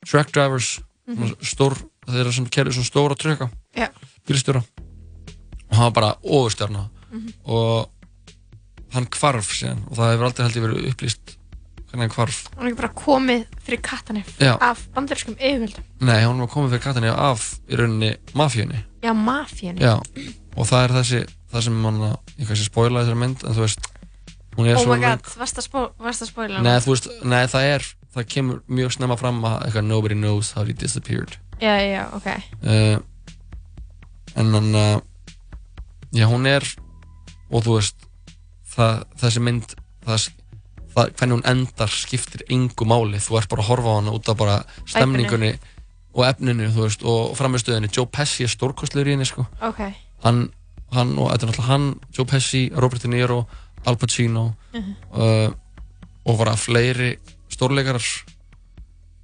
truck 0.06 0.32
drivers 0.34 0.80
Mhm. 1.08 1.18
svona 1.18 1.36
stór, 1.46 1.76
þeirra 2.10 2.32
sem 2.34 2.46
kerði 2.50 2.74
svona 2.74 2.90
stóra 2.90 3.16
tröka 3.16 3.50
Já. 3.78 3.90
bílstjóra 4.28 4.64
og 5.70 5.76
hann 5.78 5.84
var 5.86 5.92
bara 5.92 6.16
ofurstjarna 6.24 6.90
Mhm. 7.12 7.34
og 7.46 7.90
hann 8.94 9.06
hvarf 9.06 9.50
síðan 9.54 9.86
og 9.90 9.98
það 9.98 10.12
hefur 10.14 10.26
aldrei 10.26 10.44
held 10.48 10.56
ég 10.58 10.66
verið 10.66 10.90
upplýst 10.94 11.36
hann 11.94 12.10
hvarf 12.10 12.48
Hann 12.58 12.66
er 12.68 12.72
ekki 12.72 12.82
bara 12.82 12.94
komið 12.94 13.46
fyrir 13.64 13.82
kattanif 13.82 14.34
Já. 14.40 14.58
af 14.60 14.88
bandarískum 14.96 15.36
yfirvöldum. 15.40 15.84
Nei, 16.02 16.20
hann 16.22 16.40
var 16.40 16.48
komið 16.48 16.70
fyrir 16.74 16.84
katinni 16.84 17.08
af 17.14 17.60
í 17.70 17.76
rauninni 17.78 18.16
mafíunni 18.34 18.84
Já, 19.04 19.14
mafíunni. 19.14 19.80
Já, 19.80 20.02
og 20.58 20.66
það 20.68 20.84
er 20.84 20.90
þessi 20.98 21.28
það 21.56 21.68
sem 21.68 21.84
mann, 21.86 22.02
ég 22.36 22.50
kannski 22.50 22.68
spoila 22.68 23.04
þessari 23.04 23.22
mynd 23.24 23.44
en 23.46 23.56
þú 23.56 23.64
veist, 23.66 23.92
hún 24.56 24.70
er 24.70 24.80
Oh 24.80 24.86
svo 24.86 24.96
my 24.96 25.04
god, 25.04 25.34
varst 25.40 25.60
að, 25.62 25.68
spó, 25.70 25.86
varst 26.04 26.26
að 26.26 26.32
spóila 26.34 26.64
Nei, 26.64 26.76
þú 26.84 26.94
veist, 26.94 27.10
nei, 27.24 27.42
það 27.52 27.70
er 27.74 27.90
það 28.16 28.30
kemur 28.32 28.62
mjög 28.72 28.96
snemma 28.96 29.18
fram 29.20 29.42
að 29.44 29.58
eitthvað 29.66 29.90
nobody 29.90 30.16
knows 30.16 30.54
how 30.56 30.64
he 30.64 30.76
disappeared. 30.76 31.36
Já, 31.60 31.76
já, 31.84 32.06
ok. 32.16 32.28
uh, 32.64 32.98
en 34.36 34.52
hann 34.56 34.76
uh, 34.76 34.98
já, 36.16 36.26
hún 36.32 36.48
er 36.48 36.64
og 37.52 37.64
þú 37.64 37.78
veist 37.78 38.08
það, 38.76 39.06
þessi 39.22 39.44
mynd 39.44 39.76
það, 40.06 40.28
það, 40.96 41.14
hvernig 41.20 41.38
hún 41.38 41.48
endar 41.52 41.96
skiptir 41.96 42.44
engu 42.52 42.88
máli, 42.88 43.22
þú 43.24 43.40
ert 43.40 43.52
bara 43.52 43.64
að 43.64 43.72
horfa 43.72 43.96
á 43.96 43.98
hana 44.00 44.16
út 44.16 44.32
af 44.32 44.40
bara 44.40 44.58
stemningunni 44.84 45.56
og 46.16 46.24
efninu, 46.28 46.70
þú 46.72 46.86
veist, 46.88 47.04
og 47.04 47.36
framistöðinni 47.36 47.92
Joe 47.92 48.08
Pesci 48.08 48.48
er 48.48 48.52
stórkostlegur 48.52 49.12
í 49.12 49.16
henni, 49.18 49.28
sko. 49.28 49.48
Ok. 49.68 49.82
hann, 50.24 50.48
hann 50.94 51.18
og 51.18 51.32
þetta 51.32 51.44
er 51.44 51.50
náttúrulega 51.52 51.68
hann 51.72 52.00
Joe 52.18 52.26
Pesci, 52.26 52.70
Robert 52.76 53.02
De 53.02 53.08
Niro 53.08 53.48
Al 53.86 53.98
Pacino 53.98 54.56
Mhm. 54.74 54.96
uh, 55.14 55.52
og 56.26 56.38
bara 56.38 56.56
fleiri 56.56 57.18
stórleikarar 57.50 58.02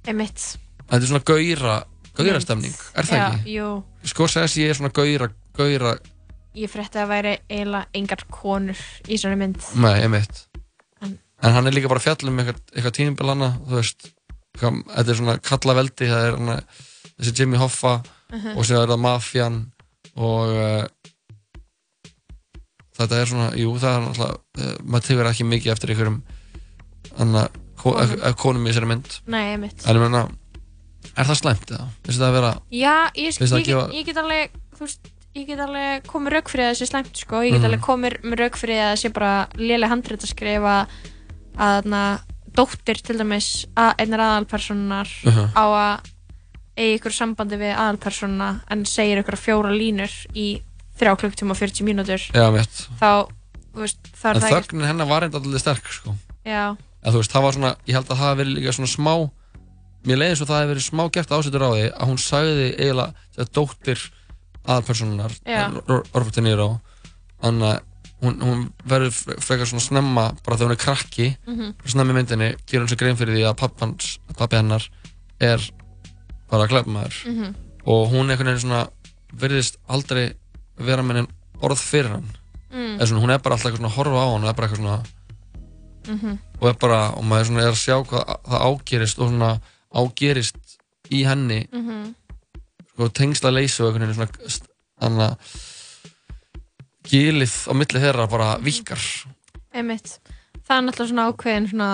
Emitt. 0.06 0.56
þetta 0.88 0.98
er 1.02 1.06
svona 1.08 1.24
gauðra 1.26 1.74
gauðra 2.16 2.40
stemning, 2.42 2.74
er 2.94 3.04
það 3.08 3.18
Já, 3.18 3.26
ekki? 3.32 3.54
jú. 3.56 3.68
sko 4.04 4.26
segja 4.28 4.62
ég 4.62 4.70
er 4.70 4.74
svona 4.80 4.92
gauðra 4.92 5.30
gauðra, 5.56 5.98
Ég 6.54 6.68
frétti 6.68 7.00
að 7.00 7.08
væri 7.08 7.30
eiginlega 7.48 7.86
engar 7.96 8.24
konur 8.30 8.76
í 9.08 9.16
svona 9.16 9.36
mynd. 9.40 9.56
nei, 9.76 10.02
emitt 10.04 10.46
En- 11.00 11.18
en 11.42 11.52
hann 11.52 11.66
er 11.66 11.72
líka 11.72 11.88
bara 11.88 12.00
að 12.00 12.04
fjalla 12.16 12.28
um 12.28 12.38
eitthvað, 12.38 12.60
eitthvað 12.76 12.96
tímabil 12.98 13.28
hana, 13.28 13.58
þú 13.66 13.74
veist 13.78 14.10
eitthvað, 14.54 14.84
þetta 14.96 15.08
er 15.08 15.14
svona 15.16 15.38
kalla 15.42 15.74
veldi 15.74 16.06
það 16.10 16.26
er 16.28 16.36
hana, 16.36 16.62
þessi 17.18 17.38
Jimmy 17.38 17.56
Hoffa 17.58 18.02
Mhm. 18.32 18.56
og 18.56 18.64
síðan 18.64 18.82
er 18.82 18.88
það 18.88 19.00
Mafjan 19.00 19.72
og 20.16 20.48
uh, 20.48 20.86
þetta 23.02 23.20
er 23.22 23.30
svona, 23.32 23.48
jú, 23.58 23.72
það 23.82 23.96
er 23.96 24.04
náttúrulega 24.06 24.36
uh, 24.62 24.76
maður 24.84 25.06
tegur 25.08 25.30
ekki 25.32 25.44
mikið 25.48 25.72
eftir 25.74 25.92
einhverjum 25.94 26.22
anna, 27.18 27.48
ko, 27.80 27.92
Konum. 27.92 28.12
konum. 28.18 28.34
konum 28.42 28.66
í 28.66 28.70
þessari 28.72 28.88
mynd 28.92 29.16
Nei, 29.26 29.44
emitt. 29.56 29.86
en 29.86 29.96
ég 29.98 30.02
meina, 30.04 30.22
er 31.16 31.24
það 31.28 31.40
slæmt 31.42 31.72
eða? 31.74 31.88
Finnst 32.06 32.20
það 32.22 32.28
að 32.30 32.36
vera 32.38 32.52
Já, 32.70 32.94
ég, 33.18 33.34
Finnst 33.38 33.52
það 33.52 33.58
ég, 33.62 33.66
gefa- 33.72 33.90
ég, 33.98 34.06
get 34.06 34.16
alveg, 34.22 34.50
þú 34.76 34.86
veist, 34.86 35.10
ég 35.34 35.46
get 35.48 35.58
alveg 35.64 36.06
komið 36.06 36.36
rauk 36.36 36.48
fyrir 36.52 36.66
að 36.66 36.72
það 36.74 36.78
sé 36.82 36.86
slæmt, 36.92 37.16
sko. 37.16 37.40
Ég 37.42 37.52
get 37.52 37.60
Mhm. 37.60 37.68
alveg 37.70 37.80
komið 37.86 38.18
með 38.22 38.38
rauk 38.42 38.56
fyrir 38.60 38.78
að 38.82 38.92
það 38.92 39.00
sé 39.02 39.12
bara 39.12 39.48
léleg 39.56 39.88
handrit 39.88 40.22
að 40.22 40.32
skrifa 40.34 40.76
að 41.56 41.82
þarna 41.82 42.02
dóttir 42.52 43.00
til 43.02 43.16
dæmis 43.18 43.66
að 43.76 43.94
einar 43.98 44.20
aðalpersonar 44.20 45.08
Mhm. 45.24 45.52
á 45.56 45.64
að 45.72 46.00
eigi 46.76 46.98
ykkur 46.98 47.12
sambandi 47.12 47.56
við 47.60 47.74
aðalpersonuna 47.76 48.60
en 48.70 48.84
segir 48.84 49.20
ykkur 49.22 49.36
fjóra 49.36 49.72
línur 49.72 50.12
í 50.34 50.60
þrjá 51.00 51.14
klukktíma 51.20 51.50
og 51.54 51.58
40 51.58 51.84
mínútur. 51.88 52.20
Já, 52.34 52.50
mitt. 52.52 52.88
Þá, 53.00 53.28
þú 53.74 53.80
veist, 53.84 53.98
þá 54.16 54.26
er 54.30 54.34
en 54.36 54.42
það 54.42 54.56
þögnin 54.56 54.86
hennar 54.90 55.08
var 55.08 55.22
enda 55.26 55.38
alltaf 55.40 55.60
sterk 55.64 55.86
sko. 55.92 56.14
Já, 56.44 56.76
en 57.02 57.12
þú 57.12 57.18
veist, 57.22 57.32
það 57.32 57.42
var 57.46 57.52
svona, 57.56 57.76
ég 57.86 57.94
held 57.96 58.04
að 58.06 58.16
það 58.16 58.22
hafi 58.26 58.40
verið 58.42 58.56
líka 58.58 58.72
svona 58.76 58.92
smá 58.92 59.14
mér 60.02 60.18
leiði 60.18 60.40
og 60.42 60.48
það 60.50 60.58
hefði 60.60 60.72
verið 60.74 60.86
smá 60.88 61.02
gert 61.14 61.30
ásettur 61.32 61.62
á 61.62 61.70
því 61.72 61.82
að 61.94 62.08
hún 62.10 62.18
sagði 62.18 62.66
eiginlega 62.74 63.14
þetta 63.36 63.52
dóttir 63.54 64.00
aðalpersonunar 64.66 65.32
Já. 65.46 65.62
Robert 65.86 66.34
De 66.36 66.42
Niro 66.44 66.68
þannig 67.42 67.68
að 67.68 67.80
hún, 68.22 68.36
hún 68.42 68.60
verður 68.86 69.14
fre- 69.14 69.36
frekar 69.42 69.66
svona 69.70 69.82
snemma 69.82 70.24
bara 70.46 70.56
þegar 70.58 70.68
hún 70.70 70.76
er 70.76 70.82
krakki 70.84 71.28
Mhm. 71.46 71.72
snemma 71.86 72.12
í 72.12 72.16
myndinni, 72.18 72.50
gerur 72.66 72.86
hún 72.86 72.90
sér 72.92 72.98
grein 73.02 73.16
fyrir 73.18 73.34
því 73.38 73.46
að 73.50 73.56
pappans, 73.62 74.18
pappi 74.38 74.56
hennar 74.58 74.88
er 75.40 75.58
bara 76.50 76.66
glæpmaður 76.68 77.14
Mhm. 77.26 77.54
og 77.86 78.10
hún 78.10 78.30
einhvern 78.30 78.50
veginn 78.54 78.60
svona 78.70 78.88
verðist 79.34 79.76
aldrei 79.88 80.34
vera 80.86 81.02
með 81.02 81.16
einn 81.22 81.28
orð 81.62 81.78
fyrir 81.82 82.10
hann 82.16 82.28
Mm. 82.72 82.96
eða 82.98 83.06
svona, 83.06 83.20
hún 83.20 83.30
er 83.34 83.38
bara 83.44 83.54
alltaf 83.54 83.68
eitthvað 83.68 83.82
svona 83.82 83.90
að 83.92 83.96
horfa 83.98 84.20
á 84.24 84.26
hann 84.32 84.44
og 84.44 84.48
er 84.48 84.54
bara 84.54 84.68
eitthvað 84.68 84.80
svona 84.80 85.02
Mhm. 86.08 86.38
og 86.60 86.68
er 86.68 86.74
bara, 86.80 87.00
og 87.16 87.24
maður 87.24 87.44
svona 87.46 87.60
er 87.62 87.72
að 87.72 87.82
sjá 87.82 87.96
hvað 88.06 88.24
það 88.48 88.62
ágerist 88.68 89.18
og 89.20 89.28
svona 89.28 89.60
ágerist 89.94 90.56
í 91.10 91.24
henni 91.26 91.68
Mhm. 91.72 92.14
sko 92.94 93.08
tengsla 93.08 93.50
leysu 93.52 93.84
og 93.84 93.92
einhvern 93.94 94.08
veginn 94.08 94.26
svona 94.26 94.58
þannig 95.02 95.28
að 95.28 95.36
gilið 97.12 97.54
á 97.68 97.72
milli 97.76 98.00
þeirra 98.02 98.26
bara 98.30 98.56
vikar 98.62 99.00
einmitt. 99.74 100.18
Það 100.68 100.76
er 100.78 100.82
náttúrulega 100.86 101.10
svona 101.12 101.28
ákveðin 101.32 101.68
svona 101.72 101.88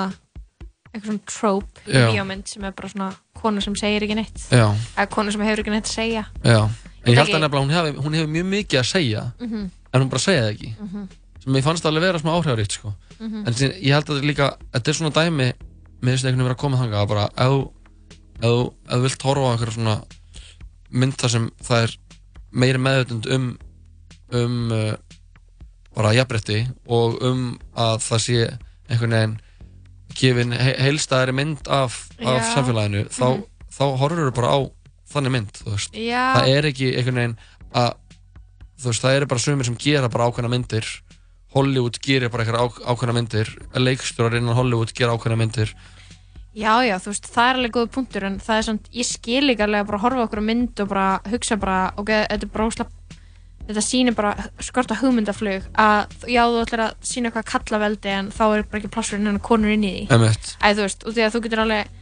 eitthvað 0.93 1.07
svona 1.09 1.27
trope 1.27 1.81
í 1.89 1.93
bíómynd 2.13 2.49
sem 2.49 2.65
er 2.65 2.73
bara 2.73 2.89
svona 2.89 3.11
konu 3.39 3.61
sem 3.65 3.75
segir 3.79 4.03
ekki 4.07 4.15
neitt 4.19 4.47
Já. 4.51 4.67
eða 4.97 5.09
konu 5.11 5.33
sem 5.33 5.41
hefur 5.47 5.63
ekki 5.65 5.71
neitt 5.75 5.89
að 5.89 5.97
segja 5.99 6.25
já, 6.45 6.69
en 7.09 7.15
ég 7.15 7.19
held 7.19 7.35
að 7.35 7.41
nefnilega 7.41 7.65
hún 7.65 7.75
hefur, 7.77 8.03
hún 8.05 8.15
hefur 8.19 8.29
mjög 8.37 8.47
mikið 8.53 8.79
að 8.81 8.87
segja 8.93 9.23
Mhm. 9.41 9.71
en 9.95 10.01
hún 10.03 10.11
bara 10.11 10.21
segja 10.21 10.43
það 10.45 10.53
ekki 10.55 10.71
Mhm. 10.79 11.09
sem 11.45 11.53
ég 11.55 11.63
fannst 11.65 11.85
alveg 11.87 12.03
vera 12.03 12.19
smá 12.19 12.31
áhrifaríkt 12.37 12.73
sko. 12.73 12.95
Mhm. 13.21 13.47
en 13.47 13.53
síðan, 13.55 13.75
ég 13.83 13.93
held 13.95 14.05
að 14.05 14.15
þetta 14.15 14.23
er 14.23 14.29
líka 14.31 14.57
þetta 14.73 14.89
er 14.89 14.95
svona 14.95 15.15
dæmi 15.17 15.53
þess 16.13 16.25
að 16.25 16.29
einhvern 16.29 16.37
veginn 16.37 16.45
vera 16.45 16.55
að 16.55 16.63
koma 16.63 16.77
þangað 16.77 17.03
að 17.03 17.09
bara 17.09 17.25
ef 17.37 17.51
þú- 18.43 19.03
vilt 19.03 19.23
horfa 19.23 19.43
á 19.43 19.53
einhverja 19.53 19.75
svona 19.75 20.05
mynd 20.91 21.17
þar 21.19 21.31
sem 21.31 21.51
það 21.63 21.83
er 21.83 21.97
meiri 22.53 22.79
meðvöndund 22.79 23.27
um 23.35 23.59
um 24.31 24.73
uh, 24.73 24.95
bara 25.97 26.13
jafnrétti 26.15 26.69
og 26.87 27.23
um 27.23 27.59
að 27.77 27.99
það 27.99 28.21
sé 28.21 28.59
einhvern 28.91 29.11
veginn 29.11 29.41
gefin 30.15 30.53
he 30.53 30.75
heilstæðari 30.79 31.35
mynd 31.35 31.67
af, 31.69 32.09
af 32.25 32.43
samfélaginu 32.55 33.09
þá, 33.09 33.25
Mhm. 33.37 33.45
þá 33.73 33.99
horfur 33.99 34.31
þú 34.31 34.35
bara 34.35 34.49
á 34.55 34.59
þannig 35.13 35.35
mynd 35.35 35.53
þú 35.59 35.75
veist. 35.75 35.99
Já. 35.99 36.25
það 36.39 36.55
er 36.55 36.71
ekki 36.73 36.91
einhvern 36.95 37.21
veginn 37.23 37.37
að 37.75 37.93
þú 38.79 38.91
veist, 38.91 39.05
það 39.05 39.19
eru 39.19 39.31
bara 39.33 39.45
sumir 39.45 39.69
sem 39.69 39.79
gera 39.81 40.11
bara 40.13 40.29
ákveðna 40.29 40.53
myndir 40.55 40.89
Hollywood 41.55 41.97
gerir 42.05 42.29
bara 42.33 42.45
á, 42.45 42.67
ákveðna 42.69 43.17
myndir 43.17 43.55
leikstjórar 43.75 44.37
innan 44.39 44.59
Hollywood 44.59 44.93
gera 44.97 45.17
ákveðna 45.17 45.41
myndir 45.41 45.75
Já, 46.59 46.81
já, 46.83 46.97
þú 46.99 47.13
veist, 47.13 47.27
það 47.31 47.49
er 47.49 47.59
alveg 47.59 47.75
góð 47.77 47.91
punktur 47.95 48.25
en 48.27 48.39
það 48.43 48.57
er 48.57 48.65
svona, 48.67 48.93
ég 48.99 49.07
skil 49.07 49.43
líka 49.47 49.67
alveg 49.67 49.85
að 49.85 49.91
bara 49.93 50.01
horfa 50.03 50.25
okkur 50.25 50.41
á 50.43 50.49
mynd 50.49 50.81
og 50.83 50.89
bara 50.91 51.09
hugsa 51.31 51.59
bara, 51.61 51.77
ok, 52.01 52.09
þetta 52.33 52.47
er 52.49 52.53
bara 52.57 52.67
ósla, 52.67 52.87
þetta 53.69 53.85
sýnir 53.85 54.17
bara 54.19 54.33
skorta 54.65 54.97
hugmyndaflug 54.99 55.69
að 55.79 56.17
já, 56.27 56.41
þú 56.49 56.65
ætlar 56.65 56.83
að 56.89 56.97
sína 57.13 57.31
eitthvað 57.31 57.47
kallaveldi 57.53 58.15
en 58.17 58.33
þá 58.35 58.43
er 58.49 58.65
bara 58.65 58.81
ekki 58.81 58.91
pláss 58.97 59.13
fyrir 59.13 59.23
hennar 59.23 59.45
konur 59.45 59.75
inn 59.77 59.87
í 59.87 59.93
því 60.09 60.17
Einmitt. 60.17 60.51
Æ, 60.59 60.67
þú 60.73 60.87
veist, 60.89 61.07
og 61.07 61.15
því 61.15 61.27
að 61.29 61.37
þú 61.37 61.43
getur 61.47 61.63
alveg 61.67 61.95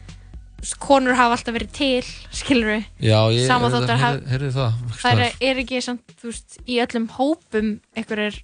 konur 0.80 1.14
hafa 1.14 1.36
alltaf 1.36 1.54
verið 1.54 1.72
til, 1.76 2.04
skilur 2.34 2.70
við 2.72 2.84
Já, 3.06 3.18
ég 3.30 3.46
heyrði, 3.46 4.28
heyrði 4.30 4.50
það 4.56 4.78
það 5.02 5.20
er, 5.26 5.34
er 5.50 5.60
ekki 5.62 5.82
samt, 5.84 6.14
þú 6.20 6.30
veist, 6.32 6.56
í 6.66 6.78
öllum 6.82 7.08
hópum 7.16 7.68
einhverjir, 7.96 8.38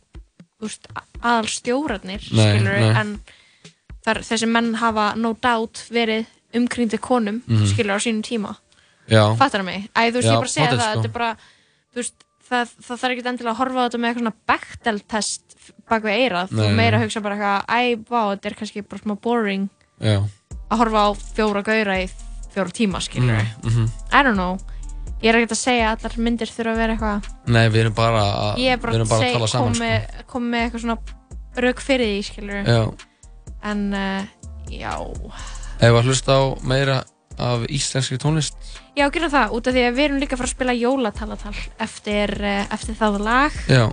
þú 0.60 0.68
veist, 0.68 0.86
aðal 1.22 1.48
stjórarnir, 1.51 2.26
Nei, 2.32 2.44
skilur 2.44 2.78
nei. 2.78 2.90
en 3.01 3.14
þar, 4.05 4.20
þessi 4.28 4.48
menn 4.51 4.74
hafa 4.82 5.14
no 5.16 5.32
doubt 5.34 5.86
verið 5.90 6.26
umkringdi 6.55 6.98
konum, 7.01 7.43
Mhm. 7.48 7.66
skilur 7.72 7.97
á 7.97 8.01
sínum 8.05 8.22
tíma 8.22 8.56
Já. 9.09 9.34
fattar 9.36 9.64
mig, 9.64 9.89
æ, 9.97 10.10
þú 10.12 10.20
veist, 10.20 10.28
Já, 10.28 10.32
ég 10.36 10.43
bara 10.44 10.48
segja 10.56 10.70
það 10.70 10.78
sko. 10.78 10.93
þetta 10.93 11.05
er 11.05 11.16
bara, 11.16 11.36
þú 11.94 11.97
veist, 12.02 12.14
það, 12.52 12.68
það 12.86 12.98
þarf 13.01 13.12
ekki 13.16 13.26
endilega 13.32 13.52
að 13.55 13.60
horfa 13.62 13.78
á 13.80 13.84
þetta 13.89 13.98
með 14.02 14.09
eitthvað 14.12 14.22
svona 14.22 14.36
Bechdel-test 14.52 15.43
bak 15.89 16.02
við 16.02 16.18
eirað, 16.20 16.48
þú 16.52 16.74
meira 16.76 16.98
hugsa 17.01 17.22
bara 17.22 17.36
eitthvað, 17.36 17.64
æ, 17.66 17.80
vá, 18.10 18.20
þetta 18.36 18.47
er 18.51 18.55
kannski 18.60 18.82
bara 18.89 19.02
smá 19.02 19.14
boring 19.20 19.68
Já. 20.02 20.20
Að 20.73 20.82
horfa 20.82 21.07
á 21.07 21.11
fjóra 21.36 21.62
gauðra 21.66 21.97
í 22.03 22.11
fjóra 22.53 22.74
tíma, 22.77 23.01
skilur 23.05 23.32
Mm, 23.32 23.70
mhm. 23.70 23.89
I 24.12 24.23
don't 24.27 24.36
know, 24.36 24.59
ég 25.23 25.31
er 25.32 25.39
ekkert 25.40 25.55
að 25.57 25.62
segja 25.62 25.93
að 25.93 26.05
allar 26.07 26.19
myndir 26.27 26.51
þurfa 26.53 26.73
að 26.74 26.81
vera 26.82 26.97
eitthvað 26.97 27.31
Nei, 27.47 27.65
við 27.69 27.81
erum 27.86 27.94
bara 27.97 28.23
að, 28.28 28.61
ég 28.61 28.74
er 28.77 28.82
bara 28.82 28.93
að 28.93 29.09
bara 29.09 29.19
að 29.19 29.24
segja, 29.24 29.39
tala 29.39 29.49
saman 29.55 29.74
sko. 29.78 30.27
kom 30.32 30.51
með 30.53 30.66
eitthvað 30.66 30.85
svona 30.85 30.99
rauk 31.62 31.81
fyrir 31.85 32.12
því, 32.12 32.20
skilur 32.28 32.69
Já. 32.69 32.82
en 33.73 33.82
uh, 33.94 34.23
já 34.73 34.94
Ef 35.82 35.97
að 35.99 36.07
hlusta 36.07 36.36
á 36.39 36.43
meira 36.62 37.01
af 37.43 37.65
íslenskri 37.73 38.19
tónlist 38.20 38.55
já, 38.94 39.07
gera 39.11 39.28
það, 39.32 39.55
út 39.57 39.66
af 39.66 39.74
því 39.74 39.85
að 39.89 39.97
við 39.97 40.05
erum 40.05 40.20
líka 40.20 40.36
að 40.36 40.43
fara 40.43 40.51
að 40.51 40.55
spila 40.57 40.74
jólatalatal 40.77 41.55
eftir, 41.86 42.35
uh, 42.44 42.65
eftir 42.77 42.99
það 43.01 43.20
lag 43.24 43.57
Já. 43.73 43.86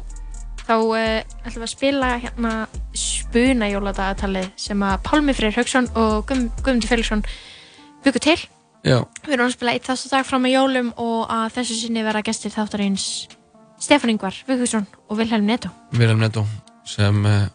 Þá 0.70 0.76
uh, 0.78 1.02
ætlum 1.48 1.64
við 1.64 1.66
að 1.66 1.74
spila 1.74 2.12
hérna 2.22 2.54
spuna 2.94 3.70
jóladagatalið 3.72 4.48
sem 4.62 4.86
að 4.86 5.02
Pálmi 5.10 5.34
Freyr 5.38 5.58
Haugsson 5.58 5.90
og 5.98 6.24
Guðm- 6.30 6.52
Guðmundur 6.62 6.92
Felixson 6.94 7.26
byggu 8.06 8.22
til 8.24 8.38
Já. 8.88 9.02
Við 9.26 9.34
erum 9.36 9.50
að 9.50 9.56
spila 9.58 9.74
eitt 9.76 9.88
þástu 9.90 10.08
dag 10.14 10.24
fram 10.24 10.46
með 10.46 10.54
jólum 10.56 10.94
og 11.04 11.26
að 11.36 11.50
þessu 11.58 11.76
sinni 11.82 12.04
vera 12.06 12.22
gestir 12.24 12.54
þáttarins 12.54 13.08
Stefán 13.80 14.14
Ingvar 14.14 14.38
Vigfússon 14.48 14.86
og 15.10 15.18
Vilhelm 15.20 15.48
Netto. 15.50 15.72
Vilhelm 15.92 16.22
Netto 16.24 16.46
sem 16.88 17.20
eh, 17.28 17.50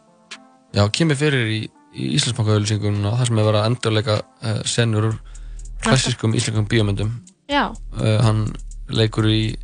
já, 0.77 0.83
kemur 0.93 1.17
fyrir 1.17 1.49
í, 1.49 1.61
í 1.97 2.11
Íslandsbankaauðlýsingun 2.19 3.01
og 3.09 3.17
það 3.17 3.31
sem 3.31 3.41
er 3.41 3.49
verið 3.49 3.61
að 3.63 3.71
endurleika 3.71 4.19
uh, 4.21 4.61
senur 4.69 5.09
úr 5.11 5.17
klassískum 5.85 6.37
íslenskum 6.37 6.69
bíómyndum 6.69 7.15
Já. 7.49 7.71
uh, 7.73 8.19
hann 8.25 8.45
leikur 8.93 9.29
í 9.33 9.55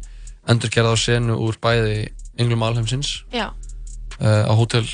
endurgerða 0.49 0.97
á 0.97 0.99
senu 1.01 1.37
úr 1.45 1.61
bæði 1.61 2.09
Englum 2.41 2.63
Alheimsins 2.67 3.11
uh, 3.37 3.51
á 4.49 4.53
Hotel, 4.57 4.87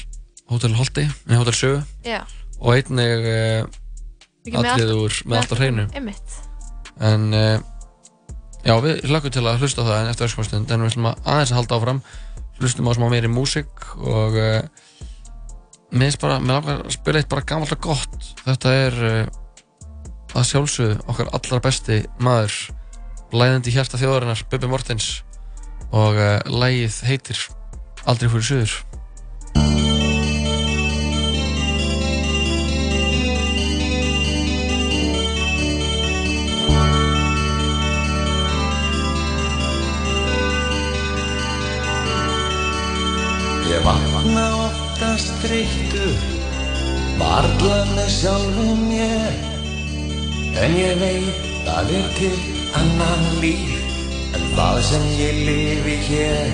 Hotel 0.50 0.74
Holti 0.78 1.04
nei, 1.26 1.36
Hotel 1.38 1.54
Sögu. 1.56 1.80
Já. 2.06 2.20
og 2.60 2.74
einnig 2.74 3.26
uh, 3.30 3.62
atrið 4.50 4.90
allt- 4.90 4.98
úr 5.06 5.16
með 5.26 5.40
allt 5.40 5.54
á 5.54 5.56
hreinu. 5.60 5.86
en 7.06 7.26
uh, 7.36 7.58
já, 8.66 8.74
við 8.82 9.02
hlökkum 9.10 9.34
til 9.36 9.44
að 9.46 9.60
hlusta 9.62 9.84
það 9.86 10.00
en 10.02 10.10
eftir 10.12 10.28
öskumastund 10.30 10.70
en 10.74 10.84
við 10.86 10.92
ætlum 10.94 11.10
að 11.12 11.26
aðeins 11.34 11.52
að 11.54 11.60
halda 11.60 11.78
áfram. 11.80 12.02
Hlustum 12.56 12.88
á 12.88 12.92
smá 12.96 13.06
meiri 13.12 13.28
músík 13.28 13.82
og 14.00 14.32
mér 15.92 16.06
finnst 16.08 16.22
bara, 16.22 16.38
mér 16.40 16.56
langar 16.56 16.78
að 16.86 16.94
spila 16.96 17.20
eitt 17.20 17.28
bara 17.28 17.44
gamalt 17.44 17.74
og 17.76 17.82
gott. 17.84 18.30
Þetta 18.46 18.72
er 18.86 18.96
að 20.36 20.48
sjálfsögðu 20.50 20.96
okkar 21.12 21.28
allra 21.36 21.60
besti 21.64 21.98
maður 22.24 22.56
blæðandi 23.32 23.74
hjarta 23.74 24.00
þjóðarinnar 24.00 24.42
Bubi 24.50 24.68
Mortens 24.72 25.10
og 25.92 26.18
uh, 26.18 26.38
lægið 26.46 27.00
heitir 27.06 27.46
Aldrei 28.06 28.30
fyrir 28.30 28.46
suður. 28.46 28.74
Ég 43.66 43.82
vakna 43.82 44.46
oftast 44.68 45.34
þreyttur 45.42 46.36
Varla 47.16 47.80
með 47.94 48.08
sjálfum 48.12 48.86
mér. 48.90 49.42
En 50.60 50.78
ég 50.78 51.00
veit 51.00 51.68
að 51.72 51.92
er 51.98 52.08
til 52.20 52.36
annan 52.76 53.26
líf 53.40 53.85
En 54.36 54.42
það 54.52 54.78
sem 54.84 55.04
ég 55.16 55.38
lifi 55.48 55.96
hér 56.10 56.50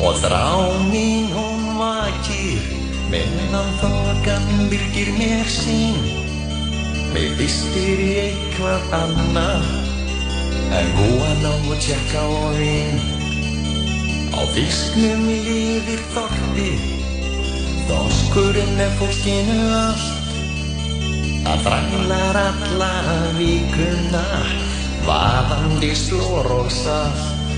Og 0.00 0.16
þrá 0.22 0.44
mín 0.88 1.28
hún 1.34 1.66
vakir 1.76 2.64
Minnan 3.12 3.68
þokan 3.80 4.48
byrgir 4.68 5.10
mér 5.16 5.48
sín. 5.48 5.96
Mér 7.12 7.36
vistir 7.40 8.00
í 8.04 8.10
eitthvað 8.24 8.94
annað 9.02 9.68
En 10.78 10.92
búa 10.96 11.32
ná 11.42 11.52
og 11.56 11.76
tjekka 11.84 12.24
og 12.28 12.56
vín 12.56 12.96
Á 14.32 14.40
fisknum 14.56 15.28
lifir 15.28 16.00
þorti 16.14 16.70
Þorskurinn 17.88 18.80
er 18.84 18.90
fólkinu 18.98 19.60
allt. 19.72 20.32
Það 21.46 21.62
þrælar 21.64 22.38
alla 22.42 22.90
vikuna 23.38 24.24
Vaðandi 25.08 25.94
slór 25.96 26.46
og 26.52 26.66
salt 26.68 27.54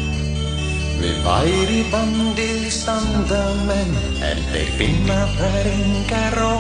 Við 1.01 1.16
væri 1.24 1.81
bandið 1.90 2.66
standa 2.70 3.40
menn 3.66 3.97
En 4.22 4.43
þeir 4.52 4.70
finna 4.78 5.16
þær 5.39 5.70
enga 5.72 6.20
ró. 6.36 6.52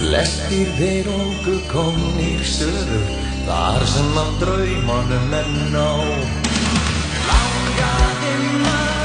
Flestir 0.00 0.72
þeir 0.80 1.10
ungu 1.14 1.58
komnir 1.70 2.42
söður 2.56 3.06
Þar 3.46 3.86
sem 3.92 4.18
af 4.24 4.32
draumanum 4.42 5.36
er 5.38 5.52
nóg 5.76 6.48
Langaði 7.28 8.34
maður 8.64 8.99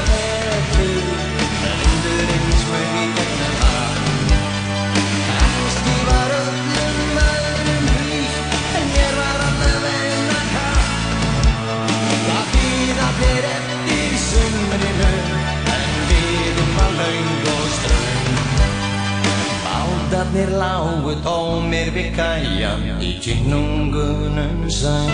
Bátarnir 20.26 20.58
lágu 20.58 21.14
tómir 21.22 21.92
við 21.94 22.10
kæjan 22.16 22.82
Í 22.98 23.14
kynungunum 23.22 24.66
sæn 24.66 25.06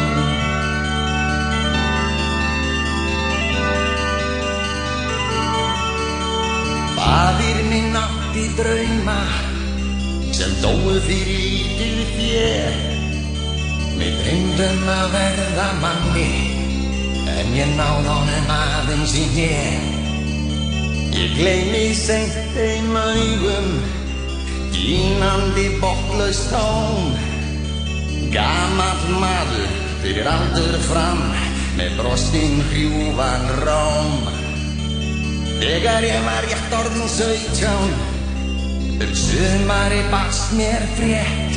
Fadir 6.96 7.60
minn 7.68 7.96
átti 7.96 8.44
drauma 8.56 9.20
sem 10.32 10.52
dóu 10.62 10.96
fyrir 11.04 11.28
lítil 11.28 11.98
þér. 12.16 12.76
Mér 13.98 14.14
dreymdum 14.22 14.86
að 14.88 15.06
verða 15.12 15.68
manni 15.82 16.30
en 17.28 17.52
ég 17.52 17.74
náð 17.76 18.08
honum 18.08 18.54
aðeins 18.56 19.12
í 19.12 19.26
hér. 19.36 19.82
Ég 21.12 21.36
gleymi 21.36 21.90
seint 21.92 22.32
þeim 22.56 22.96
augum, 22.96 23.68
gínandi 24.82 25.68
botlaust 25.78 26.50
tón. 26.50 27.14
Gamall 28.34 29.08
maður 29.22 29.74
fyrir 30.02 30.28
aldur 30.28 30.78
fram 30.90 31.26
með 31.78 31.98
brostinn 32.00 32.62
hrjúfan 32.70 33.50
róm. 33.62 34.32
Þegar 35.62 36.02
ég 36.02 36.24
var 36.26 36.42
rétt 36.42 36.72
orðin 36.74 37.06
sautján 37.06 37.92
Um 39.02 39.12
sumari 39.14 40.00
bast 40.10 40.50
mér 40.58 40.82
frétt 40.96 41.54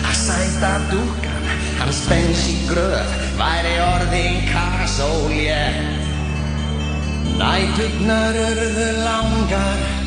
Að 0.00 0.16
sæta 0.16 0.72
dúkan 0.88 1.50
Hans 1.78 2.00
bens 2.08 2.42
í 2.48 2.56
gröð 2.70 3.12
Væri 3.36 3.74
orðin 3.84 4.38
kasólétt 4.48 6.08
Nætugnar 7.36 8.40
urðu 8.46 8.88
langar 9.04 10.01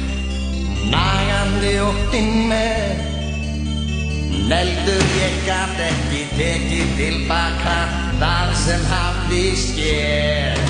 Nagandi 0.93 1.75
óttinn 1.89 2.31
með. 2.51 3.13
Neldur 4.45 5.05
ég 5.17 5.37
gat 5.47 5.79
ekki 5.81 6.19
tekið 6.37 6.91
tilbaka 6.99 7.77
Það 8.21 8.53
sem 8.61 8.85
hafði 8.91 9.43
skér 9.57 10.61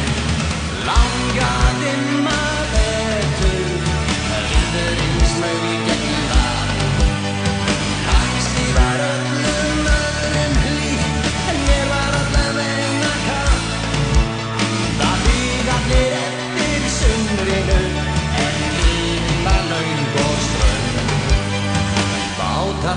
Langaði 0.87 1.93
maður 2.23 2.44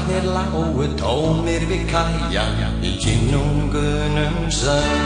Bátarnir 0.08 0.24
lágu 0.32 0.86
tómir 0.96 1.64
við 1.68 1.84
kæjan 1.90 2.80
Í 2.80 2.96
kynungunum 2.96 4.48
söng 4.48 5.04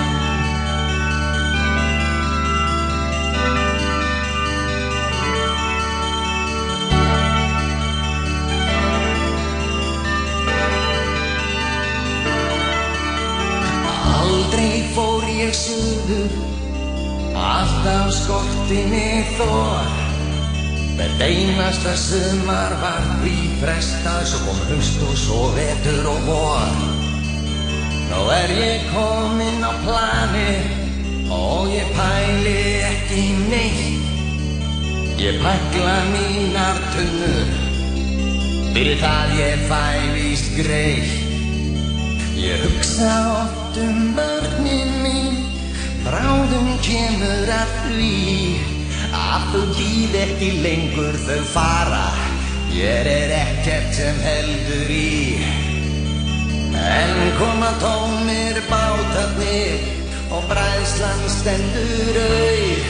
Aldrei 14.22 14.86
fór 14.94 15.26
ég 15.26 15.50
suður 15.50 16.30
Alltaf 17.34 18.14
skorti 18.22 18.86
mig 18.86 19.34
þor 19.34 20.01
Hvert 20.96 21.22
einasta 21.24 21.94
sumar 21.96 22.74
var 22.82 23.04
því 23.22 23.36
frestað 23.62 24.26
Svo 24.28 24.40
kom 24.44 24.60
haust 24.68 25.04
og 25.06 25.14
svo 25.16 25.40
vetur 25.56 26.08
og 26.12 26.26
vor. 26.28 26.76
Nú 28.10 28.20
er 28.34 28.52
ég 28.58 28.84
kominn 28.92 29.64
á 29.64 29.72
plani 29.84 30.52
Og 31.32 31.72
ég 31.72 31.88
pæli 31.96 32.58
ekki 32.90 33.24
neitt. 33.48 34.08
Ég 35.22 35.40
pækla 35.40 35.98
mínar 36.12 36.80
tunnur 36.92 37.52
Fyrir 38.72 39.00
það 39.00 39.36
ég 39.38 39.64
fæ 39.68 39.84
víst 40.16 40.52
greitt. 40.56 41.18
Ég 42.36 42.64
hugsa 42.64 43.12
oft 43.38 43.76
um 43.80 44.12
börnin 44.16 44.92
mín 45.04 45.40
Bráðum 46.02 46.72
kemur 46.82 47.52
að 47.54 47.74
því 47.86 48.71
Að 49.12 49.48
þau 49.52 49.64
býð 49.76 50.14
ekki 50.22 50.50
lengur 50.64 51.18
þau 51.26 51.40
fara. 51.52 52.06
Ég 52.72 53.08
er 53.12 53.34
ekkert 53.36 53.92
sem 53.96 54.20
heldur 54.24 54.92
í. 54.96 55.36
En 56.82 57.18
koma 57.36 57.68
tómir 57.82 58.56
bátarnir 58.70 59.82
Og 60.32 60.46
bræðslan 60.48 61.20
stendur 61.30 62.16
auð. 62.22 62.86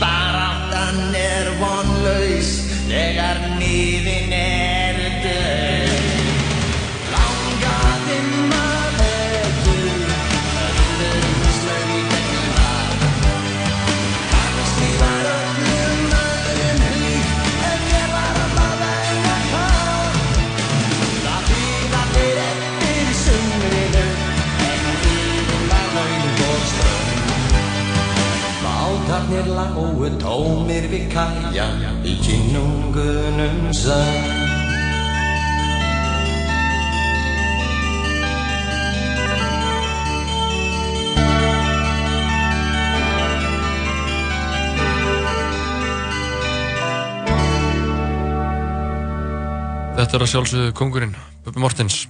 Baráttan 0.00 1.14
er 1.18 1.50
vonlaus 1.60 2.52
Þegar 2.88 3.42
nýðin 3.58 4.32
er 4.36 5.00
döð 5.24 6.06
Langaði 7.12 8.20
Bílarnir 29.30 29.54
lágu 29.54 30.08
tómir 30.18 30.86
við 30.90 31.04
kæja 31.12 31.66
í 32.02 32.16
kynungunum 32.18 33.68
sann. 33.70 34.24
Þetta 49.94 50.18
er 50.18 50.24
að 50.24 50.30
sjálfsögðu 50.32 50.74
kongurinn, 50.74 51.14
Bubbi 51.44 51.62
Mortens 51.62 52.00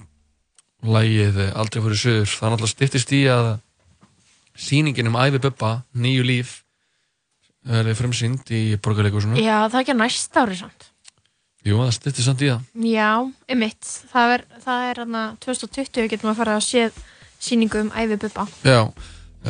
Lægið 0.81 1.37
Aldrei 1.53 1.85
fyrir 1.85 2.01
söður 2.01 2.33
Það 2.33 2.47
er 2.47 2.55
náttúrulega 2.55 2.73
styttist 2.73 3.13
í 3.13 3.21
að 3.29 3.53
sýningin 4.57 5.13
um 5.13 5.21
æfi 5.21 5.45
Bubba, 5.45 5.75
Nýju 5.93 6.25
líf 6.25 6.57
er 7.69 7.93
frumsýnd 7.95 8.49
í 8.51 8.61
borgarleikusinu 8.81 9.37
Já, 9.41 9.67
það 9.69 9.75
er 9.77 9.83
ekki 9.85 9.93
á 9.93 10.01
næsta 10.01 10.41
ári 10.45 10.57
samt. 10.57 10.87
Jú, 11.61 11.77
það 11.77 11.91
styttist 11.93 12.25
samt 12.25 12.41
í 12.41 12.49
það 12.49 12.87
Já, 12.89 13.09
emitt. 13.53 13.83
Það 14.11 14.33
er, 14.35 14.43
það 14.65 14.85
er 14.89 15.01
hérna 15.03 15.23
2020 15.45 16.07
getum 16.09 16.29
við 16.29 16.33
að 16.33 16.39
fara 16.41 16.55
að 16.57 16.65
sé 16.65 16.87
sýningu 17.41 17.81
um 17.85 17.91
æfi 17.93 18.17
bubba. 18.23 18.47
Já 18.65 18.79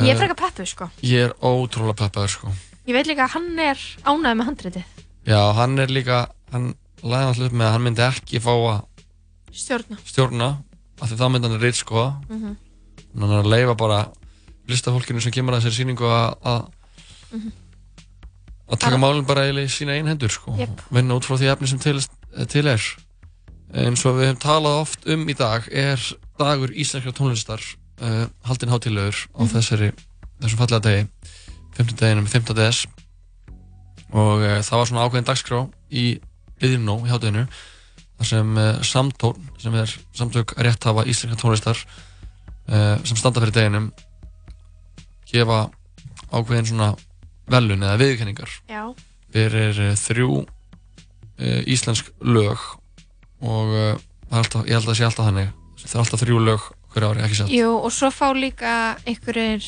Ég 0.00 0.08
er 0.08 0.14
eh, 0.14 0.20
frekar 0.22 0.38
peppu, 0.40 0.64
sko. 0.66 0.86
Ég 1.04 1.26
er 1.28 1.32
ótrúlega 1.44 1.98
peppaður 2.06 2.30
sko 2.32 2.52
Ég 2.88 2.94
veit 2.96 3.06
líka 3.06 3.26
að 3.28 3.34
hann 3.36 3.58
er 3.60 3.78
ánægð 4.08 4.36
með 4.40 4.46
handritið. 4.48 4.84
Já, 5.28 5.40
hann 5.54 5.78
er 5.78 5.92
líka 5.92 6.20
hann 6.52 6.72
lagði 7.02 7.28
alltaf 7.28 7.46
upp 7.48 7.52
með 7.60 7.66
að 7.68 7.72
hann 7.76 7.84
myndi 7.86 8.02
ekki 8.06 8.40
fá 8.42 8.52
að 8.52 8.80
Stjórna. 9.52 9.96
stjórna 10.08 10.48
af 11.02 11.10
því 11.10 11.16
þá 11.20 11.26
myndi 11.32 11.48
hann 11.50 11.60
reyt 11.60 11.76
sko 11.76 12.04
Mhm. 12.28 12.56
hann 13.20 13.30
er 13.30 13.42
að 13.42 13.50
leifa 13.52 13.74
bara 13.76 13.98
listafólkinu 14.68 15.20
sem 15.20 15.32
kemur 15.32 15.54
að 15.54 15.60
þessari 15.64 15.78
sýningu 15.84 16.08
að 16.08 16.36
að 16.44 16.68
Mhm. 17.32 17.52
Að 18.72 18.80
taka 18.86 18.98
málinn 19.00 19.26
bara 19.28 19.46
í 19.50 19.66
sína 19.68 19.94
einn 19.98 20.08
hendur 20.08 20.32
sko 20.32 20.54
Jep. 20.58 20.80
vinna 20.90 21.16
út 21.18 21.26
frá 21.28 21.36
því 21.36 21.50
efni 21.52 21.68
sem 21.70 21.78
til, 21.82 21.98
til 22.48 22.66
er 22.66 22.82
eins 23.72 24.04
og 24.08 24.16
við 24.18 24.30
hefum 24.30 24.40
talað 24.42 24.80
oft 24.82 25.06
um 25.08 25.28
í 25.28 25.36
dag 25.36 25.68
er 25.72 26.00
dagur 26.40 26.72
íslenskra 26.72 27.12
tónlistar 27.16 27.60
uh, 28.02 28.26
haldinn 28.48 28.72
hátilegur 28.72 29.16
á 29.36 29.40
Mhm. 29.44 29.52
þessari 29.54 29.92
þessum 30.42 30.58
fallega 30.60 30.82
degi 30.88 31.06
15. 31.76 31.96
deginum 32.00 32.26
15. 32.28 32.54
des 32.56 32.82
og 34.12 34.40
uh, 34.44 34.60
það 34.60 34.78
var 34.78 34.86
svona 34.90 35.04
ákveðin 35.06 35.28
dagskrá 35.28 35.60
í 35.90 36.06
Liðinó 36.62 36.98
í 37.06 37.10
háteginu 37.10 37.46
þar 38.18 38.28
sem 38.28 38.56
uh, 38.60 38.80
Samtón 38.84 39.38
sem 39.58 39.74
er 39.74 39.90
samtök 40.14 40.52
rétthafa 40.60 41.04
íslenska 41.08 41.40
tónlistar 41.40 41.78
uh, 42.68 42.98
sem 43.04 43.16
standa 43.16 43.40
fyrir 43.40 43.56
deginum 43.56 43.88
gefa 45.32 45.70
ákveðin 46.32 46.68
svona 46.68 46.92
velun 47.50 47.82
eða 47.82 47.98
viðkenningar 48.00 48.52
fyrir 49.32 49.82
uh, 49.88 49.96
þrjú 49.98 50.30
uh, 50.42 51.60
íslensk 51.66 52.12
lög 52.20 52.60
og 53.42 53.74
uh, 53.74 53.90
alltaf, 54.32 54.64
ég 54.68 54.76
held 54.76 54.86
að 54.86 54.92
það 54.92 55.00
sé 55.00 55.08
alltaf 55.08 55.28
þannig. 55.28 55.50
Það 55.82 55.96
er 55.96 56.04
alltaf 56.04 56.22
þrjú 56.22 56.38
lög 56.46 56.70
hverju 56.92 57.10
ári, 57.10 57.24
ekki 57.26 57.40
satt? 57.40 57.52
Jú, 57.52 57.74
og 57.74 57.92
svo 57.94 58.12
fá 58.14 58.28
líka 58.36 58.72
einhverjir, 59.08 59.66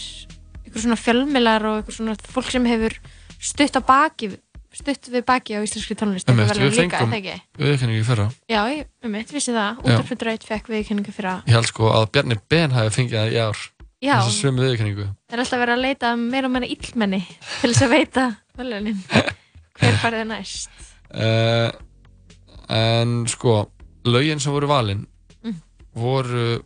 einhver 0.63 0.85
svona 0.85 1.01
fjölmilar 1.01 1.69
og 1.71 1.81
einhver 1.81 1.97
svona 1.97 2.17
fólk 2.31 2.53
sem 2.53 2.67
hefur 2.69 2.97
stutt 3.43 3.79
á 3.81 3.83
baki, 3.85 4.31
stutt 4.75 5.11
við 5.13 5.27
baki 5.27 5.59
á 5.59 5.61
íslenskri 5.65 5.97
tónlist. 5.99 6.31
Einhver 6.31 6.61
við 6.61 6.81
líka, 6.85 7.03
fengum 7.03 7.95
í 7.97 8.03
fyrra. 8.07 8.29
Já, 8.51 8.63
um 9.05 9.19
eitt, 9.19 9.35
vissi 9.35 9.55
það. 9.55 9.83
Útarpundur 9.85 10.33
1 10.35 10.49
fekk 10.51 10.71
viðkenningu 10.75 11.15
fyrir 11.15 11.33
að 11.35 11.51
ég 11.51 11.59
held 11.59 11.71
sko 11.73 11.91
að 11.95 12.11
Bjarni 12.15 12.41
Ben 12.53 12.77
hafi 12.77 12.95
fengið 13.01 13.21
það 13.21 13.35
í 13.35 13.41
ár 13.49 13.65
Já. 14.05 14.18
þess 14.20 14.31
að 14.31 14.40
sömu 14.43 14.64
viðkenningu 14.66 15.06
það 15.09 15.35
er 15.39 15.43
alltaf 15.44 15.60
verið 15.64 15.74
að 15.78 15.85
leita 15.86 16.10
að 16.12 16.22
meira 16.28 16.48
og 16.51 16.52
meira 16.56 16.68
illmenni 16.74 17.20
til 17.60 17.70
þess 17.72 17.82
að 17.86 17.94
veita 17.94 18.24
velunin. 18.59 19.01
Hver 19.81 19.97
farið 20.02 20.26
næst? 20.31 20.70
uh, 21.14 21.70
en 22.74 23.24
sko 23.31 23.56
lögin 24.06 24.40
sem 24.40 24.52
voru 24.55 24.68
valin 24.70 25.06
Mm. 25.44 25.56
voru 25.94 26.62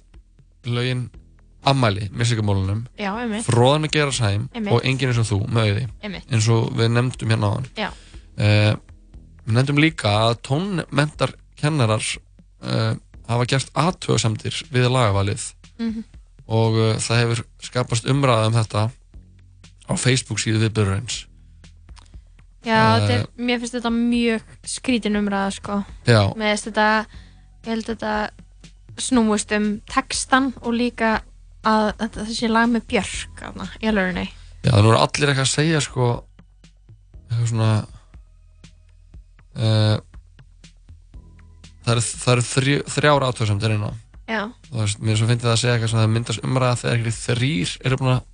sigamólunum 2.31 2.85
Já, 2.99 3.11
einmitt. 3.19 3.45
Fróðan 3.47 3.83
með 3.87 3.91
Gerasheim 3.97 4.49
Einmitt. 4.55 4.73
og 4.73 4.85
Engin 4.87 5.09
eins 5.11 5.19
og 5.19 5.27
þú 5.27 5.39
með 5.51 5.73
auði 5.73 5.87
eins 6.31 6.49
og 6.55 6.69
við 6.79 6.93
nefndum 6.95 7.33
hérna 7.35 7.51
á 7.51 7.53
hann 7.57 7.67
Já. 7.77 7.89
við 9.49 9.57
nefndum 9.59 9.81
líka 9.83 10.13
að 10.29 10.37
tónmentar 10.47 11.33
kennarar 11.59 12.05
uh, 12.63 12.95
hafa 13.29 13.47
gert 13.51 13.73
aðtöðsamdir 13.75 14.63
við 14.71 14.89
lagavalið 14.95 15.53
Mhm. 15.79 16.05
Og 16.49 16.79
uh, 16.79 16.93
það 17.03 17.23
hefur 17.23 17.45
skapast 17.69 18.09
umræða 18.09 18.51
um 18.51 18.57
þetta 18.57 18.89
á 19.89 19.93
Facebook 19.97 20.41
síðu 20.43 20.65
viðbyrðurins 20.67 21.25
Já, 22.67 22.99
þetta 22.99 23.15
er, 23.15 23.25
mér 23.39 23.61
finnst 23.63 23.77
þetta 23.79 23.93
mjög 23.95 24.57
skrítin 24.67 25.17
umræða, 25.17 25.53
sko. 25.55 25.77
Já. 26.09 26.21
Mér 26.37 26.51
finnst 26.53 26.67
þetta, 26.69 26.89
ég 27.63 27.71
held 27.71 27.87
þetta 27.87 28.15
snúist 28.99 29.55
um 29.55 29.69
textan 29.89 30.51
og 30.61 30.75
líka 30.75 31.21
að 31.69 31.93
þetta 32.03 32.27
þessi 32.27 32.51
lag 32.51 32.73
með 32.73 32.89
Björk, 32.91 33.45
aðna, 33.47 33.69
í 33.79 33.89
alvegurinn. 33.89 34.35
Já, 34.67 34.73
það 34.73 34.89
voru 34.89 34.99
allir 34.99 35.33
eitthvað 35.33 35.47
að 35.47 35.55
segja 35.55 35.81
sko 35.85 36.09
eitthvað 37.29 37.49
svona 37.53 37.71
uh, 39.55 39.97
það 41.85 41.95
eru, 41.95 42.05
það 42.09 42.33
eru 42.35 42.47
þrjú, 42.49 42.79
þrjár 42.97 43.27
aðtöðsamdir 43.29 43.77
inná 43.77 43.91
Já. 44.29 44.43
þú 44.69 44.83
veist, 44.83 44.99
mér 45.01 45.15
er 45.15 45.21
svo 45.21 45.29
fyndið 45.31 45.53
að 45.53 45.61
segja 45.63 45.77
eitthvað 45.77 45.93
svona 45.93 46.05
það 46.05 46.13
myndast 46.17 46.45
umræða 46.45 46.81
þegar 46.83 46.99
ekki 46.99 47.15
þrýr 47.19 47.77
eru 47.89 48.01
búin 48.03 48.17
að 48.17 48.27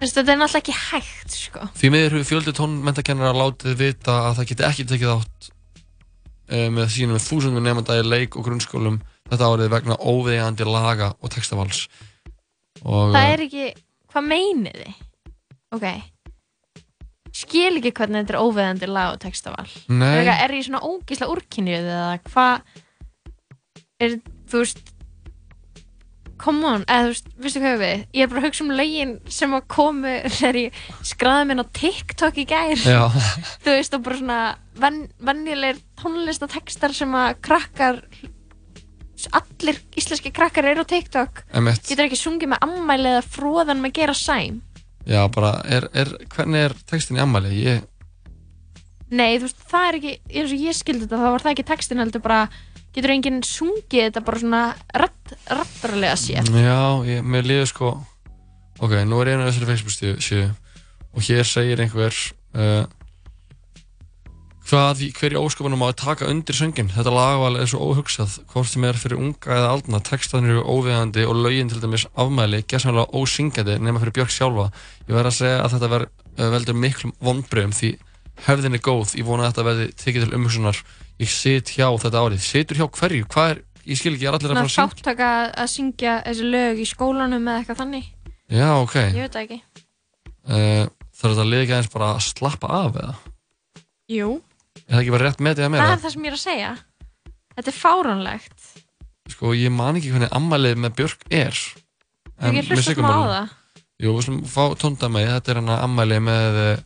Þú 0.00 0.04
veist, 0.06 0.16
þetta 0.16 0.32
er 0.32 0.38
náttúrulega 0.40 0.60
ekki 0.60 0.74
hægt, 0.80 1.32
sko. 1.36 1.62
því 1.76 1.88
miður 1.92 2.14
hefur 2.16 2.28
fjöldi 2.30 2.52
tónmentakennara 2.56 3.36
látið 3.36 3.74
vita 3.80 4.14
að 4.30 4.38
það 4.38 4.50
geti 4.50 4.66
ekki 4.68 4.86
tekið 4.92 5.10
átt 5.12 5.50
uh, 5.50 6.68
með 6.72 6.86
sínum 6.94 7.20
þúsundum 7.20 7.66
nefnda 7.66 7.98
í 8.00 8.06
leik 8.06 8.38
og 8.40 8.46
grunnskólum 8.48 8.96
þetta 9.30 9.50
árið 9.52 9.74
vegna 9.74 9.98
óvegandi 10.00 10.68
laga 10.68 11.12
og 11.20 11.32
textavals 11.34 11.84
og 12.80 13.12
Það 13.12 13.32
er 13.34 13.44
ekki, 13.44 13.66
hvað 14.12 14.26
meinið 14.30 14.78
þið? 14.80 15.02
Ok. 15.76 15.86
Skil 17.40 17.76
ekki 17.78 17.92
hvernig 17.94 18.24
þetta 18.24 18.34
er 18.34 18.40
óveðandi 18.42 18.88
lag 18.90 19.12
og 19.14 19.20
textaval. 19.22 19.66
Nei. 19.92 20.22
Er, 20.22 20.30
er 20.46 20.54
ég 20.56 20.64
svona 20.66 20.80
ógísla 20.82 21.28
úrkynjuð 21.30 21.90
eða 21.92 22.16
hvað 22.26 22.80
er, 24.02 24.16
þú 24.50 24.64
veist, 24.64 24.80
come 26.40 26.64
on, 26.64 26.84
eða 26.88 27.04
þú 27.04 27.12
veist, 27.12 27.30
veistu 27.44 27.60
hvað 27.62 27.78
við, 27.82 28.02
ég 28.16 28.24
er 28.24 28.30
bara 28.30 28.40
að 28.40 28.46
hugsa 28.48 28.64
um 28.64 28.72
lögin 28.78 29.12
sem 29.32 29.54
að 29.56 29.66
komu 29.74 30.14
þegar 30.38 30.58
ég 30.62 30.80
skræði 31.10 31.48
minn 31.50 31.62
á 31.62 31.66
TikTok 31.80 32.40
í 32.40 32.46
gær. 32.48 32.84
Þú 33.64 33.76
veist, 33.76 33.96
og 33.96 34.04
bara 34.06 34.20
svona 34.20 34.40
venn, 34.80 35.02
venjulegir 35.30 35.82
tónlistatextar 36.00 36.96
sem 36.96 37.12
að 37.20 37.34
krakkar, 37.44 38.00
allir 39.36 39.78
íslenski 40.00 40.32
krakkar 40.32 40.70
eru 40.72 40.86
á 40.86 40.90
TikTok. 40.90 41.44
Getur 41.52 42.06
ekki 42.06 42.18
sungið 42.18 42.54
með 42.54 42.66
ammæli 42.68 43.14
eða 43.14 43.26
fróðan 43.36 43.84
með 43.84 43.96
gera 44.00 44.16
sæm. 44.16 44.62
já, 45.08 45.20
bara, 45.32 45.58
er, 45.68 45.88
er, 45.92 46.12
hvernig 46.32 46.68
er 46.70 46.76
textin 46.88 47.20
í 47.20 47.24
ammæli? 47.24 47.52
Ég, 47.66 47.86
Nei, 49.10 49.40
þú 49.40 49.48
veist, 49.48 49.62
það 49.66 49.86
er 49.88 49.96
ekki, 49.98 50.12
eins 50.30 50.52
og 50.54 50.60
ég 50.62 50.76
skildi 50.78 51.02
þetta, 51.02 51.18
þá 51.18 51.30
var 51.34 51.42
það 51.42 51.52
ekki 51.56 51.64
textin 51.66 51.98
heldur 51.98 52.22
bara, 52.22 52.42
getur 52.94 53.14
enginn 53.14 53.42
sungið 53.46 54.08
þetta 54.08 54.24
bara 54.26 54.42
svona 54.42 54.62
ratt, 54.98 55.34
rattarlega 55.48 56.16
sér. 56.18 56.48
Já, 56.50 56.80
ég, 57.06 57.22
mér 57.26 57.46
líður 57.46 57.70
sko 57.70 57.92
Ok, 58.80 58.94
nú 59.04 59.18
er 59.20 59.28
ég 59.28 59.36
einu 59.36 59.44
af 59.44 59.50
þessari 59.52 59.68
Facebook 59.68 60.22
síðu 60.24 60.46
og 61.10 61.24
hér 61.26 61.44
segir 61.44 61.80
einhver 61.82 62.14
uh, 62.56 62.86
hvað, 64.70 65.02
hver 65.18 65.34
í 65.34 65.40
óskapunum 65.40 65.82
á 65.84 65.90
að 65.90 65.98
taka 66.00 66.28
undir 66.30 66.56
söngin 66.56 66.88
þetta 66.94 67.12
lagval 67.12 67.58
er 67.60 67.68
svo 67.68 67.90
óhugsað 67.90 68.38
hvort 68.52 68.70
sem 68.70 68.86
er 68.88 68.96
fyrir 68.96 69.20
unga 69.20 69.52
eða 69.58 69.74
aldna. 69.74 70.00
Textanir 70.06 70.54
eru 70.54 70.64
óviðandi 70.64 71.26
og 71.28 71.42
lögin 71.42 71.68
til 71.68 71.82
dæmis 71.82 72.06
afmæli 72.14 72.62
gessanlega 72.70 73.12
ósyngandi 73.12 73.76
nema 73.82 74.00
fyrir 74.00 74.16
Björk 74.16 74.32
sjálfa. 74.32 74.70
Ég 75.10 75.12
verð 75.18 75.32
að 75.32 75.38
segja 75.42 75.60
að 75.60 75.76
þetta 75.76 75.92
ver, 75.92 76.06
uh, 76.38 76.48
veldur 76.56 76.80
miklum 76.86 77.14
vonbröðum 77.20 77.76
því 77.76 77.92
hefðin 78.46 78.80
er 78.80 78.84
góð. 78.86 79.16
Ég 79.20 79.28
vona 79.28 79.44
að 79.44 79.52
þetta 79.52 79.68
verði 79.68 79.90
tekið 80.06 80.24
til 80.24 80.38
umhugsunar 80.40 80.84
ég 81.20 81.30
sit 81.32 81.72
hjá 81.76 81.86
þetta 82.00 82.22
árið, 82.24 82.40
situr 82.44 82.80
hjá 82.80 82.86
hverju 82.96 83.26
hvað 83.30 83.50
er, 83.54 83.60
ég 83.84 83.98
skil 84.00 84.14
ekki, 84.14 84.24
ég 84.24 84.30
er 84.30 84.36
allir 84.38 84.52
að 84.52 84.56
Svona 84.56 84.62
fara 84.62 84.68
að 84.68 84.74
syngja 84.74 84.94
þáttaka 84.94 85.30
að 85.64 85.70
syngja 85.74 86.14
þessi 86.26 86.48
lög 86.54 86.80
í 86.80 86.86
skólanum 86.88 87.48
eða 87.50 87.60
eitthvað 87.62 87.80
þannig. 87.82 88.06
Já, 88.50 88.68
ok. 88.80 88.96
Ég 89.00 89.18
veit 89.26 89.36
það 89.36 89.44
ekki. 89.44 89.60
Uh, 90.50 90.84
þarf 91.20 91.34
þetta 91.36 91.48
lið 91.50 91.64
ekki 91.64 91.74
aðeins 91.76 91.92
bara 91.94 92.08
að 92.16 92.22
slappa 92.26 92.70
af 92.80 92.96
eða? 93.04 93.14
Jú. 94.10 94.30
Er 94.80 94.94
það 94.96 95.02
ekki 95.04 95.14
bara 95.14 95.28
rétt 95.28 95.44
metið 95.44 95.64
að 95.64 95.68
Það 95.68 95.74
meira? 95.76 95.92
er 95.92 96.02
það 96.02 96.14
sem 96.16 96.24
ég 96.24 96.32
er 96.32 96.38
að 96.38 96.44
segja. 96.46 96.70
Þetta 97.60 97.70
er 97.70 97.78
fáránlegt. 97.78 98.68
Sko, 99.30 99.52
ég 99.54 99.70
man 99.74 99.98
ekki 100.00 100.10
hvernig 100.14 100.32
ammælið 100.34 100.80
með 100.82 100.96
Björk 100.98 101.24
er. 101.30 101.60
Hefur 102.40 102.60
ekki 102.62 102.74
hlustað 102.74 102.98
smá 102.98 103.12
á 103.12 103.30
það? 103.30 103.56
Jú, 104.00 104.14
við 104.16 104.24
slum 104.24 104.38
fá 104.48 104.62
tónda 104.80 105.10
með, 105.12 105.28
þetta 105.36 105.52
er 105.52 105.58
hann 105.60 105.72
ammælið 105.76 106.22
með 106.24 106.60
eh, 106.64 106.84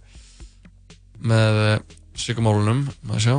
með 1.24 1.60
Sigurmálunum, 2.18 2.80
maður 3.06 3.22
sjá 3.24 3.36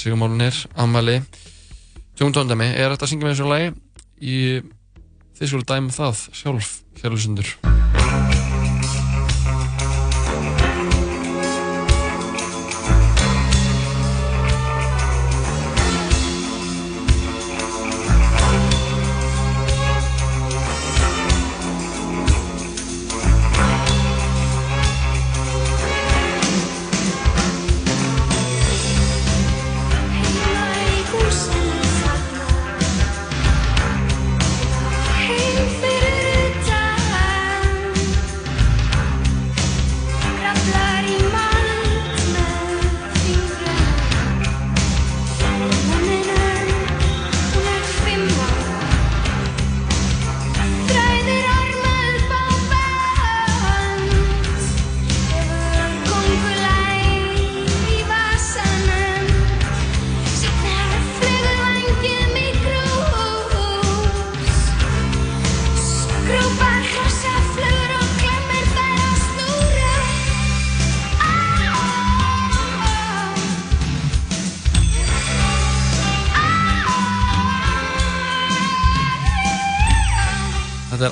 Sigurmálunir, 0.00 0.56
ammæli 0.80 1.18
Tjón 2.16 2.32
tónda 2.36 2.56
með, 2.56 2.74
er 2.76 2.94
þetta 2.94 3.06
að 3.06 3.12
syngja 3.12 3.26
með 3.28 3.34
þessu 3.34 3.48
lagi? 3.48 3.70
Í 4.20 4.36
þið 5.40 5.52
skulle 5.52 5.68
dæmi 5.72 5.96
það 5.96 6.24
sjálf, 6.36 6.72
kjærlusundur 7.00 7.69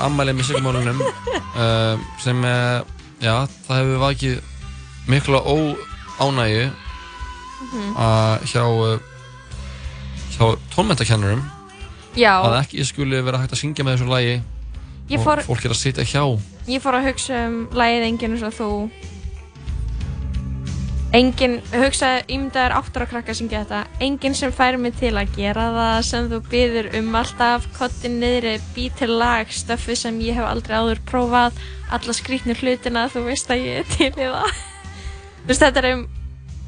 ammælið 0.08 0.36
með 0.40 0.48
Sigmálunum 0.50 1.00
uh, 1.04 2.06
sem 2.22 2.44
er, 2.48 2.84
já, 3.22 3.34
það 3.68 3.80
hefur 3.82 4.02
vakið 4.06 4.40
mikla 5.08 5.40
óánægju 5.54 6.68
Mhm. 7.58 7.96
að 7.98 8.44
hjá 8.52 8.62
uh, 8.62 9.00
hjá 10.36 10.44
tónmentakennurum 10.74 11.40
að 12.38 12.54
ekki 12.62 12.84
skuli 12.86 13.18
vera 13.26 13.40
hægt 13.42 13.52
að 13.56 13.60
syngja 13.64 13.84
með 13.84 13.96
þessu 13.96 14.08
lagi 14.12 14.36
Ég 15.10 15.18
og 15.18 15.24
fór- 15.26 15.42
fólk 15.46 15.64
er 15.64 15.72
að 15.72 15.78
sitja 15.80 16.04
hjá. 16.04 16.22
Ég 16.68 16.82
fór 16.84 16.98
að 16.98 17.06
hugsa 17.08 17.38
um 17.48 17.54
lagið 17.72 18.06
Enginn 18.06 18.34
eins 18.36 18.44
og 18.46 18.54
þú 18.54 18.68
Enginn, 21.16 21.54
hugsaði, 21.72 22.24
ímyndaður 22.34 22.74
áttur 22.76 23.04
að 23.06 23.12
krakka 23.14 23.32
að 23.32 23.38
syngja 23.38 23.62
þetta. 23.62 24.00
Enginn 24.04 24.36
sem 24.36 24.52
fær 24.52 24.76
mig 24.76 24.98
til 25.00 25.14
að 25.16 25.30
gera 25.38 25.68
það 25.72 26.00
sem 26.10 26.28
þú 26.28 26.40
byður 26.52 26.90
um. 26.98 27.14
Alltaf 27.22 27.68
kottin 27.78 28.18
niðri, 28.20 28.58
bý 28.76 28.90
til 28.98 29.14
lag 29.16 29.48
stöffi 29.48 29.96
sem 29.96 30.18
ég 30.26 30.36
hef 30.36 30.48
aldrei 30.50 30.76
áður 30.76 31.00
prófað. 31.08 31.56
Alla 31.96 32.12
skrýtnu 32.12 32.58
hlutina, 32.60 33.06
þú 33.08 33.24
veist 33.30 33.48
að 33.48 33.64
ég 33.64 33.80
er 33.80 33.88
til 33.94 34.10
í 34.10 34.28
það. 34.28 34.60
Þú 35.40 35.48
veist, 35.48 35.64
þetta 35.64 35.80
er 35.80 35.90
um 35.94 36.04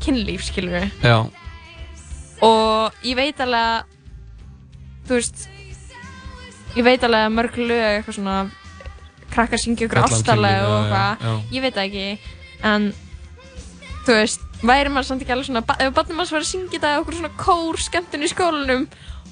kynlíf, 0.00 0.48
skilur 0.48 0.78
við. 0.78 1.04
Já, 1.04 1.18
og 2.40 3.04
ég 3.04 3.16
veit 3.18 3.40
alveg 3.44 3.60
að 3.60 3.84
þú 5.08 5.18
veist 5.18 5.46
ég 6.76 6.86
veit 6.86 7.04
alveg 7.04 7.26
að 7.26 7.36
mörg 7.36 7.60
lög 7.60 7.84
eitthvað 7.84 8.16
svona 8.16 8.38
krakkar 9.30 9.60
syngja 9.60 9.88
ástarlega 9.90 10.64
kynlíf, 10.64 10.72
og 10.72 10.96
eitthvað. 10.96 11.40
ég 11.52 11.64
veit 11.64 11.76
það 11.76 11.84
ekki 11.84 12.06
en 12.70 12.90
þú 14.06 14.16
veist, 14.16 14.44
væri 14.62 14.92
maður 14.92 15.08
samt 15.10 15.24
ekki 15.24 15.34
alveg 15.34 15.48
svona 15.50 15.62
ef 15.76 15.94
barnið 15.96 16.18
manns 16.18 16.32
var 16.34 16.44
að 16.44 16.50
syngja 16.50 16.78
þetta 16.78 16.92
okkur 17.02 17.18
svona 17.18 17.32
kór 17.40 17.80
skemmtun 17.80 18.26
í 18.26 18.30
skólanum 18.30 18.86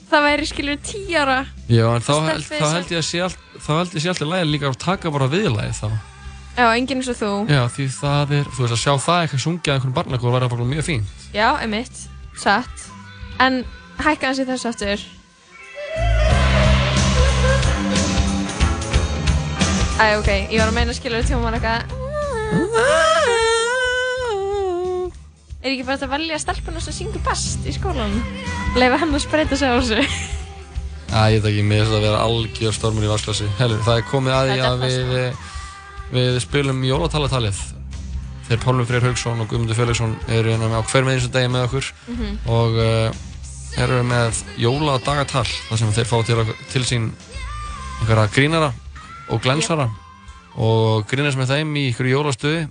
það 0.08 0.26
væri 0.28 0.48
skilur 0.48 0.78
tí 0.84 1.02
ára. 1.16 1.40
Já 1.68 1.84
en 1.92 2.04
þá, 2.04 2.12
held, 2.28 2.46
þá 2.48 2.68
held 2.76 2.92
ég 2.94 3.02
að 3.02 3.08
sé 3.08 3.24
allt 3.24 3.42
þá 3.58 3.72
held 3.76 3.96
ég 3.98 4.04
sé 4.04 4.12
alltaf 4.12 4.30
lagi 4.30 4.48
líka 4.48 4.70
að 4.70 4.78
taka 4.84 5.12
bara 5.14 5.28
viðlagið 5.32 5.82
þá. 5.82 5.90
Já, 6.58 6.64
enginn 6.74 7.02
eins 7.02 7.10
og 7.12 7.18
þú. 7.20 7.32
Já, 7.52 7.60
því 7.70 7.84
það 7.94 8.32
er, 8.38 8.48
þú 8.54 8.64
veist 8.64 8.76
að 8.76 8.82
sjá 8.82 8.92
það 9.04 9.20
eitthvað 9.22 9.44
sungja 9.44 9.76
einhvern 9.76 9.96
barnakór 9.98 10.34
var 10.34 10.48
bara 10.50 10.70
mjög 10.72 10.88
fín 10.88 11.04
já, 11.34 11.48
emitt, 11.62 12.08
satt. 12.36 12.88
En 13.38 13.62
hækka 14.00 14.32
hans 14.32 14.42
í 14.42 14.48
þessu 14.48 14.72
aftur. 14.72 15.06
Æ, 19.98 20.14
ok, 20.18 20.28
ég 20.50 20.58
var 20.60 20.68
að 20.70 20.76
meina 20.78 20.94
skilur 20.94 21.26
tjóman 21.26 21.58
eitthvað 21.58 23.07
Er 25.58 25.72
ekki 25.72 25.86
bara 25.88 25.98
að 26.06 26.12
velja 26.12 26.38
stelpuna 26.38 26.80
sem 26.82 26.94
syngur 26.94 27.22
best 27.26 27.64
í 27.66 27.72
skólan? 27.74 28.12
Leifa 28.78 29.00
henn 29.02 29.16
að 29.16 29.24
spreita 29.24 29.58
sig 29.58 29.66
á 29.66 29.74
þessu. 29.74 30.04
Æ, 31.08 31.18
ég 31.34 31.40
veit 31.42 31.48
ekki, 31.50 31.64
mér 31.66 31.80
finnst 31.82 31.90
það 31.90 31.98
að 31.98 32.04
vera 32.06 32.20
algjör 32.26 32.76
stormur 32.76 33.06
í 33.06 33.08
vasklasi 33.08 33.46
Helur, 33.58 33.80
það 33.86 33.98
er 33.98 34.04
komið 34.10 34.34
að 34.36 34.50
því 34.50 34.58
að 34.68 34.82
við, 34.84 35.40
við 36.12 36.38
spilum 36.44 36.84
jólatalatalið. 36.86 37.62
Þeir 38.48 38.60
Pálmi 38.62 38.84
Freyr 38.88 39.06
Haugsson 39.08 39.42
og 39.42 39.48
Guðmundur 39.50 39.76
Felixson 39.76 40.14
eru 40.30 40.52
hérna 40.52 40.68
með 40.70 40.78
á 40.80 40.88
hver 40.92 41.08
með 41.08 41.16
eins 41.16 41.26
og 41.26 41.34
degi 41.34 41.50
með 41.52 41.66
okkur. 41.66 41.90
Mhm. 42.12 42.38
og 42.54 42.78
uh, 42.84 43.24
eru 43.82 43.98
með 44.06 44.42
jóladagatal 44.62 45.44
þar 45.44 45.80
sem 45.82 45.90
þeir 45.98 46.08
fá 46.08 46.16
til, 46.26 46.38
til 46.72 46.84
sín 46.86 47.10
einhverja 47.98 48.30
grínara 48.34 48.70
og 49.28 49.42
glensara. 49.44 49.88
Og 50.58 51.04
grínast 51.10 51.38
með 51.38 51.52
þeim 51.52 51.76
í 51.76 51.84
einhverju 51.90 52.14
jólastöði 52.16 52.62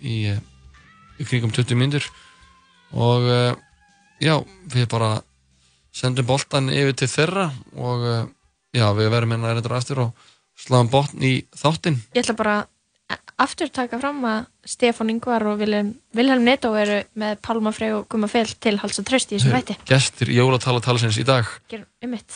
í, 0.00 0.14
eh, 0.30 0.38
í 0.38 0.49
kringum 1.28 1.52
20 1.54 1.78
mínútur. 1.78 2.08
Og 2.96 3.28
uh, 3.28 3.52
já, 4.22 4.36
við 4.72 4.88
bara 4.90 5.20
sendum 5.94 6.26
boltan 6.26 6.70
yfir 6.72 6.96
til 6.98 7.10
þeirra 7.10 7.48
og 7.76 8.04
uh, 8.06 8.26
já, 8.76 8.86
við 8.96 9.10
verðum 9.12 9.36
hérna 9.36 9.54
erindar 9.54 9.78
aftur 9.78 10.04
og 10.06 10.28
sláum 10.58 10.90
botn 10.92 11.24
í 11.24 11.40
þáttinn. 11.56 12.00
Ég 12.14 12.24
ætla 12.24 12.38
bara 12.38 12.58
aftur 13.40 13.70
taka 13.72 13.98
fram 14.00 14.22
að 14.28 14.44
Stefán 14.68 15.10
Ingvar 15.12 15.46
og 15.50 15.58
Vilhelm, 15.62 15.94
Vilhelm 16.14 16.44
Netto 16.46 16.72
eru 16.78 17.00
með 17.18 17.40
Pálma 17.44 17.72
Frey 17.74 17.94
og 17.96 18.06
Guma 18.12 18.28
Fel 18.30 18.48
til 18.60 18.76
hals 18.82 19.00
og 19.00 19.08
tröst 19.08 19.32
í 19.32 19.38
þessum 19.38 19.56
væti 19.56 19.78
gestir 19.88 20.32
jólatala 20.34 20.82
talsins 20.84 21.18
í 21.20 21.26
dag. 21.26 21.48
Gerum 21.72 21.88
ymmit 22.04 22.30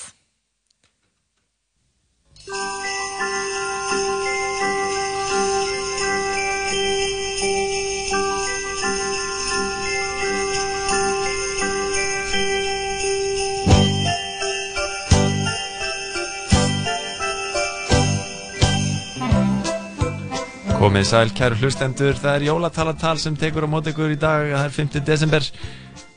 Komið 20.85 21.07
sæl, 21.09 21.31
kæru 21.33 21.57
hlustendur, 21.63 22.19
það 22.21 22.35
er 22.37 22.43
jólatalatal 22.45 23.15
sem 23.17 23.33
tekur 23.41 23.65
á 23.65 23.69
mót 23.73 23.87
ykkur 23.89 24.11
í 24.13 24.19
dag, 24.21 24.51
það 24.51 24.65
er 24.67 24.73
5. 24.75 24.99
desember. 25.07 25.47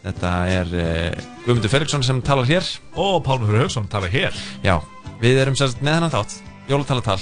Þetta 0.03 0.31
er 0.52 0.73
uh, 0.76 1.22
Guðmundur 1.45 1.72
Felixson 1.72 2.03
sem 2.03 2.19
talar 2.19 2.49
hér. 2.49 2.68
Og 2.99 3.22
Pálmi 3.23 3.48
Fyrir 3.48 3.64
Haugsson 3.64 3.88
talar 3.88 4.11
hér. 4.11 4.35
Já, 4.68 4.73
við 5.22 5.39
erum 5.45 5.56
sérst 5.56 5.80
með 5.80 5.95
hennan 5.95 6.11
þátt, 6.11 6.35
jólatalatal. 6.68 7.15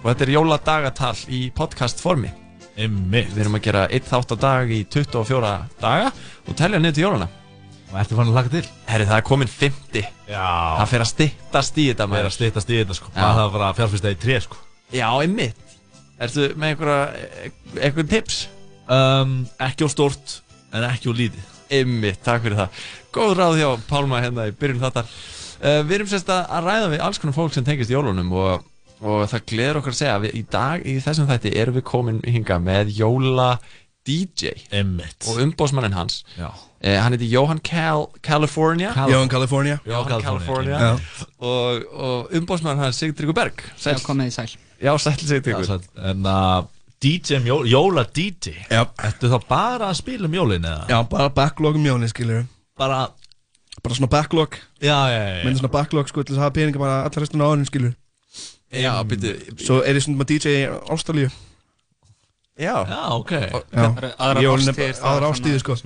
Og 0.00 0.08
þetta 0.08 0.26
er 0.26 0.32
jóladagatal 0.34 1.12
í 1.38 1.44
podcast 1.54 2.02
formi. 2.02 2.32
Einmitt. 2.74 3.30
Við 3.30 3.44
erum 3.44 3.60
að 3.60 3.64
gera 3.68 3.84
eitt 3.94 4.10
þátt 4.10 4.34
á 4.34 4.36
dag 4.48 4.74
í 4.74 4.80
24 4.90 5.54
daga 5.78 6.10
og 6.10 6.58
telja 6.58 6.82
niður 6.82 6.98
til 6.98 7.06
jólana. 7.06 7.30
Og 7.92 8.02
ertu 8.02 8.18
fann 8.18 8.34
að 8.34 8.40
laka 8.40 8.54
til? 8.56 8.64
Herri, 8.90 9.06
það 9.06 9.20
er 9.20 9.28
komin 9.30 9.54
50. 9.54 10.10
Já. 10.34 10.50
Það 10.82 10.90
fer 10.96 11.06
að 11.06 11.12
styttast 11.14 11.78
í 11.78 11.86
þetta, 11.92 12.10
Það 12.10 12.24
er 12.24 12.32
að 12.32 12.36
styttast 12.40 12.74
í 12.74 12.82
þetta 12.82 12.98
sko. 12.98 13.14
Já. 13.14 13.22
Það 13.22 13.54
var 13.54 13.68
að 13.70 13.80
fjárfyrsta 13.84 14.16
í 14.18 14.20
tré 14.26 14.42
sko. 14.48 14.62
Já, 14.88 15.08
einmitt. 15.22 15.67
Ertu 16.18 16.48
með 16.58 16.72
einhverja, 16.72 17.52
einhvern 17.78 18.08
tips? 18.10 18.38
Um, 18.90 19.34
ekki 19.62 19.86
á 19.86 19.88
stórt, 19.92 20.38
en 20.74 20.86
ekki 20.88 21.10
á 21.10 21.14
lítið. 21.14 21.44
Einmitt, 21.78 22.22
takk 22.24 22.42
fyrir 22.46 22.56
það. 22.62 22.78
Góð 23.12 23.34
ráð 23.38 23.58
hjá 23.60 23.68
Pálma 23.90 24.22
hérna 24.24 24.46
í 24.48 24.54
byrjun 24.56 24.80
þáttar. 24.82 25.10
Uh, 25.58 25.80
við 25.84 25.98
erum 25.98 26.08
sérst 26.10 26.30
að 26.32 26.64
ræða 26.64 26.88
við 26.94 27.02
alls 27.04 27.18
konar 27.20 27.36
fólk 27.36 27.52
sem 27.54 27.66
tengist 27.66 27.92
jólunum 27.92 28.30
og, 28.38 28.64
og 29.02 29.24
það 29.30 29.44
gleður 29.52 29.80
okkar 29.82 29.94
að 29.94 29.98
segja 30.00 30.14
að 30.16 30.24
við, 30.26 30.36
í 30.38 30.42
dag 30.54 30.86
í 30.88 30.94
þessum 31.04 31.28
þætti 31.28 31.52
erum 31.60 31.76
við 31.78 31.84
komin 31.90 32.20
hinga 32.24 32.58
með 32.62 32.92
jóla 32.96 33.48
DJ 34.08 34.54
Einmitt. 34.72 35.26
og 35.28 35.42
umbósmannin 35.44 35.92
hans. 35.98 36.22
Já. 36.38 36.48
Uh, 36.78 36.94
hann 37.02 37.12
heiti 37.12 37.28
Johan 37.28 37.58
Cal 37.66 38.06
California. 38.24 38.94
Cal- 38.96 39.10
Johan 39.12 39.28
California. 39.28 39.76
Johan 39.84 40.08
California. 40.24 40.78
California. 40.78 41.28
Og, 41.42 41.84
og 41.92 42.32
umbósmannin 42.38 42.86
hans 42.86 43.02
Sigtryggur 43.02 43.36
Berg. 43.36 43.60
Sæll. 43.76 43.98
Já, 43.98 44.06
komið 44.06 44.30
í 44.32 44.34
sæl. 44.38 44.48
Já. 44.80 44.92
Já, 45.58 45.64
sæll. 45.66 45.86
En 46.10 46.22
að 46.30 46.66
DJ, 47.02 47.36
um 47.38 47.46
jól, 47.46 47.66
jóla 47.70 48.04
DJ. 48.14 48.54
Ertu 49.06 49.30
þá 49.30 49.38
bara 49.48 49.88
að 49.92 49.98
spila 50.00 50.26
um 50.26 50.34
jólin 50.34 50.64
eða? 50.66 50.86
Já, 50.90 50.98
bara 51.08 51.28
backlog 51.30 51.76
um 51.78 51.84
jólinn, 51.86 52.08
skilur 52.10 52.44
Bara 52.78 53.08
Bara 53.82 53.94
svona 53.94 54.10
backlog 54.10 54.56
Já, 54.82 54.96
já, 55.10 55.18
já, 55.18 55.36
já. 55.38 55.44
Minna 55.44 55.58
svona 55.60 55.72
backlog, 55.72 56.08
sko, 56.10 56.22
til 56.22 56.34
þess 56.34 56.40
að 56.40 56.46
hafa 56.48 56.56
peninga 56.58 56.78
bara 56.82 56.96
allar 57.06 57.22
restina 57.22 57.44
á 57.46 57.50
árinu, 57.54 57.66
skilur 57.70 57.94
Já, 58.74 58.92
byrju 59.06 59.36
Svo 59.62 59.78
er 59.86 59.94
ég 59.98 60.02
svona 60.06 60.18
með 60.22 60.32
DJ 60.34 60.54
í 60.56 60.64
Ástralíu 60.94 61.30
Já. 62.58 62.74
Já, 62.90 63.02
ok. 63.14 63.32
Jólin 64.42 64.72
svona- 64.74 65.30
ástíði, 65.30 65.60
sko 65.62 65.76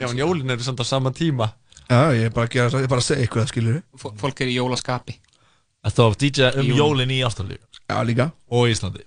Já, 0.00 0.08
en 0.10 0.18
jólin 0.18 0.50
eru 0.50 0.62
samt 0.64 0.80
á 0.82 0.84
sama 0.88 1.10
tíma. 1.14 1.52
Já, 1.86 2.10
ég 2.16 2.24
er 2.26 2.30
bara 2.34 2.46
að 2.48 2.52
gera, 2.56 2.70
ég 2.80 2.82
er 2.82 2.88
bara 2.90 3.00
að 3.00 3.06
segja 3.06 3.22
eitthvað, 3.26 3.46
skilur 3.52 3.82
F- 3.94 4.14
Fólk 4.18 4.40
er 4.40 4.48
í 4.50 4.56
jólaskapi. 4.56 5.14
Þá 5.86 6.16
DJ 6.18 6.48
um 6.58 6.66
jólin. 6.66 6.76
jólin 6.80 7.10
í 7.14 7.18
Ástralíu? 7.22 7.58
Já, 7.86 7.98
líka 8.06 8.30
Og 8.50 8.68
Íslandi. 8.70 9.04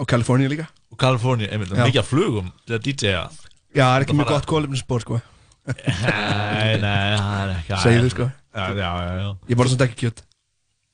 Og 0.00 0.06
Kaliforníu 0.08 0.48
líka 0.52 0.66
Og 0.92 0.98
Kaliforníu, 1.00 1.48
einmitt, 1.50 1.72
Já. 1.72 1.84
mikið 1.84 2.00
af 2.02 2.06
flugum 2.10 2.52
til 2.66 2.76
að 2.78 2.84
DJ-a. 2.86 3.24
Já, 3.76 3.84
það 3.84 3.96
er 3.96 4.04
ekki 4.06 4.16
mjög 4.16 4.30
gott 4.32 4.46
kólefnisspor, 4.50 5.04
sko 5.04 5.20
Nei, 5.66 6.76
nei, 6.78 7.16
það 7.18 7.40
er 7.42 7.52
ekki 7.56 7.80
Segðu, 7.82 8.10
sko 8.14 8.28
Já, 8.56 8.66
já, 8.78 8.90
já, 9.20 9.28
Ég 9.50 9.58
borða 9.58 9.72
svona 9.74 9.88
ekki 9.90 9.98
kjöt 10.04 10.22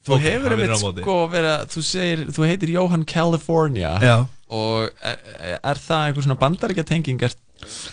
Þú 0.03 0.16
hefur 0.19 0.51
það 0.51 0.62
einmitt 0.65 1.03
sko 1.05 1.16
verið 1.31 1.51
að, 1.53 1.66
þú 1.70 1.82
segir, 1.86 2.23
þú 2.35 2.47
heitir 2.49 2.73
Johan 2.74 3.05
California 3.07 3.93
Já. 4.03 4.16
Og 4.53 4.89
er, 5.07 5.20
er 5.62 5.78
það 5.85 6.07
einhver 6.09 6.27
svona 6.27 6.39
bandaríkja 6.40 6.85
tenging? 6.89 7.23
Er, 7.23 7.36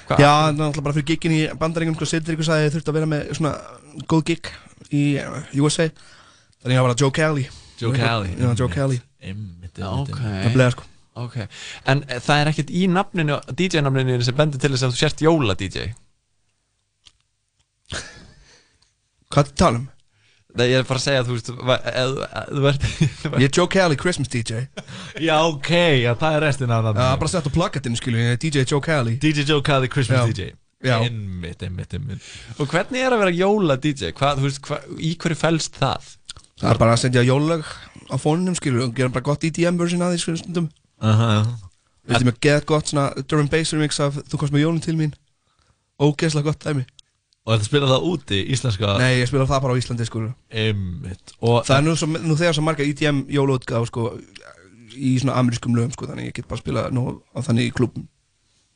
hva? 0.08 0.18
Já, 0.18 0.32
það 0.32 0.48
er 0.48 0.58
náttúrulega 0.58 0.86
bara 0.88 0.98
fyrir 0.98 1.10
giggin 1.12 1.36
í 1.38 1.42
bandaringum, 1.60 2.00
sko, 2.00 2.10
Sittir 2.10 2.34
ykkur 2.34 2.48
sagði 2.50 2.72
að 2.72 2.74
þurfti 2.78 2.92
að 2.94 2.98
vera 2.98 3.12
með 3.14 3.30
svona 3.38 3.54
góð 4.10 4.26
gig 4.32 4.50
í 4.90 5.04
USA 5.62 5.86
Þannig 5.92 6.72
að 6.72 6.74
ég 6.74 6.82
var 6.82 6.90
bara 6.90 7.00
Joe 7.04 7.14
Cali 7.20 7.46
Joe 7.80 7.94
Cali. 7.96 8.34
Já, 8.40 8.50
Joe 8.64 8.72
Cali 8.74 8.98
Einmitt, 9.20 9.76
Já, 9.76 9.90
Það 10.08 10.54
bleið, 10.56 10.74
sko 10.78 10.88
Ok, 11.20 11.36
en 11.92 12.04
eh, 12.08 12.20
það 12.24 12.42
er 12.42 12.50
ekkert 12.54 12.70
í 12.72 12.84
nafninu, 12.88 13.40
DJ-nafninu 13.52 14.20
sem 14.24 14.38
bendur 14.38 14.62
til 14.62 14.72
þess 14.72 14.86
að 14.88 14.94
þú 14.94 15.00
sért 15.02 15.24
jóla-DJ 15.26 15.88
Hvað 19.30 19.42
er 19.44 19.50
það 19.50 19.58
tala 19.62 19.82
um? 19.82 19.88
Nei, 20.60 20.66
ég 20.72 20.80
er 20.82 20.86
bara 20.90 20.98
að 20.98 21.04
segja 21.04 21.22
að 21.22 21.28
þú 21.28 21.36
veist, 21.36 21.50
þú 22.50 22.64
ert 22.72 22.86
Ég 23.44 23.46
er 23.46 23.52
Joe 23.54 23.68
Cali, 23.70 23.98
Christmas 24.00 24.32
DJ 24.34 24.64
Já, 25.22 25.36
ok, 25.46 25.70
já, 26.02 26.14
það 26.18 26.38
er 26.38 26.46
restin 26.48 26.72
af 26.74 26.80
Já, 26.80 26.88
nafninu. 26.88 27.20
bara 27.22 27.34
sett 27.36 27.50
á 27.50 27.52
plakatinn, 27.54 28.00
skilju, 28.00 28.24
ég 28.32 28.40
DJ 28.42 28.64
Joe 28.66 28.82
Cali 28.82 29.18
DJ 29.22 29.46
Joe 29.52 29.62
Cali, 29.66 29.92
Christmas 29.92 30.24
Já. 30.24 30.32
DJ. 30.32 30.50
Já. 30.80 30.96
Einmitt, 31.04 31.60
einmitt, 31.68 31.92
einmitt. 31.94 32.24
Og 32.56 32.72
hvernig 32.72 33.02
er 33.04 33.12
að 33.12 33.20
vera 33.26 33.36
jóla-DJ? 33.36 34.14
Hvað, 34.16 34.40
þú 34.40 34.46
veist, 34.48 34.62
hva, 34.64 34.78
í 34.96 35.12
hverju 35.20 35.36
fælst 35.36 35.76
það? 35.76 36.14
Það 36.60 36.70
er 36.72 36.80
bara 36.80 36.94
að 36.96 37.02
sendja 37.04 37.24
jólög 37.28 37.68
á 38.10 38.16
fónunum 38.20 38.58
skilur 38.58 38.88
og 38.88 38.94
gera 38.98 39.14
bara 39.14 39.26
gott 39.30 39.44
EDM 39.48 39.80
version 39.80 40.04
að 40.06 40.16
því 40.16 40.22
skilur 40.24 40.42
stundum. 40.44 40.70
Aha, 41.00 41.32
Við 42.10 42.16
veitum 42.16 42.32
að 42.32 42.40
geða 42.46 42.66
gott 42.66 42.90
svona 42.90 43.26
drum 43.30 43.50
bass 43.52 43.74
remix 43.76 44.00
af 44.02 44.16
Þú 44.28 44.40
komst 44.42 44.54
með 44.56 44.64
jólinn 44.66 44.84
til 44.84 44.96
mín. 44.98 45.12
Ógeðslega 46.02 46.50
gott 46.50 46.64
dæmi. 46.66 46.86
Og 47.46 47.54
þetta 47.54 47.68
spila 47.70 47.90
það 47.90 48.06
úti, 48.10 48.40
íslenska? 48.54 48.94
Nei, 49.00 49.20
ég 49.22 49.30
spila 49.30 49.46
það 49.50 49.62
bara 49.64 49.74
á 49.74 49.80
Íslandi 49.80 50.06
sko 50.06 50.22
Einmitt. 50.52 51.34
Og 51.40 51.64
Það 51.66 51.76
er 51.78 51.86
nú, 51.86 51.96
svo, 51.98 52.10
nú 52.12 52.38
þegar 52.38 52.58
svo 52.58 52.64
marga 52.66 52.86
EDM 52.86 53.24
jólaútgáð 53.32 53.88
sko 53.90 54.06
Í 55.00 55.16
svona 55.22 55.38
amerískum 55.40 55.78
lögum 55.78 55.94
sko 55.96 56.10
Þannig 56.10 56.30
ég 56.30 56.36
get 56.40 56.50
bara 56.50 56.62
spila 56.62 56.84
nú 56.94 57.06
á 57.34 57.40
þannig 57.46 57.70
í 57.70 57.74
klubum 57.74 58.06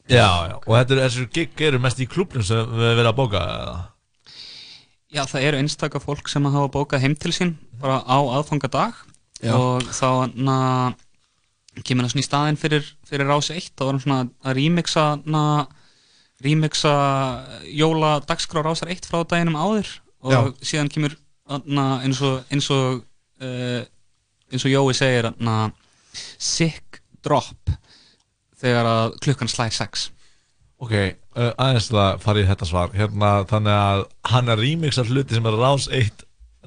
Já, 0.10 0.28
já, 0.50 0.56
og 0.60 0.74
þetta 0.74 0.96
er, 0.98 1.02
þessu 1.06 1.30
gig 1.32 1.62
eru 1.64 1.80
mest 1.80 2.02
í 2.04 2.08
klubnum 2.12 2.44
sem 2.44 2.60
við 2.60 2.90
erum 2.90 2.98
verið 3.00 3.10
að 3.14 3.20
bóka 3.22 3.44
eða? 3.54 3.76
Já, 5.14 5.22
það 5.30 5.46
eru 5.48 5.62
einstaka 5.62 6.02
fólk 6.04 6.28
sem 6.32 6.50
hafa 6.50 6.72
bókað 6.74 7.06
heim 7.06 7.16
til 7.16 7.32
sín 7.32 7.54
bara 7.80 8.02
á 8.04 8.18
aðfangadag 8.20 8.98
Já. 9.44 9.54
og 9.58 9.88
þá 9.92 10.10
na, 10.36 10.58
kemur 11.82 12.06
það 12.06 12.14
svona 12.14 12.24
í 12.24 12.28
staðinn 12.28 12.60
fyrir, 12.62 12.90
fyrir 13.08 13.30
rás 13.30 13.50
1 13.54 13.72
þá 13.74 13.84
var 13.86 13.94
hann 13.94 14.04
svona 14.04 14.20
að 14.44 14.58
remixa 14.60 15.06
na, 15.26 15.44
remixa 16.44 16.94
jóla 17.70 18.16
dagskrá 18.28 18.64
rásar 18.64 18.92
1 18.94 19.08
frá 19.10 19.24
daginum 19.24 19.60
áður. 19.60 19.90
Og 20.24 20.32
Já. 20.32 20.40
síðan 20.64 20.92
kemur 20.94 21.18
na, 21.68 21.88
eins 22.04 22.22
og 22.24 22.44
eins 22.54 22.70
og, 22.72 23.04
uh, 23.44 23.82
eins 24.52 24.66
og 24.66 24.72
Jói 24.72 24.96
segir 24.96 25.32
sick 26.40 27.02
drop 27.24 27.72
þegar 28.62 28.88
að 28.88 29.16
klukkan 29.24 29.50
slær 29.52 29.74
6 29.74 30.12
Ok, 30.84 30.94
uh, 31.38 31.52
aðeins 31.62 31.88
til 31.88 32.00
að 32.02 32.18
fara 32.24 32.42
í 32.42 32.48
þetta 32.48 32.68
svar. 32.68 32.90
Hérna, 32.92 33.30
þannig 33.48 33.76
að 33.78 34.02
hann 34.34 34.52
er 34.52 34.60
remixa 34.60 35.06
hluti 35.08 35.38
sem 35.38 35.46
er 35.48 35.56
rás 35.56 35.86
eitt 35.96 36.26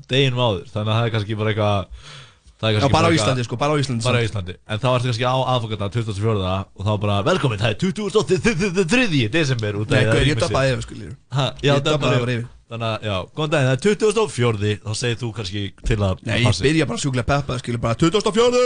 deginum 0.09 0.41
áður. 0.41 0.71
Þannig 0.73 0.93
að 0.93 0.97
það 0.97 1.09
er 1.09 1.13
kannski 1.15 1.37
bara 1.37 1.53
eitthvað 1.53 2.15
Já, 2.57 2.89
bara 2.89 3.09
á 3.09 3.13
Íslandi, 3.13 3.45
sko, 3.45 3.57
bara 3.61 3.73
á 3.73 3.77
Íslandi 3.77 4.05
bara 4.07 4.21
á. 4.21 4.25
Íslandi, 4.25 4.55
en 4.65 4.79
þá 4.81 4.87
ertu 4.97 5.11
kannski 5.11 5.27
á 5.29 5.37
aðfokkata 5.37 5.91
24. 5.93 6.65
og 6.73 6.83
þá 6.87 6.93
bara 7.03 7.17
velkomin, 7.27 7.61
það 7.61 7.69
er 7.69 7.79
23. 7.85 9.29
desember 9.29 9.77
Nei, 9.77 10.01
að 10.01 10.13
gaur, 10.13 10.25
ég 10.25 10.41
dubbaði 10.41 10.73
yfir, 10.73 11.13
já, 11.37 11.45
Ég 11.69 11.83
dubbaði 11.85 12.21
bara 12.23 12.33
yfir. 12.33 12.47
þannig 12.73 12.89
að, 12.89 13.05
já, 13.05 13.17
góðan 13.37 13.53
daginn, 13.53 13.69
það 13.69 13.77
er 13.77 13.83
24. 13.85 14.73
þá 14.87 14.93
segir 14.97 15.21
þú 15.21 15.29
kannski 15.37 15.65
til 15.85 16.01
að 16.01 16.25
Nei, 16.25 16.39
ég 16.41 16.63
byrja 16.65 16.89
bara 16.89 17.03
sjúklega 17.05 17.29
peppa 17.29 17.59
skilur 17.61 17.83
bara 17.85 17.95
24. 18.01 18.65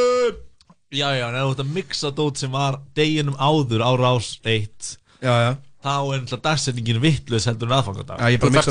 Já, 0.90 1.08
já, 1.18 1.26
en 1.26 1.34
þú 1.38 1.50
ert 1.50 1.64
að 1.66 1.74
mixa 1.74 2.10
dót 2.14 2.38
sem 2.38 2.50
var 2.50 2.78
deginum 2.94 3.36
áður 3.38 3.82
á 3.82 3.90
rás 3.98 4.38
1 4.42 4.98
Já, 5.22 5.34
já 5.34 5.52
Þá 5.80 5.96
er 6.12 6.18
náttúrulega 6.20 6.44
dagsetningin 6.44 7.00
vitlaus 7.00 7.46
heldur 7.48 7.66
en 7.70 7.76
aðfangadag 7.78 8.18
Já, 8.20 8.26
ég 8.34 8.38
bara 8.38 8.54
mixa 8.54 8.70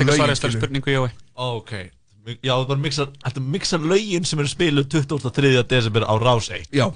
já, 2.37 2.53
þú 2.53 2.65
bara 2.69 2.81
mixa, 2.83 3.05
ættu 3.25 3.41
að 3.41 3.51
mixa 3.53 3.79
lögin 3.81 4.27
sem 4.27 4.41
eru 4.41 4.51
spiluð 4.51 4.89
23. 4.91 5.63
desember 5.69 6.05
á 6.05 6.13
rás 6.21 6.49
1 6.53 6.69
Já 6.75 6.87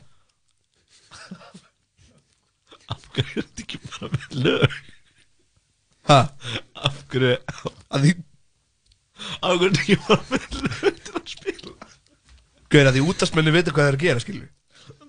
Af 2.91 3.05
hverju 3.15 3.41
er 3.41 3.47
þetta 3.47 3.63
ekki 3.63 3.79
bara 3.87 4.09
með 4.13 4.37
lög? 4.45 4.79
Hæ? 6.09 6.19
Af 6.89 6.97
hverju 7.11 7.37
Að 7.89 8.07
því 8.07 8.15
Af 9.39 9.61
hverju 9.61 9.69
er 9.69 9.77
þetta 9.77 9.83
ekki 9.85 9.99
bara 10.07 10.23
með 10.31 10.59
lög 10.59 10.99
til 11.07 11.15
að 11.19 11.29
spila? 11.35 11.77
Gauður 12.73 12.89
að 12.89 12.97
því 12.97 13.05
útastmenni 13.13 13.55
veitir 13.55 13.75
hvað 13.75 13.85
það 13.87 13.93
er 13.93 13.99
að 13.99 14.07
gera 14.07 14.25
skilur 14.25 14.51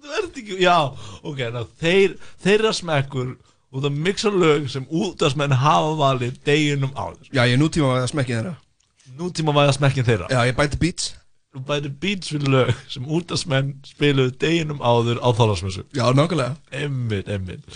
Það 0.05 0.19
er 0.19 0.27
ekki, 0.29 0.57
já, 0.61 0.77
ok, 1.25 1.39
ná, 1.51 1.63
þeir, 1.81 2.19
þeirra 2.45 2.75
smekkur 2.77 3.31
út 3.75 3.87
að 3.89 4.03
mixa 4.07 4.31
lög 4.31 4.69
sem 4.71 4.85
útastmenn 4.87 5.57
hafa 5.59 5.95
valið 5.99 6.37
deginum 6.47 6.93
áður 6.95 7.31
Já, 7.33 7.43
ég 7.49 7.57
er 7.57 7.61
nútíma 7.63 7.97
að 7.99 8.13
smekki 8.13 8.37
þeirra 8.37 8.55
Nútíma 9.15 9.55
væða 9.55 9.77
smekkin 9.77 10.07
þeirra. 10.07 10.27
Já, 10.32 10.41
ég 10.49 10.57
bæti 10.59 10.81
beats. 10.81 11.12
Þú 11.55 11.61
bæti 11.69 11.91
beats 12.03 12.32
fyrir 12.32 12.51
lög 12.51 12.70
sem 12.91 13.05
útastmenn 13.15 13.77
spiluðu 13.86 14.32
deginum 14.43 14.81
áður 14.82 15.20
á 15.23 15.31
þólasmessu 15.39 15.85
Já, 15.95 16.09
nákvæmlega. 16.11 16.57
Emmitt, 16.74 17.28
emmitt 17.31 17.69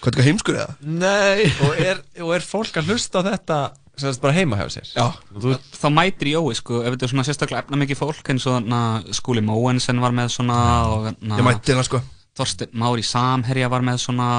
Hvað 0.00 0.06
er 0.08 0.16
þetta 0.16 0.24
heimskur 0.26 0.56
eða? 0.62 0.76
Nei. 0.80 1.42
Og 1.66 1.76
er, 1.76 2.00
og 2.24 2.32
er 2.38 2.46
fólk 2.46 2.78
að 2.80 2.88
hlusta 2.88 3.20
á 3.20 3.26
þetta 3.26 3.58
sem 4.00 4.08
sagt 4.08 4.22
bara 4.22 4.32
heima 4.32 4.56
hjá 4.56 4.64
sér? 4.72 4.88
Já. 4.96 5.10
Þú, 5.28 5.52
þá 5.76 5.84
mætir 5.92 6.30
Jói 6.32 6.56
sko 6.56 6.80
ef 6.80 6.94
þetta 6.94 7.04
er 7.04 7.12
svona 7.12 7.24
sérstaklega 7.28 7.66
efna 7.66 7.80
mikið 7.82 8.00
fólk 8.00 8.30
eins 8.32 8.46
og 8.48 8.64
na, 8.64 8.80
Skúli 9.12 9.42
Móensen 9.44 10.00
var 10.00 10.16
með 10.16 10.32
svona 10.38 10.56
og 10.88 11.10
na, 11.20 11.36
Ég 11.36 11.44
mætti 11.44 11.76
hann 11.76 11.84
sko. 11.84 12.00
Þorsteinn 12.40 12.72
Mári 12.80 13.04
Samherja 13.04 13.68
var 13.68 13.84
með 13.84 14.00
svona 14.06 14.30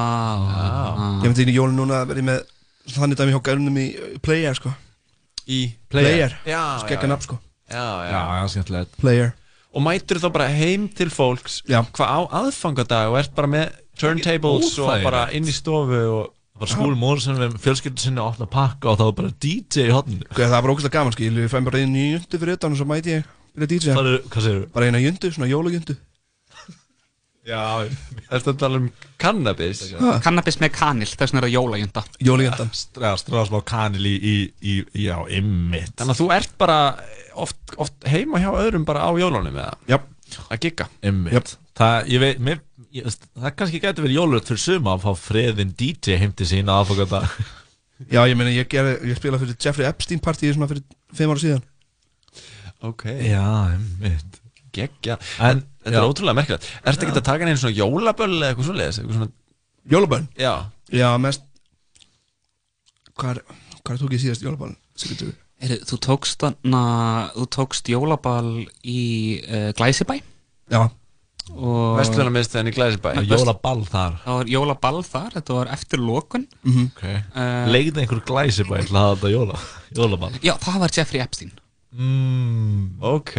og, 0.41 0.49
na, 0.97 1.11
Ég 1.21 1.29
myndi 1.29 1.45
inn 1.45 1.53
í 1.53 1.55
jólun 1.59 1.77
núna 1.77 2.01
að 2.01 2.15
verði 2.15 2.25
með 2.31 2.41
Þannig 2.97 3.21
dæmi 3.21 3.37
hjá 3.37 3.43
gærunum 3.45 3.77
í 3.79 3.85
Player 4.25 4.57
sko 4.57 4.73
Í 5.47 5.61
Player. 5.91 6.35
Skegga 6.45 7.03
já, 7.03 7.09
nafn 7.11 7.25
sko. 7.27 7.39
Já, 7.69 7.83
já, 8.07 8.11
Já, 8.13 8.47
skemmtilegt. 8.53 8.97
Player. 9.01 9.33
Og 9.73 9.81
mætur 9.81 10.19
þá 10.21 10.29
bara 10.31 10.47
heim 10.53 10.87
til 10.93 11.09
fólks? 11.09 11.61
Já. 11.67 11.81
Hvað 11.95 12.07
á 12.13 12.19
aðfangadag 12.43 13.09
og 13.11 13.17
ert 13.19 13.33
bara 13.35 13.47
með 13.49 13.71
turntables 13.97 14.77
og 14.77 14.87
Óþægilegt. 14.87 15.03
bara 15.09 15.23
inn 15.33 15.49
í 15.49 15.53
stofu 15.55 16.01
og 16.13 16.31
Bara 16.53 16.69
skúli 16.69 16.93
móður 16.95 17.21
sem 17.25 17.35
við 17.39 17.55
fjölskyldu 17.63 17.97
sinni 18.03 18.21
að 18.21 18.27
opna 18.35 18.45
pakka 18.45 18.91
og 18.91 18.99
þá 18.99 19.07
er 19.07 19.15
bara 19.17 19.31
DJ 19.41 19.87
í 19.87 19.93
hotninu 19.95 20.27
Hvað, 20.29 20.51
það 20.53 20.61
var 20.61 20.71
ógæslega 20.75 20.93
gaman 20.93 21.15
skil 21.15 21.39
Ég 21.41 21.49
fæm 21.49 21.65
bara 21.65 21.79
einu 21.81 22.03
jundu 22.13 22.37
fyrir 22.43 22.53
utan 22.59 22.75
og 22.75 22.77
svo 22.77 22.85
mæti 22.85 23.09
ég 23.15 23.23
Byrja 23.57 23.65
að 23.65 23.71
DJ 23.73 23.95
Hvað 23.97 24.09
er- 24.11 24.21
hvað 24.29 24.45
segirðu? 24.45 24.67
Bara 24.75 24.85
eina 24.85 25.01
jundu, 25.01 25.31
svona 25.33 25.49
jólujundu 25.49 25.95
Já, 27.43 27.59
Ertu 28.31 28.53
að 28.53 28.59
tala 28.61 28.77
um 28.79 28.85
cannabis? 29.19 29.81
Ha? 29.99 30.13
Cannabis 30.23 30.55
með 30.61 30.69
kanil, 30.77 31.07
þess 31.11 31.33
vegna 31.33 31.41
er 31.41 31.47
það 31.49 31.55
jólajunda 31.57 32.03
Jólujundan 32.23 32.69
Já, 32.71 33.09
stráða 33.19 33.43
smá 33.49 33.57
kanil 33.67 34.05
í, 34.07 34.13
í, 34.15 34.35
í, 34.63 34.75
já, 35.03 35.17
ymmit 35.39 35.91
Þannig 35.99 36.13
að 36.15 36.21
þú 36.21 36.27
ert 36.37 36.53
bara 36.63 36.77
oft, 37.43 37.59
oft 37.83 38.07
heima 38.07 38.39
hjá 38.39 38.47
öðrum 38.61 38.85
bara 38.87 39.03
á 39.03 39.11
jólunum 39.19 39.57
eða? 39.59 39.73
Já. 39.91 39.97
Að 40.47 40.61
gigga? 40.63 40.87
Ymmit. 41.05 41.51
Það, 41.77 42.07
ég 42.13 42.21
veit, 42.23 42.39
mér, 42.47 42.61
ég, 42.95 43.09
það 43.35 43.55
kannski 43.59 43.81
getur 43.83 44.07
verið 44.07 44.17
jóluröld 44.21 44.47
fyrir 44.47 44.63
suma 44.63 44.95
að 44.95 45.03
fá 45.03 45.11
freðin 45.27 45.75
DJ 45.77 46.15
heim 46.23 46.31
til 46.37 46.47
sína 46.49 46.79
aðfokata 46.79 47.25
Já, 48.13 48.23
ég 48.29 48.37
meina, 48.39 48.53
ég, 48.55 48.71
ég 48.73 49.19
spila 49.19 49.37
fyrir 49.41 49.59
Jeffrey 49.61 49.87
Epstein 49.91 50.23
partíi 50.23 50.53
svona 50.55 50.67
fyrir 50.71 50.83
fimm 51.15 51.31
ára 51.35 51.43
síðan. 51.43 51.61
Ok. 52.83 53.05
Já, 53.27 53.43
ymmit 53.75 54.39
Geggja. 54.73 55.19
En- 55.37 55.59
En 55.59 55.61
þetta 55.83 55.93
já. 55.95 55.99
er 56.01 56.09
ótrúlega 56.09 56.37
merkilegt 56.39 56.67
Ertu 56.83 57.05
ekki 57.07 57.17
að 57.19 57.27
taka 57.29 57.45
neina 57.47 57.59
svona 57.61 57.77
jólaböll 57.77 58.31
eða 58.39 58.49
eitthvað 58.53 58.69
svoleiðis? 58.69 58.99
Eitthvað 59.03 59.19
svona 59.19 59.31
Jólabönn? 59.93 60.27
Já 60.39 60.53
Já, 60.93 61.09
mest 61.19 61.43
Hvað 63.13 63.35
er, 63.35 63.41
hvað 63.83 63.93
er 63.95 64.01
tók 64.03 64.15
ég 64.17 64.23
síðast 64.23 64.43
jólabönn? 64.45 64.75
Sigurður 64.97 65.33
Heyrðu, 65.63 65.77
þú 65.87 65.97
tókst 66.03 66.41
þarna, 66.43 66.79
þú 67.37 67.45
tókst 67.55 67.89
jólaball 67.93 68.51
í 68.83 68.99
uh, 69.47 69.69
Glæsibæ 69.77 70.17
Já 70.73 70.83
og 71.59 71.97
Vestlunarmiðstöðin 71.99 72.69
í 72.71 72.71
Glæsibæ 72.71 73.09
Það 73.17 73.17
er 73.19 73.31
jólaball 73.33 73.81
þar 73.91 74.13
Það 74.23 74.37
var 74.39 74.51
jólaball 74.53 75.01
þar, 75.03 75.33
þetta 75.35 75.57
var 75.57 75.71
eftir 75.75 75.99
lokun 75.99 76.45
Mhm. 76.63 76.85
Ok 76.95 77.03
Eh, 77.03 77.65
Legði 77.67 77.99
einhver 78.05 78.21
glæsibæ 78.29 78.77
til 78.85 78.95
að 78.95 79.01
hafa 79.01 79.17
þetta 79.17 79.31
jóla 79.33 79.59
Jólaball 79.97 80.39
Já, 80.39 80.53
það 80.63 80.79
var 80.85 80.95
Jeffrey 80.95 81.23
Epstein 81.23 81.51
mm, 81.93 83.03
Ok. 83.03 83.35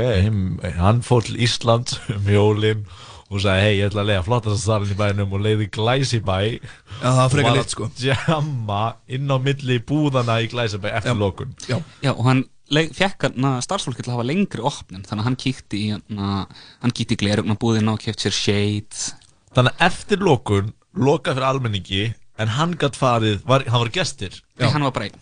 Hann 0.79 1.03
fór 1.07 1.27
til 1.27 1.41
Íslands 1.45 1.99
um 2.15 2.31
jólin 2.31 2.85
og 3.33 3.41
sagði 3.43 3.65
hei 3.65 3.77
ég 3.81 3.89
ætla 3.89 4.03
að 4.05 4.11
lega 4.13 4.25
flottast 4.27 4.67
salin 4.69 4.93
í 4.93 4.97
bænum 4.99 5.33
og 5.35 5.43
leiði 5.43 5.69
glæsibæ. 5.75 6.39
Já, 6.55 6.61
það 7.03 7.21
var 7.21 7.33
frekar 7.33 7.57
lit, 7.59 7.73
sko. 7.75 7.89
Jamma 8.05 8.83
inn 9.11 9.33
á 9.33 9.37
milli 9.43 9.79
búðana 9.83 10.39
í 10.45 10.51
glæsibæ 10.53 10.93
eftir 10.93 11.19
lokun. 11.19 11.55
Já. 11.67 11.81
Já, 12.05 12.13
og 12.15 12.25
hann 12.29 12.45
fekk 12.75 13.27
hann 13.29 13.49
starfsfólki 13.65 14.05
til 14.05 14.13
að 14.13 14.19
hafa 14.19 14.29
lengri 14.29 14.63
opnun 14.65 15.05
þannig 15.05 15.23
að 15.23 15.29
hann 15.29 15.41
kíkti 15.41 15.81
í 15.81 15.91
hana, 15.93 16.45
hann 16.85 16.95
kíkti 16.97 17.17
í 17.17 17.21
glerugna 17.21 17.57
búðina 17.61 17.93
og 17.97 18.01
keft 18.05 18.25
sér 18.25 18.35
shade 18.35 19.13
Þannig 19.55 19.75
að 19.77 19.85
eftir 19.87 20.23
lokun 20.25 20.71
lokað 20.99 21.37
fyrir 21.39 21.49
almenningi 21.49 22.05
en 22.43 22.55
hann 22.57 22.75
gætt 22.79 22.97
farið, 22.99 23.43
var, 23.47 23.63
hann 23.71 23.85
var 23.85 23.91
gestir. 23.95 24.41
Nei, 24.59 24.67
hann 24.73 24.83
var 24.87 24.95
bara 24.97 25.07
einn. 25.11 25.21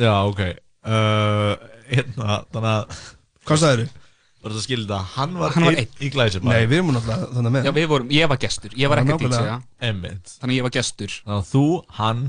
Já, 0.00 0.14
ok. 0.24 0.40
Uh, 0.82 1.52
hérna, 1.96 2.38
Þannig 2.52 2.70
að 2.72 3.02
Hvað 3.48 3.60
sagðið 3.62 3.82
þið? 3.82 3.98
Var 4.42 4.50
þetta 4.56 4.62
skilda, 4.66 4.96
hann 5.14 5.34
var, 5.38 5.52
Hann 5.54 5.64
var 5.68 5.76
einn. 5.78 5.90
í 6.02 6.08
glæsibæ 6.10 6.48
Nei, 6.50 6.64
við 6.66 6.80
erum 6.80 6.88
náttúrulega 6.96 7.26
þannig 7.36 7.52
með. 7.54 7.66
Já, 7.68 7.72
við 7.76 7.84
vorum, 7.92 8.08
ég 8.16 8.30
var 8.32 8.38
gestur, 8.42 8.72
ég 8.74 8.90
var 8.90 8.98
Já, 8.98 9.02
ekki 9.04 9.12
nákvæmlega. 9.12 9.58
DJ 9.62 9.86
Einmitt. 9.88 10.32
Þannig 10.40 10.52
að 10.54 10.58
ég 10.58 10.66
var 10.66 10.72
gestur. 10.76 11.12
Þannig 11.22 11.36
að 11.38 11.50
þú, 11.52 11.62
hann 11.98 12.22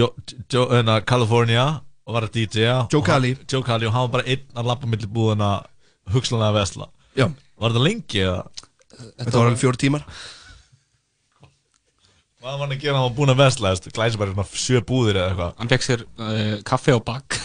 jo, 0.00 0.08
jo, 0.52 0.64
hérna, 0.74 0.98
California 1.08 1.64
og 2.04 2.12
var 2.18 2.26
að 2.28 2.34
DJ-a 2.36 2.74
Joe 2.92 3.00
og 3.00 3.06
Cali. 3.08 3.32
hann- 3.38 3.46
Joe 3.54 3.62
Cali 3.64 3.86
og 3.88 3.94
hann 3.96 4.04
var 4.10 4.12
bara 4.18 4.28
einn 4.34 4.44
að 4.60 4.68
lappa 4.68 4.86
milli 4.92 5.08
búðina 5.08 5.50
hugslana 6.12 6.50
að 6.52 6.58
vesla. 6.60 6.90
Já. 7.16 7.30
Var 7.56 7.70
þetta 7.72 7.84
lengi 7.88 8.20
eða? 8.26 8.42
Þetta 9.24 9.38
var 9.38 9.46
alveg 9.48 9.62
fjóri 9.64 9.80
tímar. 9.80 10.04
Hvað 12.44 12.50
var 12.52 12.60
hann 12.66 12.74
að 12.76 12.82
gera? 12.84 12.98
Hann 12.98 13.06
var 13.08 13.16
búinn 13.16 13.32
að 13.32 13.40
vesla 13.40 13.70
Glæsi 13.96 14.20
bara 14.20 14.34
svona 14.34 14.44
sjö 14.52 14.80
búðir 14.84 15.16
eða 15.16 15.30
eitthvað. 15.32 15.54
Hann 15.62 15.70
fekk 15.72 15.86
sér 15.86 16.04
uh, 16.20 16.56
kaffi 16.68 16.92
og 16.92 17.04
bak 17.08 17.38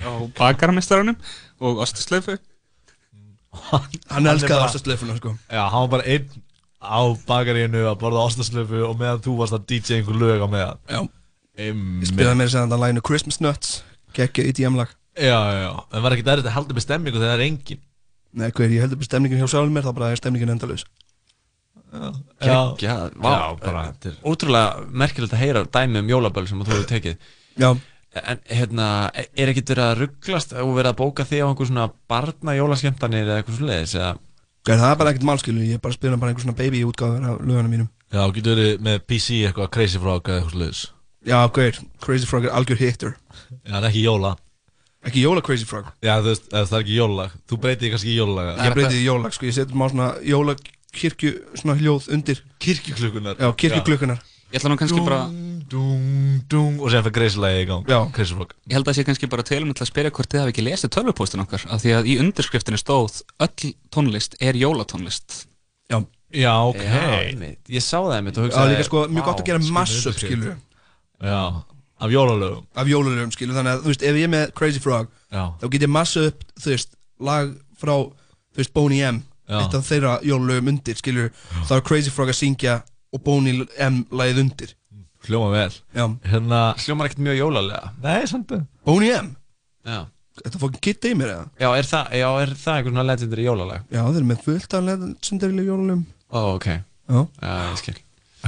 á 0.00 0.12
bakarmestaranum 0.38 1.16
og 1.60 1.82
ostuslöfu 1.84 2.38
Hann 3.50 4.26
elskaði 4.30 4.54
bara- 4.54 4.68
ostaslöfuna, 4.70 5.16
sko. 5.18 5.32
Já, 5.50 5.64
hann 5.70 5.82
var 5.86 5.88
bara 5.98 6.06
einn 6.06 6.28
á 6.80 7.00
bakaríinu 7.26 7.82
að 7.90 7.98
borða 7.98 8.22
ostaslöfu 8.28 8.84
og 8.86 8.94
meðan 9.00 9.22
þú 9.24 9.36
varst 9.40 9.56
að 9.56 9.64
DJ 9.66 9.96
einhver 9.98 10.14
lög 10.20 10.44
á 10.44 10.48
meðan. 10.48 10.78
Já. 10.88 11.00
Ég 11.60 12.06
spilaði 12.08 12.36
meira 12.38 12.52
segðan 12.54 12.72
að 12.76 12.82
lænu 12.86 13.02
Christmas 13.04 13.40
Nuts 13.42 13.82
Gekkja 14.16 14.44
EDM 14.48 14.76
lag. 14.78 14.88
Já, 15.18 15.34
já, 15.34 15.60
já. 15.66 15.72
En 15.92 16.02
var 16.02 16.14
ekki 16.14 16.24
dærið 16.24 16.46
að 16.46 16.54
halda 16.56 16.74
með 16.78 16.84
stemmingu 16.86 17.18
þegar 17.18 17.34
það 17.34 17.40
er 17.40 17.46
engin 17.48 17.80
Nei, 18.32 18.50
hver, 18.54 18.70
ég 18.70 18.80
heldur 18.84 18.96
bara 19.00 19.08
stemningin 19.10 19.40
hjá 19.42 19.48
sjálfum 19.50 19.74
mér, 19.74 19.82
þá 19.82 19.94
bara 19.98 20.10
er 20.14 20.18
stemningin 20.20 20.52
endalaus. 20.54 20.84
Gekkja, 21.90 22.94
vá, 23.18 23.32
bara 23.58 23.82
Ótrúlega 24.22 24.84
merkilegt 24.94 25.34
að 25.34 25.42
heyra 25.42 25.64
dæmi 25.66 25.98
um 25.98 26.12
jólaböll 26.12 26.46
sem 26.46 26.60
þú 26.62 26.70
hefur 26.70 26.86
tekið. 26.86 27.16
Já 27.58 27.74
En 28.10 28.40
hérna, 28.50 28.86
er 29.14 29.52
ekkert 29.52 29.70
verið 29.70 29.84
að 29.84 29.98
rugglast 30.00 30.52
og 30.58 30.72
verið 30.74 30.90
að 30.90 30.98
bóka 30.98 31.22
þig 31.28 31.44
á 31.46 31.48
einhver 31.48 31.68
svona 31.68 31.84
barna 32.10 32.56
jólaskemmtanir 32.58 33.22
eða 33.22 33.36
eitthvað 33.38 33.58
svo 33.60 33.66
leiðis 33.68 33.94
eða 33.94 34.12
það 34.66 34.90
er 34.90 34.98
bara 35.00 35.10
ekkert 35.12 35.28
málskilu, 35.28 35.62
ég 35.62 35.78
er 35.78 35.82
bara 35.84 35.94
að 35.94 35.98
spila 36.00 36.18
bara 36.18 36.30
einhver 36.32 36.44
svona 36.44 36.58
baby 36.58 36.80
útgáður 36.88 37.28
af 37.30 37.36
lögunum 37.38 37.70
mínum. 37.70 37.88
Já, 38.10 38.22
getur 38.34 38.58
verið 38.58 38.82
með 38.82 38.96
PC 39.06 39.26
eitthvað 39.46 39.70
Crazy 39.76 39.98
Frog 40.02 40.22
eða 40.26 40.40
eitthvað 40.40 40.56
sluðis 40.56 40.82
Já, 41.30 41.38
hver, 41.54 41.74
Crazy 42.02 42.26
Frog 42.26 42.44
er 42.48 42.54
algjör 42.56 42.80
hitter. 42.80 43.12
Já, 43.60 43.76
það 43.76 43.84
er 43.84 43.88
ekki 43.90 44.02
jóla. 44.06 44.30
Ekki 45.06 45.20
jóla 45.22 45.40
Crazy 45.44 45.66
Frog. 45.68 45.86
Já, 46.02 46.14
þú 46.18 46.28
veist, 46.32 46.46
það 46.50 46.72
er 46.72 46.80
ekki 46.80 46.96
jólalag. 46.96 47.30
Þú 47.46 47.54
breytið 47.62 47.92
kannski 47.94 48.10
í 48.10 48.16
jólalag. 48.18 48.46
Ég 48.56 48.74
breytið 48.74 48.98
í 48.98 49.04
jólag, 49.06 49.32
sko, 49.36 49.44
ég 49.46 49.54
setjum 49.54 49.80
Ég 54.50 54.58
ætla 54.58 54.70
nú 54.72 54.76
kannski 54.80 55.02
bara 55.06 55.24
Dung, 55.70 56.40
dung 56.50 56.80
Og 56.82 56.90
sem 56.90 57.04
fyrir 57.06 57.14
Crazy 57.14 57.38
lagi 57.38 57.60
í 57.62 57.66
gang. 57.68 57.86
Já 57.86 58.00
Crazy 58.14 58.34
Frog 58.34 58.54
Ég 58.66 58.74
held 58.74 58.86
að 58.88 58.90
það 58.90 58.96
sé 58.98 59.04
kannski 59.06 59.28
bara 59.30 59.44
tilum 59.46 59.70
til 59.70 59.84
að 59.84 59.90
spyrja 59.92 60.10
hvort 60.16 60.32
þið 60.32 60.42
hafi 60.42 60.54
ekki 60.54 60.64
lesið 60.66 60.92
tölvupóstin 60.96 61.44
okkar 61.44 61.66
af 61.70 61.84
því 61.84 61.92
að 61.98 62.08
í 62.10 62.16
undirskriftinu 62.24 62.80
stóð 62.80 63.20
öll 63.46 63.70
tónlist 63.94 64.34
er 64.42 64.58
jólatónlist. 64.58 65.44
Já. 65.90 66.00
Já, 66.34 66.54
ok. 66.66 66.82
Já. 66.82 67.54
Ég 67.70 67.82
sá 67.86 67.98
það 67.98 68.16
einmitt 68.16 68.38
og 68.38 68.48
hugsaði 68.48 68.74
líka 68.74 68.88
sko, 68.88 69.04
mjög 69.10 69.28
gott 69.30 69.42
að 69.42 69.48
gera 69.50 69.62
undirskrift. 69.62 70.20
skilur 70.24 70.52
Já, 71.20 71.40
af 72.00 72.12
jólalögum. 72.14 72.66
Af 72.74 72.90
jólalögum, 72.90 73.32
skilur, 73.34 73.56
þannig 73.58 73.74
að, 73.76 73.82
þú 73.84 73.90
veist, 73.92 74.04
ef 74.10 74.18
ég 74.20 74.28
er 74.28 74.34
með 74.34 74.52
Crazy 74.58 74.82
Frog 74.82 75.08
Já. 75.30 75.42
Þá 75.60 75.66
get 75.74 75.86
ég 75.86 75.90
massa 75.94 76.22
upp, 76.30 76.44
þú 76.58 76.70
veist, 76.74 76.94
lag 77.20 77.50
frá, 77.78 77.94
þú 78.54 78.62
veist, 78.62 78.72
Boney 78.74 79.02
M. 79.06 79.22
Eitt 79.50 79.74
af 79.74 79.86
þeirra 79.90 80.14
jólalögum 80.26 80.70
undir, 80.74 80.98
skilur 80.98 81.30
Þá 81.66 81.74
er 81.80 81.84
Crazy 81.90 82.14
Frog 82.14 82.30
að 82.30 82.38
syngja 82.38 82.80
og 83.14 83.24
Boney 83.26 83.64
M. 83.82 84.04
lagið 84.14 84.44
undir. 84.44 84.76
Hljóma 85.26 85.50
vel. 85.52 85.74
Já. 85.92 86.06
Hérna 86.30 86.60
Hljómar 86.80 87.10
ekkert 87.10 87.24
mjög 87.26 87.38
jólalega. 87.42 87.92
Nei, 88.02 88.22
samt 88.30 88.54
Boney 88.88 89.12
M. 89.18 89.34
Já. 89.86 90.06
Þetta 90.40 90.60
fókin 90.62 90.80
Kid 90.84 91.00
Damer 91.04 91.32
eða? 91.34 91.48
Já, 91.60 91.68
er 91.76 91.88
það, 91.88 92.12
já, 92.16 92.28
er 92.40 92.52
það 92.56 92.76
einhvern 92.78 92.94
svona 92.94 93.06
legendary 93.10 93.44
jólalag? 93.44 93.82
Já, 93.90 94.00
þeir 94.06 94.20
eru 94.20 94.28
með 94.30 94.44
fullt 94.46 94.76
af 94.76 94.86
legendary 94.86 95.66
jólalögum. 95.66 96.04
Ó, 96.30 96.40
ok. 96.54 96.68
Já. 96.70 97.18
Já, 97.42 97.50
ég 97.66 97.82
skil. 97.82 97.96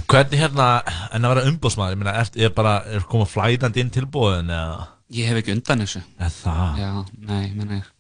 Hvernig 0.09 0.41
hérna, 0.41 0.67
en 1.13 1.27
að 1.27 1.35
vera 1.35 1.49
umbóðsmaður, 1.51 1.93
ég 1.93 2.01
meina, 2.01 2.15
er, 2.23 2.31
er 2.47 2.53
bara, 2.57 2.77
er 2.89 3.05
koma 3.11 3.27
flætandi 3.29 3.83
inn 3.83 3.93
tilbúðin 3.93 4.53
eða? 4.57 4.87
Ég 5.13 5.29
hef 5.29 5.43
ekki 5.43 5.53
undan 5.53 5.85
þessu. 5.85 6.01
Er 6.17 6.33
það? 6.33 6.81
Já, 6.81 6.93
nei, 7.29 7.43
menna 7.59 7.83
ég 7.83 7.91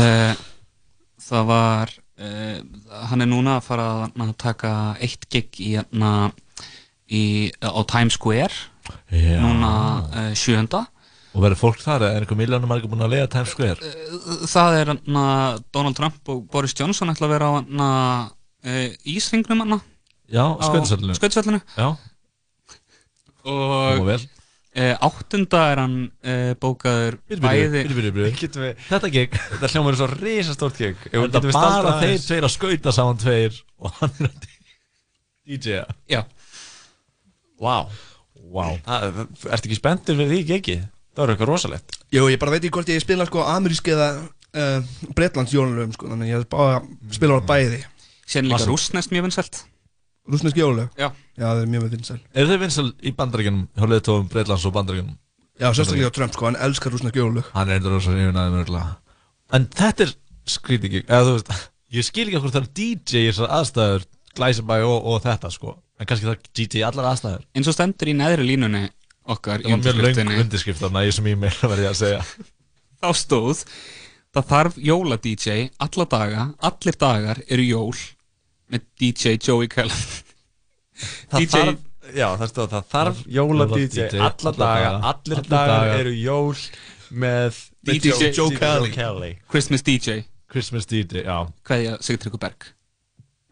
uh, 0.00 0.46
Það 1.20 1.44
var 1.50 1.92
uh, 2.20 2.56
Hann 3.10 3.24
er 3.24 3.30
núna 3.30 3.58
að 3.58 3.66
fara 3.66 3.88
að 4.08 4.32
taka 4.40 4.72
eitt 5.02 5.26
gig 5.32 5.60
í, 5.64 5.74
na, 5.96 6.30
í 7.10 7.50
á 7.64 7.80
Times 7.90 8.18
Square 8.20 8.54
Já. 9.10 9.38
Núna 9.42 9.72
uh, 10.08 10.32
sjönda 10.38 10.86
Og 11.30 11.44
verður 11.44 11.60
fólk 11.60 11.78
þar, 11.78 12.02
er 12.08 12.24
einhver 12.24 12.38
miljónum 12.40 12.70
margir 12.72 12.90
búin 12.90 13.04
að 13.06 13.12
lega 13.12 13.28
Times 13.30 13.52
Square? 13.54 13.90
Það 14.50 14.78
er 14.80 14.92
na, 15.06 15.24
Donald 15.70 15.94
Trump 15.98 16.32
og 16.32 16.42
Boris 16.50 16.74
Johnson 16.74 17.12
ætla 17.12 17.28
að 17.28 17.34
vera 17.36 17.50
á 17.50 17.54
na, 17.70 17.90
uh, 18.66 18.86
Ísringnum 19.06 19.62
Já, 20.30 20.42
Já. 21.78 21.88
Og 23.50 24.06
uh, 24.06 24.18
áttunda 25.02 25.60
er 25.72 25.80
hann 25.82 25.94
uh, 26.22 26.52
bókaður 26.62 27.16
bæði 27.42 27.80
Þetta 28.86 29.10
gig. 29.10 29.32
Þetta 29.34 29.70
hljómar 29.72 29.96
er 29.96 29.98
svo 29.98 30.06
risastórt 30.12 30.78
gig. 30.78 31.00
Ef- 31.10 31.24
Þetta 31.26 31.54
bara 31.56 31.96
þeir 32.04 32.20
tveir 32.22 32.46
að 32.46 32.54
skauta 32.54 32.92
saman 32.94 33.18
tveir 33.18 33.56
Og 33.82 33.96
hann 33.98 34.14
er 34.20 34.28
að 34.30 34.46
DJ-a 35.50 35.84
Já. 36.14 36.22
Vá. 37.60 37.76
Það- 38.86 39.20
Ertu 39.50 39.68
ekki 39.70 39.78
spenntur 39.80 40.16
fyrir 40.20 40.30
því 40.36 40.40
gigi? 40.52 40.76
Það 41.10 41.24
var 41.24 41.32
eitthvað 41.34 41.50
rosalegt. 41.50 41.96
Jú, 42.14 42.28
ég 42.30 42.38
bara 42.40 42.52
veit 42.54 42.62
ekki 42.64 42.72
hvort 42.78 42.88
ég 42.94 43.02
spila 43.02 43.26
sko 43.26 43.42
amerísk 43.42 43.90
eða 43.90 44.06
uh, 44.22 44.86
Bretlands 45.18 45.52
jólalögum 45.54 45.92
sko 45.96 46.08
Þannig 46.12 46.30
ég 46.30 46.46
bara 46.54 46.78
spila 47.12 47.38
á 47.38 47.46
bæði. 47.50 47.82
Sér 48.30 48.46
líka 48.46 48.54
Massa. 48.60 48.70
rússnest 48.70 49.10
mjög 49.10 49.26
vinsælt 49.26 49.64
Rússnesk 50.28 50.60
jólalög? 50.60 50.92
Já. 50.98 51.08
Já, 51.38 51.46
það 51.46 51.62
er 51.62 51.70
mjög 51.72 51.84
með 51.84 51.96
vinsæl. 51.96 52.18
Er 52.34 52.50
þeir 52.50 52.62
vinsal 52.64 52.86
í 53.00 53.12
bandaríkjunum, 53.16 53.66
hjá 53.76 53.86
leiðtóðum 53.88 54.28
Breitlands 54.30 54.66
og 54.68 54.74
bandaríkjunum? 54.76 55.16
Já, 55.60 55.68
sérstaklega 55.76 56.08
á 56.08 56.16
Trump 56.16 56.32
sko, 56.36 56.46
hann 56.48 56.60
elskar 56.60 56.94
rússnesk 56.94 57.16
jólalög 57.20 57.48
Hann 57.52 57.68
er 57.68 57.76
eitthvað 57.76 57.96
rosa 57.96 58.14
hrifin 58.14 58.38
aðeins 58.40 58.56
mörgulega 58.56 58.90
En 59.56 59.66
þetta 59.76 60.06
er 60.06 60.12
skrítið 60.48 60.94
gig 60.94 61.10
Eða 61.10 61.26
þú 61.26 61.34
veist, 61.34 61.50
ég 61.98 62.06
skil 62.06 62.24
ekki 62.26 62.38
okkur 62.38 62.54
það 62.54 62.62
er 62.62 62.70
DJ 62.78 63.20
í 63.20 63.26
þessar 63.28 63.52
aðstæður 63.58 64.06
Glæsabæ 64.38 64.76
og, 64.86 64.98
og 65.10 65.18
þetta 65.24 65.50
sko. 65.50 65.74
En 65.98 66.06
kannski 66.08 66.28
það 66.28 66.36
er 66.36 66.42
DJ 66.54 66.80
í 66.80 66.84
allar 66.86 67.08
aðstæður. 67.10 67.42
Eins 67.56 67.68
og 67.68 67.74
stendur 67.76 68.08
í 68.08 68.14
neðri 68.16 68.44
línunni 68.46 68.84
okkar 69.30 69.58
var 69.64 69.80
mjög 69.82 69.90
undirskriftinni, 70.44 71.02
í 71.02 71.10
þessum 71.10 71.28
e-mail 71.32 71.56
verði 71.72 71.84
ég 71.84 71.90
að 71.90 71.98
segja. 71.98 72.20
Þá 73.02 73.10
stóð 73.18 73.64
það 74.30 74.44
þarf 74.52 74.74
jóla-DJ 74.86 75.56
alla 75.82 76.06
með 78.70 78.84
DJ 79.00 79.36
Joey 79.42 79.68
Cullen 79.72 80.00
Það 81.30 81.38
DJ 81.40 81.52
þarf, 81.54 81.78
já, 82.14 82.26
það 82.40 82.48
stóð 82.52 82.72
það 82.74 82.88
þarf 82.94 83.22
jóla 83.38 83.66
DJ 83.72 84.08
alla 84.20 84.52
daga, 84.58 84.90
allir 85.12 85.44
dagar 85.48 85.94
eru 86.00 86.12
jól 86.16 86.56
með 87.10 87.56
DJ 87.88 88.30
Joe 88.36 88.50
Kelly. 88.54 88.90
Kelly. 88.94 89.32
Christmas 89.50 89.82
DJ 89.86 90.20
Christmas 90.50 90.86
DJ, 90.90 91.22
já. 91.24 91.36
Kveðja 91.66 91.96
Sigtryggur 92.02 92.40
Berg. 92.42 92.66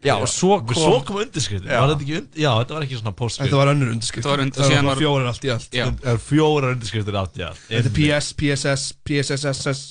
Já, 0.03 0.13
og 0.15 0.27
svo 0.31 0.57
kom 0.63 0.75
Svo 0.75 0.99
kom 1.03 1.17
undirskriftin, 1.19 1.67
Já. 1.67 1.79
var 1.83 1.89
þetta 1.91 2.03
ekki 2.05 2.17
und... 2.21 2.35
Já, 2.39 2.49
þetta 2.61 2.75
var 2.77 2.83
ekki 2.85 2.99
svona 3.01 3.11
postskrift. 3.19 3.49
Þetta 3.49 3.57
var 3.59 3.71
önnur 3.73 3.89
undirskrift. 3.91 4.23
Þetta 4.23 4.31
var 4.31 4.43
und- 4.45 4.55
Það 4.59 4.75
var 4.75 4.85
var- 4.87 5.01
fjórar 5.01 5.25
allt 5.31 5.47
í 5.47 5.51
allt. 5.51 5.69
Það 5.75 6.05
er 6.13 6.21
fjórar 6.23 6.75
undirskriftir 6.75 7.17
átt, 7.19 7.39
já 7.41 7.49
Þetta 7.67 7.89
er 7.89 7.95
PS, 7.97 8.29
PSS, 8.39 8.85
PSSSS 9.09 9.81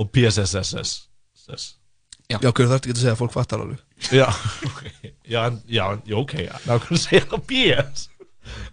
Og 0.00 0.08
PSSSS 0.12 0.94
Já, 2.26 2.38
hverju 2.50 2.68
þarftu 2.72 2.88
ekki 2.90 2.96
að 2.96 3.00
segja 3.04 3.14
að 3.14 3.20
fólk 3.20 3.34
fattar 3.36 3.62
alveg? 3.62 3.82
Já, 4.14 4.26
ok. 4.66 4.80
Já, 5.30 5.38
en, 5.46 5.58
já, 5.70 5.84
já, 6.06 6.16
ok, 6.18 6.32
já 6.42 6.54
Ná, 6.66 6.72
hvernig 6.82 7.02
segja 7.02 7.24
það 7.30 7.44
PS? 7.52 8.06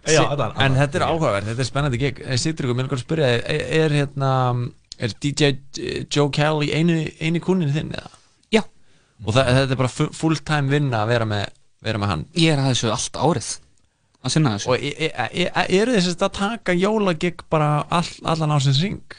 Já, 0.04 0.10
Sí, 0.10 0.16
þetta 0.30 0.48
En 0.64 0.76
þetta 0.78 0.98
er 1.00 1.04
áhugaverð, 1.08 1.48
þetta 1.50 1.62
er 1.64 1.68
spennandi 1.68 2.00
gig. 2.02 2.18
Sýttur 2.38 2.68
ykkur, 2.68 2.78
mér 2.78 2.92
að 2.94 3.02
spyrja 3.02 3.30
er, 3.34 3.62
er 3.78 3.94
hérna 3.94 4.30
er 5.02 5.14
DJ 5.22 5.50
Joe 6.14 6.28
Kelly 6.34 6.70
eini, 6.76 6.98
eini 7.18 7.42
kunnin 7.42 7.72
þinn 7.74 7.90
eða? 7.98 8.12
Já. 8.54 8.62
Og 9.24 9.34
það, 9.34 9.50
þetta 9.58 9.76
er 9.76 9.80
bara 9.82 9.92
fu- 9.96 10.10
full 10.14 10.38
time 10.46 10.70
vinna 10.70 11.02
að 11.02 11.12
vera 11.14 11.28
með, 11.30 11.46
vera 11.82 12.02
með 12.02 12.12
hann. 12.12 12.24
Ég 12.38 12.54
er 12.54 12.62
að 12.62 12.70
þessu 12.72 12.92
allt 12.94 13.18
árið 13.18 13.50
að 14.24 14.34
sinna 14.36 14.54
þessu. 14.54 14.70
Og 14.74 14.86
e, 14.86 15.10
e, 15.10 15.46
e, 15.46 15.66
eru 15.80 15.94
þess 15.98 16.14
að 16.22 16.34
taka 16.38 16.76
jólagig 16.78 17.42
bara 17.50 17.70
all, 17.90 18.12
allan 18.34 18.54
á 18.54 18.58
sin 18.62 18.78
ring? 18.78 19.18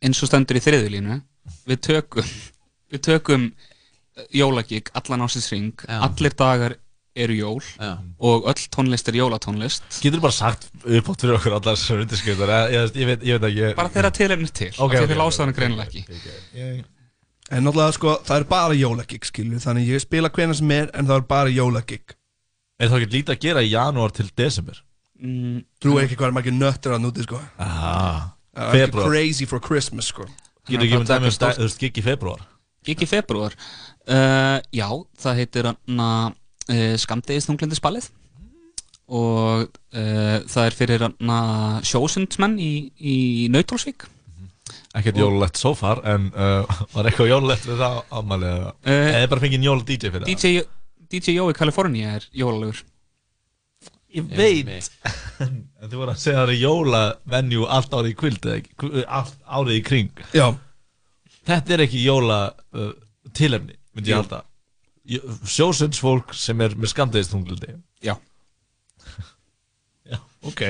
eins 0.00 0.20
og 0.24 0.30
stendur 0.30 0.56
í 0.58 0.62
þriðu 0.64 0.90
línu 0.94 1.18
við 1.68 1.80
tökum 1.84 2.28
við 2.90 3.02
tökum 3.06 3.50
jólagig 4.34 4.90
allan 4.98 5.26
ásins 5.26 5.48
ring 5.52 5.74
Já. 5.86 6.00
allir 6.06 6.34
dagar 6.36 6.76
eru 7.16 7.34
jól. 7.34 7.62
Já. 7.78 7.98
og 8.18 8.46
öll 8.46 8.66
tónlist 8.70 9.08
er 9.08 9.14
jólatónlist. 9.18 9.82
Getur 10.00 10.20
bara 10.20 10.32
sagt 10.32 10.68
uppátt 10.84 11.20
fyrir 11.24 11.34
okkur 11.34 11.56
allar 11.58 11.76
þessar 11.76 12.04
undirskriftar 12.04 12.52
ég, 12.54 12.72
ég, 12.76 12.94
ég, 12.94 13.06
veit, 13.06 13.24
ég 13.26 13.40
veit 13.40 13.48
ekki. 13.50 13.74
Bara 13.76 13.92
þeirra 13.96 14.10
tilefnir 14.14 14.52
til 14.54 14.70
Ok, 14.70 14.76
okay, 14.76 14.86
ok, 14.86 14.94
okay, 14.94 15.06
þeir 15.06 15.16
ok, 15.16 15.22
lása 15.24 15.42
hana 15.42 15.54
ok, 15.54 15.58
greinilega 15.58 15.88
ok, 15.88 15.96
ekki 15.98 16.84
En 17.50 17.64
náttúrulega 17.66 17.96
sko, 17.96 18.12
það 18.28 18.36
er 18.36 18.44
bara 18.46 18.76
jólagig 18.78 19.26
skilju 19.26 19.58
Þannig 19.58 19.88
ég 19.90 20.04
spila 20.04 20.30
hvena 20.30 20.54
sem 20.54 20.70
er 20.70 20.92
en 20.94 21.08
það 21.08 21.16
er 21.16 21.24
bara 21.32 21.50
jólagig. 21.50 22.14
Er 22.78 22.92
það 22.92 23.00
ekki 23.00 23.16
lítið 23.16 23.34
að 23.34 23.40
gera 23.42 23.64
í 23.66 23.72
janúar 23.72 24.14
til 24.14 24.28
desember? 24.38 24.78
mm, 25.18 25.58
Trú 25.82 25.98
ekki 26.00 26.16
hvað 26.16 26.30
er 26.30 26.36
margir 26.38 26.54
nöttur 26.54 26.94
að 26.94 27.02
núti 27.04 27.26
sko. 27.26 27.40
Aha. 27.58 28.30
Er 28.54 28.70
ekki 28.70 28.84
Febrúar. 28.84 29.10
crazy 29.10 29.50
for 29.50 29.60
Christmas 29.60 30.12
sko. 30.14 30.28
Getur 30.70 30.86
ekki 30.86 30.94
Þannig 30.94 30.94
að 30.94 31.00
með 31.00 31.10
það 31.10 31.18
dæmi 31.18 31.50
um 31.50 31.58
þú 31.58 31.66
veist, 31.66 31.82
gig 31.82 31.98
í 31.98 32.06
februar 32.06 32.46
Í 32.88 33.06
februar 33.08 33.52
uh, 34.08 34.56
Já, 34.72 34.88
það 35.20 35.40
heitir 35.42 35.68
uh, 35.68 36.30
Skamdegistunglindisballið 37.02 38.08
og 39.10 39.66
uh, 39.66 40.38
það 40.48 40.64
er 40.64 40.76
fyrir 40.78 41.04
sjósundsmenn 41.90 42.56
í, 42.62 42.72
í 42.96 43.16
Nautalsvík 43.52 44.06
Ekkert 44.96 45.18
jólulegt 45.18 45.58
so 45.60 45.74
far 45.76 46.00
En 46.08 46.30
uh, 46.30 46.62
var 46.94 47.10
eitthvað 47.10 47.32
jólulegt 47.34 47.66
við 47.68 47.82
það 47.82 47.98
ámæli 48.14 48.48
eða? 48.52 48.72
Eh, 48.86 49.10
Eða 49.18 49.32
bara 49.34 49.44
fengið 49.44 49.66
jóla 49.66 49.86
DJ 49.90 50.14
fyrir 50.14 50.24
það? 50.24 50.30
DJ, 50.30 50.64
DJ 51.10 51.36
Jó 51.36 51.44
í 51.50 51.58
Kaliforníu 51.58 52.08
er 52.14 52.26
jólalögur. 52.38 52.80
Ég 54.10 54.26
veit. 54.34 54.90
En 55.40 55.90
þú 55.90 56.00
voru 56.00 56.14
að 56.14 56.22
segja 56.22 56.40
það 56.40 56.52
er 56.54 56.58
jólavenju 56.60 57.68
allt 57.70 57.94
árið 57.94 58.10
í 58.10 58.16
kvild 58.22 58.48
ekki? 58.54 58.74
Allt 59.06 59.36
árið 59.46 59.76
í 59.78 59.84
kring. 59.86 60.24
Já 60.34 60.48
Þetta 61.50 61.74
er 61.76 61.84
ekki 61.86 62.04
jóla 62.04 62.38
uh, 62.50 62.92
tilefni 63.36 63.76
myndi 63.96 64.12
ég 64.12 64.20
halda. 64.20 64.44
Sjósundsfólk 65.50 66.34
sem 66.36 66.60
er 66.62 66.76
með 66.78 66.92
skamdegistunglindi 66.92 67.74
Já. 68.04 68.14
Já, 70.06 70.18
ok. 70.46 70.62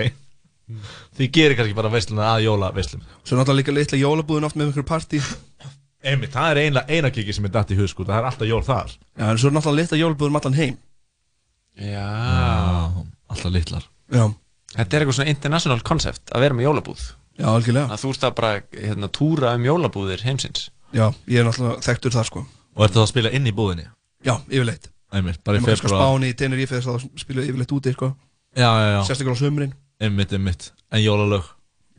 Þið 1.19 1.33
gerir 1.35 1.59
kannski 1.59 1.77
bara 1.77 1.91
veisluna 1.93 2.29
að 2.37 2.45
jóla 2.47 2.71
veislum 2.73 3.03
Svo 3.27 3.37
náttúrulega 3.37 3.59
líka 3.59 3.75
litla 3.75 3.99
jólabúðin 4.01 4.47
oft 4.47 4.57
með 4.57 4.69
einhverju 4.69 4.87
partí. 4.89 5.21
Einmitt, 6.01 6.33
það 6.33 6.53
er 6.53 6.61
eina, 6.65 6.85
eina 6.89 7.11
kiki 7.13 7.35
sem 7.37 7.45
er 7.45 7.53
dætt 7.53 7.75
í 7.75 7.81
hug 7.81 7.91
sko, 7.91 8.07
það 8.09 8.23
er 8.23 8.29
alltaf 8.31 8.49
jól 8.49 8.63
þar. 8.65 8.95
Já, 9.19 9.25
en 9.27 9.41
svo 9.41 9.51
er 9.51 9.57
náttúrulega 9.59 9.83
litla 9.83 10.01
jólbúður 10.01 10.33
um 10.33 10.39
allan 10.41 10.57
heim. 10.57 10.79
Já 11.81 12.07
Alltaf 13.31 13.53
litlar. 13.53 13.85
Já. 14.11 14.25
Þetta 14.71 14.97
er 14.97 15.03
eitthvað 15.03 15.19
svona 15.19 15.35
international 15.35 15.83
concept 15.87 16.33
að 16.33 16.47
vera 16.47 16.57
með 16.57 16.71
jólabúð 16.71 17.05
Já, 17.41 17.47
algjörlega. 17.49 17.89
Að 17.91 18.03
þú 18.03 18.13
ert 18.15 18.27
að 18.29 18.35
bara 18.41 18.53
hérna, 18.77 19.11
túra 19.17 19.53
um 19.57 19.67
jólabúðir 19.67 20.25
heimsins. 20.27 20.67
Já, 20.93 21.07
ég 21.31 21.41
er 21.41 21.47
náttúrulega 21.49 21.85
þekktur 21.87 22.17
þar 22.17 22.29
sko. 22.29 22.43
Og 22.77 22.85
ertu 22.87 22.99
það 22.99 23.07
að 23.07 23.13
spila 23.15 23.33
inn 23.37 23.49
í 23.49 23.55
búðinni? 23.57 23.87
Já, 24.27 24.35
yfirleitt. 24.51 24.91
Einmitt, 25.11 25.41
bara 25.47 25.59
í 25.59 25.63
Ef 25.63 25.67
maður 25.67 25.81
skal 25.81 25.89
februar. 25.91 26.03
Spáni 26.05 26.29
í 26.31 26.37
Tenerife 26.39 26.83
þá 26.85 26.91
spila 27.19 27.43
ég 27.43 27.51
yfirleitt 27.51 27.73
úti 27.75 27.95
sko. 27.97 28.11
Já, 28.55 28.69
já, 28.69 28.89
já. 28.95 29.01
Sérstaklega 29.09 29.39
á 29.39 29.43
sömurinn 29.43 29.73
Einmitt, 30.01 30.35
einmitt. 30.37 30.69
En 30.91 31.03
jólalög? 31.03 31.49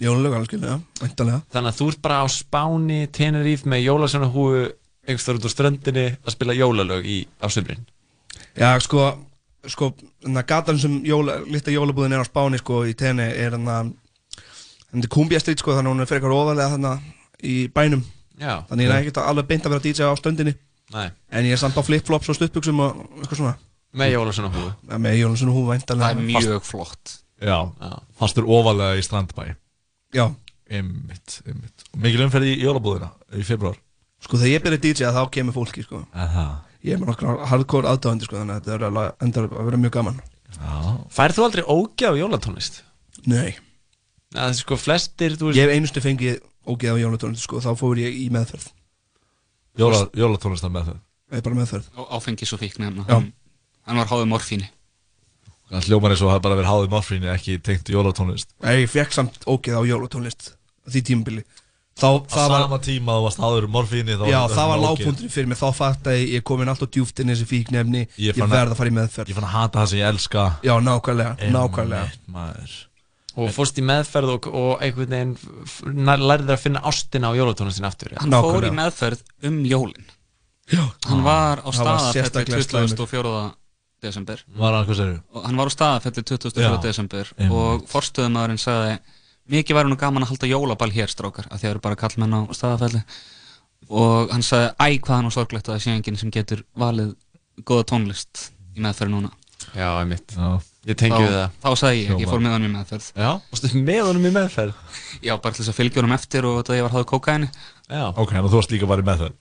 Jólalög, 0.01 0.35
algjörlega, 0.39 0.77
væntanlega. 1.01 1.41
Þannig 1.53 1.72
að 1.73 1.80
þú 1.80 1.88
ert 1.91 2.01
bara 2.05 2.22
á 2.23 2.27
Spáni, 2.34 3.01
Tenerife 3.13 3.69
með 3.69 3.84
jólasjónahúu 3.85 4.61
einhverstaður 5.05 5.41
út 5.41 5.49
á 5.49 5.51
ströndinni 5.55 6.05
að 6.13 6.35
spila 6.35 6.55
jólalög 6.57 7.07
í, 7.09 7.18
á 7.41 7.47
sömrin 7.51 7.84
Já, 8.57 8.73
sko, 8.84 9.05
sko, 9.69 9.91
þannig 10.23 10.41
að 10.43 10.49
gatan 10.51 10.81
sem 10.81 10.97
jóla, 11.07 11.39
litla 11.47 11.73
jólabúðin 11.73 12.18
er 12.18 12.23
á 12.26 12.27
Spáni, 12.27 12.59
sko, 12.61 12.84
í 12.89 12.95
tenni 12.97 13.27
er 13.30 13.55
þannig 13.55 13.73
að 13.76 13.91
þetta 14.91 15.07
er 15.07 15.13
Kumbia 15.15 15.39
Street, 15.41 15.61
sko, 15.63 15.76
þannig 15.76 15.89
að 15.89 15.95
hún 15.95 16.03
er 16.03 16.09
fyrir 16.09 16.22
eitthvað 16.22 16.41
ofalega 16.41 16.73
þannig 16.76 17.45
í 17.51 17.55
bænum. 17.73 18.03
Já. 18.41 18.53
Þannig 18.69 18.85
ég 18.88 18.91
er 18.91 19.01
ekkert 19.01 19.22
alveg 19.23 19.49
beint 19.49 19.65
að 19.65 19.73
vera 19.76 19.84
DJ 19.85 20.07
á 20.09 20.13
stöndinni 20.18 20.53
Nei. 20.91 21.07
En 21.31 21.47
ég 21.47 21.55
er 21.55 21.59
samt 21.59 21.77
á 21.80 21.84
flip-flops 21.85 22.31
og 22.31 22.38
stuttbuxum 22.38 22.81
og 22.84 22.97
eitthvað 23.22 23.39
svona. 23.39 23.53
Með 23.95 24.13
jólasjónahúu 24.15 24.65
Já, 24.72 24.97
með 25.03 25.18
jólasjónahúu, 25.22 25.63
væntanlega. 25.69 26.09
Það 26.09 26.19
er 26.23 26.27
mjög 26.27 26.65
flott. 26.68 27.13
Já, 27.41 27.57
fastur 28.19 28.49
ofalega 28.51 28.99
í 28.99 29.05
strandbæ. 29.05 29.45
Já. 30.15 30.26
Einmitt, 30.72 31.39
einmitt. 31.47 31.88
Og 31.91 32.03
mikil 32.03 32.26
umferð 32.26 32.51
í 32.51 32.57
jólabúðina 32.61 33.09
í 33.35 33.43
februar 33.47 33.80
Sko, 34.22 34.38
þegar 34.38 34.51
ég 34.51 34.63
byrja 34.63 34.81
DJ 34.84 35.09
þá 35.15 35.23
kemur 35.34 35.55
fólki, 35.55 35.81
sko. 35.81 36.03
Aha. 36.13 36.45
Ég 36.85 36.93
er 36.93 37.01
með 37.01 37.09
nokkra 37.09 37.47
hardcore 37.49 37.89
aðdáðandi, 37.89 38.27
sko, 38.27 38.38
þannig 38.38 38.59
að 38.59 38.61
þetta 38.61 38.76
er 38.76 38.85
alveg 38.88 39.26
endar 39.26 39.47
að 39.47 39.65
vera 39.65 39.80
mjög 39.81 39.95
gaman. 39.95 40.22
Færð 41.15 41.39
þú 41.39 41.45
aldrei 41.47 41.63
ógjaf 41.65 42.19
jólatónlist? 42.19 42.81
Nei 43.31 43.55
Er 44.36 44.53
sko 44.56 44.78
flestir, 44.80 45.34
þú 45.36 45.52
Ég 45.56 45.66
hef 45.68 45.74
einustu 45.76 45.99
fengið 46.03 46.38
ógeð 46.68 46.94
á 46.95 46.98
jólatónlist, 47.02 47.44
sko, 47.48 47.60
þá 47.60 47.72
fór 47.80 47.99
ég 47.99 48.16
í 48.16 48.30
meðferð. 48.32 48.70
Jóla, 49.80 50.06
Jólatónlistar 50.16 50.72
með 50.72 50.91
það 50.91 50.99
Ég 51.32 51.38
er 51.40 51.41
bara 51.48 51.56
meðferð. 51.56 51.86
Á- 51.95 52.10
Áfengis 52.18 52.52
og 52.53 52.60
fíkn 52.60 52.84
hérna. 52.84 53.06
Já. 53.08 53.14
hann, 53.16 53.34
hann 53.88 53.98
var 54.02 54.08
háðið 54.12 54.28
morfíni. 54.32 54.68
Það 55.72 55.86
hljómar 55.88 56.12
eins 56.12 56.22
og 56.22 56.32
hafi 56.34 56.44
bara 56.44 56.56
verið 56.60 56.68
háðið 56.72 56.90
morfínu 56.91 57.30
ekki 57.32 57.58
tengt 57.64 57.88
jólatónlist. 57.88 58.49
Nei, 58.64 58.82
ég 58.84 58.90
fekk 58.91 59.12
samt 59.16 59.38
ógeð 59.48 59.80
á 59.80 59.82
jólatónlist 59.88 60.52
á 60.84 60.88
því 60.91 61.02
tímabili. 61.08 61.44
Þá, 61.95 62.08
Á 62.08 62.28
það 62.28 62.49
var 62.52 62.62
sama 62.66 62.80
tíma 62.84 63.16
þú 63.16 63.24
varst 63.28 63.40
háður 63.44 63.68
morfíni 63.72 64.16
þá 64.20 64.26
Já, 64.28 64.40
var 64.41 64.52
það 64.56 64.68
var 64.72 64.78
ógeð. 64.78 64.86
lágpunturinn 64.88 65.32
fyrir 65.32 65.48
mig, 65.48 65.58
þá 65.60 65.70
fatt 65.76 66.03
að 66.08 66.20
ég 66.28 66.36
er 66.40 66.41
komin 66.48 66.68
alltaf 66.72 66.91
djúft 66.91 67.20
inn 67.20 67.30
í 67.32 67.36
þessi 67.36 67.48
fíknefni. 67.52 68.02
Ég 68.18 68.32
Ég, 68.32 68.36
fann 68.40 68.52
að- 68.52 68.72
að 68.72 68.76
fara 68.80 68.90
í 68.91 68.95
meðferð. 68.95 69.28
Ég 69.32 69.36
fann 69.36 69.48
að 69.48 69.56
hata 69.56 69.80
það 69.80 69.88
sem 69.91 69.99
ég 69.99 70.08
elska. 70.12 70.45
Já, 70.64 70.74
nákvæmlega, 70.80 71.52
nákvæmlega. 71.52 72.12
maður. 72.32 72.72
Og 73.40 73.52
fórst 73.56 73.78
í 73.80 73.84
meðferð 73.88 74.34
og, 74.34 74.48
og 74.52 74.82
einhvern 74.84 75.14
veginn 75.14 76.02
nær- 76.08 76.20
lærið 76.32 76.49
að 76.52 76.60
finna 76.66 76.82
ástina 76.90 77.30
á 77.32 77.38
jólatónlistin 77.38 77.88
aftur 77.88 78.12
Hann 78.20 78.34
fór 78.36 78.66
í 78.68 78.72
meðferð 78.76 79.22
um 79.48 79.62
jólin 79.66 80.10
Já. 80.72 80.84
Hann 81.08 81.24
var 81.24 81.62
á 81.64 81.70
Það 81.72 81.88
var 81.88 81.98
staðafelli 81.99 82.14
sérstaklega 82.22 82.66
slæmur. 82.68 82.98
24. 82.99 83.32
desember 84.02 84.44
Var 84.60 84.76
hann, 84.78 84.86
hvað 84.90 84.99
segirðu? 84.99 85.22
Og 85.36 85.45
Hann 85.48 85.58
var 85.62 85.72
á 85.72 85.74
staðafelli 85.78 86.24
24. 86.28 86.62
Já, 86.66 86.72
desember 86.84 87.32
einmitt. 87.38 87.56
Og 87.56 87.88
forstöðumæðurinn 87.91 88.62
sagði 88.62 88.94
Mikið 89.52 89.76
væri 89.80 89.90
nú 89.91 89.98
gaman 89.99 90.24
að 90.24 90.32
halda 90.32 90.48
jólaball 90.52 90.91
hér 90.95 91.12
strákar 91.12 91.48
Af 91.52 91.60
því 91.60 91.66
það 91.66 91.72
eru 91.74 91.84
bara 91.88 91.99
kallmenn 92.03 92.36
á 92.36 92.41
staðafelli 92.56 93.02
Og 93.91 94.32
hann 94.32 94.45
sagði 94.45 94.70
Æ, 94.76 94.88
hvað 95.02 95.16
hann 95.18 95.30
og 95.32 95.36
sorglegt 95.36 95.68
að 95.72 95.76
það 95.78 95.84
sé 95.88 95.95
enginn 95.98 96.20
sem 96.22 96.32
getur 96.36 96.64
valið 96.78 97.16
Góða 97.68 97.88
tónlist 97.91 98.49
í 98.78 98.84
meðferð 98.86 99.12
núna 99.16 99.32
Já, 99.76 99.88
einmitt. 100.02 100.34
Já. 100.36 100.50
Ég 100.90 100.98
tengi 100.98 101.20
við 101.22 101.36
það. 101.36 101.58
Þá 101.62 101.70
sagði 101.78 102.00
ég, 102.02 102.12
ég 102.24 102.30
fór 102.32 102.42
með 102.42 102.56
honum 102.56 102.72
í 102.72 102.74
meðferð. 102.74 103.08
Já, 103.14 103.30
varstu 103.52 103.82
með 103.86 104.02
honum 104.08 104.24
í 104.26 104.32
meðferð? 104.34 104.80
Já, 105.28 105.34
bara 105.36 105.54
til 105.54 105.62
þess 105.62 105.72
að 105.74 105.78
fylgja 105.78 106.02
honum 106.02 106.16
eftir 106.16 106.48
og 106.50 106.56
þetta 106.58 106.78
ég 106.80 106.88
var 106.88 106.96
háðu 106.96 107.08
kókaini 107.12 107.50
Já. 107.52 108.06
Ok, 108.10 108.34
en 108.34 108.48
þú 108.48 108.58
varst 108.58 108.74
líka 108.74 108.90
bara 108.90 109.04
í 109.04 109.08
með 109.08 109.22
það 109.26 109.36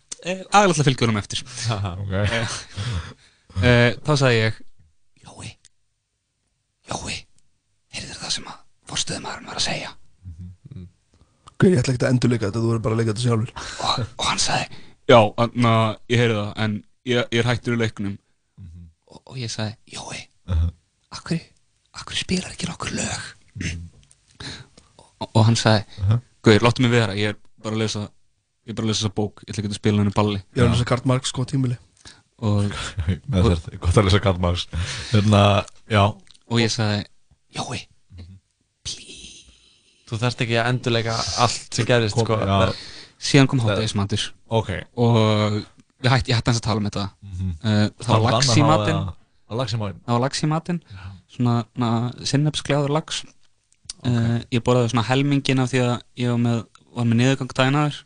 Aðalega 0.53 0.77
til 0.77 0.83
að 0.83 0.89
fylgja 0.91 1.07
honum 1.07 1.21
eftir. 1.23 1.43
Ok. 1.81 2.13
Eh, 2.21 2.59
eh, 3.65 3.87
Þá 4.05 4.13
sagði 4.21 4.43
ég 4.43 4.61
Jói 5.25 5.49
Jói, 6.91 7.17
heyrðir 7.97 8.21
það 8.21 8.37
sem 8.37 8.51
að 8.53 8.61
forstöðumæðurinn 8.91 9.51
var 9.51 9.63
að 9.63 9.67
segja? 9.71 9.95
Guð, 11.61 11.73
ég 11.75 11.81
ætla 11.81 11.95
ekki 11.95 12.05
að 12.05 12.15
endurleika 12.15 12.49
þetta, 12.49 12.61
þú 12.61 12.71
verður 12.71 12.85
bara 12.85 12.97
að 12.97 13.01
leika 13.01 13.13
þetta 13.15 13.25
sjálfur. 13.25 13.51
Og, 13.85 14.05
og 14.17 14.29
hann 14.29 14.41
sagði 14.41 14.85
Já, 15.11 15.19
na, 15.57 15.73
ég 16.13 16.21
heyrði 16.23 16.37
það 16.41 16.53
en 16.65 16.77
ég, 17.09 17.25
ég 17.33 17.41
er 17.41 17.49
hættur 17.49 17.75
í 17.77 17.81
leiknum 17.81 18.15
og, 19.11 19.20
og 19.27 19.37
ég 19.41 19.51
sagði, 19.53 19.77
Jói 19.95 20.20
Akkur, 21.11 21.41
akkur 21.99 22.16
spilar 22.19 22.53
ekki 22.55 22.69
nokkur 22.70 22.93
lög? 22.95 23.28
Og, 25.20 25.28
og 25.35 25.45
hann 25.49 25.59
sagði 25.59 25.85
Guður, 26.41 26.65
láttu 26.65 26.82
mig 26.87 26.93
vera, 26.95 27.15
ég 27.19 27.35
er 27.35 27.39
bara 27.61 27.77
að 27.77 27.82
lesa 27.85 28.03
ég 28.07 28.73
er 28.73 28.77
bara 28.78 28.87
að 28.87 28.93
lesa 28.93 29.03
þessa 29.05 29.15
bók, 29.19 29.43
ég 29.45 29.51
ætla 29.53 29.62
ekki 29.65 29.70
að 29.73 29.78
spila 29.81 30.01
henni 30.01 30.15
balli. 30.16 30.39
Ég 30.57 30.62
var 30.62 30.70
þess 30.73 30.85
að 30.85 30.91
Karl 30.93 31.09
Marx 31.11 31.32
sko 31.35 31.45
tímili 31.51 31.77
gott 32.41 33.97
að 34.01 34.07
lesa 34.07 34.20
Karl 34.24 34.39
Marx. 34.41 34.62
Hérna, 35.11 35.41
já. 35.93 36.07
Og 36.49 36.61
ég 36.62 36.73
sagði, 36.73 37.03
Jói 37.59 37.82
Þú 40.11 40.19
þarft 40.19 40.41
ekki 40.43 40.57
að 40.59 40.69
endurleika 40.73 41.12
allt 41.45 41.77
sem 41.77 41.87
gerist 41.87 42.16
sko. 42.19 42.39
síðan 43.23 43.47
kom 43.53 43.61
hátegismatur 43.62 44.24
Ok. 44.51 44.70
og 44.99 45.61
ég 46.05 46.10
hætti, 46.14 46.31
ég 46.32 46.36
hætti 46.39 46.51
hans 46.52 46.60
að 46.60 46.66
tala 46.68 46.81
um 46.82 46.89
þetta. 46.89 47.06
Mhm. 47.22 47.51
uh, 47.64 47.86
það 48.05 48.24
var 48.24 48.32
lax 48.39 48.51
í 48.56 48.64
matinn. 48.66 48.97
að 48.97 49.14
það 50.06 50.16
var 50.16 50.20
lax 50.24 50.43
í 50.44 50.51
matinn. 50.55 50.81
Svona 51.31 51.55
na, 51.77 51.90
sinnepsgleður 52.27 52.90
lax. 52.97 53.22
Uh, 54.01 54.39
ég 54.51 54.62
borðaði 54.64 54.90
svona 54.94 55.06
helmingin 55.10 55.60
af 55.60 55.70
því 55.72 55.81
að 55.85 55.97
ég 56.16 56.31
var 56.32 56.39
með, 56.40 56.60
var 56.97 57.05
með 57.10 57.18
niðurgang 57.20 57.51
dænaður 57.59 57.98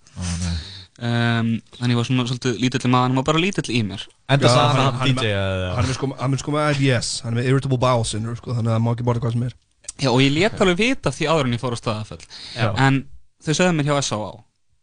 um, 0.98 1.50
þannig 1.78 1.92
ég 1.94 1.98
var 1.98 2.06
svona 2.08 2.24
svolítið 2.28 2.58
lítill 2.62 2.90
maður, 2.90 3.04
hann 3.08 3.18
var 3.20 3.26
bara 3.28 3.42
lítill 3.42 3.70
í 3.70 3.82
mér. 3.86 4.02
Enda 4.30 4.48
Já, 4.48 4.54
sagði 4.54 4.84
hann- 4.84 5.14
DJ 5.20 5.32
Hann 5.76 5.88
er 5.90 5.94
sko- 5.94 6.16
hann 6.18 6.32
er 6.34 6.38
sko 6.42 6.52
með 6.54 6.80
IBS, 6.80 7.12
hann 7.22 7.32
er 7.34 7.40
með 7.42 7.48
Irritable 7.50 7.78
Bowel 7.78 8.04
Syndrome 8.04 8.36
sko, 8.36 8.54
þannig 8.54 8.70
að 8.72 8.76
það 8.76 8.84
má 8.84 8.90
ekki 8.94 9.06
borða 9.08 9.22
hvað 9.24 9.32
sem 9.32 9.42
er. 9.48 9.54
Já, 10.02 10.08
og 10.10 10.20
ég 10.20 10.32
lét 10.34 10.60
alveg 10.60 10.76
vita 10.78 11.10
því 11.14 11.26
áður 11.30 11.44
en 11.46 11.52
ég 11.54 11.60
fór 11.62 11.74
á 11.74 11.78
staðafell 11.78 12.24
en 12.58 13.04
þau 13.44 13.52
sögðu 13.54 13.74
mér 13.78 13.86
hjá 13.90 13.98
S.A.A. 14.02 14.32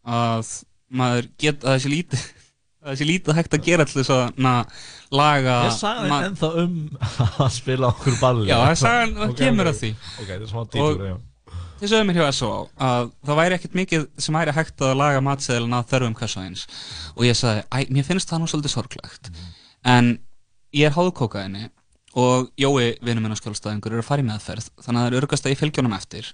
að 0.07 0.51
maður 0.91 1.27
get 1.37 1.59
að 1.67 1.75
þessi 1.75 1.91
lítið 1.91 2.23
að 2.81 2.93
þessi 2.93 3.07
lítið 3.09 3.37
hægt 3.37 3.55
að 3.57 3.65
gera 3.67 3.85
til 3.87 3.97
þess 3.99 4.13
að 4.15 4.39
na, 4.41 4.53
laga 5.13 5.57
Ég 5.67 5.75
sagði 5.77 6.11
ma- 6.11 6.21
ennþá 6.27 6.49
um 6.63 6.77
að 7.45 7.51
spila 7.55 7.91
okkur 7.91 8.15
balli 8.21 8.47
Já, 8.49 8.55
það 8.61 8.79
sagði 8.81 9.01
hann, 9.01 9.13
það 9.19 9.35
kemur 9.41 9.69
að 9.71 9.77
því. 9.81 9.91
Ok, 10.21 10.31
þetta 10.31 10.47
er 10.47 10.71
dýtur, 10.75 11.05
já. 11.11 11.17
Þið 11.81 11.89
sögðu 11.89 12.05
mér 12.05 12.17
hjá 12.19 12.25
S.O.A. 12.29 12.57
að 12.85 13.07
það 13.25 13.39
væri 13.39 13.55
ekkert 13.57 13.77
mikið 13.79 14.03
sem 14.21 14.35
væri 14.37 14.53
hægt 14.53 14.83
að 14.85 14.91
laga 14.99 15.21
matseðilina 15.25 15.79
að 15.81 15.87
þörfum 15.89 16.17
hvers 16.19 16.65
og 17.15 17.23
ég 17.25 17.37
sagði, 17.39 17.63
æ, 17.73 17.77
mér 17.89 18.05
finnst 18.05 18.29
það 18.29 18.41
nú 18.43 18.49
svolítið 18.51 18.73
sorglegt. 18.75 19.31
En 19.81 20.11
ég 20.77 20.85
er 20.85 20.93
háðkókaðinni 20.93 21.71
og 22.21 22.51
Jói, 22.59 22.91
vinur 23.01 23.23
minn 23.23 23.33
á 23.33 23.39
skjólstæðingur, 23.39 23.95
er 23.95 24.03
að 24.03 24.09
fara 24.11 24.21
í 24.21 24.27
meðferð 24.27 24.67
þannig 24.77 24.99
að 24.99 25.05
það 25.07 25.09
er 25.09 25.17
örgast 25.21 25.47
að 25.47 25.53
ég 25.55 25.61
fylgja 25.61 25.81
honum 25.81 25.97
eftir. 25.97 26.29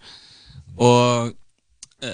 Og 0.76 1.32
e, 2.04 2.12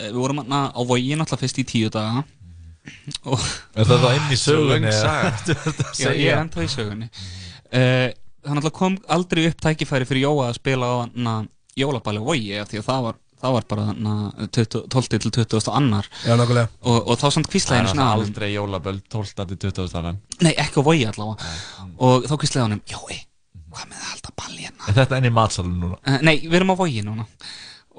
og 3.30 3.40
Er 3.78 3.88
það 3.90 4.04
þá 4.04 4.10
inn 4.18 4.34
í 4.34 4.40
sögunni, 4.40 4.92
að 5.14 5.56
Já, 6.00 6.10
ég 6.12 6.28
er 6.34 6.42
ennþá 6.44 6.66
í 6.66 6.72
sögunni. 6.74 7.10
Uh, 7.74 8.10
Það 8.44 8.58
náttúrulega 8.58 8.76
kom 8.76 8.96
aldrei 9.16 9.46
upp 9.48 9.62
tækifæri 9.64 10.04
fyrir 10.08 10.26
Jóa 10.26 10.50
að 10.50 10.58
spila 10.58 10.88
á 10.92 10.96
jólaballi 11.80 12.20
á 12.20 12.26
vogi 12.28 12.50
af 12.60 12.68
því 12.68 12.82
að 12.82 12.88
það 12.90 13.06
var, 13.06 13.16
það 13.40 13.54
var 13.56 13.66
bara 13.72 13.86
hana, 13.88 14.16
20, 14.58 14.82
12 14.92 15.08
til 15.14 15.32
20 15.48 15.70
annar. 15.80 16.10
Já, 16.28 16.34
nákvæmlega. 16.36 16.68
og, 16.84 16.98
og 17.08 17.22
þá 17.22 17.26
samt 17.38 17.48
kvíslaði 17.54 17.86
Það 17.86 17.94
henni 17.94 18.04
er 18.04 18.20
aldrei 18.20 18.50
jólaböld 18.52 19.06
12. 19.16 19.48
til 19.56 19.72
20. 19.72 19.96
annan. 20.02 20.20
Nei, 20.44 20.52
ekki 20.60 20.84
á 20.84 20.88
vogi 20.90 21.06
allavega. 21.08 21.54
Og 22.04 22.28
þá 22.28 22.36
kvíslaði 22.44 22.66
hann 22.68 22.84
Jói, 22.92 23.18
hvað 23.72 23.88
með 23.94 24.02
að 24.04 24.12
halda 24.12 24.36
balli 24.44 24.68
hérna? 24.68 24.90
Er 24.92 25.00
þetta 25.00 25.22
enn 25.22 25.30
í 25.32 25.34
matsalun 25.40 25.80
núna? 25.86 26.02
uh, 26.04 26.20
Nei, 26.28 26.36
við 26.44 26.60
erum 26.60 26.76
á 26.76 26.78
vogi 26.84 27.06
núna. 27.08 27.28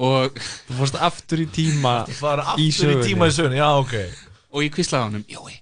Og 0.05 0.37
Þú 0.69 0.77
fórst 0.77 0.97
aftur 1.07 1.41
í 1.41 1.49
tíma 1.55 2.01
Það 2.11 2.41
aftur 2.53 2.93
í 2.99 3.03
tíma 3.07 3.29
í 3.31 3.35
sögunni, 3.37 3.61
já, 3.63 3.69
ok 3.79 3.93
og 4.55 4.65
ég 4.65 4.73
kvíslaði 4.75 5.11
hann 5.11 5.27
Jói, 5.29 5.59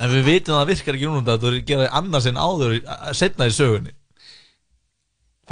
En 0.00 0.10
við 0.10 0.24
vitum 0.26 0.56
að 0.56 0.62
það 0.62 0.70
virkar 0.72 0.98
ekki 0.98 1.10
núna 1.10 1.24
Þetta 1.28 1.50
er 1.52 1.58
geraði 1.68 1.90
annars 2.00 2.28
en 2.30 2.40
áður 2.40 2.76
Setna 3.14 3.46
í 3.46 3.54
sögunni. 3.54 3.92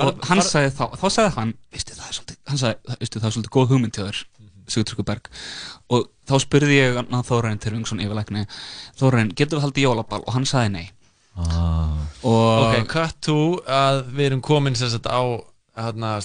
Og 0.02 0.24
hann 0.26 0.42
sagði 0.42 0.72
þá, 0.74 0.84
þá 0.98 1.04
sagði 1.06 1.32
hann 1.36 1.52
veistu 1.70 1.94
það 1.94 2.08
er 2.08 2.16
svolítið, 2.16 2.38
hann 2.50 2.60
sagði, 2.60 2.96
veistu 2.98 3.20
það 3.20 3.28
er 3.28 3.34
svolítið 3.36 3.52
góð 3.54 3.68
hugmynd 3.70 3.94
til 3.94 4.06
þér 4.08 4.22
Sigurtryggur 4.64 5.06
Berg 5.06 5.30
og 5.94 6.08
þá 6.26 6.34
spurði 6.42 6.78
ég 6.80 6.98
hann 6.98 7.14
að 7.14 7.28
Þórainn 7.28 7.60
Tyrfingsson 7.62 8.02
yfirleikni 8.02 8.42
Þórainn, 8.98 9.30
getur 9.38 9.60
við 9.60 9.66
haldið 9.68 9.86
jólaball? 9.86 10.22
Og 10.24 10.34
hann 10.34 10.48
sagði 10.48 10.72
nei. 10.74 10.86
Ah. 11.38 11.94
og 12.26 12.64
Ok, 12.64 12.80
cut 12.90 13.20
to 13.26 13.38
að 13.70 14.02
við 14.16 14.30
erum 14.32 14.42
komin 14.42 14.78
sem 14.78 14.90
sagt 14.90 15.06
á 15.06 15.22
hérna, 15.78 16.16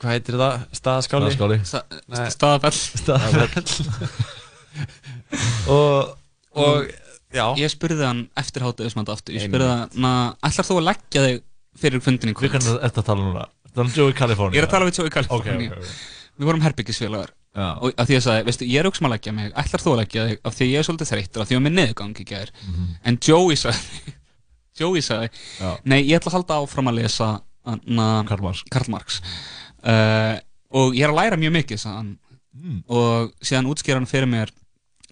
hvað 0.00 0.14
heitir 0.14 0.40
það? 0.40 0.66
Staðaskáli? 0.80 1.60
Staðafell. 2.32 2.76
Staðafell 3.04 4.46
og, 5.68 6.16
og 6.58 6.88
já 7.34 7.44
Ég 7.60 7.72
spurði 7.72 8.04
hann 8.06 8.22
eftir 8.40 8.64
hátuðismanda 8.64 9.14
aftur 9.16 9.36
Ég 9.36 9.44
spurði 9.48 9.68
hann, 9.68 10.06
ætlar 10.48 10.68
þú 10.68 10.78
að 10.80 10.86
leggja 10.90 11.24
þig 11.26 11.40
fyrir 11.78 12.02
fundin 12.04 12.32
í 12.32 12.36
kvöld? 12.36 12.48
Við 12.48 12.54
kannum 12.58 12.78
þetta 12.86 13.02
að 13.02 13.08
tala 13.10 13.26
núna 13.26 13.44
Þannig 13.78 13.98
Joey 14.00 14.14
California 14.16 14.56
Ég 14.58 14.62
er 14.64 14.68
að 14.68 14.72
tala 14.76 14.88
við 14.88 15.00
Joey 15.02 15.12
California 15.14 15.54
Ok, 15.54 15.68
ok, 15.68 15.82
ok. 15.82 16.06
Við 16.38 16.46
vorum 16.46 16.62
herbyggisfélagar. 16.62 17.30
Og 17.82 17.90
af 17.98 18.06
því 18.06 18.14
ég 18.14 18.22
sagði, 18.22 18.42
veistu, 18.46 18.66
ég 18.70 18.78
er 18.78 18.86
auksum 18.86 19.08
að 19.08 19.12
leggja 19.16 19.32
mig 19.34 19.48
Ætlar 19.58 19.82
þú 19.82 19.92
að 19.92 20.00
leggja 20.04 20.26
þig 20.28 20.40
af 20.46 20.54
því 20.54 20.66
að 20.66 20.70
ég 20.72 20.78
er 20.82 20.86
svolítið 20.86 21.08
þreyttur 21.10 21.42
Af 21.42 21.48
því 21.50 21.56
að 21.58 21.62
mér 21.64 21.74
neðugang 21.78 22.20
í 22.22 22.26
gær 22.28 22.52
Mhm. 22.62 22.84
En 23.10 23.18
Joey 23.26 23.58
sagði 23.58 24.14
Joey 24.78 25.02
sagði. 25.02 25.28
Nei, 25.90 25.98
ég 26.06 26.20
ætla 26.20 26.30
að 26.30 26.36
halda 26.38 26.58
áfram 26.62 26.90
að 26.92 26.98
lesa 27.00 27.28
Karl 27.66 28.44
Marx, 28.44 28.60
Karl 28.70 28.92
Marx. 28.94 29.18
Uh, 29.82 30.38
Og 30.78 30.94
ég 30.94 31.02
er 31.08 31.10
að 31.10 31.18
læra 31.18 31.40
mjög 31.40 31.54
mikið 31.58 31.86
Mm. 32.58 32.80
Og 32.90 33.28
síðan 33.44 33.68
útskýra 33.70 34.00
hann 34.00 34.08
fyrir 34.10 34.26
mér 34.26 34.50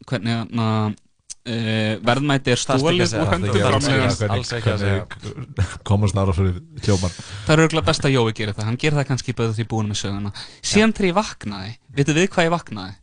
Hvernig 0.06 0.51
na, 0.56 0.66
uh, 0.90 1.94
verðmæti 2.06 2.52
er 2.52 2.60
Þarftu 2.60 2.74
ekki 2.74 2.77
að 2.77 2.85
stólið 2.85 3.09
segja 3.09 3.23
úr 3.23 3.27
það, 3.27 3.32
höndum 3.32 3.48
ekki 3.48 3.62
að 3.62 3.70
framleiðans. 3.73 4.18
segja 4.18 4.36
alls 4.36 4.52
ekki 4.59 4.74
að 4.74 4.85
segja. 4.85 5.81
Komast 5.89 6.18
nára 6.18 6.36
fyrir 6.36 6.60
hljómar. 6.85 7.16
Það 7.47 7.55
er 7.56 7.64
auðvitað 7.64 7.89
best 7.90 8.06
að 8.10 8.14
Jói 8.18 8.36
gerir 8.36 8.55
það, 8.59 8.68
hann 8.70 8.78
gerir 8.85 8.98
það 9.01 9.09
kannski 9.10 9.36
bara 9.40 9.56
því 9.56 9.66
búin 9.73 9.90
með 9.90 10.01
söguna. 10.02 10.32
Síðan 10.62 10.93
þegar 10.98 11.09
ég 11.10 11.18
vaknaði, 11.23 11.74
veitu 11.97 12.16
við 12.20 12.31
hvað 12.36 12.48
ég 12.51 12.55
vaknaði? 12.59 12.94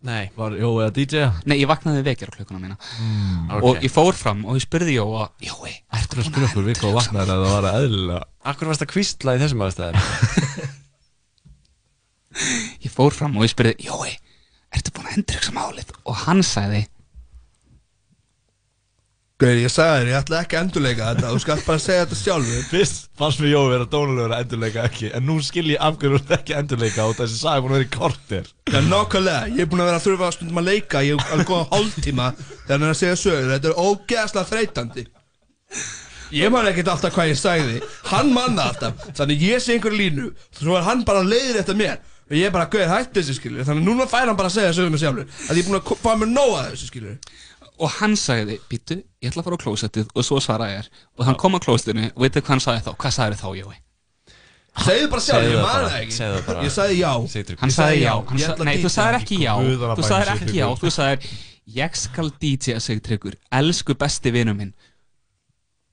Nei. 0.00 0.30
Var 0.32 0.54
Jói 0.56 0.80
að 0.86 0.94
DJ-a? 0.96 1.26
Nei, 1.44 1.58
ég 1.60 1.68
vaknaði 1.68 2.00
vekjar 2.06 2.30
á 2.32 2.36
klukkuna 2.38 2.56
mína. 2.62 2.76
Mm, 3.04 3.50
ok. 3.58 3.64
Og 3.68 3.82
ég 3.84 3.92
fór 3.92 4.16
fram 4.16 4.46
og 4.48 4.56
ég 4.56 4.64
spurði 4.64 4.94
Jóa 4.96 5.26
Jói, 5.44 5.74
Ertu 5.92 6.22
að 6.22 6.30
spyrja 6.30 6.48
okkur 6.48 6.64
við 6.70 6.78
hvað 6.80 6.94
vaknaði 6.96 7.34
að 7.34 7.42
það 7.44 7.52
var 7.52 7.68
eðlilega? 7.74 8.22
Akkur 8.48 8.70
varst 8.70 8.84
að 8.86 8.92
kvistla 8.94 9.34
í 9.36 9.42
þessum 9.42 9.64
aðstæðum? 9.66 10.00
Ég 12.80 12.92
fór 12.94 13.12
fram 13.12 13.36
og 13.36 13.44
ég 13.44 13.52
spurði 13.52 13.74
Jói, 13.84 14.14
ertu 14.76 14.94
búin 14.94 15.10
að 15.10 15.20
enduriksa 15.20 15.54
málið? 15.56 15.92
Og 16.06 16.24
hann 16.26 16.42
sagði 16.46 16.86
Gauður, 19.40 19.56
ég 19.62 19.72
sagði 19.72 20.00
þér, 20.02 20.08
ég 20.10 20.16
ætla 20.18 20.38
ekki 20.44 20.56
að 20.58 20.64
endurleika 20.66 21.04
þetta. 21.14 21.28
Þú 21.32 21.38
skalt 21.40 21.62
bara 21.64 21.80
segja 21.80 22.00
þetta 22.02 22.16
sjálfur. 22.20 22.64
Fyrst 22.74 23.06
fannst 23.16 23.40
mér 23.40 23.54
Jói 23.54 23.70
vera 23.70 23.86
dónulegur 23.94 24.34
að 24.36 24.42
endurleika 24.44 24.82
ekki 24.84 25.08
En 25.16 25.24
nú 25.24 25.36
skil 25.44 25.70
ég 25.70 25.80
af 25.80 25.96
hverju 25.96 26.18
þú 26.18 26.20
ert 26.20 26.34
ekki 26.36 26.52
að 26.52 26.60
endurleika 26.60 27.06
Og 27.06 27.14
þessi 27.16 27.38
saga 27.38 27.54
er 27.56 27.64
búin 27.64 27.72
að 27.72 27.78
vera 27.78 27.86
í 27.86 27.94
kortir 27.94 28.50
Já, 28.68 28.82
nákvæmlega, 28.90 29.48
ég 29.54 29.62
er 29.64 29.70
búin 29.72 29.80
að 29.80 29.88
vera 29.88 30.00
að 30.02 30.04
þurfa 30.04 30.28
að 30.28 30.36
stundum 30.36 30.60
að 30.60 30.68
leika 30.68 31.02
Ég 31.06 31.16
er 31.16 31.32
alveg 31.32 31.48
góða 31.54 31.70
hálftíma 31.72 32.28
þegar 32.36 32.74
hann 32.74 32.84
er 32.84 32.92
að 32.92 33.00
segja 33.00 33.16
sögur. 33.22 33.48
Þetta 33.54 33.72
er 33.72 33.80
ógeðslega 33.80 34.50
þreytandi. 34.52 35.06
Ég 36.36 36.52
man 36.52 36.68
ekkert 36.68 36.92
alltaf 36.92 37.16
hvað 37.16 37.32
ég 37.32 37.40
sagði. 37.40 37.80
Hann 38.12 38.36
manna 38.36 38.68
alltaf. 38.68 39.08
Þannig 39.16 39.48
ég 39.48 39.64
sé 39.64 39.74
einhverju 39.74 39.98
línu. 40.04 40.28
Svo 40.60 40.76
er 40.76 40.84
hann 40.86 41.00
bara 41.08 41.24
leiðir 41.24 41.62
eftir 41.64 41.80
mér 41.80 41.96
Og 42.30 42.36
ég 42.38 42.46
er 42.46 42.52
bara, 42.54 42.68
gauð, 42.70 42.86
hætti 42.92 43.20
þessi 43.20 43.34
skilur 43.40 43.64
Þannig 43.66 43.86
núna 43.88 44.04
fær 44.06 44.28
hann 44.30 44.36
bara 44.38 44.46
að 44.50 44.54
segja 44.60 44.72
söguna 44.76 44.98
sjálfur. 45.02 45.26
Að 45.50 45.58
ég 45.58 45.64
er 45.64 45.68
búin 45.70 45.78
að 45.80 45.94
fá 45.98 46.10
mér 46.20 46.30
nóg 46.30 46.52
að 46.60 46.68
þessu 46.72 46.86
skilur 46.92 47.16
Og 47.80 47.94
hann 47.98 48.14
sagði, 48.20 48.58
býtu, 48.70 48.98
ég 49.24 49.32
ætla 49.32 49.42
að 49.42 49.46
fara 49.48 49.58
á 49.58 49.62
klósettið 49.64 50.10
Og 50.14 50.26
svo 50.28 50.38
svaraði 50.44 50.76
ég 50.76 50.82
er 50.84 50.90
Og 51.18 51.24
hann 51.26 51.38
kom 51.40 51.56
á 51.56 51.60
klósettinu 51.64 52.10
og 52.14 52.22
veitu 52.22 52.42
hvað 52.44 52.54
hann 52.54 52.62
sagði 52.66 52.84
þá? 52.86 52.92
Hvað 53.02 53.16
sagði 53.18 53.40
þá, 53.40 53.48
Jói? 53.60 53.78
Segðu 54.80 55.08
bara 55.10 55.22
sjálf, 55.24 55.46
ég 55.50 55.56
það 55.58 55.66
bara, 55.66 55.88
það 55.90 56.00
ekki. 56.04 56.14
segðu 56.14 56.34
það 56.36 56.44
bara. 56.46 56.60
Ég 56.62 56.74
sagði 56.76 56.98
já. 57.00 57.10
Hann 57.60 57.72
sagði 57.74 58.02
já, 58.04 58.12
nei 58.68 58.76
þú 58.84 58.90
sagðir 58.94 59.16
ekki 59.18 59.38
já. 59.42 59.54
Þú 59.98 60.04
sagðir 60.06 60.30
ekki 60.36 60.54
já, 60.60 60.66
þú 60.78 60.92
sagðir 60.94 61.32
Ég 61.70 61.96
skal 61.98 62.30
DJ 62.42 62.76
að 62.76 62.84
segja 62.86 63.02
tryggur 63.08 63.34
Elsku 63.60 63.96
besti 63.98 64.32
vinur 64.34 64.56
minn. 64.58 64.70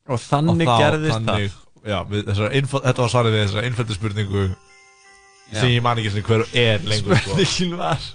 Og 0.07 0.22
þannig 0.22 0.69
þá- 0.69 0.77
gerðist 0.84 1.18
þannig, 1.18 1.57
Já, 1.88 1.97
við, 2.03 2.23
þessar, 2.27 2.53
info, 2.59 2.80
þetta 2.84 3.03
var 3.03 3.11
svarið 3.14 3.35
við 3.35 3.43
þessar 3.45 3.65
einföldu 3.68 3.95
spurningu. 3.97 4.45
Sem 5.53 5.74
ég 5.74 5.84
man 5.86 5.99
ekki 6.02 6.14
svona 6.14 6.28
hver 6.30 6.45
er 6.53 6.88
lengur 6.88 7.19
sko. 7.22 7.36
Spurningin 7.36 7.78
var 7.80 8.14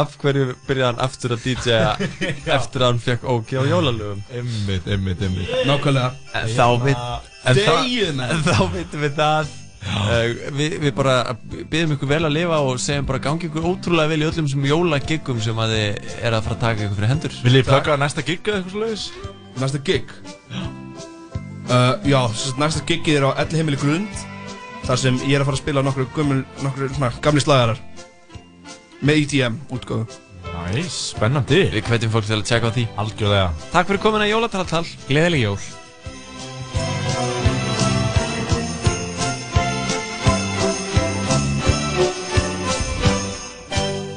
Af 0.00 0.14
hverju 0.22 0.54
byrjaði 0.64 0.86
hann 0.88 1.02
aftur 1.04 1.34
að 1.34 1.42
DJ-a 1.44 1.90
Eftir 2.56 2.84
að 2.84 2.86
hann 2.88 3.02
fekk 3.02 3.26
ógi 3.28 3.58
á 3.60 3.62
jólalögum? 3.68 4.22
Einmitt, 4.32 4.86
einmitt, 4.88 5.20
einmitt. 5.26 5.52
Nákvæmlega. 5.68 6.14
En 6.40 6.48
þá 6.54 6.64
veit 6.84 7.04
en 7.44 7.60
þá- 7.60 7.84
menn. 8.16 8.24
En 8.30 8.42
þá 8.46 8.62
veitum 8.72 9.04
við 9.04 9.20
það. 9.20 9.52
Uh, 9.84 10.30
við, 10.56 10.78
við 10.80 10.94
bara 10.96 11.14
byggjum 11.44 11.92
ykkur 11.98 12.08
vel 12.08 12.22
að 12.24 12.32
lifa 12.38 12.60
og 12.64 12.78
segjum 12.80 13.08
bara 13.10 13.20
gangi 13.26 13.50
ykkur 13.50 13.66
ótrúlega 13.68 14.14
vel 14.14 14.22
í 14.22 14.28
öllum 14.30 14.48
sem 14.48 14.64
jólagiggum 14.70 15.42
sem 15.44 15.60
að 15.60 15.74
þið 15.76 16.14
er 16.24 16.36
að 16.38 16.46
fara 16.46 16.56
að 16.56 16.62
taka 16.62 16.86
ykkur 16.86 16.98
fyrir 17.02 17.12
hendur. 17.12 17.36
Vil 17.44 17.58
ég 17.58 17.68
plugga 17.68 17.98
næsta 18.00 18.24
gig 18.24 18.48
eða 18.48 18.62
eitthvað 18.62 18.78
slúðis? 18.78 19.04
Næsta 19.60 19.82
gig? 19.84 20.14
Uh, 21.68 22.00
já, 22.08 22.20
sem 22.32 22.46
sagt, 22.48 22.62
næsta 22.64 22.86
gigið 22.88 23.20
er 23.20 23.28
á 23.28 23.30
Elli 23.44 23.60
heimili 23.60 23.80
grund 23.84 24.24
Þar 24.84 25.00
sem 25.00 25.16
ég 25.24 25.38
er 25.38 25.40
að 25.40 25.48
fara 25.48 25.56
að 25.56 25.62
spila 25.62 25.82
nokkru, 25.84 26.04
gömul, 26.12 26.42
nokkru 26.60 26.90
svona, 26.92 27.08
gamli 27.24 27.40
slagarar. 27.40 27.78
Með 29.04 29.22
EDM 29.22 29.56
útgóðu 29.72 30.20
Næs, 30.54 30.96
spennandi. 31.14 31.62
Við 31.72 31.88
hvetjum 31.88 32.12
fólk 32.12 32.28
til 32.28 32.36
að 32.36 32.44
tjekka 32.48 32.68
á 32.68 32.74
því. 32.76 32.84
Algjörlega. 33.00 33.48
Takk 33.72 33.88
fyrir 33.88 34.00
komin 34.04 34.24
að 34.24 34.30
jólataltal 34.30 34.84
Gleðileg 35.08 35.42
jól. 35.44 35.58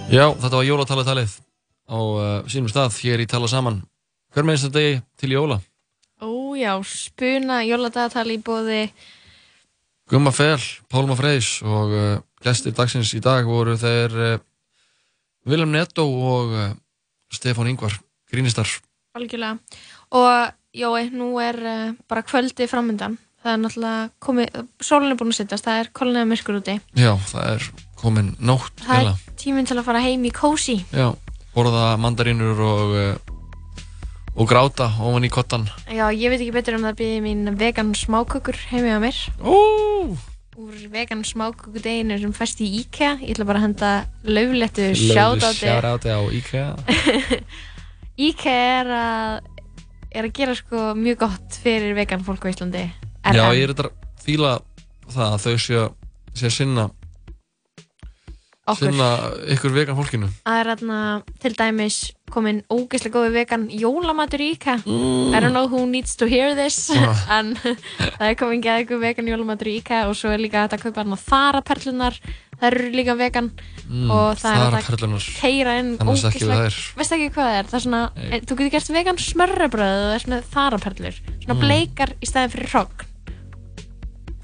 Já, 0.07 0.23
þetta 0.39 0.56
var 0.56 0.64
jólatalatalið 0.68 1.34
á 1.91 1.99
uh, 1.99 2.27
sínum 2.48 2.72
stað 2.72 2.95
hér 3.03 3.23
í 3.23 3.27
Tala 3.27 3.48
Saman. 3.52 3.81
Hver 4.31 4.48
með 4.48 4.61
þetta 4.64 4.80
degi 4.80 5.02
til 5.19 5.34
jóla? 5.35 5.57
Ó 6.23 6.56
já, 6.56 6.72
spuna 6.88 7.60
jóladagatali 7.68 8.38
í 8.39 8.44
bóði 8.44 8.85
Gumma 10.07 10.31
Fel, 10.31 10.59
Pálma 10.91 11.17
Freyðs 11.19 11.57
og 11.67 11.91
uh, 11.91 12.19
gestir 12.43 12.75
dagsins 12.75 13.11
í 13.17 13.19
dag 13.23 13.47
voru 13.49 13.75
þeir 13.79 14.13
uh, 14.15 14.38
Willem 15.47 15.73
Netto 15.75 16.05
og 16.07 16.53
uh, 16.55 16.69
Stefán 17.34 17.67
Ingvar, 17.71 17.97
grínistar. 18.31 18.69
algjörlega 19.17 19.57
og 20.15 20.53
jói, 20.77 21.07
nú 21.11 21.34
er 21.41 21.57
bara 22.07 22.21
kvöldi 22.23 22.67
framöndan 22.69 23.17
það 23.43 23.51
er 23.53 23.61
náttúrulega 23.63 24.09
komið, 24.23 24.59
sólinn 24.84 25.11
er 25.11 25.17
búin 25.19 25.34
að 25.34 25.39
sittast 25.41 25.65
það 25.67 25.79
er 25.81 25.89
kolniða 25.99 26.27
myrkur 26.29 26.59
úti 26.61 26.77
Já, 26.95 27.11
það 27.31 27.49
er 27.55 27.65
komin 27.99 28.29
nótt 28.39 28.84
það 28.85 28.93
heila. 29.01 29.15
er 29.17 29.39
tíminn 29.41 29.67
til 29.67 29.77
að 29.79 29.88
fara 29.89 30.03
heim 30.05 30.23
í 30.23 30.31
kósi 30.35 30.77
Já, 30.93 31.09
borða 31.55 31.97
mandarínur 31.99 32.61
og, 32.63 32.95
og 34.38 34.45
gráta 34.49 34.91
ofan 35.01 35.26
í 35.26 35.30
kottan. 35.34 35.65
já, 35.89 36.05
ég 36.14 36.30
veit 36.30 36.41
ekki 36.43 36.53
betur 36.53 36.77
um 36.77 36.85
það 36.85 36.97
býði 37.01 37.22
mín 37.26 37.55
vegan 37.57 37.93
smákökur 37.97 38.57
heimi 38.72 38.91
á 38.93 38.99
mér 39.01 39.18
Ó! 39.41 39.57
úr 40.57 40.77
vegan 40.93 41.23
smáköku 41.26 41.81
deginu 41.81 42.18
sem 42.22 42.34
fæst 42.34 42.61
í 42.65 42.68
IKEA 42.81 43.18
ég 43.22 43.34
ætla 43.35 43.45
bara 43.49 43.59
að 43.61 43.65
henda 43.68 43.91
löflettu 44.26 44.88
sjátáti 44.97 45.68
shoutout 45.68 46.05
á 46.09 46.18
IKEA. 46.34 46.69
IKEA 48.30 48.81
er 48.81 48.89
að 48.97 49.53
er 50.18 50.26
að 50.30 50.34
gera 50.39 50.55
sko 50.57 50.84
mjög 50.97 51.19
gott 51.26 51.57
fyrir 51.61 51.93
vegan 51.97 52.23
fólk 52.26 52.45
á 52.47 52.51
Íslandi 52.53 52.85
Já, 52.88 53.43
RM. 53.51 53.57
ég 53.57 53.64
er 53.68 53.73
þetta 53.76 53.89
að 53.89 54.23
fíla 54.23 54.53
það 55.11 55.27
að 55.27 55.43
þau 55.45 55.57
séu 55.65 55.84
sé 56.38 56.47
að 56.49 56.55
sinna 56.57 56.85
Okkur. 58.68 58.91
sinna 58.91 59.10
ykkur 59.56 59.73
vegan 59.76 59.95
fólkinu 59.98 60.30
Það 60.45 60.60
er 60.61 60.69
þarna 60.73 60.99
til 61.44 61.53
dæmis 61.57 61.98
komin 62.31 62.57
ógeðslega 62.68 63.14
góði 63.15 63.31
vegan 63.38 63.68
jólamatur 63.72 64.41
í 64.44 64.49
IKEA 64.57 64.81
I 64.84 65.39
don't 65.39 65.53
know 65.56 65.68
who 65.72 65.85
needs 65.88 66.15
to 66.19 66.27
hear 66.27 66.53
this 66.56 66.89
Ah. 66.91 67.15
en 67.39 67.53
það 67.56 68.27
er 68.31 68.35
komin 68.39 68.61
geðið 68.65 68.99
vegan 69.06 69.31
jólamatur 69.31 69.72
í 69.72 69.77
IKEA 69.80 70.07
og 70.10 70.15
svo 70.19 70.34
er 70.35 70.44
líka 70.44 70.65
hægt 70.65 70.76
að 70.76 70.84
kaupa 70.88 71.03
þarna 71.06 71.19
þaraperlunar 71.23 72.19
það 72.57 72.72
eru 72.73 72.91
líka 72.99 73.15
vegan 73.19 73.52
Mm, 73.88 74.10
og 74.11 74.35
það 74.35 74.52
er 74.52 74.57
þaraperlurnar. 74.76 75.23
að 75.23 75.35
keira 75.39 75.73
inn 75.80 75.94
þær. 75.95 76.73
veist 76.99 77.14
ekki 77.15 77.30
hvað 77.31 77.45
það 77.48 77.53
er, 77.60 77.68
það 77.72 77.77
er 77.77 77.84
svona 77.85 78.02
Nei. 78.18 78.26
e, 78.35 78.39
þú 78.44 78.57
getur 78.60 78.72
gert 78.73 78.89
vegan 78.98 79.22
smörrebröð 79.23 79.94
og 79.95 80.10
það 80.10 80.15
er 80.18 80.23
svona 80.26 80.39
þaraperlur 80.57 81.19
svona 81.23 81.56
Mm. 81.56 81.61
bleikar 81.64 82.11
í 82.19 82.27
staðin 82.27 82.52
fyrir 82.52 82.68
hrogn 82.73 83.06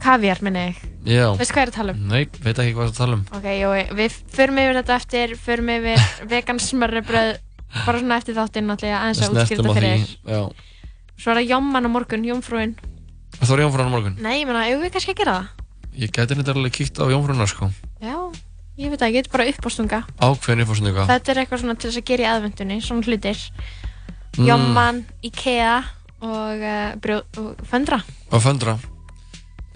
kaviar 0.03 0.43
minni 0.45 0.67
ég 0.69 0.83
Já 1.07 1.25
veist 1.39 1.55
hvað 1.55 1.65
er 1.65 1.71
að 1.73 1.77
tala 1.79 1.95
um 1.95 2.05
Nei, 2.11 2.21
veit 2.43 2.59
ekki 2.59 2.75
hvað 2.77 2.91
það 2.91 2.99
tala 2.99 3.17
um 3.17 3.25
Ok, 3.39 3.49
jói, 3.59 3.81
við 3.97 4.19
förum 4.35 4.61
yfir 4.63 4.79
þetta 4.81 4.99
eftir, 4.99 5.35
förum 5.47 5.73
yfir 5.73 6.07
vegan 6.33 6.61
smörrebröð, 6.63 7.35
bara 7.83 8.03
svona 8.03 8.21
eftir 8.21 8.37
þáttinn 8.37 8.69
náttúrulega 8.69 9.01
aðeins 9.01 9.23
að 9.23 9.41
því 9.41 9.73
fyrir 9.73 9.89
þér. 9.89 10.15
Já 10.27 10.43
Svo 11.13 11.31
er 11.31 11.39
það 11.39 11.51
jómman 11.53 11.87
á 11.87 11.89
morgun, 11.93 12.23
jómfrúin. 12.25 12.73
Það 13.39 13.49
var 13.53 13.61
Jónfrán 13.63 13.89
á 13.89 13.93
morgun 13.93 14.15
Nei, 14.21 14.41
ég 14.41 14.47
meina, 14.49 14.65
eigum 14.67 14.83
við 14.83 14.93
kannski 14.95 15.13
að 15.13 15.19
gera 15.21 15.35
það? 15.37 15.65
Ég 16.03 16.13
gæti 16.13 16.37
þetta 16.37 16.53
alveg 16.55 16.75
kíkt 16.77 17.01
á 17.01 17.05
Jónfránar 17.11 17.49
sko 17.49 17.69
Já, 18.03 18.15
ég 18.77 18.93
veit 18.93 19.01
það, 19.01 19.09
ég 19.09 19.17
get 19.17 19.31
bara 19.33 19.47
uppástunga. 19.49 19.99
Ákveðin 20.21 20.65
uppástunga 20.65 21.07
Þetta 21.09 21.33
er 21.33 21.41
eitthvað 21.43 21.63
svona 21.63 21.75
til 21.77 21.89
þess 21.89 22.01
að 22.01 22.07
gera 22.11 22.25
í 22.25 22.29
aðvendunni, 22.29 22.79
svona 22.83 23.07
hlutir. 23.07 23.43
Mm. 24.33 24.47
Jómman, 24.49 25.03
Ikea 25.29 25.75
og, 26.23 26.65
uh, 26.65 27.21
og 27.41 27.67
föndra. 27.69 28.01
Og 28.31 28.43
föndra 28.43 28.77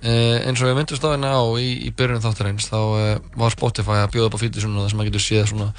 eh, 0.01 0.43
eins 0.47 0.61
og 0.61 0.69
ég 0.71 0.75
myndist 0.77 1.03
á 1.05 1.09
hérna 1.13 1.31
á 1.37 1.43
í, 1.57 1.69
í 1.87 1.91
byrjun 1.95 2.21
þáttarins 2.23 2.67
þá 2.69 2.77
eh, 3.01 3.19
var 3.37 3.51
Spotify 3.55 4.01
að 4.03 4.11
bjóða 4.15 4.29
upp 4.31 4.37
á 4.37 4.43
fíti 4.43 4.61
svona 4.63 4.83
þar 4.85 4.89
sem 4.93 4.99
maður 5.01 5.09
getur 5.11 5.25
séð 5.27 5.45
svona 5.51 5.69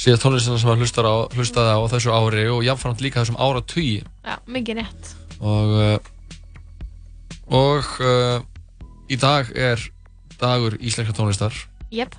séð 0.00 0.20
tónlistina 0.22 0.58
sem 0.58 0.68
maður 0.70 0.82
hlustar 0.86 1.06
á, 1.10 1.14
hlustaði 1.36 1.74
á 1.76 1.80
þessu 1.92 2.14
ári 2.16 2.46
og 2.50 2.62
jafnframt 2.64 3.02
líka 3.04 3.20
þessum 3.22 3.36
ára 3.40 3.60
tugi 3.68 4.00
Já, 4.24 4.36
mikið 4.48 4.80
rétt. 4.80 5.12
og 5.40 5.74
uh, 5.76 5.98
og 7.50 7.84
uh, 8.04 8.40
í 9.10 9.18
dag 9.20 9.50
er 9.58 9.82
dagur 10.40 10.76
íslenska 10.80 11.12
tónlistar 11.16 11.52
Jep. 11.92 12.14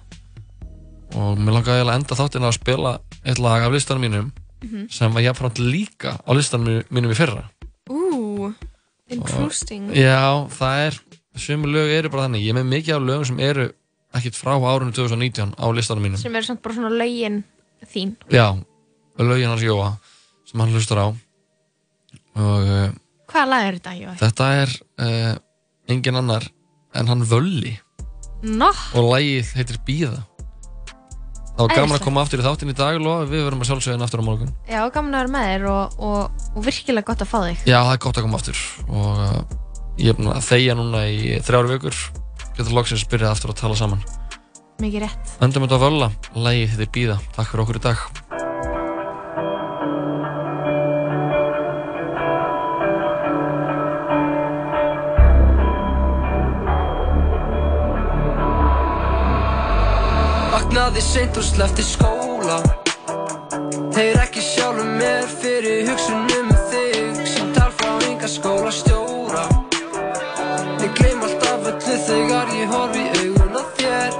og 1.15 1.39
mér 1.39 1.55
langaði 1.57 1.85
að 1.85 1.93
enda 1.95 2.17
þáttina 2.19 2.49
að 2.51 2.57
spila 2.59 2.93
eitt 3.23 3.39
lag 3.41 3.65
af 3.67 3.73
listanum 3.75 4.05
mínum 4.07 4.31
Mhm. 4.61 4.91
sem 4.93 5.09
var 5.09 5.23
jafnframt 5.25 5.57
líka 5.57 6.19
á 6.21 6.29
listanum 6.37 6.83
mínum 6.93 7.09
í 7.09 7.15
fyrra 7.17 7.47
Ú, 7.89 8.53
interesting. 9.09 9.87
Já, 9.97 10.45
það 10.53 10.83
er 10.85 10.99
sömu 11.37 11.69
lög 11.71 11.91
eru 11.95 12.11
bara 12.11 12.27
þannig, 12.27 12.45
ég 12.47 12.57
með 12.57 12.69
mikið 12.71 12.95
af 12.97 13.05
lögum 13.07 13.27
sem 13.29 13.39
eru 13.43 13.67
ekkert 14.17 14.37
frá 14.37 14.55
árunum 14.57 14.93
2019 14.95 15.53
á 15.55 15.65
listanum 15.71 16.03
mínum. 16.03 16.19
Sem 16.19 16.35
eru 16.35 16.47
samt 16.47 16.61
bara 16.63 16.75
svona 16.75 16.91
lögin 16.91 17.43
þín. 17.93 18.15
Já, 18.31 18.57
lögin 19.19 19.51
hans 19.51 19.63
Jóa 19.63 19.93
sem 20.49 20.59
hann 20.59 20.73
hlustar 20.75 20.99
á. 20.99 21.07
Og 22.41 22.67
uh, 22.67 22.89
Hvaða 23.31 23.47
lag 23.47 23.67
er 23.69 23.77
þetta, 23.79 23.93
Jói? 23.95 24.15
þetta 24.19 24.49
er 24.59 24.73
uh, 25.03 25.31
engin 25.91 26.19
annar 26.19 26.47
en 26.95 27.07
hann 27.11 27.23
Völli. 27.27 27.77
Nó, 28.41 28.71
og 28.97 29.07
lagið 29.13 29.53
heitir 29.55 29.79
Bíða. 29.87 30.19
Það 31.51 31.67
var 31.67 31.75
gaman 31.77 31.97
að 31.99 32.03
koma 32.07 32.21
aftur 32.23 32.41
í 32.41 32.45
þáttinn 32.45 32.71
í 32.71 32.75
dag 32.75 32.97
og 32.97 33.25
við 33.29 33.43
verum 33.45 33.61
að 33.61 33.67
sjálfsögðin 33.69 34.03
aftur 34.05 34.23
á 34.23 34.25
morgun. 34.25 34.53
Já, 34.65 34.79
gaman 34.89 35.13
að 35.13 35.19
vera 35.21 35.33
með 35.35 35.49
þér 35.51 35.65
og, 35.69 35.97
og, 36.07 36.45
og 36.55 36.65
virkilega 36.65 37.07
gott 37.11 37.21
að 37.21 37.29
fá 37.29 37.37
þig. 37.43 37.65
Já, 37.69 37.77
það 37.77 37.91
er 37.93 38.01
gott 38.07 38.17
að 38.17 38.25
koma 38.25 38.39
aftur. 38.39 38.61
Og 38.87 39.21
uh, 39.21 39.60
ég 39.97 40.11
er 40.11 40.17
búin 40.17 40.31
að 40.31 40.47
þegja 40.47 40.77
núna 40.79 41.05
í 41.11 41.37
þrjár 41.43 41.69
vikur. 41.75 42.01
Getur 42.57 42.75
loksins 42.75 43.07
byrjað 43.09 43.35
aftur 43.35 43.53
að 43.53 43.61
tala 43.61 43.77
saman. 43.79 44.03
Mikið 44.81 45.05
rétt. 45.05 45.31
Öndum 45.45 45.67
þetta 45.67 45.77
að 45.77 45.83
völla, 45.85 46.11
lagið 46.33 46.73
heitir 46.73 46.91
Bíða. 46.95 47.17
Takk 47.35 47.51
fyrir 47.51 47.63
okkur 47.65 47.77
í 47.77 47.83
dag. 47.85 47.99
Vaknaði 60.51 61.03
seint 61.05 61.37
og 61.37 61.45
slefti 61.45 61.85
skóla. 61.85 62.61
Þeir 63.91 64.23
ekki 64.23 64.41
sjálfum 64.41 64.95
mér 64.97 65.27
fyrir 65.29 65.85
hugsunum 65.91 66.49
um 66.49 66.55
þig 66.71 67.27
sem 67.35 67.51
tal 67.53 67.69
frá 67.75 67.99
enga 68.07 68.29
skólastjóra 68.31 69.45
Ég 70.81 70.93
gleym 70.97 71.21
alltaf 71.21 71.67
öllu 71.69 71.95
þegar 72.07 72.51
ég 72.57 72.71
horfi 72.73 73.01
í 73.05 73.19
augun 73.21 73.53
á 73.53 73.63
þér. 73.77 74.15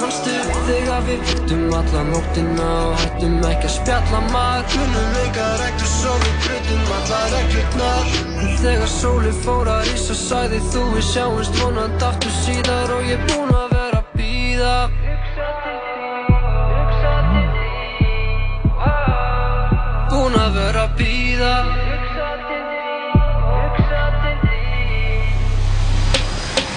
Manstu 0.00 0.36
þegar 0.68 1.04
við 1.08 1.26
viktum 1.28 1.66
alla 1.76 2.04
nóttina 2.08 2.68
og 2.86 2.94
hættum 3.02 3.36
ekki 3.50 3.68
að 3.68 3.74
spjalla? 3.74 4.22
Maður 4.32 4.64
Kunum 4.72 5.18
enga 5.26 5.50
reglur 5.60 5.92
svo 5.92 6.16
við 6.24 6.40
brutum 6.46 6.96
alla 6.96 7.20
reglurnar. 7.34 8.16
Þegar 8.64 8.92
sóli 8.96 9.36
fór 9.44 9.72
að 9.74 9.84
rísa 9.90 10.16
sagði 10.22 10.62
þú 10.72 10.88
við 10.94 11.08
sjáumst 11.12 11.60
vonandi 11.60 12.08
aftur 12.08 12.36
síðar. 12.40 12.96
Og 12.96 13.08
ég 13.12 13.18
er 13.20 13.26
búinn 13.28 13.56
að 13.60 13.76
vera 13.76 14.00
að 14.00 14.16
býða 14.16 14.76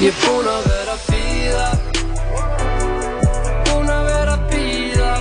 Ég 0.06 0.12
er 0.14 0.18
búinn 0.22 0.46
að 0.46 0.66
vera 0.70 0.94
að 0.94 1.06
býða 1.10 1.68
Búinn 3.66 3.88
að 3.90 4.04
vera 4.06 4.36
að 4.36 4.44
býða 4.52 5.14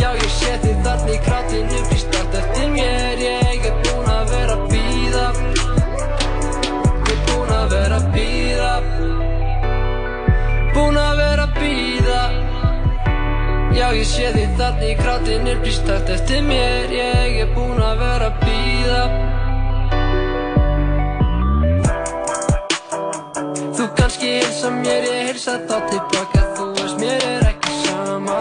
Já 0.00 0.08
ég 0.16 0.32
þig 0.64 0.80
þarna 0.82 1.12
í 1.12 1.18
krátinu 1.22 1.84
Býst 1.92 2.18
allt 2.18 2.34
eftir 2.40 2.66
mér 2.72 3.22
Ég 3.22 3.68
er 3.70 3.78
búinn 3.84 4.10
að 4.10 4.34
vera 4.34 4.56
að 4.58 4.64
býða 4.74 5.22
Ég 5.38 7.14
er 7.14 7.22
búinn 7.30 7.54
að 7.60 7.70
vera 7.76 8.02
að 8.02 8.10
býða 8.18 8.74
Búinn 10.74 11.00
að 11.06 11.16
vera 11.22 11.46
að 11.46 11.56
býða 11.62 12.20
Já 13.78 13.86
ég 14.00 14.14
sé 14.16 14.34
þig 14.34 14.58
þarna 14.58 14.90
í 14.90 14.98
krátinu 15.04 15.58
Býst 15.62 15.94
allt 15.94 16.14
eftir 16.18 16.42
mér 16.50 16.90
Ég 16.90 17.42
er 17.46 17.54
búinn 17.54 17.86
að 17.86 18.02
vera 18.02 18.32
að 18.34 18.46
býða 18.48 19.37
kannski 24.08 24.26
hilsa 24.26 24.70
mér, 24.70 25.04
ég 25.04 25.26
hilsa 25.28 25.54
þá 25.68 25.76
tilbaka 25.90 26.42
Þú 26.56 26.66
veist 26.78 27.00
mér 27.00 27.24
er 27.28 27.42
ekki 27.50 27.74
sama. 27.84 28.36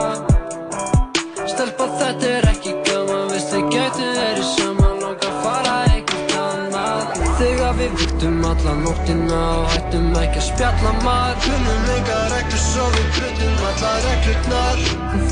Stelpa 1.44 1.88
þetta 1.99 2.30
er 2.38 2.48
ekki 2.53 2.76
gaman 2.88 3.27
Veist 3.34 3.52
við 3.52 3.68
gætu 3.73 4.06
verið 4.15 4.48
saman 4.53 5.02
Langa 5.03 5.34
fara 5.44 5.73
eitthvað 5.89 6.38
annað. 6.45 7.11
Þegar 7.41 7.76
við 7.81 7.99
viktum 7.99 8.39
alla 8.52 8.77
nóttina 8.85 9.41
Og 9.57 9.68
hættum 9.73 10.07
ekki 10.23 10.39
að 10.39 10.48
spjalla 10.48 10.95
maður. 11.03 11.44
Kunum 11.49 11.94
enga 11.98 12.23
reglur 12.31 12.64
svo 12.64 12.88
við 12.95 13.11
brutum 13.19 13.69
alla 13.73 13.94
reglurnar. 14.07 14.84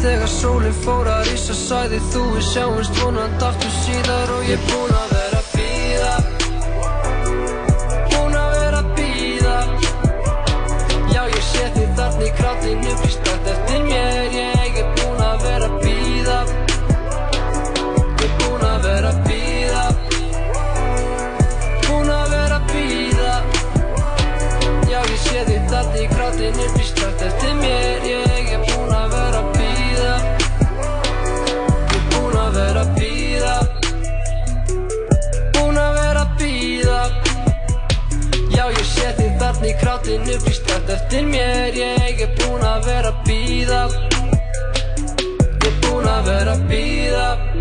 Þegar 0.03 0.31
sólinn 0.35 0.79
fór 0.83 1.13
að 1.15 1.27
rísa 1.31 1.59
Sæði 1.63 2.03
þú 2.11 2.27
við 2.35 2.47
sjáumst 2.51 2.99
vonandi 2.99 3.51
aftur 3.53 3.75
síðar 3.85 4.35
Og 4.35 4.49
ég 4.51 4.71
vera 4.73 4.99
að 4.99 5.04
þig 12.39 12.81
þarna 12.83 13.01
í 13.03 13.27
allt 13.31 13.49
eftir 13.53 13.83
mér. 13.87 14.33
Ég 14.35 14.79
er 14.81 14.89
búinn 14.99 15.23
að 15.23 15.45
vera 15.45 15.69
að 15.69 15.77
býða 15.83 16.39
Ég 18.19 18.25
er 18.25 18.33
búinn 18.41 18.65
að 18.67 18.87
vera 18.87 19.13
að 19.13 19.21
býða 19.29 19.85
Búinn 21.85 22.13
að 22.17 22.35
vera 22.35 22.59
að 22.59 22.69
býða 22.73 23.35
Já 24.91 24.99
ég 24.99 25.17
sé 25.27 25.47
þig 25.49 25.71
þarna 25.71 26.03
í 26.03 26.07
krátinu 26.13 26.69
Býst 26.77 27.03
allt 27.07 27.27
eftir 27.29 27.59
mér 27.63 28.24
krátinu 39.81 40.37
allt 40.75 40.89
eftir 40.89 41.25
mér. 41.25 41.73
Ég 41.73 42.21
er 42.21 42.31
búinn 42.39 42.65
að 42.65 42.85
vera 42.89 43.11
að 43.13 43.21
býða 43.27 43.81
Ég 45.65 45.67
er 45.71 45.77
búinn 45.85 46.09
að 46.11 46.23
vera 46.29 46.55
að 46.55 46.65
býða 46.69 47.54